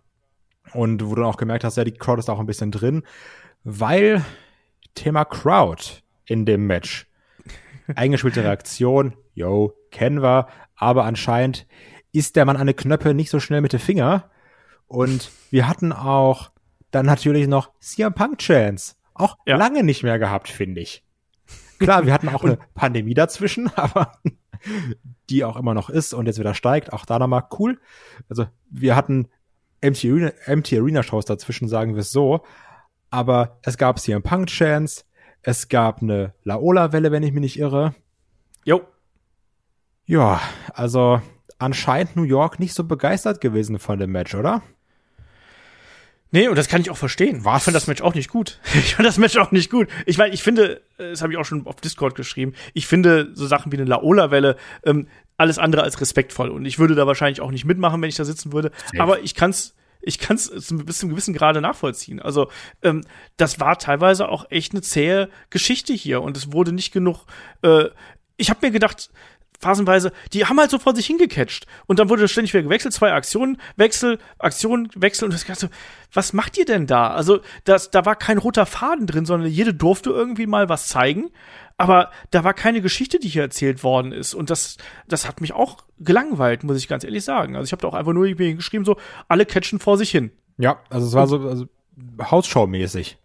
Und 0.74 1.05
wo 1.05 1.14
du 1.14 1.22
dann 1.22 1.30
auch 1.30 1.36
gemerkt 1.36 1.64
hast, 1.64 1.76
ja, 1.76 1.84
die 1.84 1.93
Crowd 1.93 2.18
ist 2.18 2.30
auch 2.30 2.38
ein 2.40 2.47
bisschen 2.47 2.70
drin, 2.70 3.03
weil 3.64 4.24
Thema 4.95 5.24
Crowd 5.24 5.82
in 6.24 6.47
dem 6.47 6.66
Match. 6.66 7.07
Eingespielte 7.97 8.45
Reaktion, 8.45 9.14
yo, 9.34 9.72
kennen 9.90 10.22
wir, 10.22 10.47
aber 10.76 11.05
anscheinend 11.05 11.66
ist 12.12 12.36
der 12.36 12.45
Mann 12.45 12.57
an 12.57 12.66
den 12.66 12.76
Knöpfe 12.76 13.12
nicht 13.14 13.30
so 13.30 13.40
schnell 13.40 13.61
mit 13.61 13.72
den 13.72 13.80
Finger. 13.80 14.30
Und 14.86 15.30
wir 15.51 15.66
hatten 15.68 15.93
auch 15.93 16.51
dann 16.93 17.07
natürlich 17.07 17.49
noch 17.49 17.72
CM 17.80 18.14
Punk 18.14 18.38
Chance. 18.38 18.95
Auch 19.14 19.36
Ja. 19.47 19.57
lange 19.57 19.82
nicht 19.82 20.03
mehr 20.05 20.18
gehabt, 20.18 20.49
finde 20.49 20.80
ich. 20.80 21.05
Klar, 21.78 22.07
wir 22.07 22.12
hatten 22.12 22.28
auch 22.28 22.45
eine 22.45 22.59
Pandemie 22.74 23.14
dazwischen, 23.14 23.68
aber 23.76 24.12
die 25.28 25.45
auch 25.45 25.57
immer 25.57 25.74
noch 25.74 25.90
ist 25.90 26.14
und 26.14 26.26
jetzt 26.26 26.38
wieder 26.38 26.55
steigt. 26.55 26.93
Auch 26.93 27.05
da 27.05 27.18
nochmal 27.18 27.45
cool. 27.59 27.80
Also 28.28 28.47
wir 28.70 28.95
hatten 28.95 29.28
MT 29.84 30.05
Arena, 30.05 30.32
MT 30.47 30.74
Arena 30.74 31.03
Shows 31.03 31.24
dazwischen, 31.24 31.66
sagen 31.68 31.95
wir 31.95 32.01
es 32.03 32.12
so. 32.12 32.43
Aber 33.11 33.59
es 33.62 33.76
gab 33.76 33.99
CM 33.99 34.22
Punk 34.22 34.47
Chance. 34.47 35.05
Es 35.43 35.68
gab 35.68 36.01
eine 36.03 36.34
Laola-Welle, 36.45 37.11
wenn 37.11 37.24
ich 37.24 37.32
mich 37.32 37.40
nicht 37.40 37.59
irre. 37.59 37.95
Jo, 38.64 38.82
Ja, 40.07 40.40
also 40.72 41.20
anscheinend 41.59 42.14
New 42.16 42.22
York 42.22 42.61
nicht 42.61 42.74
so 42.74 42.84
begeistert 42.84 43.40
gewesen 43.40 43.78
von 43.80 43.99
dem 43.99 44.12
Match, 44.12 44.34
oder? 44.36 44.62
Nee, 46.33 46.49
und 46.49 46.57
das 46.57 46.68
kann 46.68 46.80
ich 46.80 46.91
auch 46.91 46.97
verstehen. 46.97 47.45
Was? 47.45 47.62
Ich 47.62 47.64
fand 47.64 47.76
das 47.76 47.87
Match 47.87 48.01
auch 48.03 48.14
nicht 48.14 48.28
gut. 48.28 48.59
Ich 48.74 48.97
fand 48.97 49.07
das 49.07 49.18
Match 49.18 49.37
auch 49.37 49.53
nicht 49.53 49.70
gut. 49.70 49.89
Ich 50.07 50.18
meine, 50.18 50.35
ich 50.35 50.43
finde, 50.43 50.83
äh, 50.99 51.11
das 51.11 51.22
habe 51.22 51.33
ich 51.33 51.39
auch 51.39 51.45
schon 51.45 51.66
auf 51.66 51.76
Discord 51.76 52.14
geschrieben, 52.14 52.55
ich 52.74 52.87
finde 52.87 53.30
so 53.35 53.47
Sachen 53.47 53.70
wie 53.70 53.76
eine 53.76 53.85
Laola-Welle 53.85 54.57
ähm, 54.85 55.07
alles 55.37 55.59
andere 55.59 55.83
als 55.83 56.01
respektvoll. 56.01 56.49
Und 56.49 56.64
ich 56.64 56.78
würde 56.78 56.95
da 56.95 57.07
wahrscheinlich 57.07 57.41
auch 57.41 57.51
nicht 57.51 57.64
mitmachen, 57.64 58.01
wenn 58.03 58.09
ich 58.09 58.16
da 58.16 58.24
sitzen 58.24 58.53
würde. 58.53 58.72
Aber 58.99 59.20
ich 59.20 59.35
kann's 59.35 59.74
ich 60.03 60.18
kann 60.18 60.35
es 60.35 60.51
bis 60.51 60.99
zum 60.99 61.11
gewissen 61.11 61.33
Grade 61.33 61.61
nachvollziehen. 61.61 62.20
Also, 62.20 62.51
ähm, 62.83 63.03
das 63.37 63.61
war 63.61 63.78
teilweise 63.78 64.28
auch 64.28 64.51
echt 64.51 64.72
eine 64.72 64.83
zähe 64.83 65.28
Geschichte 65.49 65.93
hier 65.93 66.22
und 66.22 66.37
es 66.37 66.53
wurde 66.53 66.72
nicht 66.72 66.93
genug. 66.93 67.24
Äh, 67.62 67.85
ich 68.37 68.51
habe 68.51 68.66
mir 68.66 68.72
gedacht, 68.72 69.11
phasenweise, 69.62 70.12
die 70.32 70.44
haben 70.44 70.58
halt 70.58 70.70
so 70.70 70.78
vor 70.78 70.94
sich 70.94 71.06
hingecatcht. 71.06 71.66
Und 71.86 71.98
dann 71.98 72.10
wurde 72.10 72.26
ständig 72.28 72.52
wieder 72.52 72.64
gewechselt, 72.64 72.92
zwei 72.92 73.12
Aktionen, 73.12 73.58
Wechsel, 73.76 74.18
Aktion, 74.38 74.90
Wechsel. 74.94 75.26
Und 75.26 75.32
das 75.32 75.46
Ganze, 75.46 75.70
was 76.12 76.32
macht 76.32 76.58
ihr 76.58 76.64
denn 76.64 76.86
da? 76.86 77.12
Also, 77.12 77.40
das, 77.64 77.90
da 77.90 78.04
war 78.04 78.16
kein 78.16 78.38
roter 78.38 78.66
Faden 78.66 79.06
drin, 79.06 79.24
sondern 79.24 79.50
jede 79.50 79.72
durfte 79.72 80.10
irgendwie 80.10 80.46
mal 80.46 80.68
was 80.68 80.88
zeigen. 80.88 81.30
Aber 81.78 82.10
da 82.30 82.44
war 82.44 82.54
keine 82.54 82.80
Geschichte, 82.82 83.18
die 83.18 83.28
hier 83.28 83.42
erzählt 83.42 83.82
worden 83.82 84.12
ist. 84.12 84.34
Und 84.34 84.50
das, 84.50 84.76
das 85.08 85.26
hat 85.26 85.40
mich 85.40 85.52
auch 85.52 85.78
gelangweilt, 85.98 86.64
muss 86.64 86.76
ich 86.76 86.88
ganz 86.88 87.04
ehrlich 87.04 87.24
sagen. 87.24 87.56
Also 87.56 87.66
ich 87.66 87.72
habe 87.72 87.82
da 87.82 87.88
auch 87.88 87.94
einfach 87.94 88.12
nur 88.12 88.26
irgendwie 88.26 88.54
geschrieben, 88.54 88.84
so, 88.84 88.96
alle 89.28 89.46
catchen 89.46 89.78
vor 89.78 89.96
sich 89.96 90.10
hin. 90.10 90.32
Ja, 90.58 90.80
also 90.90 91.06
es 91.06 91.14
war 91.14 91.26
so 91.26 91.40
also, 91.48 91.66
Hausschau-mäßig, 92.18 93.16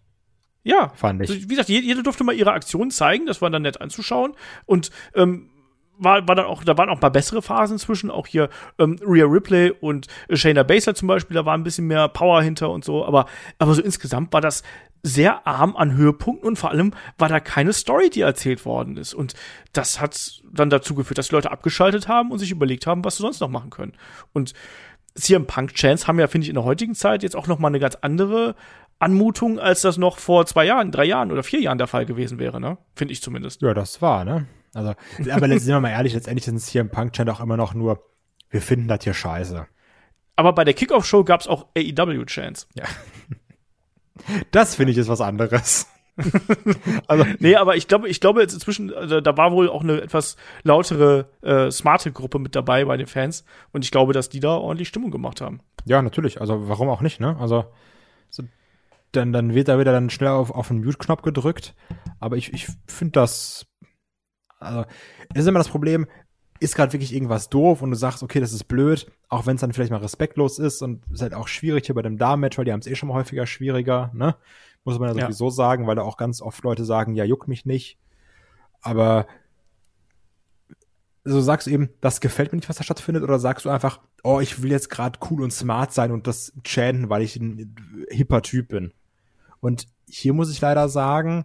Ja, 0.62 0.90
fand 0.94 1.20
also, 1.20 1.34
ich. 1.34 1.44
wie 1.44 1.48
gesagt, 1.48 1.68
jede, 1.68 1.86
jede 1.86 2.02
durfte 2.02 2.24
mal 2.24 2.34
ihre 2.34 2.52
Aktion 2.52 2.90
zeigen, 2.90 3.26
das 3.26 3.42
war 3.42 3.50
dann 3.50 3.62
nett 3.62 3.80
anzuschauen. 3.80 4.34
Und 4.66 4.90
ähm, 5.14 5.50
war, 5.98 6.26
war 6.26 6.34
dann 6.34 6.46
auch, 6.46 6.64
da 6.64 6.76
waren 6.78 6.88
auch 6.88 7.00
mal 7.00 7.08
bessere 7.08 7.42
Phasen 7.42 7.78
zwischen, 7.78 8.10
auch 8.10 8.26
hier 8.26 8.48
ähm, 8.78 8.96
Rhea 9.04 9.26
Ripley 9.26 9.72
und 9.80 10.06
Shayna 10.30 10.62
Baszler 10.62 10.94
zum 10.94 11.08
Beispiel, 11.08 11.34
da 11.34 11.44
war 11.44 11.54
ein 11.54 11.64
bisschen 11.64 11.86
mehr 11.86 12.08
Power 12.08 12.42
hinter 12.42 12.70
und 12.70 12.84
so, 12.84 13.04
aber, 13.04 13.26
aber 13.58 13.74
so 13.74 13.82
insgesamt 13.82 14.32
war 14.32 14.40
das 14.40 14.62
sehr 15.02 15.46
arm 15.46 15.76
an 15.76 15.94
Höhepunkten 15.94 16.46
und 16.48 16.56
vor 16.56 16.70
allem 16.70 16.92
war 17.18 17.28
da 17.28 17.40
keine 17.40 17.72
Story, 17.72 18.10
die 18.10 18.20
erzählt 18.20 18.64
worden 18.64 18.96
ist. 18.96 19.14
Und 19.14 19.34
das 19.72 20.00
hat 20.00 20.42
dann 20.50 20.70
dazu 20.70 20.94
geführt, 20.94 21.18
dass 21.18 21.28
die 21.28 21.34
Leute 21.34 21.52
abgeschaltet 21.52 22.08
haben 22.08 22.32
und 22.32 22.38
sich 22.38 22.50
überlegt 22.50 22.86
haben, 22.86 23.04
was 23.04 23.16
sie 23.16 23.22
sonst 23.22 23.40
noch 23.40 23.48
machen 23.48 23.70
können. 23.70 23.92
Und 24.32 24.54
CM 25.14 25.46
Punk 25.46 25.74
Chance 25.74 26.06
haben 26.06 26.18
ja, 26.18 26.26
finde 26.26 26.44
ich, 26.44 26.48
in 26.48 26.54
der 26.54 26.64
heutigen 26.64 26.94
Zeit 26.94 27.22
jetzt 27.22 27.36
auch 27.36 27.46
noch 27.46 27.58
mal 27.58 27.68
eine 27.68 27.80
ganz 27.80 27.96
andere 27.96 28.54
Anmutung, 28.98 29.58
als 29.58 29.82
das 29.82 29.96
noch 29.96 30.18
vor 30.18 30.46
zwei 30.46 30.64
Jahren, 30.64 30.90
drei 30.90 31.04
Jahren 31.04 31.30
oder 31.30 31.42
vier 31.42 31.60
Jahren 31.60 31.78
der 31.78 31.86
Fall 31.86 32.06
gewesen 32.06 32.38
wäre, 32.38 32.60
ne? 32.60 32.78
Finde 32.94 33.12
ich 33.12 33.22
zumindest. 33.22 33.62
Ja, 33.62 33.74
das 33.74 34.02
war, 34.02 34.24
ne? 34.24 34.46
Also, 34.74 34.94
aber 35.30 35.48
sind 35.48 35.66
wir 35.66 35.80
mal 35.80 35.90
ehrlich, 35.90 36.14
letztendlich 36.14 36.44
sind 36.44 36.56
es 36.56 36.68
hier 36.68 36.80
im 36.80 36.90
Punk-Chant 36.90 37.30
auch 37.30 37.40
immer 37.40 37.56
noch 37.56 37.74
nur, 37.74 38.04
wir 38.50 38.62
finden 38.62 38.88
das 38.88 39.04
hier 39.04 39.14
scheiße. 39.14 39.66
Aber 40.36 40.52
bei 40.52 40.64
der 40.64 40.74
Kickoff-Show 40.74 41.24
gab 41.24 41.40
es 41.40 41.48
auch 41.48 41.66
AEW 41.76 42.24
Chance. 42.26 42.66
Das 44.50 44.74
finde 44.74 44.92
ich 44.92 44.98
ist 44.98 45.08
was 45.08 45.20
anderes. 45.20 45.86
also, 47.06 47.24
Nee, 47.38 47.56
aber 47.56 47.76
ich 47.76 47.88
glaube, 47.88 48.08
ich 48.08 48.20
glaube 48.20 48.40
jetzt 48.40 48.54
inzwischen, 48.54 48.92
also, 48.92 49.20
da 49.20 49.36
war 49.36 49.52
wohl 49.52 49.68
auch 49.68 49.82
eine 49.82 50.00
etwas 50.00 50.36
lautere, 50.62 51.30
äh, 51.42 51.70
smarte 51.70 52.12
Gruppe 52.12 52.38
mit 52.38 52.56
dabei 52.56 52.84
bei 52.84 52.96
den 52.96 53.06
Fans. 53.06 53.44
Und 53.72 53.84
ich 53.84 53.90
glaube, 53.90 54.12
dass 54.12 54.28
die 54.28 54.40
da 54.40 54.56
ordentlich 54.56 54.88
Stimmung 54.88 55.10
gemacht 55.10 55.40
haben. 55.40 55.60
ja, 55.84 56.02
natürlich. 56.02 56.40
Also, 56.40 56.68
warum 56.68 56.88
auch 56.88 57.00
nicht, 57.00 57.20
ne? 57.20 57.36
Also, 57.38 57.66
so, 58.28 58.42
dann, 59.12 59.32
dann 59.32 59.54
wird 59.54 59.68
da 59.68 59.78
wieder 59.78 59.92
dann 59.92 60.10
schnell 60.10 60.30
auf, 60.30 60.50
auf 60.50 60.68
den 60.68 60.82
Mute-Knopf 60.84 61.22
gedrückt. 61.22 61.74
Aber 62.20 62.36
ich, 62.36 62.52
ich 62.52 62.66
finde 62.86 63.12
das, 63.12 63.66
also, 64.58 64.84
es 65.34 65.42
ist 65.42 65.46
immer 65.46 65.60
das 65.60 65.68
Problem, 65.68 66.06
ist 66.60 66.74
gerade 66.74 66.92
wirklich 66.92 67.14
irgendwas 67.14 67.48
doof 67.48 67.82
und 67.82 67.90
du 67.90 67.96
sagst, 67.96 68.22
okay, 68.22 68.40
das 68.40 68.52
ist 68.52 68.64
blöd, 68.64 69.10
auch 69.28 69.46
wenn 69.46 69.54
es 69.54 69.60
dann 69.60 69.72
vielleicht 69.72 69.92
mal 69.92 70.00
respektlos 70.00 70.58
ist 70.58 70.82
und 70.82 71.02
ist 71.12 71.22
halt 71.22 71.34
auch 71.34 71.46
schwierig 71.48 71.86
hier 71.86 71.94
bei 71.94 72.02
dem 72.02 72.18
Damen-Match, 72.18 72.58
weil 72.58 72.64
die 72.64 72.72
haben 72.72 72.80
es 72.80 72.86
eh 72.86 72.96
schon 72.96 73.08
mal 73.08 73.14
häufiger 73.14 73.46
schwieriger, 73.46 74.10
ne? 74.14 74.34
Muss 74.84 74.98
man 74.98 75.10
ja 75.10 75.16
Ja. 75.20 75.26
sowieso 75.26 75.50
sagen, 75.50 75.86
weil 75.86 75.96
da 75.96 76.02
auch 76.02 76.16
ganz 76.16 76.40
oft 76.42 76.62
Leute 76.64 76.84
sagen, 76.84 77.14
ja, 77.14 77.24
juckt 77.24 77.46
mich 77.46 77.64
nicht. 77.64 77.98
Aber 78.80 79.26
so 81.24 81.40
sagst 81.40 81.66
du 81.66 81.70
eben, 81.70 81.90
das 82.00 82.20
gefällt 82.20 82.52
mir 82.52 82.56
nicht, 82.56 82.68
was 82.68 82.76
da 82.78 82.84
stattfindet, 82.84 83.22
oder 83.22 83.38
sagst 83.38 83.64
du 83.64 83.70
einfach, 83.70 84.00
oh, 84.24 84.40
ich 84.40 84.62
will 84.62 84.70
jetzt 84.70 84.88
gerade 84.88 85.18
cool 85.30 85.42
und 85.42 85.52
smart 85.52 85.92
sein 85.92 86.10
und 86.10 86.26
das 86.26 86.52
chanten, 86.64 87.10
weil 87.10 87.22
ich 87.22 87.36
ein 87.36 87.74
hipper 88.08 88.42
Typ 88.42 88.68
bin. 88.68 88.92
Und 89.60 89.86
hier 90.08 90.32
muss 90.32 90.50
ich 90.50 90.60
leider 90.60 90.88
sagen, 90.88 91.44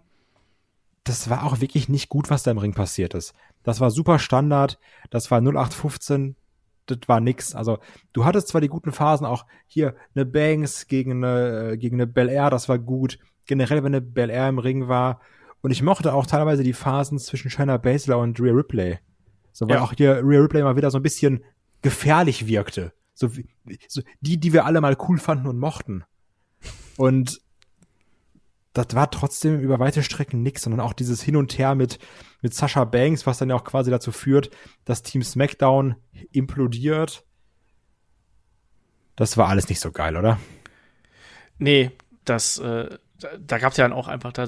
das 1.04 1.28
war 1.30 1.44
auch 1.44 1.60
wirklich 1.60 1.88
nicht 1.88 2.08
gut, 2.08 2.30
was 2.30 2.42
da 2.42 2.50
im 2.50 2.58
Ring 2.58 2.74
passiert 2.74 3.14
ist. 3.14 3.34
Das 3.62 3.80
war 3.80 3.90
super 3.90 4.18
Standard, 4.18 4.78
das 5.10 5.30
war 5.30 5.40
0815, 5.40 6.36
das 6.86 6.98
war 7.06 7.20
nix. 7.20 7.54
Also 7.54 7.78
du 8.12 8.24
hattest 8.24 8.48
zwar 8.48 8.60
die 8.60 8.68
guten 8.68 8.92
Phasen, 8.92 9.26
auch 9.26 9.46
hier 9.66 9.94
eine 10.14 10.26
Banks 10.26 10.86
gegen 10.86 11.24
eine, 11.24 11.78
gegen 11.78 11.96
eine 11.96 12.06
Bel 12.06 12.28
Air, 12.28 12.50
das 12.50 12.68
war 12.68 12.78
gut. 12.78 13.18
Generell, 13.46 13.78
wenn 13.84 13.94
eine 13.94 14.00
Bel 14.00 14.30
Air 14.30 14.48
im 14.48 14.58
Ring 14.58 14.88
war. 14.88 15.20
Und 15.60 15.70
ich 15.70 15.82
mochte 15.82 16.12
auch 16.12 16.26
teilweise 16.26 16.62
die 16.62 16.72
Phasen 16.72 17.18
zwischen 17.18 17.50
Shayna 17.50 17.76
Baszler 17.78 18.18
und 18.18 18.38
Rhea 18.40 18.52
Ripley. 18.52 18.98
So, 19.52 19.68
weil 19.68 19.76
Ja. 19.76 19.82
auch 19.82 19.92
hier 19.94 20.20
Rhea 20.22 20.40
Ripley 20.40 20.62
mal 20.62 20.76
wieder 20.76 20.90
so 20.90 20.98
ein 20.98 21.02
bisschen 21.02 21.44
gefährlich 21.82 22.46
wirkte. 22.46 22.92
So, 23.14 23.30
so 23.88 24.02
die, 24.20 24.38
die 24.38 24.52
wir 24.52 24.64
alle 24.64 24.80
mal 24.80 24.96
cool 25.08 25.18
fanden 25.18 25.46
und 25.46 25.58
mochten. 25.58 26.04
Und 26.96 27.40
das 28.74 28.88
war 28.92 29.10
trotzdem 29.10 29.60
über 29.60 29.78
weite 29.78 30.02
Strecken 30.02 30.42
nix, 30.42 30.62
sondern 30.62 30.80
auch 30.80 30.92
dieses 30.92 31.22
Hin 31.22 31.36
und 31.36 31.56
Her 31.56 31.74
mit, 31.74 31.98
mit 32.42 32.54
Sasha 32.54 32.84
Banks, 32.84 33.24
was 33.24 33.38
dann 33.38 33.48
ja 33.48 33.54
auch 33.54 33.64
quasi 33.64 33.90
dazu 33.90 34.12
führt, 34.12 34.50
dass 34.84 35.02
Team 35.02 35.22
SmackDown 35.22 35.94
implodiert. 36.32 37.24
Das 39.16 39.36
war 39.36 39.48
alles 39.48 39.68
nicht 39.68 39.80
so 39.80 39.92
geil, 39.92 40.16
oder? 40.16 40.40
Nee, 41.58 41.92
das, 42.24 42.58
äh, 42.58 42.98
da, 43.38 43.58
gab 43.58 43.72
es 43.72 43.76
ja 43.76 43.84
dann 43.84 43.96
auch 43.96 44.08
einfach, 44.08 44.32
da, 44.32 44.44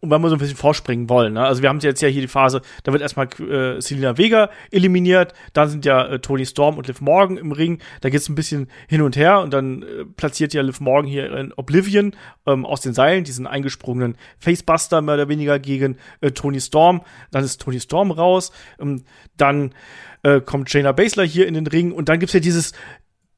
und 0.00 0.10
wenn 0.10 0.20
wir 0.22 0.28
so 0.30 0.36
ein 0.36 0.38
bisschen 0.38 0.56
vorspringen 0.56 1.08
wollen, 1.08 1.34
ne? 1.34 1.44
also 1.44 1.62
wir 1.62 1.68
haben 1.68 1.80
jetzt 1.80 2.00
ja 2.00 2.08
hier 2.08 2.22
die 2.22 2.28
Phase, 2.28 2.62
da 2.82 2.92
wird 2.92 3.02
erstmal 3.02 3.26
äh, 3.40 3.80
Selena 3.80 4.16
Vega 4.16 4.50
eliminiert, 4.70 5.34
dann 5.52 5.68
sind 5.68 5.84
ja 5.84 6.06
äh, 6.06 6.18
Tony 6.18 6.46
Storm 6.46 6.78
und 6.78 6.86
Liv 6.88 7.00
Morgan 7.00 7.36
im 7.36 7.52
Ring, 7.52 7.78
da 8.00 8.08
geht's 8.08 8.28
ein 8.28 8.34
bisschen 8.34 8.68
hin 8.88 9.02
und 9.02 9.16
her 9.16 9.40
und 9.40 9.52
dann 9.52 9.82
äh, 9.82 10.04
platziert 10.04 10.54
ja 10.54 10.62
Liv 10.62 10.80
Morgan 10.80 11.08
hier 11.08 11.30
in 11.36 11.52
Oblivion 11.52 12.12
ähm, 12.46 12.64
aus 12.64 12.80
den 12.80 12.94
Seilen 12.94 13.24
diesen 13.24 13.46
eingesprungenen 13.46 14.16
Facebuster 14.38 15.02
mehr 15.02 15.16
oder 15.16 15.28
weniger 15.28 15.58
gegen 15.58 15.98
äh, 16.22 16.30
Tony 16.30 16.60
Storm, 16.60 17.02
dann 17.30 17.44
ist 17.44 17.60
Tony 17.60 17.80
Storm 17.80 18.10
raus, 18.10 18.50
ähm, 18.80 19.04
dann 19.36 19.74
äh, 20.22 20.40
kommt 20.40 20.70
Shayna 20.70 20.92
Baszler 20.92 21.24
hier 21.24 21.46
in 21.46 21.54
den 21.54 21.66
Ring 21.66 21.92
und 21.92 22.08
dann 22.08 22.18
gibt's 22.18 22.32
ja 22.32 22.40
dieses 22.40 22.72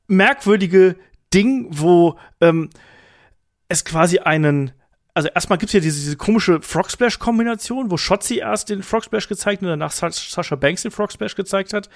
merkwürdige 0.07 0.97
Ding, 1.35 1.67
wo 1.71 2.19
ähm, 2.41 2.71
es 3.73 3.85
quasi 3.85 4.18
einen 4.18 4.73
also 5.14 5.29
erstmal 5.29 5.59
gibt's 5.59 5.75
ja 5.75 5.81
diese, 5.81 6.01
diese 6.01 6.16
komische 6.16 6.62
Frog 6.62 6.91
Splash 6.91 7.18
Kombination, 7.18 7.91
wo 7.91 7.99
Shotzi 7.99 8.39
erst 8.39 8.70
den 8.70 8.83
Frog 8.83 9.05
Splash 9.05 9.29
gezeigt 9.29 9.62
und 9.62 9.68
danach 9.68 9.93
Sa 9.93 10.11
Sasha 10.11 10.57
Banks 10.57 10.83
den 10.83 10.91
Frog 10.91 11.12
Splash 11.12 11.35
gezeigt 11.35 11.75
hat 11.75 11.91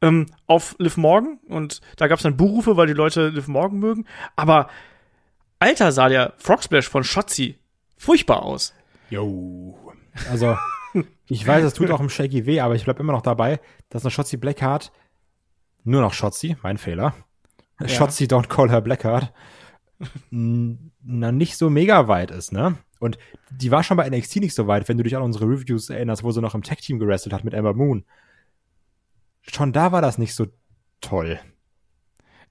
ähm, 0.00 0.26
auf 0.46 0.74
Liv 0.78 0.96
Morgan 0.96 1.38
und 1.48 1.80
da 1.96 2.06
gab's 2.06 2.22
dann 2.22 2.36
Buhrufe, 2.36 2.76
weil 2.76 2.86
die 2.86 2.94
Leute 2.94 3.28
Liv 3.28 3.46
Morgan 3.46 3.78
mögen, 3.78 4.06
aber 4.36 4.68
Alter 5.58 5.92
sah 5.92 6.08
der 6.08 6.32
Frog 6.38 6.62
Splash 6.62 6.88
von 6.88 7.04
Shotzi 7.04 7.58
furchtbar 7.96 8.42
aus. 8.42 8.74
Jo. 9.10 9.78
Also, 10.30 10.56
ich 11.28 11.46
weiß, 11.46 11.64
es 11.64 11.74
tut 11.74 11.90
auch 11.90 12.00
im 12.00 12.08
Shaky 12.08 12.46
weh, 12.46 12.60
aber 12.60 12.74
ich 12.74 12.84
bleib 12.84 12.98
immer 13.00 13.12
noch 13.12 13.22
dabei, 13.22 13.60
dass 13.90 14.02
eine 14.02 14.10
Shotzi 14.10 14.38
Blackheart, 14.38 14.92
nur 15.84 16.00
noch 16.00 16.14
Shotzi, 16.14 16.56
mein 16.62 16.78
Fehler. 16.78 17.14
Shotzi 17.84 18.24
don't 18.24 18.48
call 18.48 18.70
her 18.70 18.80
Blackheart, 18.80 19.32
na, 20.30 21.32
nicht 21.32 21.56
so 21.56 21.70
mega 21.70 22.08
weit 22.08 22.30
ist, 22.30 22.52
ne? 22.52 22.76
Und 22.98 23.18
die 23.50 23.70
war 23.70 23.82
schon 23.82 23.96
bei 23.96 24.08
NXT 24.08 24.36
nicht 24.36 24.54
so 24.54 24.68
weit, 24.68 24.88
wenn 24.88 24.96
du 24.96 25.02
dich 25.02 25.16
an 25.16 25.22
unsere 25.22 25.46
Reviews 25.46 25.90
erinnerst, 25.90 26.22
wo 26.22 26.30
sie 26.30 26.40
noch 26.40 26.54
im 26.54 26.62
Tech-Team 26.62 27.00
gewrestelt 27.00 27.32
hat 27.32 27.42
mit 27.42 27.52
Emma 27.52 27.72
Moon. 27.72 28.04
Schon 29.40 29.72
da 29.72 29.90
war 29.90 30.00
das 30.00 30.18
nicht 30.18 30.34
so 30.34 30.46
toll. 31.00 31.40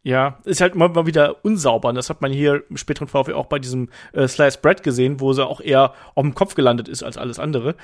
Ja, 0.04 0.39
ist 0.45 0.62
halt 0.62 0.76
mal 0.76 1.06
wieder 1.06 1.45
unsauber. 1.45 1.89
Und 1.89 1.95
das 1.95 2.10
hat 2.10 2.22
man 2.22 2.32
hier 2.34 2.64
im 2.70 2.78
späteren 2.78 3.08
VfL 3.08 3.34
auch 3.34 3.45
bei 3.45 3.60
diesem 3.60 3.89
äh, 4.14 4.28
Slice 4.28 4.60
Bread 4.60 4.84
gesehen, 4.84 5.20
wo 5.20 5.32
sie 5.32 5.45
auch 5.45 5.62
eher 5.62 5.93
auf 6.16 6.24
dem 6.24 6.36
Kopf 6.36 6.56
gelandet 6.56 6.88
ist 6.88 7.04
als 7.04 7.18
alles 7.18 7.39
andere. 7.39 7.76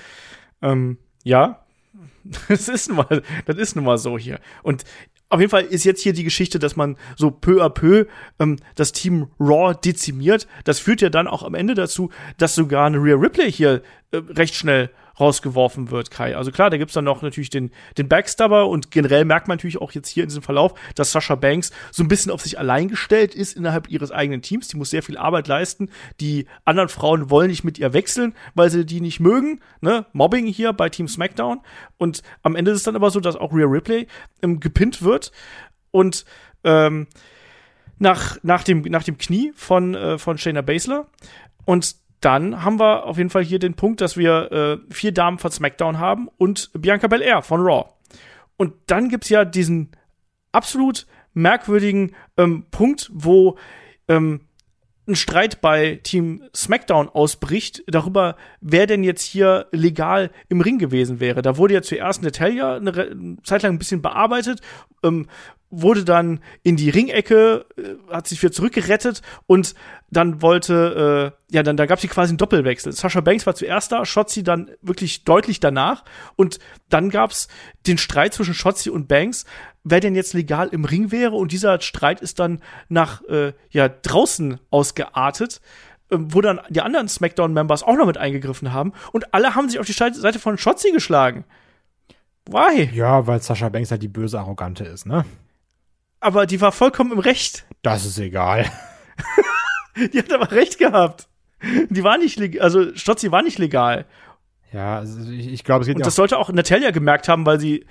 Ähm, 0.61 0.97
ja, 1.24 1.63
das 2.49 2.68
ist 2.68 2.89
nun 2.89 2.97
mal, 2.97 3.24
das 3.45 3.57
ist 3.57 3.76
nun 3.76 3.86
mal 3.86 3.97
so 3.97 4.18
hier. 4.18 4.39
Und 4.63 4.84
auf 5.30 5.39
jeden 5.39 5.49
Fall 5.49 5.63
ist 5.63 5.84
jetzt 5.84 6.01
hier 6.01 6.13
die 6.13 6.23
Geschichte, 6.23 6.59
dass 6.59 6.75
man 6.75 6.97
so 7.17 7.32
peu 7.32 7.61
à 7.63 7.69
peu 7.69 8.05
ähm, 8.39 8.57
das 8.75 8.91
Team 8.91 9.28
Raw 9.39 9.73
dezimiert. 9.73 10.47
Das 10.63 10.80
führt 10.80 11.01
ja 11.01 11.09
dann 11.09 11.28
auch 11.28 11.43
am 11.43 11.53
Ende 11.53 11.73
dazu, 11.73 12.09
dass 12.38 12.55
sogar 12.55 12.86
eine 12.86 12.97
Rhea 12.97 13.15
Ripley 13.15 13.51
hier 13.51 13.82
äh, 14.11 14.17
recht 14.17 14.55
schnell 14.55 14.89
rausgeworfen 15.20 15.91
wird, 15.91 16.11
Kai. 16.11 16.36
Also 16.36 16.51
klar, 16.51 16.70
da 16.70 16.78
gibt's 16.78 16.93
dann 16.93 17.05
noch 17.05 17.22
natürlich 17.22 17.49
den, 17.49 17.72
den 17.97 18.07
Backstabber 18.07 18.68
und 18.68 18.91
generell 18.91 19.26
merkt 19.26 19.47
man 19.47 19.57
natürlich 19.57 19.82
auch 19.82 19.91
jetzt 19.91 20.09
hier 20.09 20.24
in 20.24 20.30
diesem 20.30 20.43
Verlauf, 20.43 20.74
dass 20.95 21.11
Sasha 21.11 21.36
Banks 21.36 21.72
so 21.91 22.03
ein 22.03 22.07
bisschen 22.07 22.32
auf 22.32 22.41
sich 22.41 22.59
allein 22.59 22.88
gestellt 22.88 23.36
ist 23.36 23.55
innerhalb 23.55 23.89
ihres 23.89 24.11
eigenen 24.11 24.41
Teams. 24.41 24.68
Die 24.68 24.78
muss 24.78 24.89
sehr 24.89 25.03
viel 25.03 25.18
Arbeit 25.18 25.47
leisten. 25.47 25.89
Die 26.20 26.45
anderen 26.65 26.89
Frauen 26.89 27.30
wollen 27.30 27.49
nicht 27.49 27.63
mit 27.63 27.80
ihr 27.80 27.93
wechseln, 27.93 28.36
weil 28.53 28.70
sie 28.70 28.86
die 28.86 29.01
nicht 29.01 29.20
mögen. 29.20 29.61
Ne? 29.82 30.05
Mobbing 30.13 30.45
hier 30.45 30.74
bei 30.74 30.89
Team 30.89 31.07
SmackDown. 31.07 31.61
Und 31.97 32.22
am 32.43 32.55
Ende 32.55 32.72
ist 32.72 32.78
es 32.78 32.84
dann 32.84 32.95
aber 32.95 33.09
so, 33.09 33.20
dass 33.20 33.36
auch 33.36 33.53
Rhea 33.53 33.65
Ripley 33.65 34.07
ähm, 34.41 34.59
gepinnt 34.59 35.01
wird 35.01 35.32
und 35.91 36.26
ähm, 36.63 37.07
nach, 37.99 38.38
nach, 38.43 38.63
dem, 38.63 38.82
nach 38.84 39.03
dem 39.03 39.18
Knie 39.18 39.51
von, 39.55 39.95
äh, 39.95 40.18
von 40.18 40.38
Shayna 40.38 40.61
Baszler. 40.61 41.07
Und 41.65 41.95
dann 42.22 42.63
haben 42.63 42.80
wir 42.80 43.05
auf 43.05 43.18
jeden 43.18 43.30
Fall 43.30 43.43
hier 43.43 43.59
den 43.59 43.76
Punkt, 43.76 44.01
dass 44.01 44.18
wir 44.18 44.51
äh, 44.51 44.93
vier 44.93 45.11
Damen 45.11 45.38
von 45.38 45.51
SmackDown 45.51 45.99
haben 45.99 46.30
und 46.38 46.72
Bianca 46.74 47.07
Belair 47.07 47.41
von 47.41 47.61
Raw. 47.61 47.89
Und 48.57 48.74
dann 48.88 49.09
gibt's 49.09 49.30
ja 49.30 49.45
diesen 49.45 49.91
absolut 50.51 51.05
merkwürdigen 51.34 52.15
ähm, 52.38 52.65
Punkt, 52.72 53.11
wo 53.13 53.57
ähm, 54.07 54.41
ein 55.07 55.15
Streit 55.15 55.61
bei 55.61 55.99
Team 56.03 56.43
SmackDown 56.53 57.07
ausbricht 57.07 57.84
darüber, 57.88 58.36
wer 58.59 58.88
denn 58.88 59.03
jetzt 59.03 59.22
hier 59.22 59.68
legal 59.72 60.32
im 60.49 60.59
Ring 60.59 60.80
gewesen 60.80 61.20
wäre. 61.20 61.41
Da 61.41 61.57
wurde 61.57 61.76
ja 61.76 61.82
zuerst 61.82 62.24
Natalia 62.24 62.76
eine 62.76 63.38
Zeit 63.43 63.63
lang 63.63 63.74
ein 63.74 63.80
bisschen 63.80 64.01
bearbeitet, 64.01 64.61
ähm, 65.03 65.28
wurde 65.70 66.05
dann 66.05 66.39
in 66.63 66.78
die 66.78 66.89
Ringecke, 66.89 67.65
äh, 67.78 68.13
hat 68.13 68.28
sich 68.28 68.41
wieder 68.41 68.51
zurückgerettet 68.51 69.22
und 69.45 69.76
dann 70.09 70.41
wollte, 70.41 71.34
äh, 71.49 71.53
ja, 71.55 71.63
dann 71.63 71.78
da 71.78 71.86
gab 71.86 72.01
es 72.01 72.09
quasi 72.09 72.32
einen 72.32 72.38
Doppelwechsel. 72.38 72.93
Sasha 72.93 73.22
Banks 73.22 73.45
war 73.45 73.55
zuerst 73.55 73.91
da, 73.91 74.05
Shotzi 74.05 74.43
dann 74.43 74.72
wirklich 74.82 75.26
deutlich 75.26 75.59
danach 75.59 76.05
und 76.36 76.59
dann 76.89 77.09
gab's 77.09 77.49
den 77.86 77.97
Streit 77.97 78.34
zwischen 78.34 78.53
Shotzi 78.53 78.89
und 78.89 79.07
Banks, 79.07 79.45
wer 79.84 79.99
denn 79.99 80.15
jetzt 80.15 80.34
legal 80.34 80.70
im 80.70 80.86
Ring 80.86 81.11
wäre 81.11 81.36
und 81.36 81.51
dieser 81.51 81.82
Streit 81.82 82.22
ist 82.22 82.39
dann 82.39 82.61
nach 82.88 83.24
äh, 83.26 83.53
ja 83.70 83.89
draußen 83.89 84.59
ausgeartet 84.70 85.61
ähm, 86.09 86.34
wo 86.34 86.39
dann 86.39 86.61
die 86.70 86.80
anderen 86.80 87.09
SmackDown-Members 87.09 87.84
auch 87.84 87.97
noch 87.97 88.05
mit 88.05 88.18
eingegriffen 88.18 88.72
haben 88.72 88.93
und 89.11 89.34
alle 89.34 89.55
haben 89.55 89.68
sich 89.68 89.80
auf 89.80 89.86
die 89.86 89.91
Seite 89.91 90.39
von 90.39 90.57
Shotzi 90.57 90.91
geschlagen. 90.91 91.43
Why? 92.45 92.89
Ja, 92.93 93.28
weil 93.28 93.41
Sasha 93.41 93.68
Banks 93.68 93.91
halt 93.91 94.03
die 94.03 94.07
böse 94.07 94.39
Arrogante 94.39 94.86
ist, 94.86 95.05
ne? 95.05 95.26
Aber 96.28 96.45
die 96.45 96.59
war 96.59 96.73
vollkommen 96.73 97.13
im 97.13 97.19
Recht. 97.19 97.65
Das 97.84 98.03
ist 98.05 98.19
egal. 98.19 98.65
Die 100.13 100.19
hat 100.19 100.32
aber 100.34 100.51
recht 100.51 100.78
gehabt. 100.78 101.30
Die 101.89 102.03
war 102.03 102.17
nicht 102.17 102.38
legal, 102.38 102.61
also 102.63 102.93
Stotzi 102.95 103.32
war 103.32 103.41
nicht 103.43 103.57
legal. 103.57 104.05
Ja, 104.73 104.97
also 104.97 105.32
ich, 105.32 105.47
ich 105.47 105.63
glaube, 105.63 105.82
es 105.84 105.88
geht 105.88 105.95
Und 105.95 106.05
das 106.05 106.15
sollte 106.15 106.38
auch 106.38 106.51
Natalia 106.51 106.91
gemerkt 106.91 107.30
haben, 107.30 107.45
weil 107.45 107.59
sie 107.61 107.86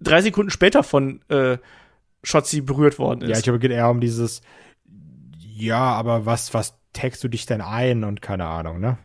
drei 0.00 0.22
Sekunden 0.22 0.50
später 0.50 0.82
von 0.82 1.20
äh, 1.28 1.58
Shotzi 2.24 2.62
berührt 2.62 2.98
worden 2.98 3.20
Ja, 3.20 3.26
ich 3.28 3.32
ist. 3.34 3.42
glaube, 3.42 3.58
es 3.58 3.60
geht 3.62 3.70
eher 3.72 3.90
um 3.90 4.00
dieses, 4.00 4.40
ja, 5.38 5.78
aber 5.78 6.24
was, 6.24 6.54
was 6.54 6.78
tagst 6.94 7.22
du 7.22 7.28
dich 7.28 7.44
denn 7.44 7.60
ein 7.60 8.04
und 8.04 8.22
keine 8.22 8.46
Ahnung, 8.46 8.80
ne? 8.80 8.96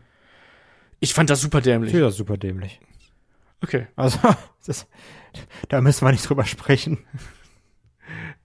Ich 0.98 1.12
fand 1.12 1.28
das 1.28 1.42
super 1.42 1.58
Ich 1.58 1.64
dämlich. 1.64 1.90
finde 1.90 2.06
das 2.06 2.16
super 2.16 2.38
dämlich. 2.38 2.80
Okay. 3.62 3.86
Also, 3.96 4.18
das, 4.66 4.86
da 5.68 5.80
müssen 5.82 6.06
wir 6.06 6.10
nicht 6.12 6.26
drüber 6.26 6.46
sprechen. 6.46 7.04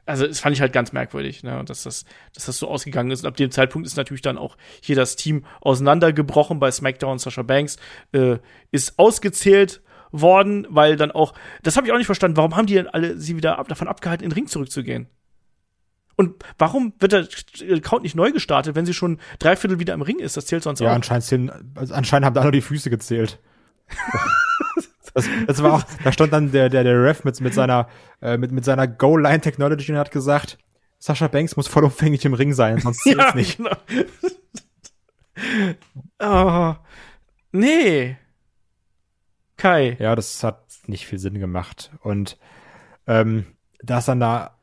Also, 0.07 0.25
das 0.25 0.39
fand 0.39 0.55
ich 0.55 0.61
halt 0.61 0.73
ganz 0.73 0.93
merkwürdig, 0.93 1.43
ne? 1.43 1.63
Dass 1.65 1.83
das, 1.83 2.05
dass 2.33 2.45
das 2.45 2.57
so 2.57 2.67
ausgegangen 2.67 3.11
ist. 3.11 3.21
Und 3.23 3.27
ab 3.27 3.37
dem 3.37 3.51
Zeitpunkt 3.51 3.85
ist 3.85 3.97
natürlich 3.97 4.21
dann 4.21 4.37
auch 4.37 4.57
hier 4.81 4.95
das 4.95 5.15
Team 5.17 5.45
auseinandergebrochen 5.61 6.59
bei 6.59 6.71
SmackDown. 6.71 7.19
Sasha 7.19 7.43
Banks 7.43 7.77
äh, 8.13 8.37
ist 8.71 8.97
ausgezählt 8.97 9.81
worden, 10.11 10.65
weil 10.69 10.95
dann 10.95 11.11
auch, 11.11 11.33
das 11.63 11.75
habe 11.75 11.85
ich 11.85 11.93
auch 11.93 11.97
nicht 11.97 12.05
verstanden, 12.05 12.37
warum 12.37 12.55
haben 12.55 12.65
die 12.65 12.75
denn 12.75 12.87
alle 12.87 13.17
sie 13.19 13.35
wieder 13.35 13.59
ab, 13.59 13.67
davon 13.67 13.87
abgehalten, 13.89 14.23
in 14.23 14.29
den 14.29 14.35
Ring 14.35 14.47
zurückzugehen? 14.47 15.07
Und 16.15 16.43
warum 16.57 16.93
wird 16.99 17.11
der 17.11 17.27
Account 17.69 18.01
nicht 18.03 18.15
neu 18.15 18.31
gestartet, 18.31 18.75
wenn 18.75 18.85
sie 18.85 18.93
schon 18.93 19.19
drei 19.37 19.55
Viertel 19.55 19.77
wieder 19.79 19.93
im 19.93 20.01
Ring 20.01 20.17
ist? 20.19 20.35
Das 20.35 20.47
zählt 20.47 20.63
sonst 20.63 20.79
Ja, 20.79 20.89
auch. 20.89 20.95
anscheinend, 20.95 21.25
zählen, 21.25 21.51
also 21.75 21.93
anscheinend 21.93 22.25
haben 22.25 22.33
da 22.33 22.41
nur 22.43 22.51
die 22.51 22.61
Füße 22.61 22.89
gezählt. 22.89 23.39
Das, 25.17 25.27
das 25.47 25.63
war 25.63 25.73
auch, 25.73 25.83
da 26.03 26.11
stand 26.11 26.31
dann 26.31 26.51
der, 26.51 26.69
der, 26.69 26.83
der 26.83 27.03
Ref 27.03 27.23
mit, 27.23 27.41
mit 27.41 27.51
seiner, 27.51 27.87
äh, 28.21 28.37
mit, 28.37 28.51
mit 28.51 28.63
seiner 28.63 28.87
Goal-Line-Technology 28.87 29.91
und 29.91 29.97
hat 29.97 30.11
gesagt, 30.11 30.59
Sasha 30.99 31.27
Banks 31.27 31.57
muss 31.57 31.67
vollumfänglich 31.67 32.23
im 32.25 32.35
Ring 32.35 32.53
sein, 32.53 32.79
sonst 32.79 32.99
zählt's 33.03 33.33
nicht. 33.33 33.57
Genau. 33.57 33.71
oh, 36.19 36.75
nee. 37.51 38.15
Kai. 39.57 39.97
Ja, 39.99 40.15
das 40.15 40.43
hat 40.43 40.67
nicht 40.85 41.07
viel 41.07 41.17
Sinn 41.17 41.39
gemacht. 41.39 41.89
Und 42.01 42.37
ähm, 43.07 43.47
dass 43.81 44.05
dann 44.05 44.19
da 44.19 44.55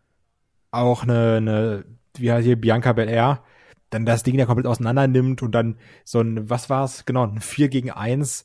auch 0.71 1.03
eine, 1.03 1.39
eine 1.39 1.85
wie 2.17 2.31
heißt 2.31 2.45
hier, 2.45 2.61
Bianca 2.61 2.93
Belair, 2.93 3.43
dann 3.91 4.07
das 4.07 4.23
Ding 4.23 4.39
da 4.39 4.47
komplett 4.47 4.69
auseinander 4.69 5.09
nimmt 5.09 5.43
und 5.43 5.51
dann 5.51 5.79
so 6.05 6.21
ein, 6.21 6.49
was 6.49 6.71
war's? 6.71 7.07
Genau, 7.07 7.27
ein 7.27 7.41
4 7.41 7.69
gegen 7.71 7.91
1 7.91 8.45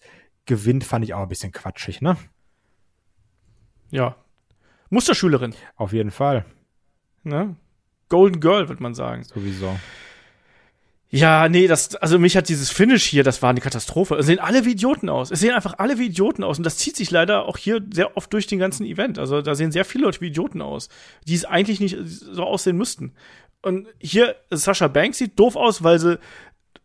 gewinnt, 0.50 0.84
fand 0.84 1.06
ich 1.06 1.14
auch 1.14 1.22
ein 1.22 1.30
bisschen 1.30 1.54
quatschig, 1.54 2.02
ne? 2.02 2.18
Ja. 3.92 4.16
Musterschülerin, 4.90 5.56
Auf 5.78 5.94
jeden 5.94 6.12
Fall. 6.12 6.46
ne? 7.24 7.56
Golden 8.10 8.40
Girl, 8.42 8.68
würde 8.68 8.82
man 8.84 8.96
sagen. 8.96 9.24
Sowieso. 9.24 9.80
Ja, 11.12 11.48
nee, 11.50 11.68
das, 11.68 11.96
also 11.96 12.20
mich 12.20 12.36
hat 12.38 12.50
dieses 12.50 12.70
Finish 12.70 13.04
hier, 13.06 13.24
das 13.24 13.42
war 13.42 13.50
eine 13.52 13.62
Katastrophe. 13.62 14.16
Es 14.16 14.26
sehen 14.28 14.40
alle 14.40 14.66
wie 14.66 14.72
Idioten 14.72 15.10
aus. 15.10 15.32
Es 15.32 15.40
sehen 15.40 15.54
einfach 15.56 15.76
alle 15.78 15.98
wie 15.98 16.08
Idioten 16.08 16.44
aus. 16.44 16.58
Und 16.58 16.64
das 16.66 16.78
zieht 16.78 16.96
sich 16.96 17.10
leider 17.10 17.46
auch 17.46 17.58
hier 17.58 17.82
sehr 17.92 18.16
oft 18.18 18.32
durch 18.34 18.46
den 18.48 18.60
ganzen 18.60 18.86
Event. 18.86 19.18
Also 19.18 19.42
da 19.42 19.56
sehen 19.56 19.72
sehr 19.72 19.86
viele 19.86 20.06
Leute 20.06 20.22
wie 20.22 20.28
Idioten 20.28 20.62
aus, 20.62 20.90
die 21.28 21.34
es 21.36 21.46
eigentlich 21.46 21.80
nicht 21.80 21.98
so 22.04 22.44
aussehen 22.44 22.78
müssten. 22.78 23.14
Und 23.62 23.88
hier, 24.00 24.36
Sascha 24.52 24.88
Banks 24.88 25.18
sieht 25.18 25.38
doof 25.40 25.56
aus, 25.56 25.84
weil 25.84 26.00
sie, 26.00 26.20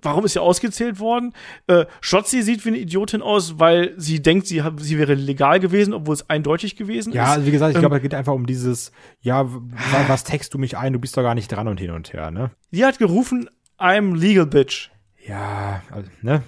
warum 0.04 0.24
ist 0.24 0.34
sie 0.34 0.40
ausgezählt 0.42 1.00
worden? 1.00 1.32
Äh, 1.66 1.86
Shotzi 2.00 2.42
sieht 2.42 2.64
wie 2.64 2.68
eine 2.70 2.78
Idiotin 2.78 3.22
aus, 3.22 3.58
weil 3.58 3.94
sie 3.96 4.22
denkt, 4.22 4.46
sie, 4.46 4.62
sie 4.78 4.98
wäre 4.98 5.14
legal 5.14 5.60
gewesen, 5.60 5.92
obwohl 5.94 6.14
es 6.14 6.28
eindeutig 6.30 6.76
gewesen 6.76 7.12
Ja, 7.12 7.24
ist. 7.24 7.30
also 7.30 7.46
wie 7.46 7.50
gesagt, 7.50 7.70
ich 7.70 7.76
Ähm, 7.76 7.80
glaube, 7.82 7.96
es 7.96 8.02
geht 8.02 8.14
einfach 8.14 8.32
um 8.34 8.46
dieses, 8.46 8.92
ja, 9.20 9.46
w- 9.52 9.58
was 10.06 10.24
text 10.24 10.54
du 10.54 10.58
mich 10.58 10.76
ein, 10.76 10.92
du 10.92 10.98
bist 10.98 11.16
doch 11.16 11.22
gar 11.22 11.34
nicht 11.34 11.48
dran 11.50 11.66
und 11.68 11.80
hin 11.80 11.90
und 11.90 12.12
her, 12.12 12.30
ne? 12.30 12.50
Die 12.70 12.84
hat 12.84 12.98
gerufen, 12.98 13.48
I'm 13.78 14.16
legal 14.16 14.46
bitch. 14.46 14.90
Ja, 15.26 15.82
also, 15.90 16.08
ne? 16.22 16.42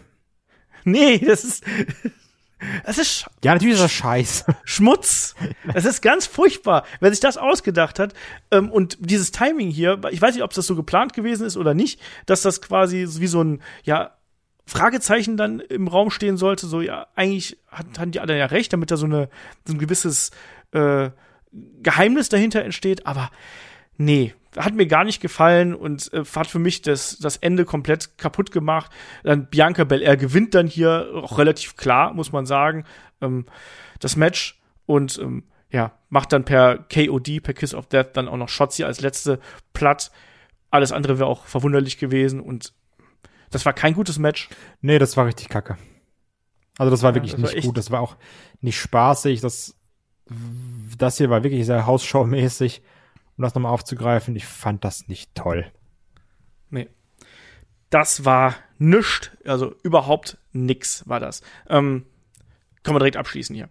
Nee, 0.84 1.18
das 1.18 1.42
ist, 1.44 1.64
das 2.84 2.98
ist 2.98 3.26
Ja, 3.44 3.52
natürlich 3.54 3.74
ist 3.74 3.82
das 3.82 3.92
scheiße. 3.92 4.44
Schmutz. 4.64 5.34
Das 5.72 5.84
ist 5.84 6.00
ganz 6.00 6.26
furchtbar, 6.26 6.84
wer 7.00 7.10
sich 7.10 7.20
das 7.20 7.36
ausgedacht 7.36 7.98
hat. 7.98 8.14
Ähm, 8.50 8.70
und 8.70 8.96
dieses 9.00 9.30
Timing 9.30 9.70
hier, 9.70 10.00
ich 10.10 10.20
weiß 10.22 10.34
nicht, 10.34 10.44
ob 10.44 10.52
das 10.52 10.66
so 10.66 10.74
geplant 10.76 11.12
gewesen 11.12 11.46
ist 11.46 11.56
oder 11.56 11.74
nicht, 11.74 12.00
dass 12.26 12.42
das 12.42 12.62
quasi 12.62 13.06
wie 13.18 13.26
so 13.26 13.42
ein, 13.42 13.62
ja, 13.84 14.12
Fragezeichen 14.68 15.36
dann 15.36 15.60
im 15.60 15.86
Raum 15.86 16.10
stehen 16.10 16.36
sollte. 16.36 16.66
So, 16.66 16.80
ja, 16.80 17.06
eigentlich 17.14 17.56
hat- 17.70 17.98
hatten 17.98 18.10
die 18.10 18.20
alle 18.20 18.36
ja 18.36 18.46
recht, 18.46 18.72
damit 18.72 18.90
da 18.90 18.96
so, 18.96 19.06
eine, 19.06 19.28
so 19.64 19.74
ein 19.74 19.78
gewisses 19.78 20.32
äh, 20.72 21.10
Geheimnis 21.82 22.28
dahinter 22.30 22.64
entsteht. 22.64 23.06
Aber 23.06 23.30
nee, 23.96 24.34
hat 24.56 24.74
mir 24.74 24.86
gar 24.86 25.04
nicht 25.04 25.20
gefallen 25.20 25.74
und 25.74 26.12
äh, 26.12 26.24
hat 26.24 26.46
für 26.46 26.58
mich 26.58 26.82
das, 26.82 27.18
das 27.18 27.36
Ende 27.36 27.64
komplett 27.64 28.18
kaputt 28.18 28.50
gemacht. 28.50 28.90
Dann 29.22 29.48
Bianca 29.48 29.84
Belair 29.84 30.16
gewinnt 30.16 30.54
dann 30.54 30.66
hier 30.66 31.10
auch 31.14 31.38
relativ 31.38 31.76
klar, 31.76 32.12
muss 32.14 32.32
man 32.32 32.46
sagen, 32.46 32.84
ähm, 33.20 33.46
das 34.00 34.16
Match 34.16 34.60
und 34.86 35.18
ähm, 35.18 35.44
ja, 35.70 35.92
macht 36.08 36.32
dann 36.32 36.44
per 36.44 36.78
KOD, 36.92 37.42
per 37.42 37.54
Kiss 37.54 37.74
of 37.74 37.86
Death 37.86 38.10
dann 38.16 38.28
auch 38.28 38.36
noch 38.36 38.48
Shotzi 38.48 38.84
als 38.84 39.00
letzte 39.00 39.40
platt. 39.72 40.10
Alles 40.70 40.92
andere 40.92 41.18
wäre 41.18 41.28
auch 41.28 41.44
verwunderlich 41.46 41.98
gewesen 41.98 42.40
und 42.40 42.72
das 43.50 43.64
war 43.66 43.72
kein 43.72 43.94
gutes 43.94 44.18
Match. 44.18 44.48
Nee, 44.80 44.98
das 44.98 45.16
war 45.16 45.26
richtig 45.26 45.48
kacke. 45.48 45.76
Also 46.78 46.90
das 46.90 47.02
war 47.02 47.10
Ja, 47.10 47.14
wirklich 47.16 47.32
das 47.32 47.40
war 47.42 47.48
nicht 47.48 47.56
echt- 47.58 47.66
gut, 47.66 47.76
das 47.78 47.90
war 47.90 48.00
auch 48.00 48.16
nicht 48.60 48.78
spaßig, 48.78 49.40
das, 49.40 49.76
das 50.98 51.18
hier 51.18 51.30
war 51.30 51.42
wirklich 51.42 51.64
sehr 51.66 51.86
Hausschau-mäßig. 51.86 52.82
Um 53.36 53.42
das 53.42 53.54
nochmal 53.54 53.72
aufzugreifen, 53.72 54.34
ich 54.36 54.46
fand 54.46 54.84
das 54.84 55.08
nicht 55.08 55.34
toll. 55.34 55.70
Nee. 56.70 56.88
Das 57.90 58.24
war 58.24 58.54
nischt, 58.78 59.32
also 59.44 59.74
überhaupt 59.82 60.38
nix 60.52 61.08
war 61.08 61.20
das. 61.20 61.42
Ähm, 61.68 62.06
können 62.82 62.94
wir 62.94 63.00
direkt 63.00 63.16
abschließen 63.16 63.54
hier. 63.54 63.68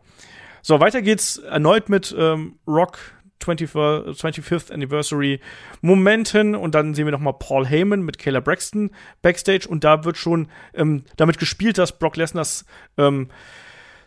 So, 0.61 0.79
weiter 0.79 1.01
geht's 1.01 1.37
erneut 1.37 1.89
mit 1.89 2.15
ähm, 2.17 2.59
Rock 2.67 2.99
25th, 3.43 4.19
25th 4.19 4.71
Anniversary 4.71 5.39
Momenten 5.81 6.55
und 6.55 6.73
dann 6.73 6.93
sehen 6.93 7.05
wir 7.05 7.11
noch 7.11 7.19
mal 7.19 7.33
Paul 7.33 7.67
Heyman 7.67 8.01
mit 8.01 8.17
Kayla 8.17 8.39
Braxton 8.39 8.91
backstage 9.21 9.67
und 9.67 9.83
da 9.83 10.03
wird 10.05 10.17
schon 10.17 10.47
ähm, 10.73 11.03
damit 11.17 11.37
gespielt, 11.37 11.77
dass 11.77 11.97
Brock 11.97 12.15
Lesners 12.17 12.65
ähm, 12.97 13.29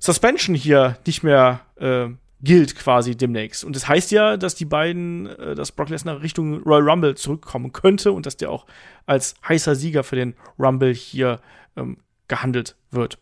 Suspension 0.00 0.54
hier 0.54 0.98
nicht 1.06 1.22
mehr 1.22 1.60
äh, 1.76 2.08
gilt 2.40 2.76
quasi 2.76 3.16
demnächst. 3.16 3.64
Und 3.64 3.74
das 3.74 3.88
heißt 3.88 4.10
ja, 4.10 4.36
dass 4.36 4.54
die 4.54 4.64
beiden, 4.64 5.26
äh, 5.26 5.54
dass 5.54 5.72
Brock 5.72 5.88
Lesnar 5.88 6.22
Richtung 6.22 6.62
Royal 6.62 6.88
Rumble 6.88 7.16
zurückkommen 7.16 7.72
könnte 7.72 8.12
und 8.12 8.26
dass 8.26 8.36
der 8.36 8.50
auch 8.50 8.66
als 9.06 9.34
heißer 9.46 9.74
Sieger 9.74 10.04
für 10.04 10.16
den 10.16 10.34
Rumble 10.58 10.94
hier 10.94 11.40
ähm, 11.76 11.98
gehandelt 12.28 12.76
wird. 12.90 13.18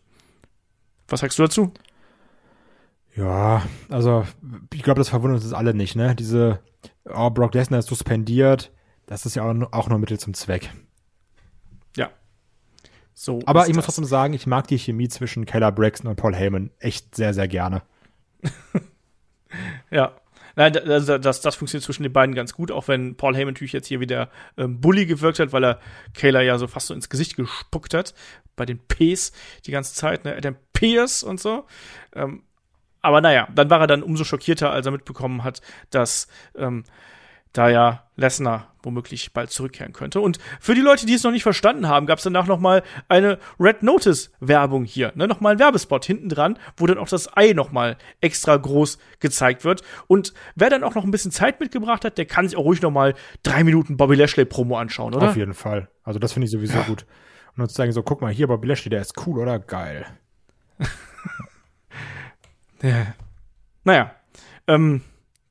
Was 1.07 1.21
sagst 1.21 1.39
du 1.39 1.43
dazu? 1.43 1.73
Ja, 3.15 3.63
also 3.89 4.25
ich 4.73 4.83
glaube, 4.83 4.99
das 4.99 5.09
verwundert 5.09 5.41
uns 5.41 5.53
alle 5.53 5.73
nicht, 5.73 5.95
ne? 5.95 6.13
Diese, 6.15 6.59
oh, 7.05 7.31
Brock 7.31 7.55
Lesnar 7.55 7.79
ist 7.79 7.87
suspendiert, 7.87 8.71
das 9.07 9.25
ist 9.25 9.35
ja 9.35 9.43
auch, 9.43 9.53
nur- 9.53 9.99
Mittel 9.99 10.19
zum 10.19 10.35
Zweck. 10.35 10.69
Ja. 11.95 12.11
So. 13.15 13.39
Aber 13.47 13.63
ich 13.63 13.69
muss 13.69 13.77
das. 13.77 13.85
trotzdem 13.85 14.05
sagen, 14.05 14.33
ich 14.35 14.45
mag 14.45 14.67
die 14.67 14.77
Chemie 14.77 15.07
zwischen 15.07 15.45
Kayla 15.45 15.71
Braxton 15.71 16.09
und 16.09 16.17
Paul 16.17 16.35
Heyman 16.35 16.69
echt 16.77 17.15
sehr, 17.15 17.33
sehr 17.33 17.47
gerne. 17.47 17.81
Ja. 19.91 20.15
Nein, 20.55 20.73
da- 20.73 20.79
also 20.81 21.17
das, 21.19 21.41
das 21.41 21.55
funktioniert 21.55 21.83
zwischen 21.85 22.03
den 22.03 22.13
beiden 22.13 22.33
ganz 22.33 22.53
gut, 22.53 22.71
auch 22.71 22.87
wenn 22.87 23.15
Paul 23.15 23.35
Heyman 23.35 23.53
natürlich 23.53 23.73
jetzt 23.73 23.87
hier 23.87 23.99
wieder 23.99 24.29
ähm, 24.57 24.81
Bully 24.81 25.05
gewirkt 25.05 25.39
hat, 25.39 25.53
weil 25.53 25.63
er 25.63 25.79
Kayla 26.15 26.41
ja 26.41 26.57
so 26.57 26.65
fast 26.67 26.87
so 26.87 26.93
ins 26.95 27.09
Gesicht 27.09 27.35
gespuckt 27.35 27.93
hat, 27.93 28.15
bei 28.55 28.65
den 28.65 28.79
Ps 28.87 29.31
die 29.67 29.71
ganze 29.71 29.93
Zeit, 29.93 30.25
ne, 30.25 30.35
Adam 30.35 30.55
Pierce 30.73 31.21
und 31.21 31.39
so. 31.39 31.65
Ähm, 32.15 32.41
aber 33.01 33.21
naja, 33.21 33.47
dann 33.53 33.69
war 33.69 33.79
er 33.81 33.87
dann 33.87 34.01
umso 34.01 34.23
schockierter, 34.23 34.71
als 34.71 34.85
er 34.87 34.91
mitbekommen 34.91 35.43
hat, 35.43 35.61
dass 35.91 36.27
ähm, 36.55 36.83
da 37.53 37.69
ja 37.69 38.03
Lesnar 38.15 38.73
womöglich 38.83 39.33
bald 39.33 39.51
zurückkehren 39.51 39.93
könnte. 39.93 40.21
Und 40.21 40.39
für 40.59 40.73
die 40.73 40.81
Leute, 40.81 41.05
die 41.05 41.13
es 41.13 41.23
noch 41.23 41.31
nicht 41.31 41.43
verstanden 41.43 41.87
haben, 41.87 42.05
gab 42.05 42.19
es 42.19 42.23
danach 42.23 42.47
noch 42.47 42.59
mal 42.59 42.83
eine 43.09 43.37
Red 43.59 43.83
Notice 43.83 44.31
Werbung 44.39 44.85
hier, 44.85 45.11
ne, 45.15 45.27
noch 45.27 45.41
mal 45.41 45.51
ein 45.51 45.59
Werbespot 45.59 46.05
hinten 46.05 46.29
dran, 46.29 46.57
wo 46.77 46.87
dann 46.87 46.97
auch 46.97 47.09
das 47.09 47.35
Ei 47.35 47.53
noch 47.53 47.71
mal 47.71 47.97
extra 48.21 48.55
groß 48.55 48.97
gezeigt 49.19 49.65
wird. 49.65 49.81
Und 50.07 50.33
wer 50.55 50.69
dann 50.69 50.83
auch 50.83 50.95
noch 50.95 51.03
ein 51.03 51.11
bisschen 51.11 51.31
Zeit 51.31 51.59
mitgebracht 51.59 52.05
hat, 52.05 52.17
der 52.17 52.25
kann 52.25 52.47
sich 52.47 52.57
auch 52.57 52.63
ruhig 52.63 52.81
noch 52.81 52.91
mal 52.91 53.13
drei 53.43 53.63
Minuten 53.63 53.97
Bobby 53.97 54.15
Lashley 54.15 54.45
Promo 54.45 54.77
anschauen, 54.77 55.13
oder? 55.13 55.29
Auf 55.29 55.37
jeden 55.37 55.53
Fall. 55.53 55.89
Also 56.03 56.19
das 56.19 56.33
finde 56.33 56.45
ich 56.45 56.51
sowieso 56.51 56.79
gut. 56.83 57.05
Und 57.55 57.59
dann 57.61 57.69
zu 57.69 57.75
sagen, 57.75 57.91
so, 57.91 58.03
guck 58.03 58.21
mal, 58.21 58.31
hier 58.31 58.47
Bobby 58.47 58.67
Lashley, 58.67 58.89
der 58.89 59.01
ist 59.01 59.15
cool, 59.25 59.39
oder? 59.39 59.59
Geil. 59.59 60.05
Ja. 62.81 63.07
Naja. 63.83 64.11
Ähm, 64.67 65.01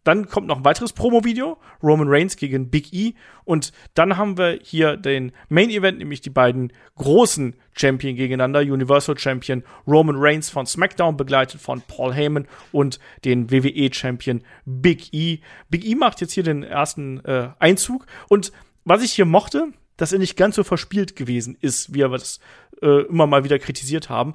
dann 0.06 0.28
kommt 0.28 0.46
noch 0.46 0.58
ein 0.58 0.64
weiteres 0.64 0.92
Promo-Video, 0.92 1.58
Roman 1.82 2.06
Reigns 2.08 2.36
gegen 2.36 2.70
Big 2.70 2.92
E. 2.92 3.14
Und 3.44 3.72
dann 3.94 4.16
haben 4.16 4.38
wir 4.38 4.58
hier 4.62 4.96
den 4.96 5.32
Main 5.48 5.68
Event, 5.68 5.98
nämlich 5.98 6.20
die 6.20 6.30
beiden 6.30 6.72
großen 6.94 7.56
Champion 7.72 8.14
gegeneinander. 8.14 8.60
Universal 8.60 9.18
Champion 9.18 9.64
Roman 9.86 10.16
Reigns 10.16 10.48
von 10.48 10.64
SmackDown, 10.64 11.16
begleitet 11.16 11.60
von 11.60 11.82
Paul 11.82 12.14
Heyman 12.14 12.46
und 12.70 13.00
den 13.24 13.50
WWE 13.50 13.92
Champion 13.92 14.42
Big 14.64 15.12
E. 15.12 15.40
Big 15.68 15.84
E 15.84 15.94
macht 15.96 16.20
jetzt 16.20 16.32
hier 16.32 16.44
den 16.44 16.62
ersten 16.62 17.24
äh, 17.24 17.48
Einzug. 17.58 18.06
Und 18.28 18.52
was 18.84 19.02
ich 19.02 19.12
hier 19.12 19.24
mochte, 19.24 19.72
dass 19.96 20.12
er 20.12 20.20
nicht 20.20 20.36
ganz 20.36 20.54
so 20.54 20.62
verspielt 20.62 21.16
gewesen 21.16 21.56
ist, 21.60 21.92
wie 21.94 21.98
wir 21.98 22.08
das 22.10 22.38
äh, 22.80 23.06
immer 23.06 23.26
mal 23.26 23.42
wieder 23.42 23.58
kritisiert 23.58 24.08
haben. 24.08 24.34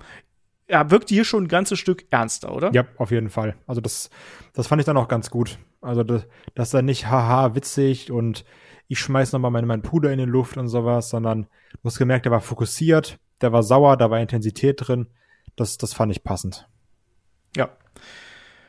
Er 0.71 0.89
wirkt 0.89 1.09
hier 1.09 1.25
schon 1.25 1.43
ein 1.43 1.47
ganzes 1.49 1.79
Stück 1.79 2.05
ernster, 2.11 2.55
oder? 2.55 2.71
Ja, 2.71 2.85
auf 2.95 3.11
jeden 3.11 3.29
Fall. 3.29 3.55
Also 3.67 3.81
das, 3.81 4.09
das 4.53 4.67
fand 4.67 4.79
ich 4.79 4.85
dann 4.85 4.95
auch 4.95 5.09
ganz 5.09 5.29
gut. 5.29 5.59
Also 5.81 6.03
das, 6.03 6.25
das 6.55 6.69
dann 6.69 6.85
nicht 6.85 7.07
haha 7.07 7.55
witzig 7.55 8.09
und 8.09 8.45
ich 8.87 8.99
schmeiß 8.99 9.33
noch 9.33 9.39
mal 9.39 9.49
meinen 9.49 9.67
mein 9.67 9.81
Puder 9.81 10.13
in 10.13 10.19
die 10.19 10.25
Luft 10.25 10.55
und 10.55 10.69
sowas, 10.69 11.09
sondern 11.09 11.43
du 11.73 11.79
hast 11.83 11.97
gemerkt, 11.97 12.25
der 12.25 12.31
war 12.31 12.39
fokussiert, 12.39 13.19
der 13.41 13.51
war 13.51 13.63
sauer, 13.63 13.97
da 13.97 14.09
war 14.09 14.21
Intensität 14.21 14.87
drin. 14.87 15.07
Das, 15.57 15.77
das 15.77 15.93
fand 15.93 16.11
ich 16.13 16.23
passend. 16.23 16.69
Ja. 17.57 17.69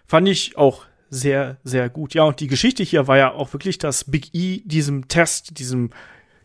Fand 0.04 0.28
ich 0.28 0.56
auch 0.56 0.86
sehr, 1.08 1.58
sehr 1.62 1.88
gut. 1.88 2.14
Ja, 2.14 2.24
und 2.24 2.40
die 2.40 2.48
Geschichte 2.48 2.82
hier 2.82 3.06
war 3.06 3.16
ja 3.16 3.32
auch 3.32 3.52
wirklich, 3.52 3.78
dass 3.78 4.10
Big 4.10 4.34
E 4.34 4.62
diesem 4.64 5.06
Test, 5.06 5.58
diesem, 5.60 5.90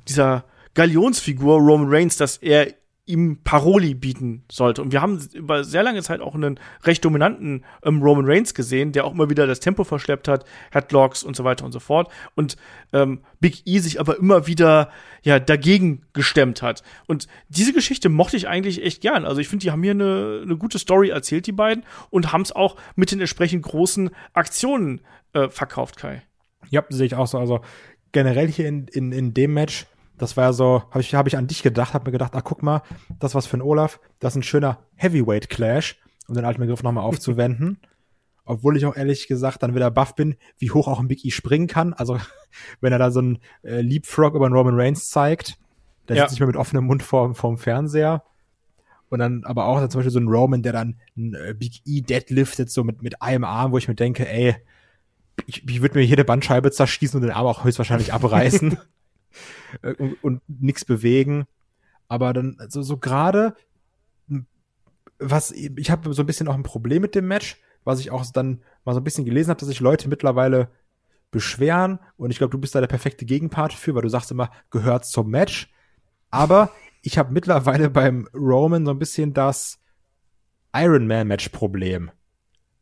dieser 0.08 0.46
Galionsfigur 0.76 1.58
Roman 1.58 1.88
Reigns, 1.90 2.18
dass 2.18 2.38
er 2.38 2.76
ihm 3.08 3.40
Paroli 3.44 3.94
bieten 3.94 4.44
sollte. 4.52 4.82
Und 4.82 4.92
wir 4.92 5.02
haben 5.02 5.20
über 5.34 5.64
sehr 5.64 5.82
lange 5.82 6.04
Zeit 6.04 6.22
auch 6.22 6.36
einen 6.36 6.60
recht 6.84 7.04
dominanten 7.04 7.66
ähm, 7.84 8.02
Roman 8.02 8.26
Reigns 8.26 8.54
gesehen, 8.54 8.92
der 8.92 9.06
auch 9.06 9.14
immer 9.14 9.30
wieder 9.30 9.48
das 9.48 9.60
Tempo 9.60 9.84
verschleppt 9.84 10.28
hat, 10.28 10.46
Headlocks 10.72 11.24
und 11.24 11.36
so 11.36 11.44
weiter 11.44 11.66
und 11.66 11.72
so 11.72 11.80
fort. 11.80 12.12
Und 12.36 12.58
ähm, 12.94 13.22
Big 13.40 13.64
E 13.66 13.80
sich 13.80 14.00
aber 14.00 14.18
immer 14.18 14.46
wieder 14.46 14.90
ja 15.24 15.40
dagegen 15.40 16.04
gestemmt 16.14 16.62
hat. 16.62 16.84
Und 17.08 17.28
diese 17.50 17.74
Geschichte 17.74 18.10
mochte 18.10 18.38
ich 18.38 18.48
eigentlich 18.48 18.84
echt 18.84 19.02
gern. 19.02 19.26
Also 19.26 19.42
ich 19.42 19.48
finde, 19.48 19.64
die 19.64 19.72
haben 19.72 19.84
hier 19.84 19.92
eine, 19.92 20.42
eine 20.44 20.58
gute 20.58 20.78
Story 20.78 21.10
erzählt, 21.10 21.48
die 21.48 21.52
beiden, 21.52 21.84
und 22.10 22.34
haben 22.34 22.42
es 22.42 22.52
auch 22.52 22.76
mit 22.96 23.12
den 23.12 23.20
entsprechend 23.20 23.64
großen 23.64 24.10
Aktionen 24.34 25.02
äh, 25.34 25.50
verkauft, 25.50 25.98
Kai. 25.98 26.24
Ja, 26.70 26.84
sehe 26.90 27.06
ich 27.06 27.16
auch 27.16 27.28
so. 27.28 27.38
Also 27.38 27.62
generell 28.12 28.48
hier 28.48 28.68
in, 28.68 28.88
in, 28.88 29.12
in 29.12 29.34
dem 29.34 29.54
Match, 29.54 29.86
das 30.18 30.38
war 30.38 30.46
ja 30.46 30.54
so, 30.54 30.84
habe 30.90 31.02
ich, 31.02 31.14
hab 31.16 31.28
ich 31.28 31.38
an 31.38 31.48
dich 31.48 31.64
gedacht, 31.64 31.94
habe 31.94 32.06
mir 32.06 32.12
gedacht, 32.12 32.36
ah, 32.36 32.42
guck 32.42 32.64
mal, 32.64 32.82
das 33.20 33.36
was 33.36 33.46
für 33.48 33.58
ein 33.58 33.62
Olaf, 33.62 34.00
das 34.20 34.34
ist 34.34 34.38
ein 34.38 34.44
schöner 34.44 34.80
Heavyweight 34.96 35.50
Clash, 35.50 36.00
um 36.28 36.36
den 36.36 36.46
alten 36.46 36.62
Begriff 36.62 36.84
nochmal 36.84 37.04
aufzuwenden. 37.04 37.80
Obwohl 38.46 38.78
ich 38.78 38.86
auch 38.86 38.96
ehrlich 38.96 39.28
gesagt 39.28 39.62
dann 39.62 39.76
wieder 39.76 39.92
baff 39.92 40.16
bin, 40.16 40.36
wie 40.58 40.72
hoch 40.72 40.88
auch 40.88 41.02
ein 41.02 41.10
Big 41.10 41.26
E 41.26 41.32
springen 41.32 41.68
kann. 41.68 41.94
Also, 41.94 42.18
wenn 42.82 42.94
er 42.94 43.00
da 43.00 43.12
so 43.12 43.22
ein 43.22 43.40
äh, 43.64 43.82
Leapfrog 43.82 44.36
über 44.36 44.46
einen 44.46 44.56
Roman 44.56 44.80
Reigns 44.80 45.10
zeigt, 45.10 45.58
der 46.08 46.16
Ja. 46.16 46.22
sitzt 46.24 46.34
nicht 46.34 46.40
mehr 46.40 46.48
mit 46.48 46.56
offenem 46.56 46.86
Mund 46.86 47.04
vorm, 47.04 47.36
vorm 47.36 47.58
Fernseher. 47.58 48.24
Und 49.10 49.20
dann 49.20 49.44
aber 49.44 49.66
auch 49.66 49.80
dann 49.80 49.90
zum 49.90 50.00
Beispiel 50.00 50.12
so 50.12 50.20
ein 50.20 50.28
Roman, 50.28 50.64
der 50.64 50.74
dann 50.74 50.96
ein 51.18 51.34
äh, 51.34 51.54
Big 51.58 51.82
E 51.86 52.02
deadliftet, 52.02 52.70
so 52.72 52.84
mit, 52.84 53.02
mit 53.02 53.22
einem 53.22 53.44
Arm, 53.44 53.72
wo 53.74 53.78
ich 53.78 53.88
mir 53.90 53.96
denke, 53.96 54.28
ey, 54.28 54.56
ich, 55.46 55.68
ich 55.68 55.82
würde 55.82 55.98
mir 55.98 56.06
jede 56.06 56.24
Bandscheibe 56.26 56.72
zerschießen 56.72 57.18
und 57.20 57.28
den 57.28 57.36
Arm 57.36 57.46
auch 57.46 57.64
höchstwahrscheinlich 57.66 58.14
abreißen 58.14 58.78
und, 59.98 60.24
und 60.24 60.42
nichts 60.48 60.86
bewegen. 60.86 61.46
Aber 62.08 62.34
dann, 62.34 62.58
so, 62.70 62.82
so 62.82 62.98
gerade, 62.98 63.56
was, 65.20 65.52
ich 65.52 65.92
habe 65.92 66.14
so 66.14 66.24
ein 66.24 66.26
bisschen 66.26 66.48
auch 66.48 66.56
ein 66.56 66.64
Problem 66.64 67.02
mit 67.02 67.16
dem 67.16 67.28
Match, 67.28 67.58
was 67.84 68.00
ich 68.00 68.12
auch 68.12 68.26
dann 68.32 68.62
mal 68.86 68.94
so 68.94 69.00
ein 69.00 69.04
bisschen 69.04 69.26
gelesen 69.26 69.50
habe, 69.50 69.60
dass 69.60 69.70
sich 69.70 69.80
Leute 69.80 70.10
mittlerweile 70.10 70.70
beschweren 71.32 72.00
und 72.16 72.32
ich 72.32 72.38
glaube, 72.38 72.52
du 72.52 72.58
bist 72.58 72.74
da 72.76 72.80
der 72.80 72.88
perfekte 72.88 73.26
Gegenpart 73.26 73.74
für, 73.74 73.94
weil 73.96 74.02
du 74.02 74.10
sagst 74.10 74.32
immer, 74.32 74.52
gehört 74.70 75.06
zum 75.06 75.30
Match. 75.30 75.70
Aber 76.30 76.72
ich 77.02 77.18
habe 77.18 77.34
mittlerweile 77.34 77.90
beim 77.90 78.28
Roman 78.34 78.86
so 78.86 78.92
ein 78.92 79.00
bisschen 79.00 79.34
das 79.34 79.80
Iron 80.74 81.08
Man 81.08 81.28
Match 81.28 81.50
Problem, 81.50 82.12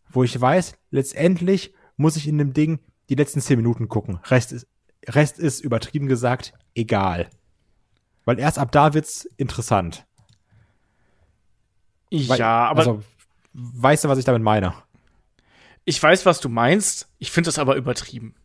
wo 0.10 0.24
ich 0.24 0.40
weiß, 0.40 0.76
letztendlich 0.92 1.74
muss 1.98 2.18
ich 2.18 2.28
in 2.28 2.38
dem 2.38 2.54
Ding 2.54 2.80
die 3.10 3.16
letzten 3.16 3.42
zehn 3.42 3.58
Minuten 3.58 3.88
gucken. 3.88 4.20
Rest 4.26 4.52
ist, 4.52 4.68
Rest 5.08 5.40
ist 5.40 5.60
übertrieben 5.62 6.08
gesagt 6.08 6.54
egal. 6.74 7.30
Weil 8.26 8.40
erst 8.40 8.60
ab 8.60 8.72
da 8.72 8.94
wird's 8.94 9.26
interessant. 9.38 10.06
Ja, 12.10 12.30
Weil, 12.30 12.42
aber 12.42 12.80
also, 12.80 13.04
weißt 13.54 14.04
du, 14.04 14.10
was 14.10 14.18
ich 14.18 14.26
damit 14.26 14.42
meine? 14.42 14.74
ich 15.86 16.02
weiß, 16.02 16.26
was 16.26 16.40
du 16.40 16.50
meinst. 16.50 17.08
Ich 17.20 17.32
finde 17.32 17.48
das 17.48 17.60
aber 17.60 17.76
übertrieben. 17.76 18.36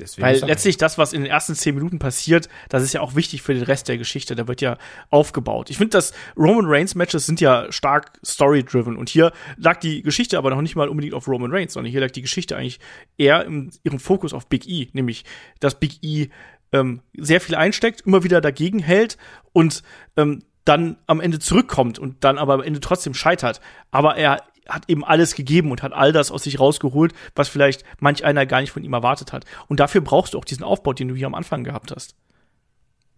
Deswegen 0.00 0.26
Weil 0.26 0.36
ich. 0.36 0.42
letztlich 0.42 0.76
das, 0.76 0.98
was 0.98 1.12
in 1.12 1.22
den 1.22 1.30
ersten 1.30 1.54
zehn 1.54 1.74
Minuten 1.74 1.98
passiert, 1.98 2.48
das 2.68 2.82
ist 2.82 2.92
ja 2.92 3.00
auch 3.00 3.14
wichtig 3.14 3.42
für 3.42 3.54
den 3.54 3.62
Rest 3.62 3.88
der 3.88 3.98
Geschichte. 3.98 4.34
Da 4.34 4.48
wird 4.48 4.60
ja 4.60 4.78
aufgebaut. 5.10 5.70
Ich 5.70 5.78
finde, 5.78 5.90
dass 5.90 6.12
Roman 6.36 6.66
Reigns 6.66 6.94
Matches 6.94 7.26
sind 7.26 7.40
ja 7.40 7.70
stark 7.70 8.18
story-driven. 8.24 8.96
Und 8.96 9.08
hier 9.08 9.32
lag 9.56 9.78
die 9.80 10.02
Geschichte 10.02 10.38
aber 10.38 10.50
noch 10.50 10.62
nicht 10.62 10.76
mal 10.76 10.88
unbedingt 10.88 11.14
auf 11.14 11.28
Roman 11.28 11.52
Reigns, 11.52 11.74
sondern 11.74 11.90
hier 11.90 12.00
lag 12.00 12.10
die 12.10 12.22
Geschichte 12.22 12.56
eigentlich 12.56 12.80
eher 13.16 13.44
im 13.44 13.70
ihrem 13.82 14.00
Fokus 14.00 14.32
auf 14.32 14.48
Big 14.48 14.66
E. 14.66 14.88
Nämlich, 14.92 15.24
dass 15.60 15.78
Big 15.78 16.02
E 16.02 16.28
ähm, 16.72 17.02
sehr 17.16 17.40
viel 17.40 17.54
einsteckt, 17.54 18.02
immer 18.02 18.22
wieder 18.22 18.40
dagegen 18.40 18.78
hält 18.78 19.16
und 19.52 19.82
ähm, 20.16 20.42
dann 20.64 20.98
am 21.06 21.20
Ende 21.20 21.38
zurückkommt 21.38 21.98
und 21.98 22.22
dann 22.22 22.38
aber 22.38 22.54
am 22.54 22.62
Ende 22.62 22.80
trotzdem 22.80 23.14
scheitert. 23.14 23.60
Aber 23.90 24.16
er 24.16 24.42
hat 24.70 24.88
eben 24.88 25.04
alles 25.04 25.34
gegeben 25.34 25.70
und 25.70 25.82
hat 25.82 25.92
all 25.92 26.12
das 26.12 26.30
aus 26.30 26.44
sich 26.44 26.58
rausgeholt, 26.58 27.12
was 27.34 27.48
vielleicht 27.48 27.84
manch 27.98 28.24
einer 28.24 28.46
gar 28.46 28.60
nicht 28.60 28.70
von 28.70 28.84
ihm 28.84 28.92
erwartet 28.92 29.32
hat. 29.32 29.44
Und 29.68 29.80
dafür 29.80 30.00
brauchst 30.00 30.34
du 30.34 30.38
auch 30.38 30.44
diesen 30.44 30.64
Aufbau, 30.64 30.92
den 30.92 31.08
du 31.08 31.14
hier 31.14 31.26
am 31.26 31.34
Anfang 31.34 31.64
gehabt 31.64 31.92
hast. 31.94 32.14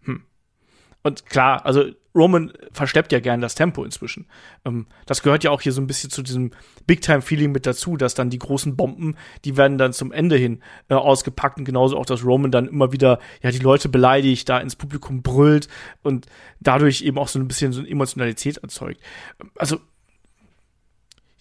Hm. 0.03 0.23
Und 1.03 1.25
klar, 1.25 1.65
also 1.65 1.85
Roman 2.15 2.53
versteppt 2.71 3.11
ja 3.11 3.19
gern 3.19 3.41
das 3.41 3.55
Tempo 3.55 3.83
inzwischen. 3.83 4.27
Ähm, 4.65 4.85
das 5.05 5.23
gehört 5.23 5.43
ja 5.43 5.51
auch 5.51 5.61
hier 5.61 5.71
so 5.71 5.81
ein 5.81 5.87
bisschen 5.87 6.09
zu 6.09 6.21
diesem 6.21 6.51
Big-Time-Feeling 6.85 7.51
mit 7.51 7.65
dazu, 7.65 7.97
dass 7.97 8.13
dann 8.13 8.29
die 8.29 8.39
großen 8.39 8.75
Bomben, 8.75 9.15
die 9.45 9.57
werden 9.57 9.77
dann 9.77 9.93
zum 9.93 10.11
Ende 10.11 10.35
hin 10.35 10.61
äh, 10.89 10.93
ausgepackt 10.93 11.57
und 11.57 11.65
genauso 11.65 11.97
auch, 11.97 12.05
dass 12.05 12.23
Roman 12.23 12.51
dann 12.51 12.67
immer 12.67 12.91
wieder 12.91 13.19
ja 13.41 13.51
die 13.51 13.59
Leute 13.59 13.89
beleidigt, 13.89 14.47
da 14.47 14.59
ins 14.59 14.75
Publikum 14.75 15.23
brüllt 15.23 15.67
und 16.03 16.27
dadurch 16.59 17.01
eben 17.01 17.17
auch 17.17 17.27
so 17.27 17.39
ein 17.39 17.47
bisschen 17.47 17.73
so 17.73 17.79
eine 17.79 17.89
Emotionalität 17.89 18.57
erzeugt. 18.57 19.01
Also 19.57 19.79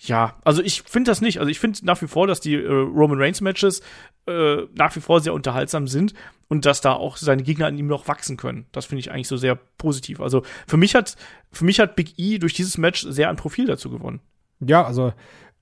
ja, 0.04 0.36
also 0.44 0.62
ich 0.62 0.82
finde 0.82 1.10
das 1.10 1.20
nicht. 1.20 1.38
Also 1.38 1.48
ich 1.48 1.60
finde 1.60 1.78
nach 1.84 2.02
wie 2.02 2.08
vor, 2.08 2.26
dass 2.26 2.40
die 2.40 2.54
äh, 2.54 2.68
Roman 2.68 3.20
Reigns 3.20 3.40
Matches 3.40 3.82
äh, 4.26 4.62
nach 4.74 4.94
wie 4.96 5.00
vor 5.00 5.20
sehr 5.20 5.32
unterhaltsam 5.32 5.86
sind 5.86 6.12
und 6.48 6.66
dass 6.66 6.80
da 6.80 6.94
auch 6.94 7.16
seine 7.16 7.44
Gegner 7.44 7.66
an 7.66 7.78
ihm 7.78 7.86
noch 7.86 8.08
wachsen 8.08 8.36
können. 8.36 8.66
Das 8.72 8.84
finde 8.84 8.98
ich 9.00 9.12
eigentlich 9.12 9.28
so 9.28 9.36
sehr 9.36 9.54
positiv. 9.54 10.20
Also 10.20 10.42
für 10.66 10.76
mich 10.76 10.96
hat 10.96 11.16
für 11.52 11.64
mich 11.64 11.78
hat 11.78 11.94
Big 11.94 12.18
E 12.18 12.38
durch 12.38 12.52
dieses 12.52 12.78
Match 12.78 13.06
sehr 13.08 13.28
an 13.28 13.36
Profil 13.36 13.66
dazu 13.66 13.90
gewonnen. 13.90 14.20
Ja, 14.58 14.84
also 14.84 15.12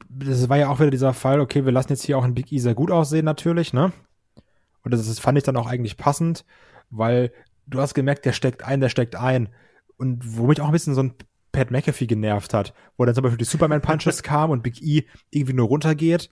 das 0.08 0.48
war 0.48 0.56
ja 0.56 0.70
auch 0.70 0.80
wieder 0.80 0.90
dieser 0.90 1.12
Fall, 1.12 1.40
okay, 1.40 1.66
wir 1.66 1.72
lassen 1.72 1.90
jetzt 1.90 2.04
hier 2.04 2.16
auch 2.16 2.24
einen 2.24 2.34
Big 2.34 2.50
E 2.50 2.58
sehr 2.58 2.74
gut 2.74 2.90
aussehen 2.90 3.26
natürlich, 3.26 3.74
ne? 3.74 3.92
Und 4.82 4.92
das, 4.94 5.06
das 5.06 5.18
fand 5.18 5.36
ich 5.36 5.44
dann 5.44 5.58
auch 5.58 5.66
eigentlich 5.66 5.98
passend, 5.98 6.46
weil 6.88 7.30
du 7.66 7.78
hast 7.78 7.92
gemerkt, 7.92 8.24
der 8.24 8.32
steckt 8.32 8.62
ein, 8.62 8.80
der 8.80 8.88
steckt 8.88 9.16
ein. 9.16 9.50
Und 9.98 10.38
wo 10.38 10.46
mich 10.46 10.62
auch 10.62 10.66
ein 10.66 10.72
bisschen 10.72 10.94
so 10.94 11.02
ein 11.02 11.14
Pat 11.52 11.70
McAfee 11.70 12.06
genervt 12.06 12.54
hat, 12.54 12.74
wo 12.96 13.04
dann 13.04 13.14
zum 13.14 13.22
Beispiel 13.22 13.38
die 13.38 13.44
Superman-Punches 13.44 14.22
kam 14.24 14.50
und 14.50 14.62
Big 14.62 14.80
E 14.82 15.04
irgendwie 15.30 15.54
nur 15.54 15.68
runtergeht 15.68 16.30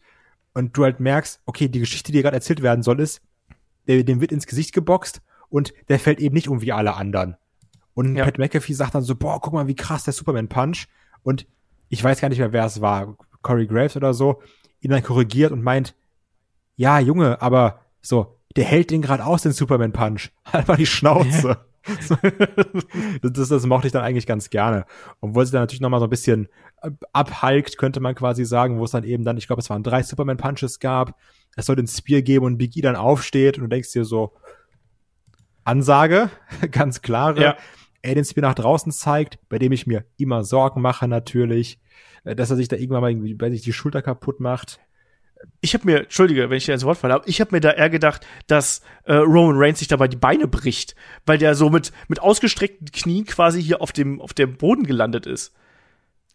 und 0.54 0.76
du 0.76 0.84
halt 0.84 1.00
merkst, 1.00 1.40
okay, 1.46 1.68
die 1.68 1.80
Geschichte, 1.80 2.12
die 2.12 2.22
gerade 2.22 2.36
erzählt 2.36 2.62
werden 2.62 2.82
soll, 2.82 3.00
ist, 3.00 3.20
der, 3.86 4.02
dem 4.04 4.20
wird 4.20 4.32
ins 4.32 4.46
Gesicht 4.46 4.72
geboxt 4.72 5.20
und 5.48 5.72
der 5.88 5.98
fällt 5.98 6.20
eben 6.20 6.34
nicht 6.34 6.48
um 6.48 6.60
wie 6.60 6.72
alle 6.72 6.94
anderen. 6.94 7.36
Und 7.94 8.16
Ja. 8.16 8.24
Pat 8.24 8.38
McAfee 8.38 8.74
sagt 8.74 8.94
dann 8.94 9.02
so, 9.02 9.16
boah, 9.16 9.40
guck 9.40 9.52
mal, 9.52 9.66
wie 9.66 9.74
krass 9.74 10.04
der 10.04 10.12
Superman-Punch. 10.12 10.86
Und 11.22 11.46
ich 11.88 12.02
weiß 12.04 12.20
gar 12.20 12.28
nicht 12.28 12.38
mehr, 12.38 12.52
wer 12.52 12.64
es 12.64 12.80
war, 12.80 13.16
Corey 13.42 13.66
Graves 13.66 13.96
oder 13.96 14.14
so, 14.14 14.42
ihn 14.80 14.90
dann 14.90 15.02
korrigiert 15.02 15.52
und 15.52 15.62
meint, 15.62 15.94
ja, 16.76 17.00
Junge, 17.00 17.42
aber 17.42 17.80
so, 18.00 18.38
der 18.56 18.64
hält 18.64 18.90
den 18.90 19.02
gerade 19.02 19.24
aus, 19.24 19.42
den 19.42 19.52
Superman-Punch. 19.52 20.30
Halt 20.52 20.68
mal 20.68 20.76
die 20.76 20.86
Schnauze. 20.86 21.58
das, 23.22 23.48
das, 23.48 23.66
mochte 23.66 23.86
ich 23.86 23.92
dann 23.92 24.04
eigentlich 24.04 24.26
ganz 24.26 24.50
gerne. 24.50 24.84
Obwohl 25.20 25.46
sie 25.46 25.52
dann 25.52 25.62
natürlich 25.62 25.80
noch 25.80 25.90
mal 25.90 26.00
so 26.00 26.06
ein 26.06 26.10
bisschen 26.10 26.48
äh, 26.82 26.90
abhalkt, 27.12 27.78
könnte 27.78 28.00
man 28.00 28.14
quasi 28.14 28.44
sagen, 28.44 28.78
wo 28.78 28.84
es 28.84 28.90
dann 28.90 29.04
eben 29.04 29.24
dann, 29.24 29.36
ich 29.36 29.46
glaube, 29.46 29.60
es 29.60 29.70
waren 29.70 29.82
drei 29.82 30.02
Superman-Punches 30.02 30.78
gab. 30.78 31.18
Es 31.56 31.66
soll 31.66 31.76
den 31.76 31.86
Spear 31.86 32.22
geben 32.22 32.46
und 32.46 32.58
Big 32.58 32.76
E 32.76 32.80
dann 32.80 32.96
aufsteht 32.96 33.58
und 33.58 33.64
du 33.64 33.68
denkst 33.68 33.92
dir 33.92 34.04
so, 34.04 34.34
Ansage, 35.64 36.30
ganz 36.70 37.02
klare. 37.02 37.40
Ja. 37.40 37.56
Er 38.02 38.14
den 38.14 38.24
Spear 38.24 38.48
nach 38.48 38.54
draußen 38.54 38.92
zeigt, 38.92 39.38
bei 39.48 39.58
dem 39.58 39.72
ich 39.72 39.86
mir 39.86 40.04
immer 40.16 40.44
Sorgen 40.44 40.80
mache 40.80 41.08
natürlich, 41.08 41.80
äh, 42.24 42.34
dass 42.34 42.50
er 42.50 42.56
sich 42.56 42.68
da 42.68 42.76
irgendwann 42.76 43.02
mal 43.02 43.10
irgendwie, 43.10 43.34
bei 43.34 43.50
sich 43.50 43.62
die 43.62 43.72
Schulter 43.72 44.02
kaputt 44.02 44.40
macht. 44.40 44.80
Ich 45.60 45.74
habe 45.74 45.86
mir, 45.86 46.00
entschuldige, 46.00 46.50
wenn 46.50 46.56
ich 46.56 46.64
dir 46.66 46.72
ins 46.74 46.84
Wort 46.84 46.98
falle, 46.98 47.14
aber 47.14 47.28
ich 47.28 47.40
habe 47.40 47.52
mir 47.52 47.60
da 47.60 47.70
eher 47.70 47.90
gedacht, 47.90 48.26
dass 48.46 48.82
äh, 49.04 49.14
Roman 49.14 49.56
Reigns 49.56 49.78
sich 49.78 49.88
dabei 49.88 50.08
die 50.08 50.16
Beine 50.16 50.48
bricht, 50.48 50.94
weil 51.26 51.38
der 51.38 51.54
so 51.54 51.70
mit 51.70 51.92
mit 52.08 52.20
ausgestreckten 52.20 52.90
Knien 52.92 53.24
quasi 53.24 53.62
hier 53.62 53.80
auf 53.80 53.92
dem 53.92 54.20
auf 54.20 54.34
dem 54.34 54.56
Boden 54.56 54.84
gelandet 54.84 55.26
ist. 55.26 55.52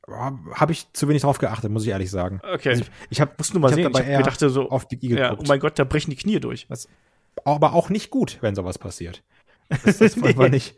Habe 0.08 0.74
ich 0.74 0.92
zu 0.92 1.08
wenig 1.08 1.22
drauf 1.22 1.38
geachtet, 1.38 1.72
muss 1.72 1.84
ich 1.84 1.90
ehrlich 1.90 2.12
sagen. 2.12 2.42
Okay. 2.44 2.70
Also 2.70 2.84
ich 2.84 2.90
ich 3.10 3.22
habe 3.22 3.32
Musst 3.38 3.54
du 3.54 3.60
mal 3.60 3.70
ich 3.70 3.76
sehen. 3.76 3.88
Ich 3.94 4.18
gedacht 4.18 4.40
so, 4.40 4.70
auf 4.70 4.90
Big 4.90 5.02
E 5.04 5.16
ja, 5.16 5.34
oh 5.38 5.44
mein 5.48 5.60
Gott, 5.60 5.80
da 5.80 5.86
brechen 5.86 6.10
die 6.10 6.18
Knie 6.18 6.42
durch. 6.42 6.66
Das, 6.68 6.90
aber 7.46 7.74
auch 7.74 7.90
nicht 7.90 8.10
gut, 8.10 8.38
wenn 8.42 8.56
sowas 8.56 8.78
passiert. 8.78 9.24
Das, 9.86 9.98
das 9.98 10.18
Nee. 10.18 10.50
nicht. 10.50 10.76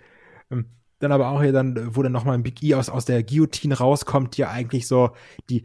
Ähm, 0.51 0.67
Dann 0.99 1.11
aber 1.11 1.29
auch 1.29 1.41
hier 1.41 1.51
dann, 1.51 1.95
wo 1.95 2.03
dann 2.03 2.11
nochmal 2.11 2.35
ein 2.35 2.43
Big 2.43 2.61
E 2.63 2.75
aus, 2.75 2.87
aus 2.87 3.05
der 3.05 3.23
Guillotine 3.23 3.77
rauskommt, 3.77 4.37
die 4.37 4.41
ja 4.41 4.51
eigentlich 4.51 4.87
so 4.87 5.11
die 5.49 5.63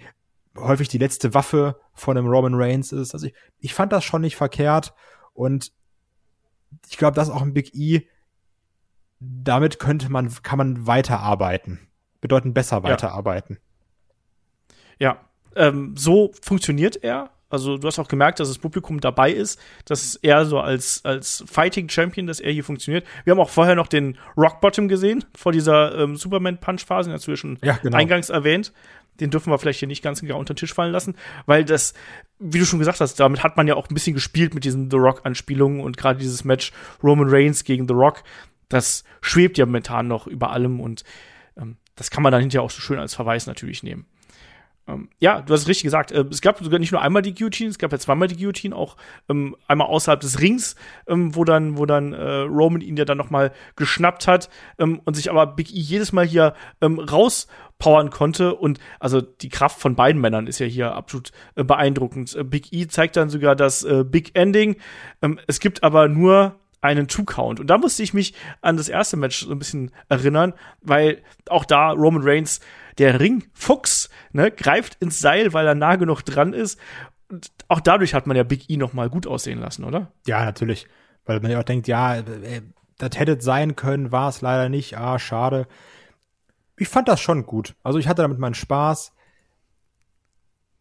häufig 0.56 0.88
die 0.88 0.98
letzte 0.98 1.34
Waffe 1.34 1.80
von 1.94 2.16
einem 2.16 2.26
Roman 2.26 2.54
Reigns 2.54 2.92
ist. 2.92 3.14
Also 3.14 3.26
ich, 3.26 3.34
ich 3.58 3.74
fand 3.74 3.92
das 3.92 4.04
schon 4.04 4.22
nicht 4.22 4.36
verkehrt 4.36 4.94
und 5.32 5.72
ich 6.88 6.96
glaube, 6.96 7.14
das 7.14 7.28
ist 7.28 7.34
auch 7.34 7.42
ein 7.42 7.54
Big 7.54 7.74
E. 7.74 8.06
Damit 9.18 9.78
könnte 9.78 10.10
man, 10.10 10.32
kann 10.42 10.58
man 10.58 10.86
weiterarbeiten. 10.86 11.88
Bedeuten 12.20 12.54
besser 12.54 12.82
weiterarbeiten. 12.82 13.58
Ja, 14.98 15.20
ähm, 15.56 15.94
so 15.96 16.32
funktioniert 16.42 17.02
er. 17.02 17.30
Also 17.48 17.78
du 17.78 17.88
hast 17.88 17.98
auch 17.98 18.06
gemerkt, 18.06 18.38
dass 18.38 18.48
das 18.48 18.58
Publikum 18.58 19.00
dabei 19.00 19.32
ist, 19.32 19.60
dass 19.84 20.14
er 20.14 20.46
so 20.46 20.60
als, 20.60 21.04
als 21.04 21.42
Fighting 21.48 21.88
Champion, 21.88 22.28
dass 22.28 22.38
er 22.38 22.52
hier 22.52 22.62
funktioniert. 22.62 23.04
Wir 23.24 23.32
haben 23.32 23.40
auch 23.40 23.50
vorher 23.50 23.74
noch 23.74 23.88
den 23.88 24.16
Rock 24.36 24.60
Bottom 24.60 24.86
gesehen, 24.86 25.24
vor 25.36 25.50
dieser 25.50 25.98
ähm, 25.98 26.14
Superman-Punch-Phase, 26.14 27.10
den 27.10 27.14
hast 27.14 27.26
du 27.26 27.32
ja 27.32 27.36
schon 27.36 27.58
Ja, 27.62 27.76
genau. 27.82 27.96
eingangs 27.96 28.30
erwähnt. 28.30 28.72
Den 29.18 29.30
dürfen 29.30 29.52
wir 29.52 29.58
vielleicht 29.58 29.80
hier 29.80 29.88
nicht 29.88 30.02
ganz 30.02 30.20
genau 30.20 30.38
unter 30.38 30.54
den 30.54 30.58
Tisch 30.58 30.72
fallen 30.72 30.92
lassen, 30.92 31.14
weil 31.46 31.64
das, 31.64 31.94
wie 32.38 32.58
du 32.58 32.64
schon 32.64 32.78
gesagt 32.78 33.00
hast, 33.00 33.18
damit 33.20 33.42
hat 33.42 33.56
man 33.56 33.66
ja 33.66 33.74
auch 33.74 33.88
ein 33.88 33.94
bisschen 33.94 34.14
gespielt 34.14 34.54
mit 34.54 34.64
diesen 34.64 34.90
The 34.90 34.96
Rock-Anspielungen 34.96 35.80
und 35.80 35.96
gerade 35.96 36.18
dieses 36.18 36.44
Match 36.44 36.72
Roman 37.02 37.28
Reigns 37.28 37.64
gegen 37.64 37.86
The 37.86 37.94
Rock, 37.94 38.22
das 38.68 39.04
schwebt 39.20 39.58
ja 39.58 39.66
momentan 39.66 40.08
noch 40.08 40.26
über 40.26 40.50
allem 40.50 40.80
und 40.80 41.04
ähm, 41.56 41.76
das 41.96 42.10
kann 42.10 42.22
man 42.22 42.32
dann 42.32 42.40
hinterher 42.40 42.62
auch 42.62 42.70
so 42.70 42.80
schön 42.80 42.98
als 42.98 43.14
Verweis 43.14 43.46
natürlich 43.46 43.82
nehmen. 43.82 44.06
Ähm, 44.90 45.08
ja, 45.18 45.40
du 45.40 45.52
hast 45.52 45.68
richtig 45.68 45.84
gesagt. 45.84 46.12
Äh, 46.12 46.24
es 46.30 46.40
gab 46.40 46.58
sogar 46.62 46.78
nicht 46.78 46.92
nur 46.92 47.00
einmal 47.00 47.22
die 47.22 47.34
Guillotine, 47.34 47.70
es 47.70 47.78
gab 47.78 47.92
ja 47.92 47.98
zweimal 47.98 48.28
die 48.28 48.36
Guillotine, 48.36 48.74
auch 48.74 48.96
ähm, 49.28 49.56
einmal 49.68 49.86
außerhalb 49.86 50.20
des 50.20 50.40
Rings, 50.40 50.76
ähm, 51.06 51.34
wo 51.34 51.44
dann, 51.44 51.78
wo 51.78 51.86
dann 51.86 52.12
äh, 52.12 52.40
Roman 52.40 52.80
ihn 52.80 52.96
ja 52.96 53.04
dann 53.04 53.18
noch 53.18 53.30
mal 53.30 53.52
geschnappt 53.76 54.26
hat 54.26 54.50
ähm, 54.78 55.00
und 55.04 55.14
sich 55.14 55.30
aber 55.30 55.46
Big 55.46 55.70
E 55.70 55.78
jedes 55.78 56.12
Mal 56.12 56.26
hier 56.26 56.54
ähm, 56.80 56.98
rauspowern 56.98 58.10
konnte. 58.10 58.54
Und 58.54 58.78
also 58.98 59.20
die 59.20 59.48
Kraft 59.48 59.80
von 59.80 59.94
beiden 59.94 60.20
Männern 60.20 60.46
ist 60.46 60.58
ja 60.58 60.66
hier 60.66 60.94
absolut 60.94 61.30
äh, 61.54 61.64
beeindruckend. 61.64 62.34
Äh, 62.34 62.44
Big 62.44 62.72
E 62.72 62.86
zeigt 62.88 63.16
dann 63.16 63.30
sogar 63.30 63.56
das 63.56 63.84
äh, 63.84 64.04
Big 64.04 64.34
Ending. 64.34 64.76
Ähm, 65.22 65.38
es 65.46 65.60
gibt 65.60 65.82
aber 65.82 66.08
nur 66.08 66.56
einen 66.82 67.08
Two-Count. 67.08 67.60
Und 67.60 67.66
da 67.66 67.78
musste 67.78 68.02
ich 68.02 68.14
mich 68.14 68.34
an 68.62 68.76
das 68.76 68.88
erste 68.88 69.16
Match 69.16 69.44
so 69.44 69.52
ein 69.52 69.58
bisschen 69.58 69.90
erinnern, 70.08 70.54
weil 70.80 71.22
auch 71.48 71.64
da 71.64 71.90
Roman 71.90 72.22
Reigns, 72.24 72.60
der 73.00 73.18
Ringfuchs, 73.18 74.10
ne, 74.32 74.50
greift 74.50 74.96
ins 75.00 75.18
Seil, 75.18 75.54
weil 75.54 75.66
er 75.66 75.74
nah 75.74 75.96
genug 75.96 76.22
dran 76.22 76.52
ist. 76.52 76.78
Und 77.30 77.48
auch 77.68 77.80
dadurch 77.80 78.12
hat 78.12 78.26
man 78.26 78.36
ja 78.36 78.42
Big 78.42 78.68
E 78.68 78.76
noch 78.76 78.92
mal 78.92 79.08
gut 79.08 79.26
aussehen 79.26 79.58
lassen, 79.58 79.84
oder? 79.84 80.12
Ja, 80.26 80.44
natürlich. 80.44 80.86
Weil 81.24 81.40
man 81.40 81.50
ja 81.50 81.58
auch 81.58 81.64
denkt, 81.64 81.88
ja, 81.88 82.18
äh, 82.18 82.62
das 82.98 83.18
hätte 83.18 83.40
sein 83.40 83.74
können, 83.74 84.12
war 84.12 84.28
es 84.28 84.42
leider 84.42 84.68
nicht. 84.68 84.98
Ah, 84.98 85.18
schade. 85.18 85.66
ich 86.76 86.88
fand 86.88 87.08
das 87.08 87.20
schon 87.20 87.46
gut. 87.46 87.74
Also 87.82 87.98
ich 87.98 88.06
hatte 88.06 88.22
damit 88.22 88.38
meinen 88.38 88.54
Spaß. 88.54 89.12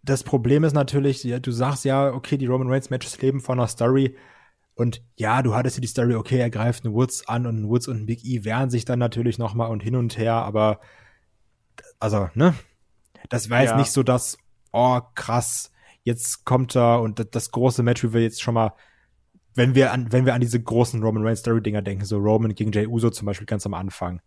Das 0.04 0.24
Problem 0.24 0.66
ist 0.66 0.74
natürlich, 0.74 1.22
du 1.22 1.52
sagst 1.52 1.86
ja, 1.86 2.12
okay, 2.14 2.38
die 2.38 2.48
Roman 2.48 2.70
Reigns 2.70 2.90
Matches 2.90 3.22
leben 3.22 3.40
von 3.40 3.60
einer 3.60 3.68
Story. 3.68 4.18
Und 4.76 5.02
ja, 5.16 5.42
du 5.42 5.56
hattest 5.56 5.78
ja 5.78 5.82
die 5.82 5.88
Story, 5.88 6.16
okay, 6.16 6.40
er 6.40 6.50
greift 6.50 6.84
einen 6.84 6.94
Woods 6.94 7.28
an 7.28 7.46
und 7.46 7.62
ein 7.62 7.70
Woods 7.70 7.88
und 7.88 8.02
ein 8.02 8.06
Big 8.06 8.26
E 8.26 8.44
wehren 8.44 8.70
sich 8.70 8.84
dann 8.84 9.00
natürlich 9.00 9.38
nochmal 9.38 9.72
und 9.72 9.84
hin 9.84 9.96
und 9.96 10.18
her, 10.18 10.34
aber 10.34 10.80
also, 12.00 12.30
ne? 12.34 12.54
Das 13.30 13.50
war 13.50 13.62
jetzt 13.62 13.72
ja. 13.72 13.78
nicht 13.78 13.92
so 13.92 14.04
das, 14.04 14.38
oh, 14.72 15.02
krass, 15.16 15.72
jetzt 16.04 16.46
kommt 16.46 16.76
er 16.76 17.02
und 17.02 17.20
das, 17.20 17.28
das 17.32 17.52
große 17.52 17.84
Match, 17.84 18.04
wie 18.04 18.14
wir 18.14 18.22
jetzt 18.22 18.42
schon 18.42 18.54
mal, 18.54 18.74
wenn 19.54 19.76
wir 19.76 19.92
an, 19.92 20.12
wenn 20.12 20.26
wir 20.26 20.34
an 20.34 20.42
diese 20.42 20.62
großen 20.62 21.04
Roman 21.04 21.26
Reigns 21.26 21.40
Story 21.40 21.62
Dinger 21.62 21.82
denken, 21.82 22.06
so 22.06 22.18
Roman 22.18 22.56
gegen 22.56 22.72
Jay 22.72 22.88
Uso 22.88 23.10
zum 23.10 23.26
Beispiel 23.26 23.46
ganz 23.46 23.66
am 23.66 23.74
Anfang. 23.74 24.22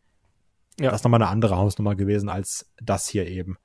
Ja. 0.78 0.90
Das 0.90 1.00
ist 1.00 1.04
nochmal 1.04 1.22
eine 1.22 1.30
andere 1.30 1.56
Hausnummer 1.56 1.94
gewesen 1.94 2.28
als 2.28 2.70
das 2.80 3.08
hier 3.08 3.26
eben. 3.26 3.56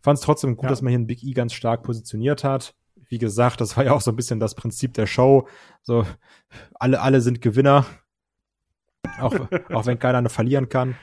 Fand 0.00 0.18
es 0.18 0.24
trotzdem 0.24 0.56
gut, 0.56 0.64
ja. 0.64 0.70
dass 0.70 0.82
man 0.82 0.90
hier 0.90 0.98
einen 0.98 1.06
Big 1.06 1.22
E 1.22 1.32
ganz 1.32 1.52
stark 1.52 1.84
positioniert 1.84 2.44
hat. 2.44 2.74
Wie 3.08 3.18
gesagt, 3.18 3.60
das 3.60 3.76
war 3.76 3.84
ja 3.84 3.92
auch 3.92 4.00
so 4.00 4.10
ein 4.10 4.16
bisschen 4.16 4.40
das 4.40 4.54
Prinzip 4.54 4.94
der 4.94 5.06
Show. 5.06 5.46
So, 5.82 6.06
alle, 6.74 7.00
alle 7.00 7.20
sind 7.20 7.40
Gewinner. 7.40 7.86
Auch, 9.18 9.34
auch 9.70 9.86
wenn 9.86 9.98
keiner 9.98 10.28
verlieren 10.28 10.68
kann. 10.68 10.96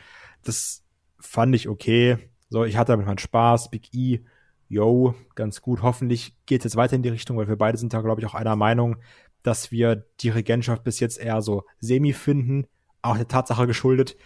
Das 0.43 0.83
fand 1.19 1.55
ich 1.55 1.69
okay. 1.69 2.28
So, 2.49 2.63
ich 2.63 2.77
hatte 2.77 2.93
damit 2.93 3.05
meinen 3.05 3.17
Spaß. 3.17 3.69
Big 3.69 3.93
E, 3.93 4.21
yo, 4.67 5.15
ganz 5.35 5.61
gut. 5.61 5.81
Hoffentlich 5.81 6.35
geht 6.45 6.61
es 6.61 6.65
jetzt 6.65 6.75
weiter 6.75 6.95
in 6.95 7.03
die 7.03 7.09
Richtung, 7.09 7.37
weil 7.37 7.47
wir 7.47 7.57
beide 7.57 7.77
sind 7.77 7.93
da, 7.93 8.01
glaube 8.01 8.21
ich, 8.21 8.27
auch 8.27 8.35
einer 8.35 8.55
Meinung, 8.55 8.97
dass 9.43 9.71
wir 9.71 10.05
die 10.19 10.29
Regentschaft 10.29 10.83
bis 10.83 10.99
jetzt 10.99 11.19
eher 11.19 11.41
so 11.41 11.63
semi 11.79 12.13
finden. 12.13 12.67
Auch 13.01 13.17
der 13.17 13.27
Tatsache 13.27 13.67
geschuldet, 13.67 14.17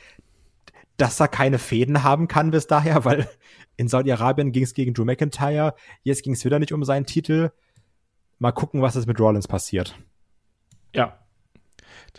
dass 0.98 1.20
er 1.20 1.28
keine 1.28 1.60
Fäden 1.60 2.04
haben 2.04 2.28
kann 2.28 2.52
bis 2.52 2.68
daher, 2.68 3.06
weil 3.06 3.30
in 3.78 3.88
Saudi-Arabien 3.88 4.52
ging 4.52 4.64
es 4.64 4.74
gegen 4.74 4.94
Drew 4.94 5.06
McIntyre, 5.06 5.76
jetzt 6.04 6.24
ging 6.24 6.34
es 6.34 6.46
wieder 6.46 6.60
nicht 6.60 6.74
um 6.74 6.84
seinen 6.84 7.06
Titel. 7.06 7.52
Mal 8.40 8.52
gucken, 8.52 8.82
was 8.82 8.96
jetzt 8.96 9.08
mit 9.08 9.20
Rollins 9.20 9.48
passiert. 9.48 9.98
Ja. 10.94 11.20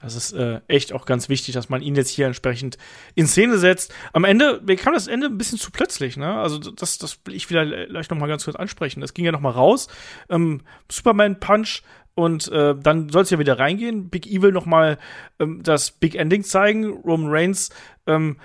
Das 0.01 0.17
ist 0.17 0.33
äh, 0.33 0.61
echt 0.67 0.93
auch 0.93 1.07
ganz 1.07 1.29
wichtig, 1.29 1.55
dass 1.55 1.69
man 1.69 1.81
ihn 1.81 1.95
jetzt 1.95 2.11
hier 2.11 2.27
entsprechend 2.27 2.79
in 3.15 3.27
Szene 3.27 3.59
setzt. 3.59 3.95
Am 4.13 4.25
Ende, 4.25 4.61
mir 4.65 4.77
kam 4.77 4.93
das 4.93 5.07
Ende 5.07 5.29
ein 5.29 5.39
bisschen 5.39 5.59
zu 5.59 5.71
plötzlich, 5.71 6.17
ne? 6.17 6.35
Also 6.35 6.59
das, 6.59 6.99
das 6.99 7.19
will 7.25 7.35
ich 7.35 7.47
vielleicht 7.47 7.91
gleich 7.91 8.11
noch 8.11 8.19
mal 8.19 8.27
ganz 8.27 8.45
kurz 8.45 8.57
ansprechen. 8.57 9.01
Das 9.01 9.15
ging 9.15 9.25
ja 9.25 9.33
noch 9.33 9.41
mal 9.41 9.51
raus. 9.51 9.89
Ähm, 10.29 10.63
Superman 10.91 11.39
Punch 11.39 11.83
und 12.15 12.49
äh, 12.49 12.75
dann 12.77 13.09
soll 13.09 13.23
es 13.23 13.31
ja 13.31 13.39
wieder 13.39 13.59
reingehen. 13.59 14.09
Big 14.09 14.27
Evil 14.27 14.53
noch 14.53 14.67
mal 14.67 14.99
ähm, 15.39 15.63
das 15.63 15.93
Big 15.93 16.17
Ending 16.17 16.43
zeigen. 16.43 16.87
Roman 16.87 17.31
Reigns 17.31 17.71
ähm, 18.07 18.37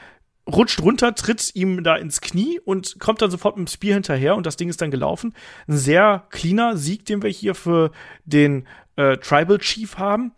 rutscht 0.48 0.82
runter, 0.82 1.16
tritt 1.16 1.56
ihm 1.56 1.84
da 1.84 1.96
ins 1.96 2.22
Knie 2.22 2.60
und 2.64 3.00
kommt 3.00 3.22
dann 3.22 3.32
sofort 3.32 3.58
mit 3.58 3.68
dem 3.68 3.72
Spear 3.72 3.94
hinterher 3.96 4.36
und 4.36 4.46
das 4.46 4.58
Ding 4.58 4.70
ist 4.70 4.82
dann 4.82 4.92
gelaufen. 4.92 5.34
Ein 5.68 5.78
sehr 5.78 6.26
cleaner 6.30 6.78
Sieg, 6.78 7.06
den 7.06 7.22
wir 7.22 7.30
hier 7.30 7.56
für 7.56 7.92
den 8.26 8.68
äh, 8.96 9.18
Tribal 9.18 9.60
Chief 9.60 9.98
haben. 9.98 10.32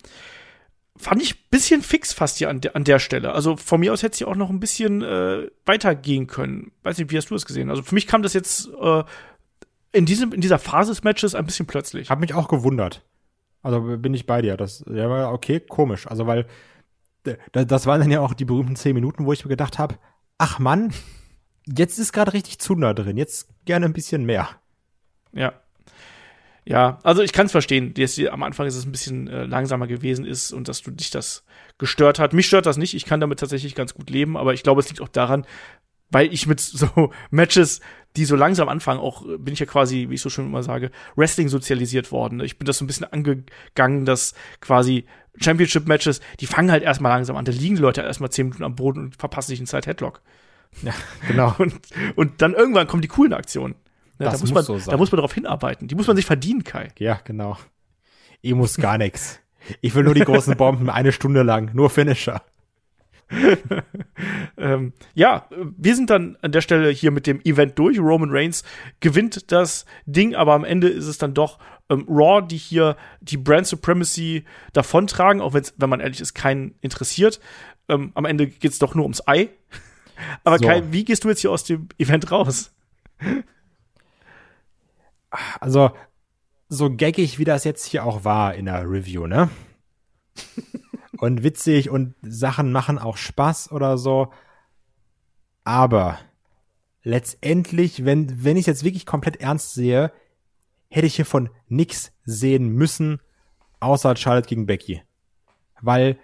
Fand 1.01 1.21
ich 1.21 1.49
bisschen 1.49 1.81
fix 1.81 2.13
fast 2.13 2.37
hier 2.37 2.49
an, 2.49 2.61
de 2.61 2.73
an 2.73 2.83
der 2.83 2.99
Stelle. 2.99 3.33
Also 3.33 3.57
von 3.57 3.79
mir 3.79 3.91
aus 3.91 4.03
hätte 4.03 4.17
sie 4.17 4.25
auch 4.25 4.35
noch 4.35 4.49
ein 4.49 4.59
bisschen 4.59 5.01
äh, 5.01 5.49
weitergehen 5.65 6.27
können. 6.27 6.71
Weiß 6.83 6.97
nicht, 6.97 7.11
wie 7.11 7.17
hast 7.17 7.29
du 7.29 7.35
es 7.35 7.45
gesehen? 7.45 7.69
Also 7.69 7.81
für 7.81 7.95
mich 7.95 8.07
kam 8.07 8.21
das 8.21 8.33
jetzt 8.33 8.69
äh, 8.81 9.03
in, 9.91 10.05
diesem, 10.05 10.31
in 10.31 10.41
dieser 10.41 10.59
Phase 10.59 10.91
des 10.91 11.03
Matches 11.03 11.35
ein 11.35 11.45
bisschen 11.45 11.65
plötzlich. 11.65 12.09
Hab 12.09 12.19
mich 12.19 12.33
auch 12.33 12.47
gewundert. 12.47 13.03
Also 13.63 13.81
bin 13.97 14.13
ich 14.13 14.25
bei 14.25 14.41
dir. 14.41 14.57
Das 14.57 14.83
ja, 14.87 15.09
war 15.09 15.33
okay, 15.33 15.59
komisch. 15.59 16.07
Also 16.07 16.27
weil 16.27 16.45
das 17.51 17.85
waren 17.85 18.01
dann 18.01 18.11
ja 18.11 18.21
auch 18.21 18.33
die 18.33 18.45
berühmten 18.45 18.75
zehn 18.75 18.95
Minuten, 18.95 19.25
wo 19.25 19.33
ich 19.33 19.45
mir 19.45 19.49
gedacht 19.49 19.77
habe, 19.77 19.95
ach 20.37 20.59
Mann, 20.59 20.91
jetzt 21.67 21.99
ist 21.99 22.13
gerade 22.13 22.33
richtig 22.33 22.59
Zunder 22.59 22.93
drin, 22.93 23.17
jetzt 23.17 23.47
gerne 23.65 23.85
ein 23.85 23.93
bisschen 23.93 24.25
mehr. 24.25 24.49
Ja. 25.31 25.53
Ja, 26.63 26.99
also 27.03 27.23
ich 27.23 27.33
kann 27.33 27.47
es 27.47 27.51
verstehen, 27.51 27.93
dass 27.95 28.19
am 28.19 28.43
Anfang 28.43 28.67
ist 28.67 28.75
es 28.75 28.85
ein 28.85 28.91
bisschen 28.91 29.27
äh, 29.27 29.45
langsamer 29.45 29.87
gewesen 29.87 30.25
ist 30.25 30.51
und 30.51 30.67
dass 30.67 30.81
du 30.83 30.91
dich 30.91 31.09
das 31.09 31.43
gestört 31.79 32.19
hat. 32.19 32.33
Mich 32.33 32.45
stört 32.45 32.67
das 32.67 32.77
nicht, 32.77 32.93
ich 32.93 33.05
kann 33.05 33.19
damit 33.19 33.39
tatsächlich 33.39 33.73
ganz 33.73 33.95
gut 33.95 34.09
leben, 34.09 34.37
aber 34.37 34.53
ich 34.53 34.61
glaube, 34.61 34.81
es 34.81 34.89
liegt 34.89 35.01
auch 35.01 35.07
daran, 35.07 35.45
weil 36.11 36.31
ich 36.31 36.45
mit 36.45 36.59
so 36.59 37.11
Matches, 37.31 37.81
die 38.15 38.25
so 38.25 38.35
langsam 38.35 38.69
anfangen, 38.69 38.99
auch 38.99 39.25
äh, 39.27 39.37
bin 39.37 39.53
ich 39.53 39.59
ja 39.59 39.65
quasi, 39.65 40.07
wie 40.09 40.15
ich 40.15 40.21
so 40.21 40.29
schön 40.29 40.45
immer 40.45 40.61
sage, 40.61 40.91
Wrestling 41.15 41.49
sozialisiert 41.49 42.11
worden. 42.11 42.41
Ich 42.41 42.59
bin 42.59 42.67
das 42.67 42.77
so 42.77 42.85
ein 42.85 42.87
bisschen 42.87 43.11
angegangen, 43.11 44.05
dass 44.05 44.35
quasi 44.59 45.05
Championship-Matches, 45.37 46.21
die 46.41 46.45
fangen 46.45 46.71
halt 46.71 46.83
erstmal 46.83 47.13
langsam 47.13 47.37
an. 47.37 47.45
Da 47.45 47.51
liegen 47.51 47.75
die 47.75 47.81
Leute 47.81 48.01
erstmal 48.01 48.29
zehn 48.29 48.47
Minuten 48.47 48.65
am 48.65 48.75
Boden 48.75 48.99
und 49.05 49.15
verpassen 49.15 49.49
sich 49.49 49.59
einen 49.59 49.67
Side-Headlock. 49.67 50.21
Ja, 50.83 50.93
genau. 51.27 51.55
Und, 51.59 51.73
und 52.15 52.41
dann 52.41 52.53
irgendwann 52.53 52.87
kommen 52.87 53.01
die 53.01 53.09
coolen 53.09 53.33
Aktionen. 53.33 53.75
Ja, 54.21 54.31
da, 54.31 54.31
muss 54.31 54.41
muss 54.41 54.51
man, 54.51 54.63
so 54.63 54.91
da 54.91 54.97
muss 54.97 55.11
man 55.11 55.17
darauf 55.17 55.33
hinarbeiten. 55.33 55.87
Die 55.87 55.95
muss 55.95 56.07
man 56.07 56.15
sich 56.15 56.25
verdienen, 56.25 56.63
Kai. 56.63 56.89
Ja, 56.99 57.19
genau. 57.23 57.57
Ich 58.41 58.53
muss 58.53 58.77
gar 58.77 58.97
nichts. 58.97 59.39
Ich 59.81 59.93
will 59.93 60.03
nur 60.03 60.15
die 60.15 60.21
großen 60.21 60.57
Bomben 60.57 60.89
eine 60.89 61.11
Stunde 61.11 61.43
lang, 61.43 61.71
nur 61.73 61.89
Finisher. 61.89 62.41
ähm, 64.57 64.93
ja, 65.13 65.47
wir 65.77 65.95
sind 65.95 66.09
dann 66.09 66.37
an 66.41 66.51
der 66.51 66.61
Stelle 66.61 66.89
hier 66.89 67.11
mit 67.11 67.27
dem 67.27 67.39
Event 67.41 67.79
durch. 67.79 67.99
Roman 67.99 68.29
Reigns 68.31 68.63
gewinnt 68.99 69.51
das 69.51 69.85
Ding, 70.05 70.35
aber 70.35 70.53
am 70.53 70.65
Ende 70.65 70.89
ist 70.89 71.05
es 71.05 71.17
dann 71.17 71.33
doch 71.33 71.59
ähm, 71.89 72.05
Raw, 72.09 72.45
die 72.45 72.57
hier 72.57 72.97
die 73.21 73.37
Brand 73.37 73.67
Supremacy 73.67 74.43
davontragen, 74.73 75.41
auch 75.41 75.53
wenn 75.53 75.89
man 75.89 75.99
ehrlich 75.99 76.21
ist, 76.21 76.33
keinen 76.33 76.75
interessiert. 76.81 77.39
Ähm, 77.87 78.11
am 78.15 78.25
Ende 78.25 78.47
geht 78.47 78.71
es 78.71 78.79
doch 78.79 78.95
nur 78.95 79.03
ums 79.03 79.25
Ei. 79.27 79.49
aber 80.43 80.57
so. 80.57 80.65
Kai, 80.65 80.83
wie 80.91 81.05
gehst 81.05 81.23
du 81.23 81.29
jetzt 81.29 81.41
hier 81.41 81.51
aus 81.51 81.63
dem 81.63 81.87
Event 81.97 82.31
raus? 82.31 82.73
Also, 85.59 85.91
so 86.69 86.95
gaggig, 86.95 87.39
wie 87.39 87.43
das 87.43 87.63
jetzt 87.63 87.85
hier 87.85 88.05
auch 88.05 88.23
war 88.23 88.55
in 88.55 88.65
der 88.65 88.89
Review, 88.89 89.27
ne? 89.27 89.49
und 91.17 91.43
witzig 91.43 91.89
und 91.89 92.15
Sachen 92.21 92.71
machen 92.71 92.97
auch 92.97 93.17
Spaß 93.17 93.71
oder 93.71 93.97
so. 93.97 94.31
Aber 95.63 96.17
letztendlich, 97.03 98.05
wenn, 98.05 98.43
wenn 98.43 98.57
ich 98.57 98.65
jetzt 98.65 98.83
wirklich 98.83 99.05
komplett 99.05 99.37
ernst 99.37 99.73
sehe, 99.73 100.11
hätte 100.89 101.07
ich 101.07 101.15
hier 101.15 101.25
von 101.25 101.49
nix 101.67 102.11
sehen 102.25 102.69
müssen, 102.69 103.19
außer 103.79 104.15
Charlotte 104.15 104.47
gegen 104.47 104.65
Becky. 104.65 105.01
Weil 105.81 106.17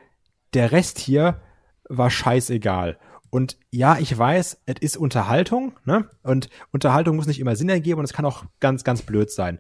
der 0.54 0.72
Rest 0.72 1.00
hier 1.00 1.42
war 1.90 2.10
scheißegal. 2.10 3.00
Und 3.30 3.58
ja, 3.72 3.98
ich 4.00 4.18
weiß, 4.18 4.62
es 4.66 4.76
ist 4.80 4.98
Unterhaltung, 4.98 5.74
ne? 5.86 6.10
Und 6.24 6.50
Unterhaltung 6.72 7.16
muss 7.16 7.28
nicht 7.28 7.40
immer 7.40 7.56
Sinn 7.56 7.70
ergeben 7.70 8.00
und 8.00 8.06
es 8.06 8.14
kann 8.14 8.26
auch 8.26 8.46
ganz, 8.60 8.84
ganz 8.84 9.02
blöd 9.02 9.30
sein. 9.32 9.60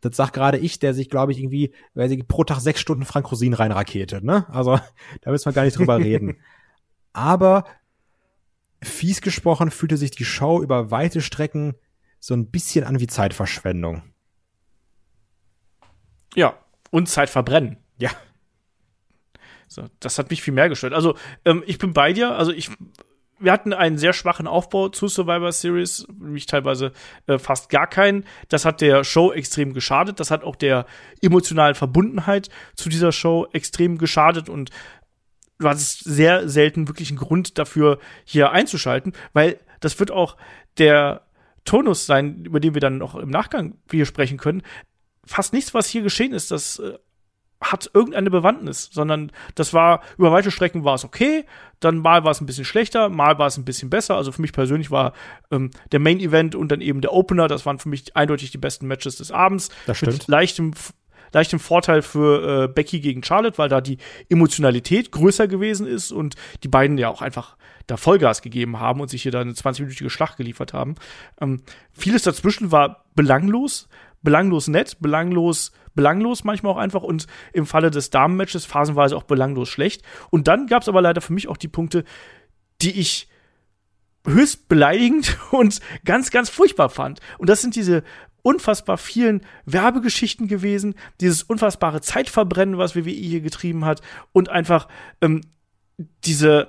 Das 0.00 0.16
sagt 0.16 0.34
gerade 0.34 0.58
ich, 0.58 0.78
der 0.78 0.92
sich, 0.92 1.08
glaube 1.08 1.32
ich, 1.32 1.38
irgendwie, 1.38 1.72
weiß 1.94 2.10
ich, 2.10 2.26
pro 2.28 2.44
Tag 2.44 2.60
sechs 2.60 2.80
Stunden 2.80 3.04
Frank 3.04 3.30
Rosin 3.30 3.54
reinraketet, 3.54 4.24
ne? 4.24 4.46
Also, 4.50 4.78
da 5.22 5.30
müssen 5.30 5.46
wir 5.46 5.52
gar 5.52 5.64
nicht 5.64 5.78
drüber 5.78 5.98
reden. 5.98 6.38
Aber 7.12 7.64
fies 8.82 9.20
gesprochen 9.20 9.70
fühlte 9.70 9.96
sich 9.96 10.10
die 10.10 10.24
Show 10.24 10.62
über 10.62 10.90
weite 10.90 11.20
Strecken 11.20 11.74
so 12.20 12.34
ein 12.34 12.50
bisschen 12.50 12.84
an 12.84 13.00
wie 13.00 13.06
Zeitverschwendung. 13.06 14.02
Ja, 16.34 16.58
und 16.90 17.08
Zeit 17.08 17.30
verbrennen. 17.30 17.78
Ja. 17.98 18.10
So, 19.74 19.84
das 20.00 20.18
hat 20.18 20.30
mich 20.30 20.42
viel 20.42 20.54
mehr 20.54 20.68
gestört. 20.68 20.92
Also, 20.92 21.16
ähm, 21.44 21.62
ich 21.66 21.78
bin 21.78 21.92
bei 21.92 22.12
dir. 22.12 22.36
Also, 22.36 22.52
ich 22.52 22.70
wir 23.40 23.52
hatten 23.52 23.72
einen 23.72 23.98
sehr 23.98 24.12
schwachen 24.12 24.46
Aufbau 24.46 24.88
zu 24.88 25.08
Survivor 25.08 25.50
Series, 25.50 26.06
nämlich 26.08 26.46
teilweise 26.46 26.92
äh, 27.26 27.38
fast 27.38 27.68
gar 27.68 27.86
keinen. 27.86 28.24
Das 28.48 28.64
hat 28.64 28.80
der 28.80 29.04
Show 29.04 29.32
extrem 29.32 29.74
geschadet. 29.74 30.20
Das 30.20 30.30
hat 30.30 30.44
auch 30.44 30.56
der 30.56 30.86
emotionalen 31.20 31.74
Verbundenheit 31.74 32.48
zu 32.74 32.88
dieser 32.88 33.12
Show 33.12 33.46
extrem 33.52 33.98
geschadet 33.98 34.48
und 34.48 34.70
du 35.58 35.68
hattest 35.68 36.04
sehr 36.04 36.48
selten 36.48 36.88
wirklich 36.88 37.10
einen 37.10 37.18
Grund 37.18 37.58
dafür, 37.58 37.98
hier 38.24 38.52
einzuschalten, 38.52 39.12
weil 39.32 39.60
das 39.80 39.98
wird 39.98 40.10
auch 40.10 40.36
der 40.78 41.26
Tonus 41.64 42.06
sein, 42.06 42.44
über 42.44 42.60
den 42.60 42.74
wir 42.74 42.80
dann 42.80 42.98
noch 42.98 43.14
im 43.14 43.30
Nachgang 43.30 43.76
hier 43.90 44.06
sprechen 44.06 44.38
können. 44.38 44.62
Fast 45.24 45.52
nichts, 45.52 45.74
was 45.74 45.88
hier 45.88 46.02
geschehen 46.02 46.32
ist, 46.32 46.50
das 46.50 46.78
äh, 46.78 46.98
hat 47.72 47.90
irgendeine 47.94 48.30
Bewandtnis, 48.30 48.90
sondern 48.92 49.32
das 49.54 49.72
war, 49.72 50.02
über 50.18 50.32
weite 50.32 50.50
Strecken 50.50 50.84
war 50.84 50.94
es 50.94 51.04
okay, 51.04 51.44
dann 51.80 51.98
mal 51.98 52.24
war 52.24 52.30
es 52.30 52.40
ein 52.40 52.46
bisschen 52.46 52.64
schlechter, 52.64 53.08
mal 53.08 53.38
war 53.38 53.46
es 53.46 53.56
ein 53.56 53.64
bisschen 53.64 53.90
besser. 53.90 54.16
Also 54.16 54.32
für 54.32 54.42
mich 54.42 54.52
persönlich 54.52 54.90
war 54.90 55.12
ähm, 55.50 55.70
der 55.92 56.00
Main 56.00 56.20
Event 56.20 56.54
und 56.54 56.70
dann 56.70 56.80
eben 56.80 57.00
der 57.00 57.12
Opener, 57.12 57.48
das 57.48 57.66
waren 57.66 57.78
für 57.78 57.88
mich 57.88 58.16
eindeutig 58.16 58.50
die 58.50 58.58
besten 58.58 58.86
Matches 58.86 59.16
des 59.16 59.30
Abends. 59.30 59.70
Das 59.86 59.98
stimmt. 59.98 60.12
Mit 60.12 60.28
leichtem, 60.28 60.72
leichtem 61.32 61.58
Vorteil 61.58 62.02
für 62.02 62.64
äh, 62.64 62.68
Becky 62.68 63.00
gegen 63.00 63.22
Charlotte, 63.22 63.58
weil 63.58 63.68
da 63.68 63.80
die 63.80 63.98
Emotionalität 64.28 65.12
größer 65.12 65.48
gewesen 65.48 65.86
ist 65.86 66.12
und 66.12 66.36
die 66.62 66.68
beiden 66.68 66.98
ja 66.98 67.08
auch 67.08 67.22
einfach 67.22 67.56
da 67.86 67.96
Vollgas 67.96 68.40
gegeben 68.40 68.80
haben 68.80 69.00
und 69.00 69.08
sich 69.10 69.22
hier 69.22 69.32
da 69.32 69.40
eine 69.40 69.52
20-minütige 69.52 70.10
Schlacht 70.10 70.36
geliefert 70.36 70.72
haben. 70.72 70.94
Ähm, 71.40 71.62
vieles 71.92 72.22
dazwischen 72.22 72.72
war 72.72 73.04
belanglos, 73.14 73.88
belanglos 74.22 74.68
nett, 74.68 74.96
belanglos 75.00 75.72
belanglos 75.94 76.44
manchmal 76.44 76.72
auch 76.72 76.78
einfach 76.78 77.02
und 77.02 77.26
im 77.52 77.66
Falle 77.66 77.90
des 77.90 78.10
Damenmatches 78.10 78.64
phasenweise 78.64 79.16
auch 79.16 79.24
belanglos 79.24 79.68
schlecht. 79.68 80.02
Und 80.30 80.48
dann 80.48 80.66
gab 80.66 80.82
es 80.82 80.88
aber 80.88 81.00
leider 81.00 81.20
für 81.20 81.32
mich 81.32 81.48
auch 81.48 81.56
die 81.56 81.68
Punkte, 81.68 82.04
die 82.82 82.98
ich 82.98 83.28
höchst 84.26 84.68
beleidigend 84.68 85.36
und 85.50 85.80
ganz, 86.04 86.30
ganz 86.30 86.50
furchtbar 86.50 86.88
fand. 86.88 87.20
Und 87.38 87.48
das 87.48 87.62
sind 87.62 87.76
diese 87.76 88.02
unfassbar 88.42 88.98
vielen 88.98 89.40
Werbegeschichten 89.64 90.48
gewesen, 90.48 90.94
dieses 91.20 91.42
unfassbare 91.42 92.02
Zeitverbrennen, 92.02 92.76
was 92.76 92.94
WWE 92.94 93.10
hier 93.10 93.40
getrieben 93.40 93.86
hat 93.86 94.02
und 94.32 94.50
einfach 94.50 94.86
ähm, 95.22 95.40
diese, 96.24 96.68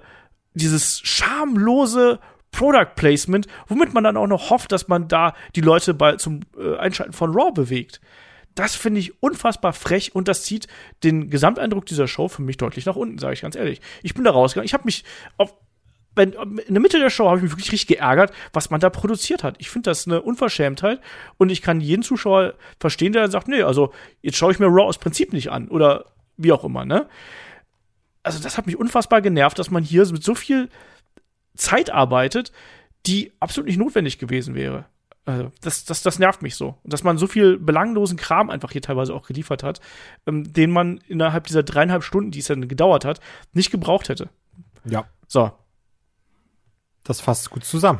dieses 0.53 1.01
schamlose 1.01 2.19
Product 2.51 2.95
Placement, 2.95 3.47
womit 3.67 3.93
man 3.93 4.05
dann 4.05 4.15
auch 4.15 4.27
noch 4.27 4.49
hofft, 4.49 4.71
dass 4.71 4.87
man 4.87 5.09
da 5.09 5.33
die 5.55 5.61
Leute 5.61 5.93
bei, 5.93 6.15
zum 6.15 6.41
äh, 6.57 6.77
Einschalten 6.77 7.11
von 7.11 7.33
Raw 7.33 7.51
bewegt. 7.51 7.99
Das 8.55 8.75
finde 8.75 9.01
ich 9.01 9.21
unfassbar 9.21 9.73
frech 9.73 10.15
und 10.15 10.27
das 10.27 10.43
zieht 10.43 10.67
den 11.03 11.29
Gesamteindruck 11.29 11.85
dieser 11.85 12.07
Show 12.07 12.29
für 12.29 12.41
mich 12.41 12.57
deutlich 12.57 12.85
nach 12.85 12.95
unten, 12.95 13.19
sage 13.19 13.33
ich 13.33 13.41
ganz 13.41 13.55
ehrlich. 13.55 13.81
Ich 14.01 14.13
bin 14.13 14.23
da 14.23 14.31
rausgegangen. 14.31 14.65
Ich 14.65 14.73
habe 14.73 14.85
mich 14.85 15.03
auf 15.37 15.53
wenn, 16.15 16.31
in 16.31 16.73
der 16.73 16.81
Mitte 16.81 16.99
der 16.99 17.09
Show 17.09 17.27
habe 17.27 17.37
ich 17.37 17.43
mich 17.43 17.51
wirklich 17.51 17.71
richtig 17.71 17.87
geärgert, 17.87 18.31
was 18.53 18.69
man 18.69 18.79
da 18.79 18.89
produziert 18.89 19.43
hat. 19.43 19.55
Ich 19.59 19.69
finde 19.69 19.89
das 19.89 20.07
eine 20.07 20.21
Unverschämtheit 20.21 21.01
und 21.37 21.51
ich 21.51 21.61
kann 21.61 21.81
jeden 21.81 22.03
Zuschauer 22.03 22.53
verstehen, 22.79 23.11
der 23.11 23.23
dann 23.23 23.31
sagt, 23.31 23.47
nee, 23.47 23.61
also 23.61 23.93
jetzt 24.21 24.37
schaue 24.37 24.51
ich 24.51 24.59
mir 24.59 24.67
Raw 24.67 24.83
aus 24.83 24.97
Prinzip 24.97 25.33
nicht 25.33 25.51
an 25.51 25.67
oder 25.67 26.05
wie 26.37 26.51
auch 26.51 26.63
immer, 26.63 26.85
ne? 26.85 27.07
Also 28.23 28.41
das 28.41 28.57
hat 28.57 28.65
mich 28.65 28.77
unfassbar 28.77 29.21
genervt, 29.21 29.59
dass 29.59 29.69
man 29.69 29.83
hier 29.83 30.05
mit 30.07 30.23
so 30.23 30.33
viel 30.33 30.69
Zeit 31.55 31.91
arbeitet, 31.91 32.51
die 33.05 33.33
absolut 33.39 33.67
nicht 33.67 33.77
notwendig 33.77 34.17
gewesen 34.17 34.55
wäre. 34.55 34.85
Also 35.25 35.51
das, 35.61 35.85
das, 35.85 36.03
das 36.03 36.19
nervt 36.19 36.43
mich 36.43 36.55
so. 36.55 36.77
Dass 36.83 37.03
man 37.03 37.17
so 37.17 37.25
viel 37.25 37.57
belanglosen 37.57 38.17
Kram 38.17 38.49
einfach 38.49 38.71
hier 38.71 38.81
teilweise 38.81 39.13
auch 39.13 39.25
geliefert 39.25 39.63
hat, 39.63 39.81
ähm, 40.27 40.51
den 40.53 40.71
man 40.71 40.99
innerhalb 41.07 41.47
dieser 41.47 41.63
dreieinhalb 41.63 42.03
Stunden, 42.03 42.31
die 42.31 42.39
es 42.39 42.47
dann 42.47 42.67
gedauert 42.67 43.05
hat, 43.05 43.19
nicht 43.51 43.71
gebraucht 43.71 44.09
hätte. 44.09 44.29
Ja. 44.85 45.05
So. 45.27 45.51
Das 47.03 47.21
fasst 47.21 47.49
gut 47.49 47.63
zusammen. 47.63 47.99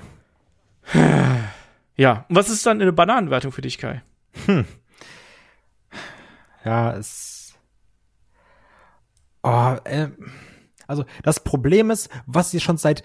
Ja. 1.96 2.26
Und 2.30 2.36
was 2.36 2.50
ist 2.50 2.66
dann 2.66 2.82
eine 2.82 2.94
Bananenwertung 2.94 3.52
für 3.52 3.62
dich, 3.62 3.78
Kai? 3.78 4.04
Hm. 4.46 4.66
Ja, 6.64 6.94
es. 6.94 7.54
Oh, 9.44 9.76
äh, 9.84 10.10
also 10.88 11.06
das 11.24 11.40
Problem 11.44 11.92
ist, 11.92 12.10
was 12.26 12.52
hier 12.52 12.60
schon 12.60 12.78
seit 12.78 13.04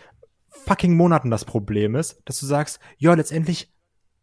fucking 0.49 0.97
Monaten 0.97 1.31
das 1.31 1.45
Problem 1.45 1.95
ist, 1.95 2.21
dass 2.25 2.41
du 2.41 2.47
sagst, 2.47 2.81
ja, 2.99 3.15
letztendlich 3.15 3.73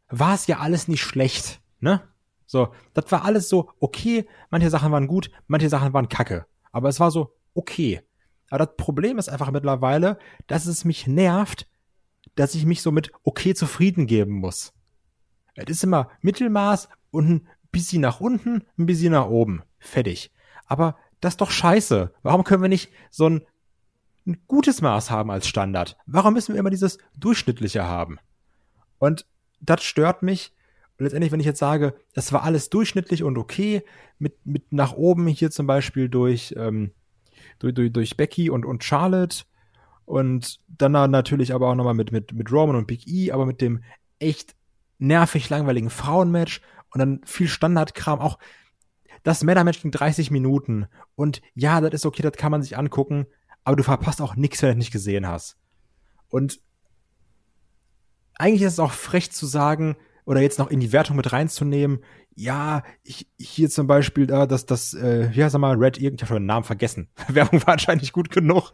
war 0.09 0.33
es 0.33 0.47
ja 0.47 0.59
alles 0.59 0.87
nicht 0.87 1.01
schlecht, 1.01 1.61
ne? 1.79 2.01
So, 2.45 2.73
das 2.93 3.11
war 3.11 3.25
alles 3.25 3.49
so 3.49 3.69
okay, 3.79 4.25
manche 4.49 4.69
Sachen 4.69 4.91
waren 4.91 5.07
gut, 5.07 5.31
manche 5.47 5.69
Sachen 5.69 5.93
waren 5.93 6.07
kacke, 6.07 6.45
aber 6.71 6.87
es 6.89 6.99
war 6.99 7.11
so 7.11 7.35
okay. 7.53 8.01
Aber 8.49 8.65
das 8.65 8.75
Problem 8.77 9.17
ist 9.17 9.27
einfach 9.27 9.51
mittlerweile, 9.51 10.17
dass 10.47 10.65
es 10.65 10.85
mich 10.85 11.07
nervt, 11.07 11.67
dass 12.35 12.55
ich 12.55 12.65
mich 12.65 12.81
so 12.81 12.91
mit 12.91 13.11
okay 13.23 13.53
zufrieden 13.53 14.07
geben 14.07 14.35
muss. 14.35 14.73
Es 15.55 15.69
ist 15.69 15.83
immer 15.83 16.09
Mittelmaß 16.21 16.87
und 17.11 17.29
ein 17.29 17.49
bisschen 17.71 18.01
nach 18.01 18.21
unten, 18.21 18.63
ein 18.77 18.85
bisschen 18.85 19.11
nach 19.11 19.27
oben. 19.27 19.63
Fertig. 19.79 20.31
Aber 20.65 20.97
das 21.19 21.33
ist 21.33 21.41
doch 21.41 21.51
scheiße. 21.51 22.13
Warum 22.21 22.43
können 22.43 22.61
wir 22.61 22.69
nicht 22.69 22.91
so 23.09 23.27
ein, 23.27 23.41
ein 24.25 24.41
gutes 24.47 24.81
Maß 24.81 25.09
haben 25.09 25.31
als 25.31 25.47
Standard? 25.47 25.97
Warum 26.05 26.33
müssen 26.33 26.53
wir 26.53 26.59
immer 26.59 26.69
dieses 26.69 26.99
Durchschnittliche 27.17 27.83
haben? 27.83 28.19
Und 28.99 29.25
das 29.59 29.83
stört 29.83 30.23
mich. 30.23 30.53
Und 30.97 31.03
letztendlich, 31.03 31.31
wenn 31.31 31.39
ich 31.39 31.45
jetzt 31.45 31.59
sage, 31.59 31.93
das 32.13 32.33
war 32.33 32.43
alles 32.43 32.69
durchschnittlich 32.69 33.23
und 33.23 33.37
okay, 33.37 33.83
mit, 34.17 34.33
mit 34.45 34.73
nach 34.73 34.93
oben 34.93 35.27
hier 35.27 35.51
zum 35.51 35.67
Beispiel 35.67 36.09
durch, 36.09 36.55
ähm, 36.57 36.91
durch, 37.59 37.75
durch, 37.75 37.93
durch 37.93 38.17
Becky 38.17 38.49
und, 38.49 38.65
und 38.65 38.83
Charlotte 38.83 39.43
und 40.05 40.59
dann 40.67 40.93
natürlich 41.11 41.53
aber 41.53 41.69
auch 41.69 41.75
nochmal 41.75 41.93
mit, 41.93 42.11
mit, 42.11 42.33
mit 42.33 42.51
Roman 42.51 42.75
und 42.75 42.87
Big 42.87 43.07
E, 43.07 43.31
aber 43.31 43.45
mit 43.45 43.61
dem 43.61 43.83
echt 44.19 44.55
nervig 44.97 45.49
langweiligen 45.49 45.91
Frauenmatch 45.91 46.61
und 46.91 46.99
dann 46.99 47.21
viel 47.25 47.47
Standardkram, 47.47 48.19
auch 48.19 48.39
das 49.23 49.43
Männermatch 49.43 49.81
ging 49.81 49.91
30 49.91 50.31
Minuten 50.31 50.87
und 51.15 51.41
ja, 51.53 51.81
das 51.81 51.93
ist 51.93 52.05
okay, 52.05 52.23
das 52.23 52.33
kann 52.33 52.51
man 52.51 52.63
sich 52.63 52.77
angucken, 52.77 53.27
aber 53.63 53.75
du 53.75 53.83
verpasst 53.83 54.21
auch 54.21 54.35
nichts, 54.35 54.61
wenn 54.61 54.71
du 54.71 54.77
nicht 54.77 54.93
gesehen 54.93 55.27
hast. 55.27 55.57
Und 56.29 56.59
eigentlich 58.37 58.61
ist 58.61 58.73
es 58.73 58.79
auch 58.79 58.91
frech 58.91 59.31
zu 59.31 59.45
sagen, 59.45 59.95
oder 60.25 60.41
jetzt 60.41 60.59
noch 60.59 60.69
in 60.69 60.79
die 60.79 60.91
Wertung 60.91 61.15
mit 61.15 61.31
reinzunehmen, 61.31 61.99
ja, 62.35 62.83
ich, 63.03 63.27
hier 63.39 63.69
zum 63.69 63.87
Beispiel, 63.87 64.31
äh, 64.31 64.47
dass 64.47 64.67
das, 64.67 64.93
äh, 64.93 65.31
ja, 65.31 65.49
sag 65.49 65.59
mal, 65.59 65.75
Red, 65.75 65.97
ich 65.97 66.05
habe 66.05 66.25
schon 66.25 66.37
den 66.37 66.45
Namen 66.45 66.65
vergessen. 66.65 67.09
Werbung 67.27 67.61
war 67.65 67.73
anscheinend 67.73 68.03
nicht 68.03 68.13
gut 68.13 68.29
genug. 68.29 68.73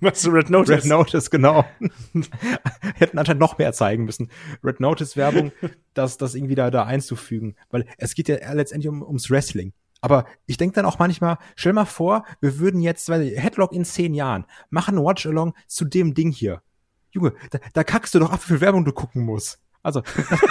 Was 0.00 0.22
du 0.22 0.30
Red 0.30 0.50
Notice? 0.50 0.84
Red 0.84 0.84
Notice, 0.84 1.30
genau. 1.30 1.64
Hätten 2.96 3.18
anscheinend 3.18 3.40
noch 3.40 3.56
mehr 3.56 3.72
zeigen 3.72 4.04
müssen. 4.04 4.30
Red 4.62 4.80
Notice 4.80 5.16
Werbung, 5.16 5.52
das, 5.94 6.18
das 6.18 6.34
irgendwie 6.34 6.54
da, 6.54 6.70
da 6.70 6.84
einzufügen. 6.84 7.56
Weil 7.70 7.86
es 7.96 8.14
geht 8.14 8.28
ja 8.28 8.52
letztendlich 8.52 8.90
um, 8.90 9.02
ums 9.02 9.30
Wrestling. 9.30 9.72
Aber 10.00 10.26
ich 10.46 10.58
denke 10.58 10.74
dann 10.74 10.84
auch 10.84 10.98
manchmal, 10.98 11.38
stell 11.56 11.72
mal 11.72 11.86
vor, 11.86 12.24
wir 12.40 12.58
würden 12.58 12.80
jetzt, 12.80 13.08
weil 13.08 13.36
Headlock 13.36 13.72
in 13.72 13.84
zehn 13.84 14.14
Jahren, 14.14 14.44
machen 14.70 15.02
Watch-Along 15.02 15.54
zu 15.66 15.84
dem 15.84 16.14
Ding 16.14 16.30
hier. 16.30 16.62
Junge, 17.10 17.34
da, 17.50 17.58
da 17.72 17.84
kackst 17.84 18.14
du 18.14 18.18
doch 18.18 18.30
ab, 18.30 18.40
wie 18.44 18.48
viel 18.48 18.60
Werbung 18.60 18.84
du 18.84 18.92
gucken 18.92 19.24
musst. 19.24 19.60
Also, 19.82 20.02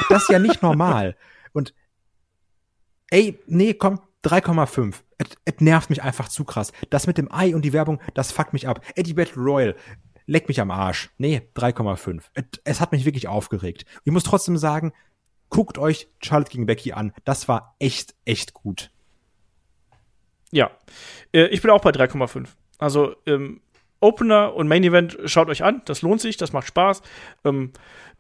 das, 0.09 0.23
ist 0.23 0.29
ja 0.29 0.39
nicht 0.39 0.61
normal. 0.61 1.15
Und 1.53 1.73
ey, 3.09 3.39
nee, 3.45 3.73
komm, 3.73 3.99
3,5. 4.23 4.95
Es 5.45 5.59
nervt 5.59 5.89
mich 5.89 6.03
einfach 6.03 6.27
zu 6.29 6.43
krass. 6.43 6.71
Das 6.89 7.07
mit 7.07 7.17
dem 7.17 7.31
Ei 7.31 7.55
und 7.55 7.63
die 7.63 7.73
Werbung, 7.73 8.01
das 8.13 8.31
fuckt 8.31 8.53
mich 8.53 8.67
ab. 8.67 8.81
Eddie 8.95 9.13
Battle 9.13 9.41
Royal, 9.41 9.75
leck 10.25 10.47
mich 10.47 10.61
am 10.61 10.71
Arsch. 10.71 11.09
Nee, 11.17 11.41
3,5. 11.55 12.23
Es, 12.33 12.45
es 12.63 12.81
hat 12.81 12.91
mich 12.91 13.05
wirklich 13.05 13.27
aufgeregt. 13.27 13.85
Ich 14.03 14.11
muss 14.11 14.23
trotzdem 14.23 14.57
sagen, 14.57 14.93
guckt 15.49 15.77
euch 15.77 16.07
Charlotte 16.21 16.51
gegen 16.51 16.65
Becky 16.65 16.93
an. 16.93 17.13
Das 17.23 17.47
war 17.47 17.75
echt, 17.79 18.15
echt 18.25 18.53
gut. 18.53 18.91
Ja, 20.51 20.71
äh, 21.33 21.47
ich 21.47 21.61
bin 21.61 21.71
auch 21.71 21.81
bei 21.81 21.91
3,5. 21.91 22.47
Also 22.77 23.15
ähm, 23.25 23.61
Opener 23.99 24.53
und 24.55 24.67
Main 24.67 24.83
Event 24.83 25.17
schaut 25.25 25.49
euch 25.49 25.63
an, 25.63 25.81
das 25.85 26.01
lohnt 26.01 26.21
sich, 26.21 26.37
das 26.37 26.53
macht 26.53 26.67
Spaß. 26.67 27.01
Ähm, 27.45 27.71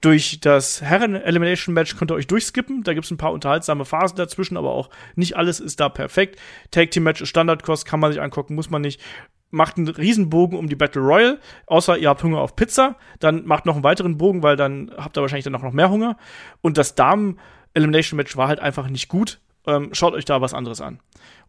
durch 0.01 0.39
das 0.41 0.81
Herren-Elimination-Match 0.81 1.97
könnt 1.97 2.11
ihr 2.11 2.15
euch 2.15 2.27
durchskippen. 2.27 2.83
Da 2.83 2.93
gibt 2.93 3.05
es 3.05 3.11
ein 3.11 3.17
paar 3.17 3.33
unterhaltsame 3.33 3.83
Phasen 3.83 4.17
dazwischen, 4.17 4.57
aber 4.57 4.71
auch 4.71 4.89
nicht 5.15 5.35
alles 5.37 5.59
ist 5.59 5.79
da 5.79 5.89
perfekt. 5.89 6.39
Tag-Team-Match 6.71 7.21
ist 7.21 7.29
Standardkost, 7.29 7.85
kann 7.85 7.99
man 7.99 8.11
sich 8.11 8.21
angucken, 8.21 8.55
muss 8.55 8.69
man 8.69 8.81
nicht. 8.81 9.01
Macht 9.49 9.77
einen 9.77 9.87
Riesenbogen 9.87 10.57
um 10.57 10.67
die 10.67 10.75
Battle 10.75 11.01
Royal, 11.01 11.39
außer 11.67 11.97
ihr 11.97 12.09
habt 12.09 12.21
Hunger 12.21 12.39
auf 12.39 12.55
Pizza. 12.55 12.97
Dann 13.19 13.45
macht 13.45 13.65
noch 13.65 13.75
einen 13.75 13.83
weiteren 13.83 14.17
Bogen, 14.17 14.43
weil 14.43 14.55
dann 14.55 14.91
habt 14.97 15.17
ihr 15.17 15.21
wahrscheinlich 15.21 15.45
dann 15.45 15.55
auch 15.55 15.63
noch 15.63 15.73
mehr 15.73 15.89
Hunger. 15.89 16.17
Und 16.61 16.77
das 16.77 16.95
Damen-Elimination-Match 16.95 18.35
war 18.35 18.49
halt 18.49 18.59
einfach 18.59 18.89
nicht 18.89 19.07
gut. 19.07 19.39
Ähm, 19.65 19.89
schaut 19.93 20.13
euch 20.13 20.25
da 20.25 20.41
was 20.41 20.53
anderes 20.53 20.81
an. 20.81 20.99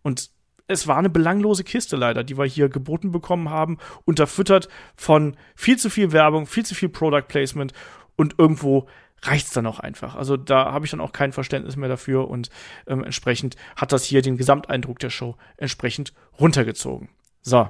Und 0.02 0.30
es 0.68 0.86
war 0.86 0.98
eine 0.98 1.10
belanglose 1.10 1.64
Kiste 1.64 1.96
leider, 1.96 2.22
die 2.22 2.38
wir 2.38 2.44
hier 2.44 2.68
geboten 2.68 3.10
bekommen 3.10 3.50
haben, 3.50 3.78
unterfüttert 4.04 4.68
von 4.96 5.36
viel 5.56 5.78
zu 5.78 5.90
viel 5.90 6.12
Werbung, 6.12 6.46
viel 6.46 6.64
zu 6.64 6.74
viel 6.74 6.90
Product 6.90 7.24
Placement 7.26 7.72
und 8.16 8.34
irgendwo 8.38 8.86
reicht's 9.22 9.50
dann 9.50 9.66
auch 9.66 9.80
einfach. 9.80 10.14
Also 10.14 10.36
da 10.36 10.70
habe 10.70 10.84
ich 10.84 10.90
dann 10.90 11.00
auch 11.00 11.12
kein 11.12 11.32
Verständnis 11.32 11.76
mehr 11.76 11.88
dafür 11.88 12.28
und 12.28 12.50
ähm, 12.86 13.02
entsprechend 13.02 13.56
hat 13.76 13.92
das 13.92 14.04
hier 14.04 14.22
den 14.22 14.36
Gesamteindruck 14.36 14.98
der 14.98 15.10
Show 15.10 15.36
entsprechend 15.56 16.12
runtergezogen. 16.38 17.08
So. 17.42 17.68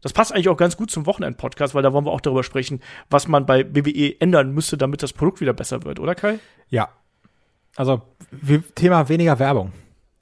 Das 0.00 0.12
passt 0.12 0.32
eigentlich 0.32 0.48
auch 0.48 0.56
ganz 0.56 0.76
gut 0.76 0.92
zum 0.92 1.06
Wochenend-Podcast, 1.06 1.74
weil 1.74 1.82
da 1.82 1.92
wollen 1.92 2.06
wir 2.06 2.12
auch 2.12 2.20
darüber 2.20 2.44
sprechen, 2.44 2.80
was 3.10 3.26
man 3.26 3.46
bei 3.46 3.64
BBE 3.64 4.20
ändern 4.20 4.52
müsste, 4.52 4.78
damit 4.78 5.02
das 5.02 5.12
Produkt 5.12 5.40
wieder 5.40 5.52
besser 5.52 5.82
wird, 5.82 5.98
oder 5.98 6.14
Kai? 6.14 6.38
Ja. 6.68 6.90
Also, 7.74 8.02
Thema 8.76 9.08
weniger 9.08 9.40
Werbung. 9.40 9.72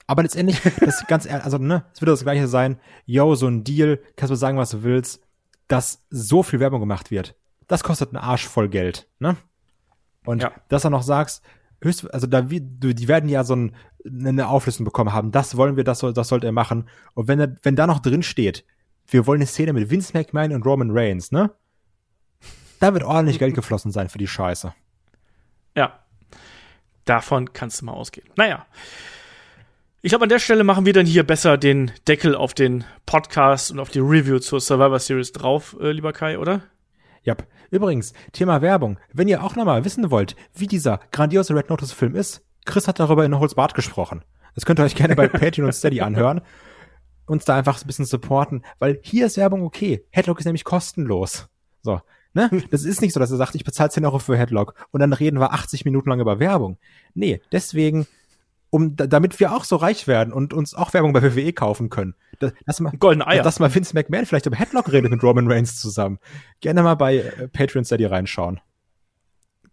Aber 0.07 0.23
letztendlich, 0.23 0.61
das 0.79 1.01
ist 1.01 1.07
ganz 1.07 1.25
ehrlich, 1.25 1.43
also, 1.43 1.57
ne, 1.57 1.83
es 1.93 2.01
wird 2.01 2.09
das 2.09 2.23
Gleiche 2.23 2.47
sein. 2.47 2.79
Yo, 3.05 3.35
so 3.35 3.47
ein 3.47 3.63
Deal, 3.63 3.99
kannst 4.15 4.31
du 4.31 4.35
sagen, 4.35 4.57
was 4.57 4.71
du 4.71 4.83
willst, 4.83 5.21
dass 5.67 6.05
so 6.09 6.43
viel 6.43 6.59
Werbung 6.59 6.79
gemacht 6.79 7.11
wird. 7.11 7.35
Das 7.67 7.83
kostet 7.83 8.09
einen 8.09 8.23
Arsch 8.23 8.47
voll 8.47 8.69
Geld, 8.69 9.07
ne? 9.19 9.35
Und 10.25 10.41
ja. 10.41 10.51
dass 10.69 10.81
du 10.81 10.89
noch 10.89 11.03
sagst, 11.03 11.43
höchst, 11.81 12.11
also 12.13 12.27
da, 12.27 12.41
die 12.41 13.07
werden 13.07 13.29
ja 13.29 13.43
so 13.43 13.55
ein, 13.55 13.75
eine 14.05 14.47
Auflistung 14.47 14.85
bekommen 14.85 15.13
haben, 15.13 15.31
das 15.31 15.57
wollen 15.57 15.75
wir, 15.75 15.83
das 15.83 15.99
soll, 15.99 16.13
das 16.13 16.29
sollte 16.29 16.47
er 16.47 16.53
machen. 16.53 16.89
Und 17.13 17.27
wenn, 17.27 17.39
er, 17.39 17.55
wenn 17.63 17.75
da 17.75 17.87
noch 17.87 17.99
drin 17.99 18.23
steht, 18.23 18.65
wir 19.07 19.25
wollen 19.25 19.39
eine 19.39 19.47
Szene 19.47 19.73
mit 19.73 19.89
Vince 19.89 20.13
McMahon 20.13 20.53
und 20.53 20.65
Roman 20.65 20.91
Reigns, 20.91 21.31
ne? 21.31 21.51
Da 22.79 22.93
wird 22.93 23.03
ordentlich 23.03 23.39
Geld 23.39 23.55
geflossen 23.55 23.91
sein 23.91 24.09
für 24.09 24.17
die 24.17 24.27
Scheiße. 24.27 24.73
Ja. 25.75 25.99
Davon 27.05 27.53
kannst 27.53 27.81
du 27.81 27.85
mal 27.85 27.93
ausgehen. 27.93 28.29
Naja. 28.35 28.65
Ich 30.03 30.09
glaube, 30.09 30.23
an 30.23 30.29
der 30.29 30.37
Stelle 30.37 30.63
machen 30.63 30.85
wir 30.85 30.93
dann 30.93 31.07
hier 31.07 31.23
besser 31.23 31.57
den 31.57 31.91
Deckel 32.07 32.35
auf 32.35 32.53
den 32.53 32.83
Podcast 33.07 33.71
und 33.71 33.79
auf 33.79 33.89
die 33.89 33.99
Review 33.99 34.37
zur 34.37 34.61
Survivor 34.61 34.99
Series 34.99 35.31
drauf, 35.31 35.75
äh, 35.81 35.91
lieber 35.91 36.13
Kai, 36.13 36.37
oder? 36.37 36.61
Ja. 37.23 37.35
Übrigens, 37.71 38.13
Thema 38.31 38.61
Werbung. 38.61 38.99
Wenn 39.11 39.27
ihr 39.27 39.43
auch 39.43 39.55
nochmal 39.55 39.85
wissen 39.85 40.11
wollt, 40.11 40.35
wie 40.53 40.67
dieser 40.67 40.99
grandiose 41.11 41.55
Red 41.55 41.71
Notice 41.71 41.91
Film 41.93 42.15
ist, 42.15 42.45
Chris 42.65 42.87
hat 42.87 42.99
darüber 42.99 43.25
in 43.25 43.39
Holzbart 43.39 43.73
gesprochen. 43.73 44.23
Das 44.53 44.65
könnt 44.65 44.79
ihr 44.79 44.85
euch 44.85 44.95
gerne 44.95 45.15
bei 45.15 45.27
Patreon 45.27 45.65
und 45.65 45.73
Steady 45.73 46.01
anhören. 46.01 46.41
Uns 47.25 47.45
da 47.45 47.55
einfach 47.55 47.81
ein 47.81 47.87
bisschen 47.87 48.05
supporten, 48.05 48.63
weil 48.77 48.99
hier 49.01 49.25
ist 49.25 49.37
Werbung 49.37 49.63
okay. 49.63 50.05
Headlock 50.11 50.37
ist 50.37 50.45
nämlich 50.45 50.63
kostenlos. 50.63 51.49
So. 51.81 52.01
Ne? 52.33 52.51
Das 52.69 52.83
ist 52.83 53.01
nicht 53.01 53.13
so, 53.13 53.19
dass 53.19 53.31
er 53.31 53.37
sagt, 53.37 53.55
ich 53.55 53.65
bezahle 53.65 53.89
10 53.89 54.05
Euro 54.05 54.19
für 54.19 54.37
Headlock 54.37 54.75
und 54.91 54.99
dann 54.99 55.11
reden 55.11 55.39
wir 55.39 55.53
80 55.53 55.85
Minuten 55.85 56.11
lang 56.11 56.19
über 56.19 56.39
Werbung. 56.39 56.77
Nee, 57.15 57.41
deswegen, 57.51 58.05
um, 58.69 58.95
damit 58.95 59.39
wir 59.39 59.53
auch 59.53 59.63
so 59.63 59.77
reich 59.77 60.07
werden 60.07 60.33
und 60.33 60.53
uns 60.53 60.73
auch 60.73 60.93
Werbung 60.93 61.13
bei 61.13 61.23
WWE 61.23 61.53
kaufen 61.53 61.89
können. 61.89 62.15
Lass 62.65 62.79
mal, 62.79 62.91
Goldene 62.97 63.25
Eier. 63.25 63.43
Lass 63.43 63.59
mal 63.59 63.73
Vince 63.73 63.93
McMahon 63.93 64.25
vielleicht 64.25 64.45
über 64.45 64.57
Headlock 64.57 64.91
redet 64.91 65.11
mit 65.11 65.23
Roman 65.23 65.49
Reigns 65.49 65.79
zusammen. 65.79 66.19
Gerne 66.61 66.83
mal 66.83 66.95
bei 66.95 67.17
äh, 67.17 67.47
Patreon 67.47 67.85
Steady 67.85 68.05
reinschauen. 68.05 68.59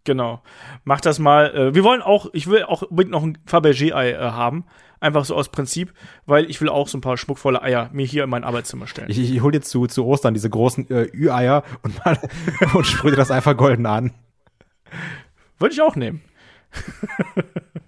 Genau. 0.05 0.43
Mach 0.85 1.01
das 1.01 1.19
mal. 1.19 1.55
Äh, 1.55 1.75
wir 1.75 1.83
wollen 1.83 2.03
auch, 2.03 2.29
ich 2.33 2.47
will 2.47 2.63
auch 2.63 2.83
unbedingt 2.83 3.13
noch 3.13 3.23
ein 3.23 3.39
Fabergé-Ei 3.47 4.13
äh, 4.13 4.19
haben. 4.19 4.65
Einfach 5.01 5.25
so 5.25 5.35
aus 5.35 5.51
Prinzip, 5.51 5.93
weil 6.25 6.49
ich 6.49 6.61
will 6.61 6.69
auch 6.69 6.89
so 6.89 6.97
ein 6.97 7.03
paar 7.03 7.19
schmuckvolle 7.19 7.61
Eier 7.61 7.91
mir 7.93 8.07
hier 8.07 8.25
in 8.25 8.31
mein 8.31 8.45
Arbeitszimmer 8.45 8.87
stellen. 8.87 9.11
Ich, 9.11 9.19
ich 9.19 9.43
hol 9.43 9.53
dir 9.53 9.61
zu, 9.61 9.87
zu 9.87 10.07
Ostern 10.07 10.33
diese 10.33 10.49
großen 10.49 10.89
äh, 10.91 11.09
Ü-Eier 11.13 11.63
und, 11.83 12.05
mal, 12.05 12.19
und 12.75 12.87
sprühe 12.87 13.17
das 13.17 13.31
einfach 13.31 13.57
golden 13.57 13.87
an. 13.87 14.13
Würde 15.59 15.75
ich 15.75 15.83
auch 15.83 15.97
nehmen. 15.97 16.23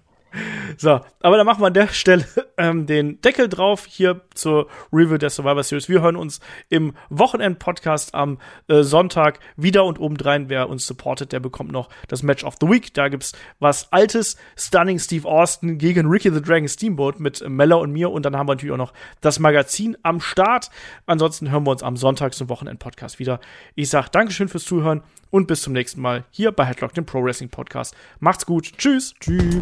So, 0.77 0.99
aber 1.21 1.37
dann 1.37 1.45
machen 1.45 1.61
wir 1.61 1.67
an 1.67 1.73
der 1.73 1.87
Stelle 1.87 2.25
ähm, 2.57 2.85
den 2.85 3.19
Deckel 3.21 3.49
drauf 3.49 3.85
hier 3.85 4.21
zur 4.33 4.67
Review 4.93 5.17
der 5.17 5.29
Survivor 5.29 5.63
Series. 5.63 5.89
Wir 5.89 6.01
hören 6.01 6.15
uns 6.15 6.39
im 6.69 6.93
Wochenend-Podcast 7.09 8.13
am 8.13 8.37
äh, 8.67 8.83
Sonntag 8.83 9.39
wieder 9.55 9.85
und 9.85 9.99
obendrein, 9.99 10.49
wer 10.49 10.69
uns 10.69 10.85
supportet, 10.85 11.31
der 11.31 11.39
bekommt 11.39 11.71
noch 11.71 11.89
das 12.07 12.23
Match 12.23 12.43
of 12.43 12.55
the 12.61 12.67
Week. 12.67 12.93
Da 12.93 13.09
gibt's 13.09 13.33
was 13.59 13.91
Altes, 13.91 14.37
Stunning 14.55 14.99
Steve 14.99 15.27
Austin 15.27 15.77
gegen 15.77 16.07
Ricky 16.07 16.31
the 16.31 16.41
Dragon 16.41 16.67
Steamboat 16.67 17.19
mit 17.19 17.47
Mella 17.47 17.77
und 17.77 17.91
mir 17.91 18.11
und 18.11 18.25
dann 18.25 18.35
haben 18.37 18.47
wir 18.47 18.55
natürlich 18.55 18.73
auch 18.73 18.77
noch 18.77 18.93
das 19.21 19.39
Magazin 19.39 19.97
am 20.03 20.19
Start. 20.19 20.69
Ansonsten 21.05 21.51
hören 21.51 21.65
wir 21.65 21.71
uns 21.71 21.83
am 21.83 21.97
Sonntag 21.97 22.33
zum 22.33 22.49
Wochenend-Podcast 22.49 23.19
wieder. 23.19 23.39
Ich 23.75 23.89
sag 23.89 24.09
Dankeschön 24.09 24.47
fürs 24.47 24.65
Zuhören 24.65 25.03
und 25.29 25.47
bis 25.47 25.61
zum 25.61 25.73
nächsten 25.73 26.01
Mal 26.01 26.25
hier 26.31 26.51
bei 26.51 26.65
Headlock, 26.65 26.93
dem 26.93 27.05
Pro 27.05 27.23
Wrestling 27.23 27.49
Podcast. 27.49 27.95
Macht's 28.19 28.45
gut. 28.45 28.77
Tschüss. 28.77 29.13
Tschüss. 29.19 29.61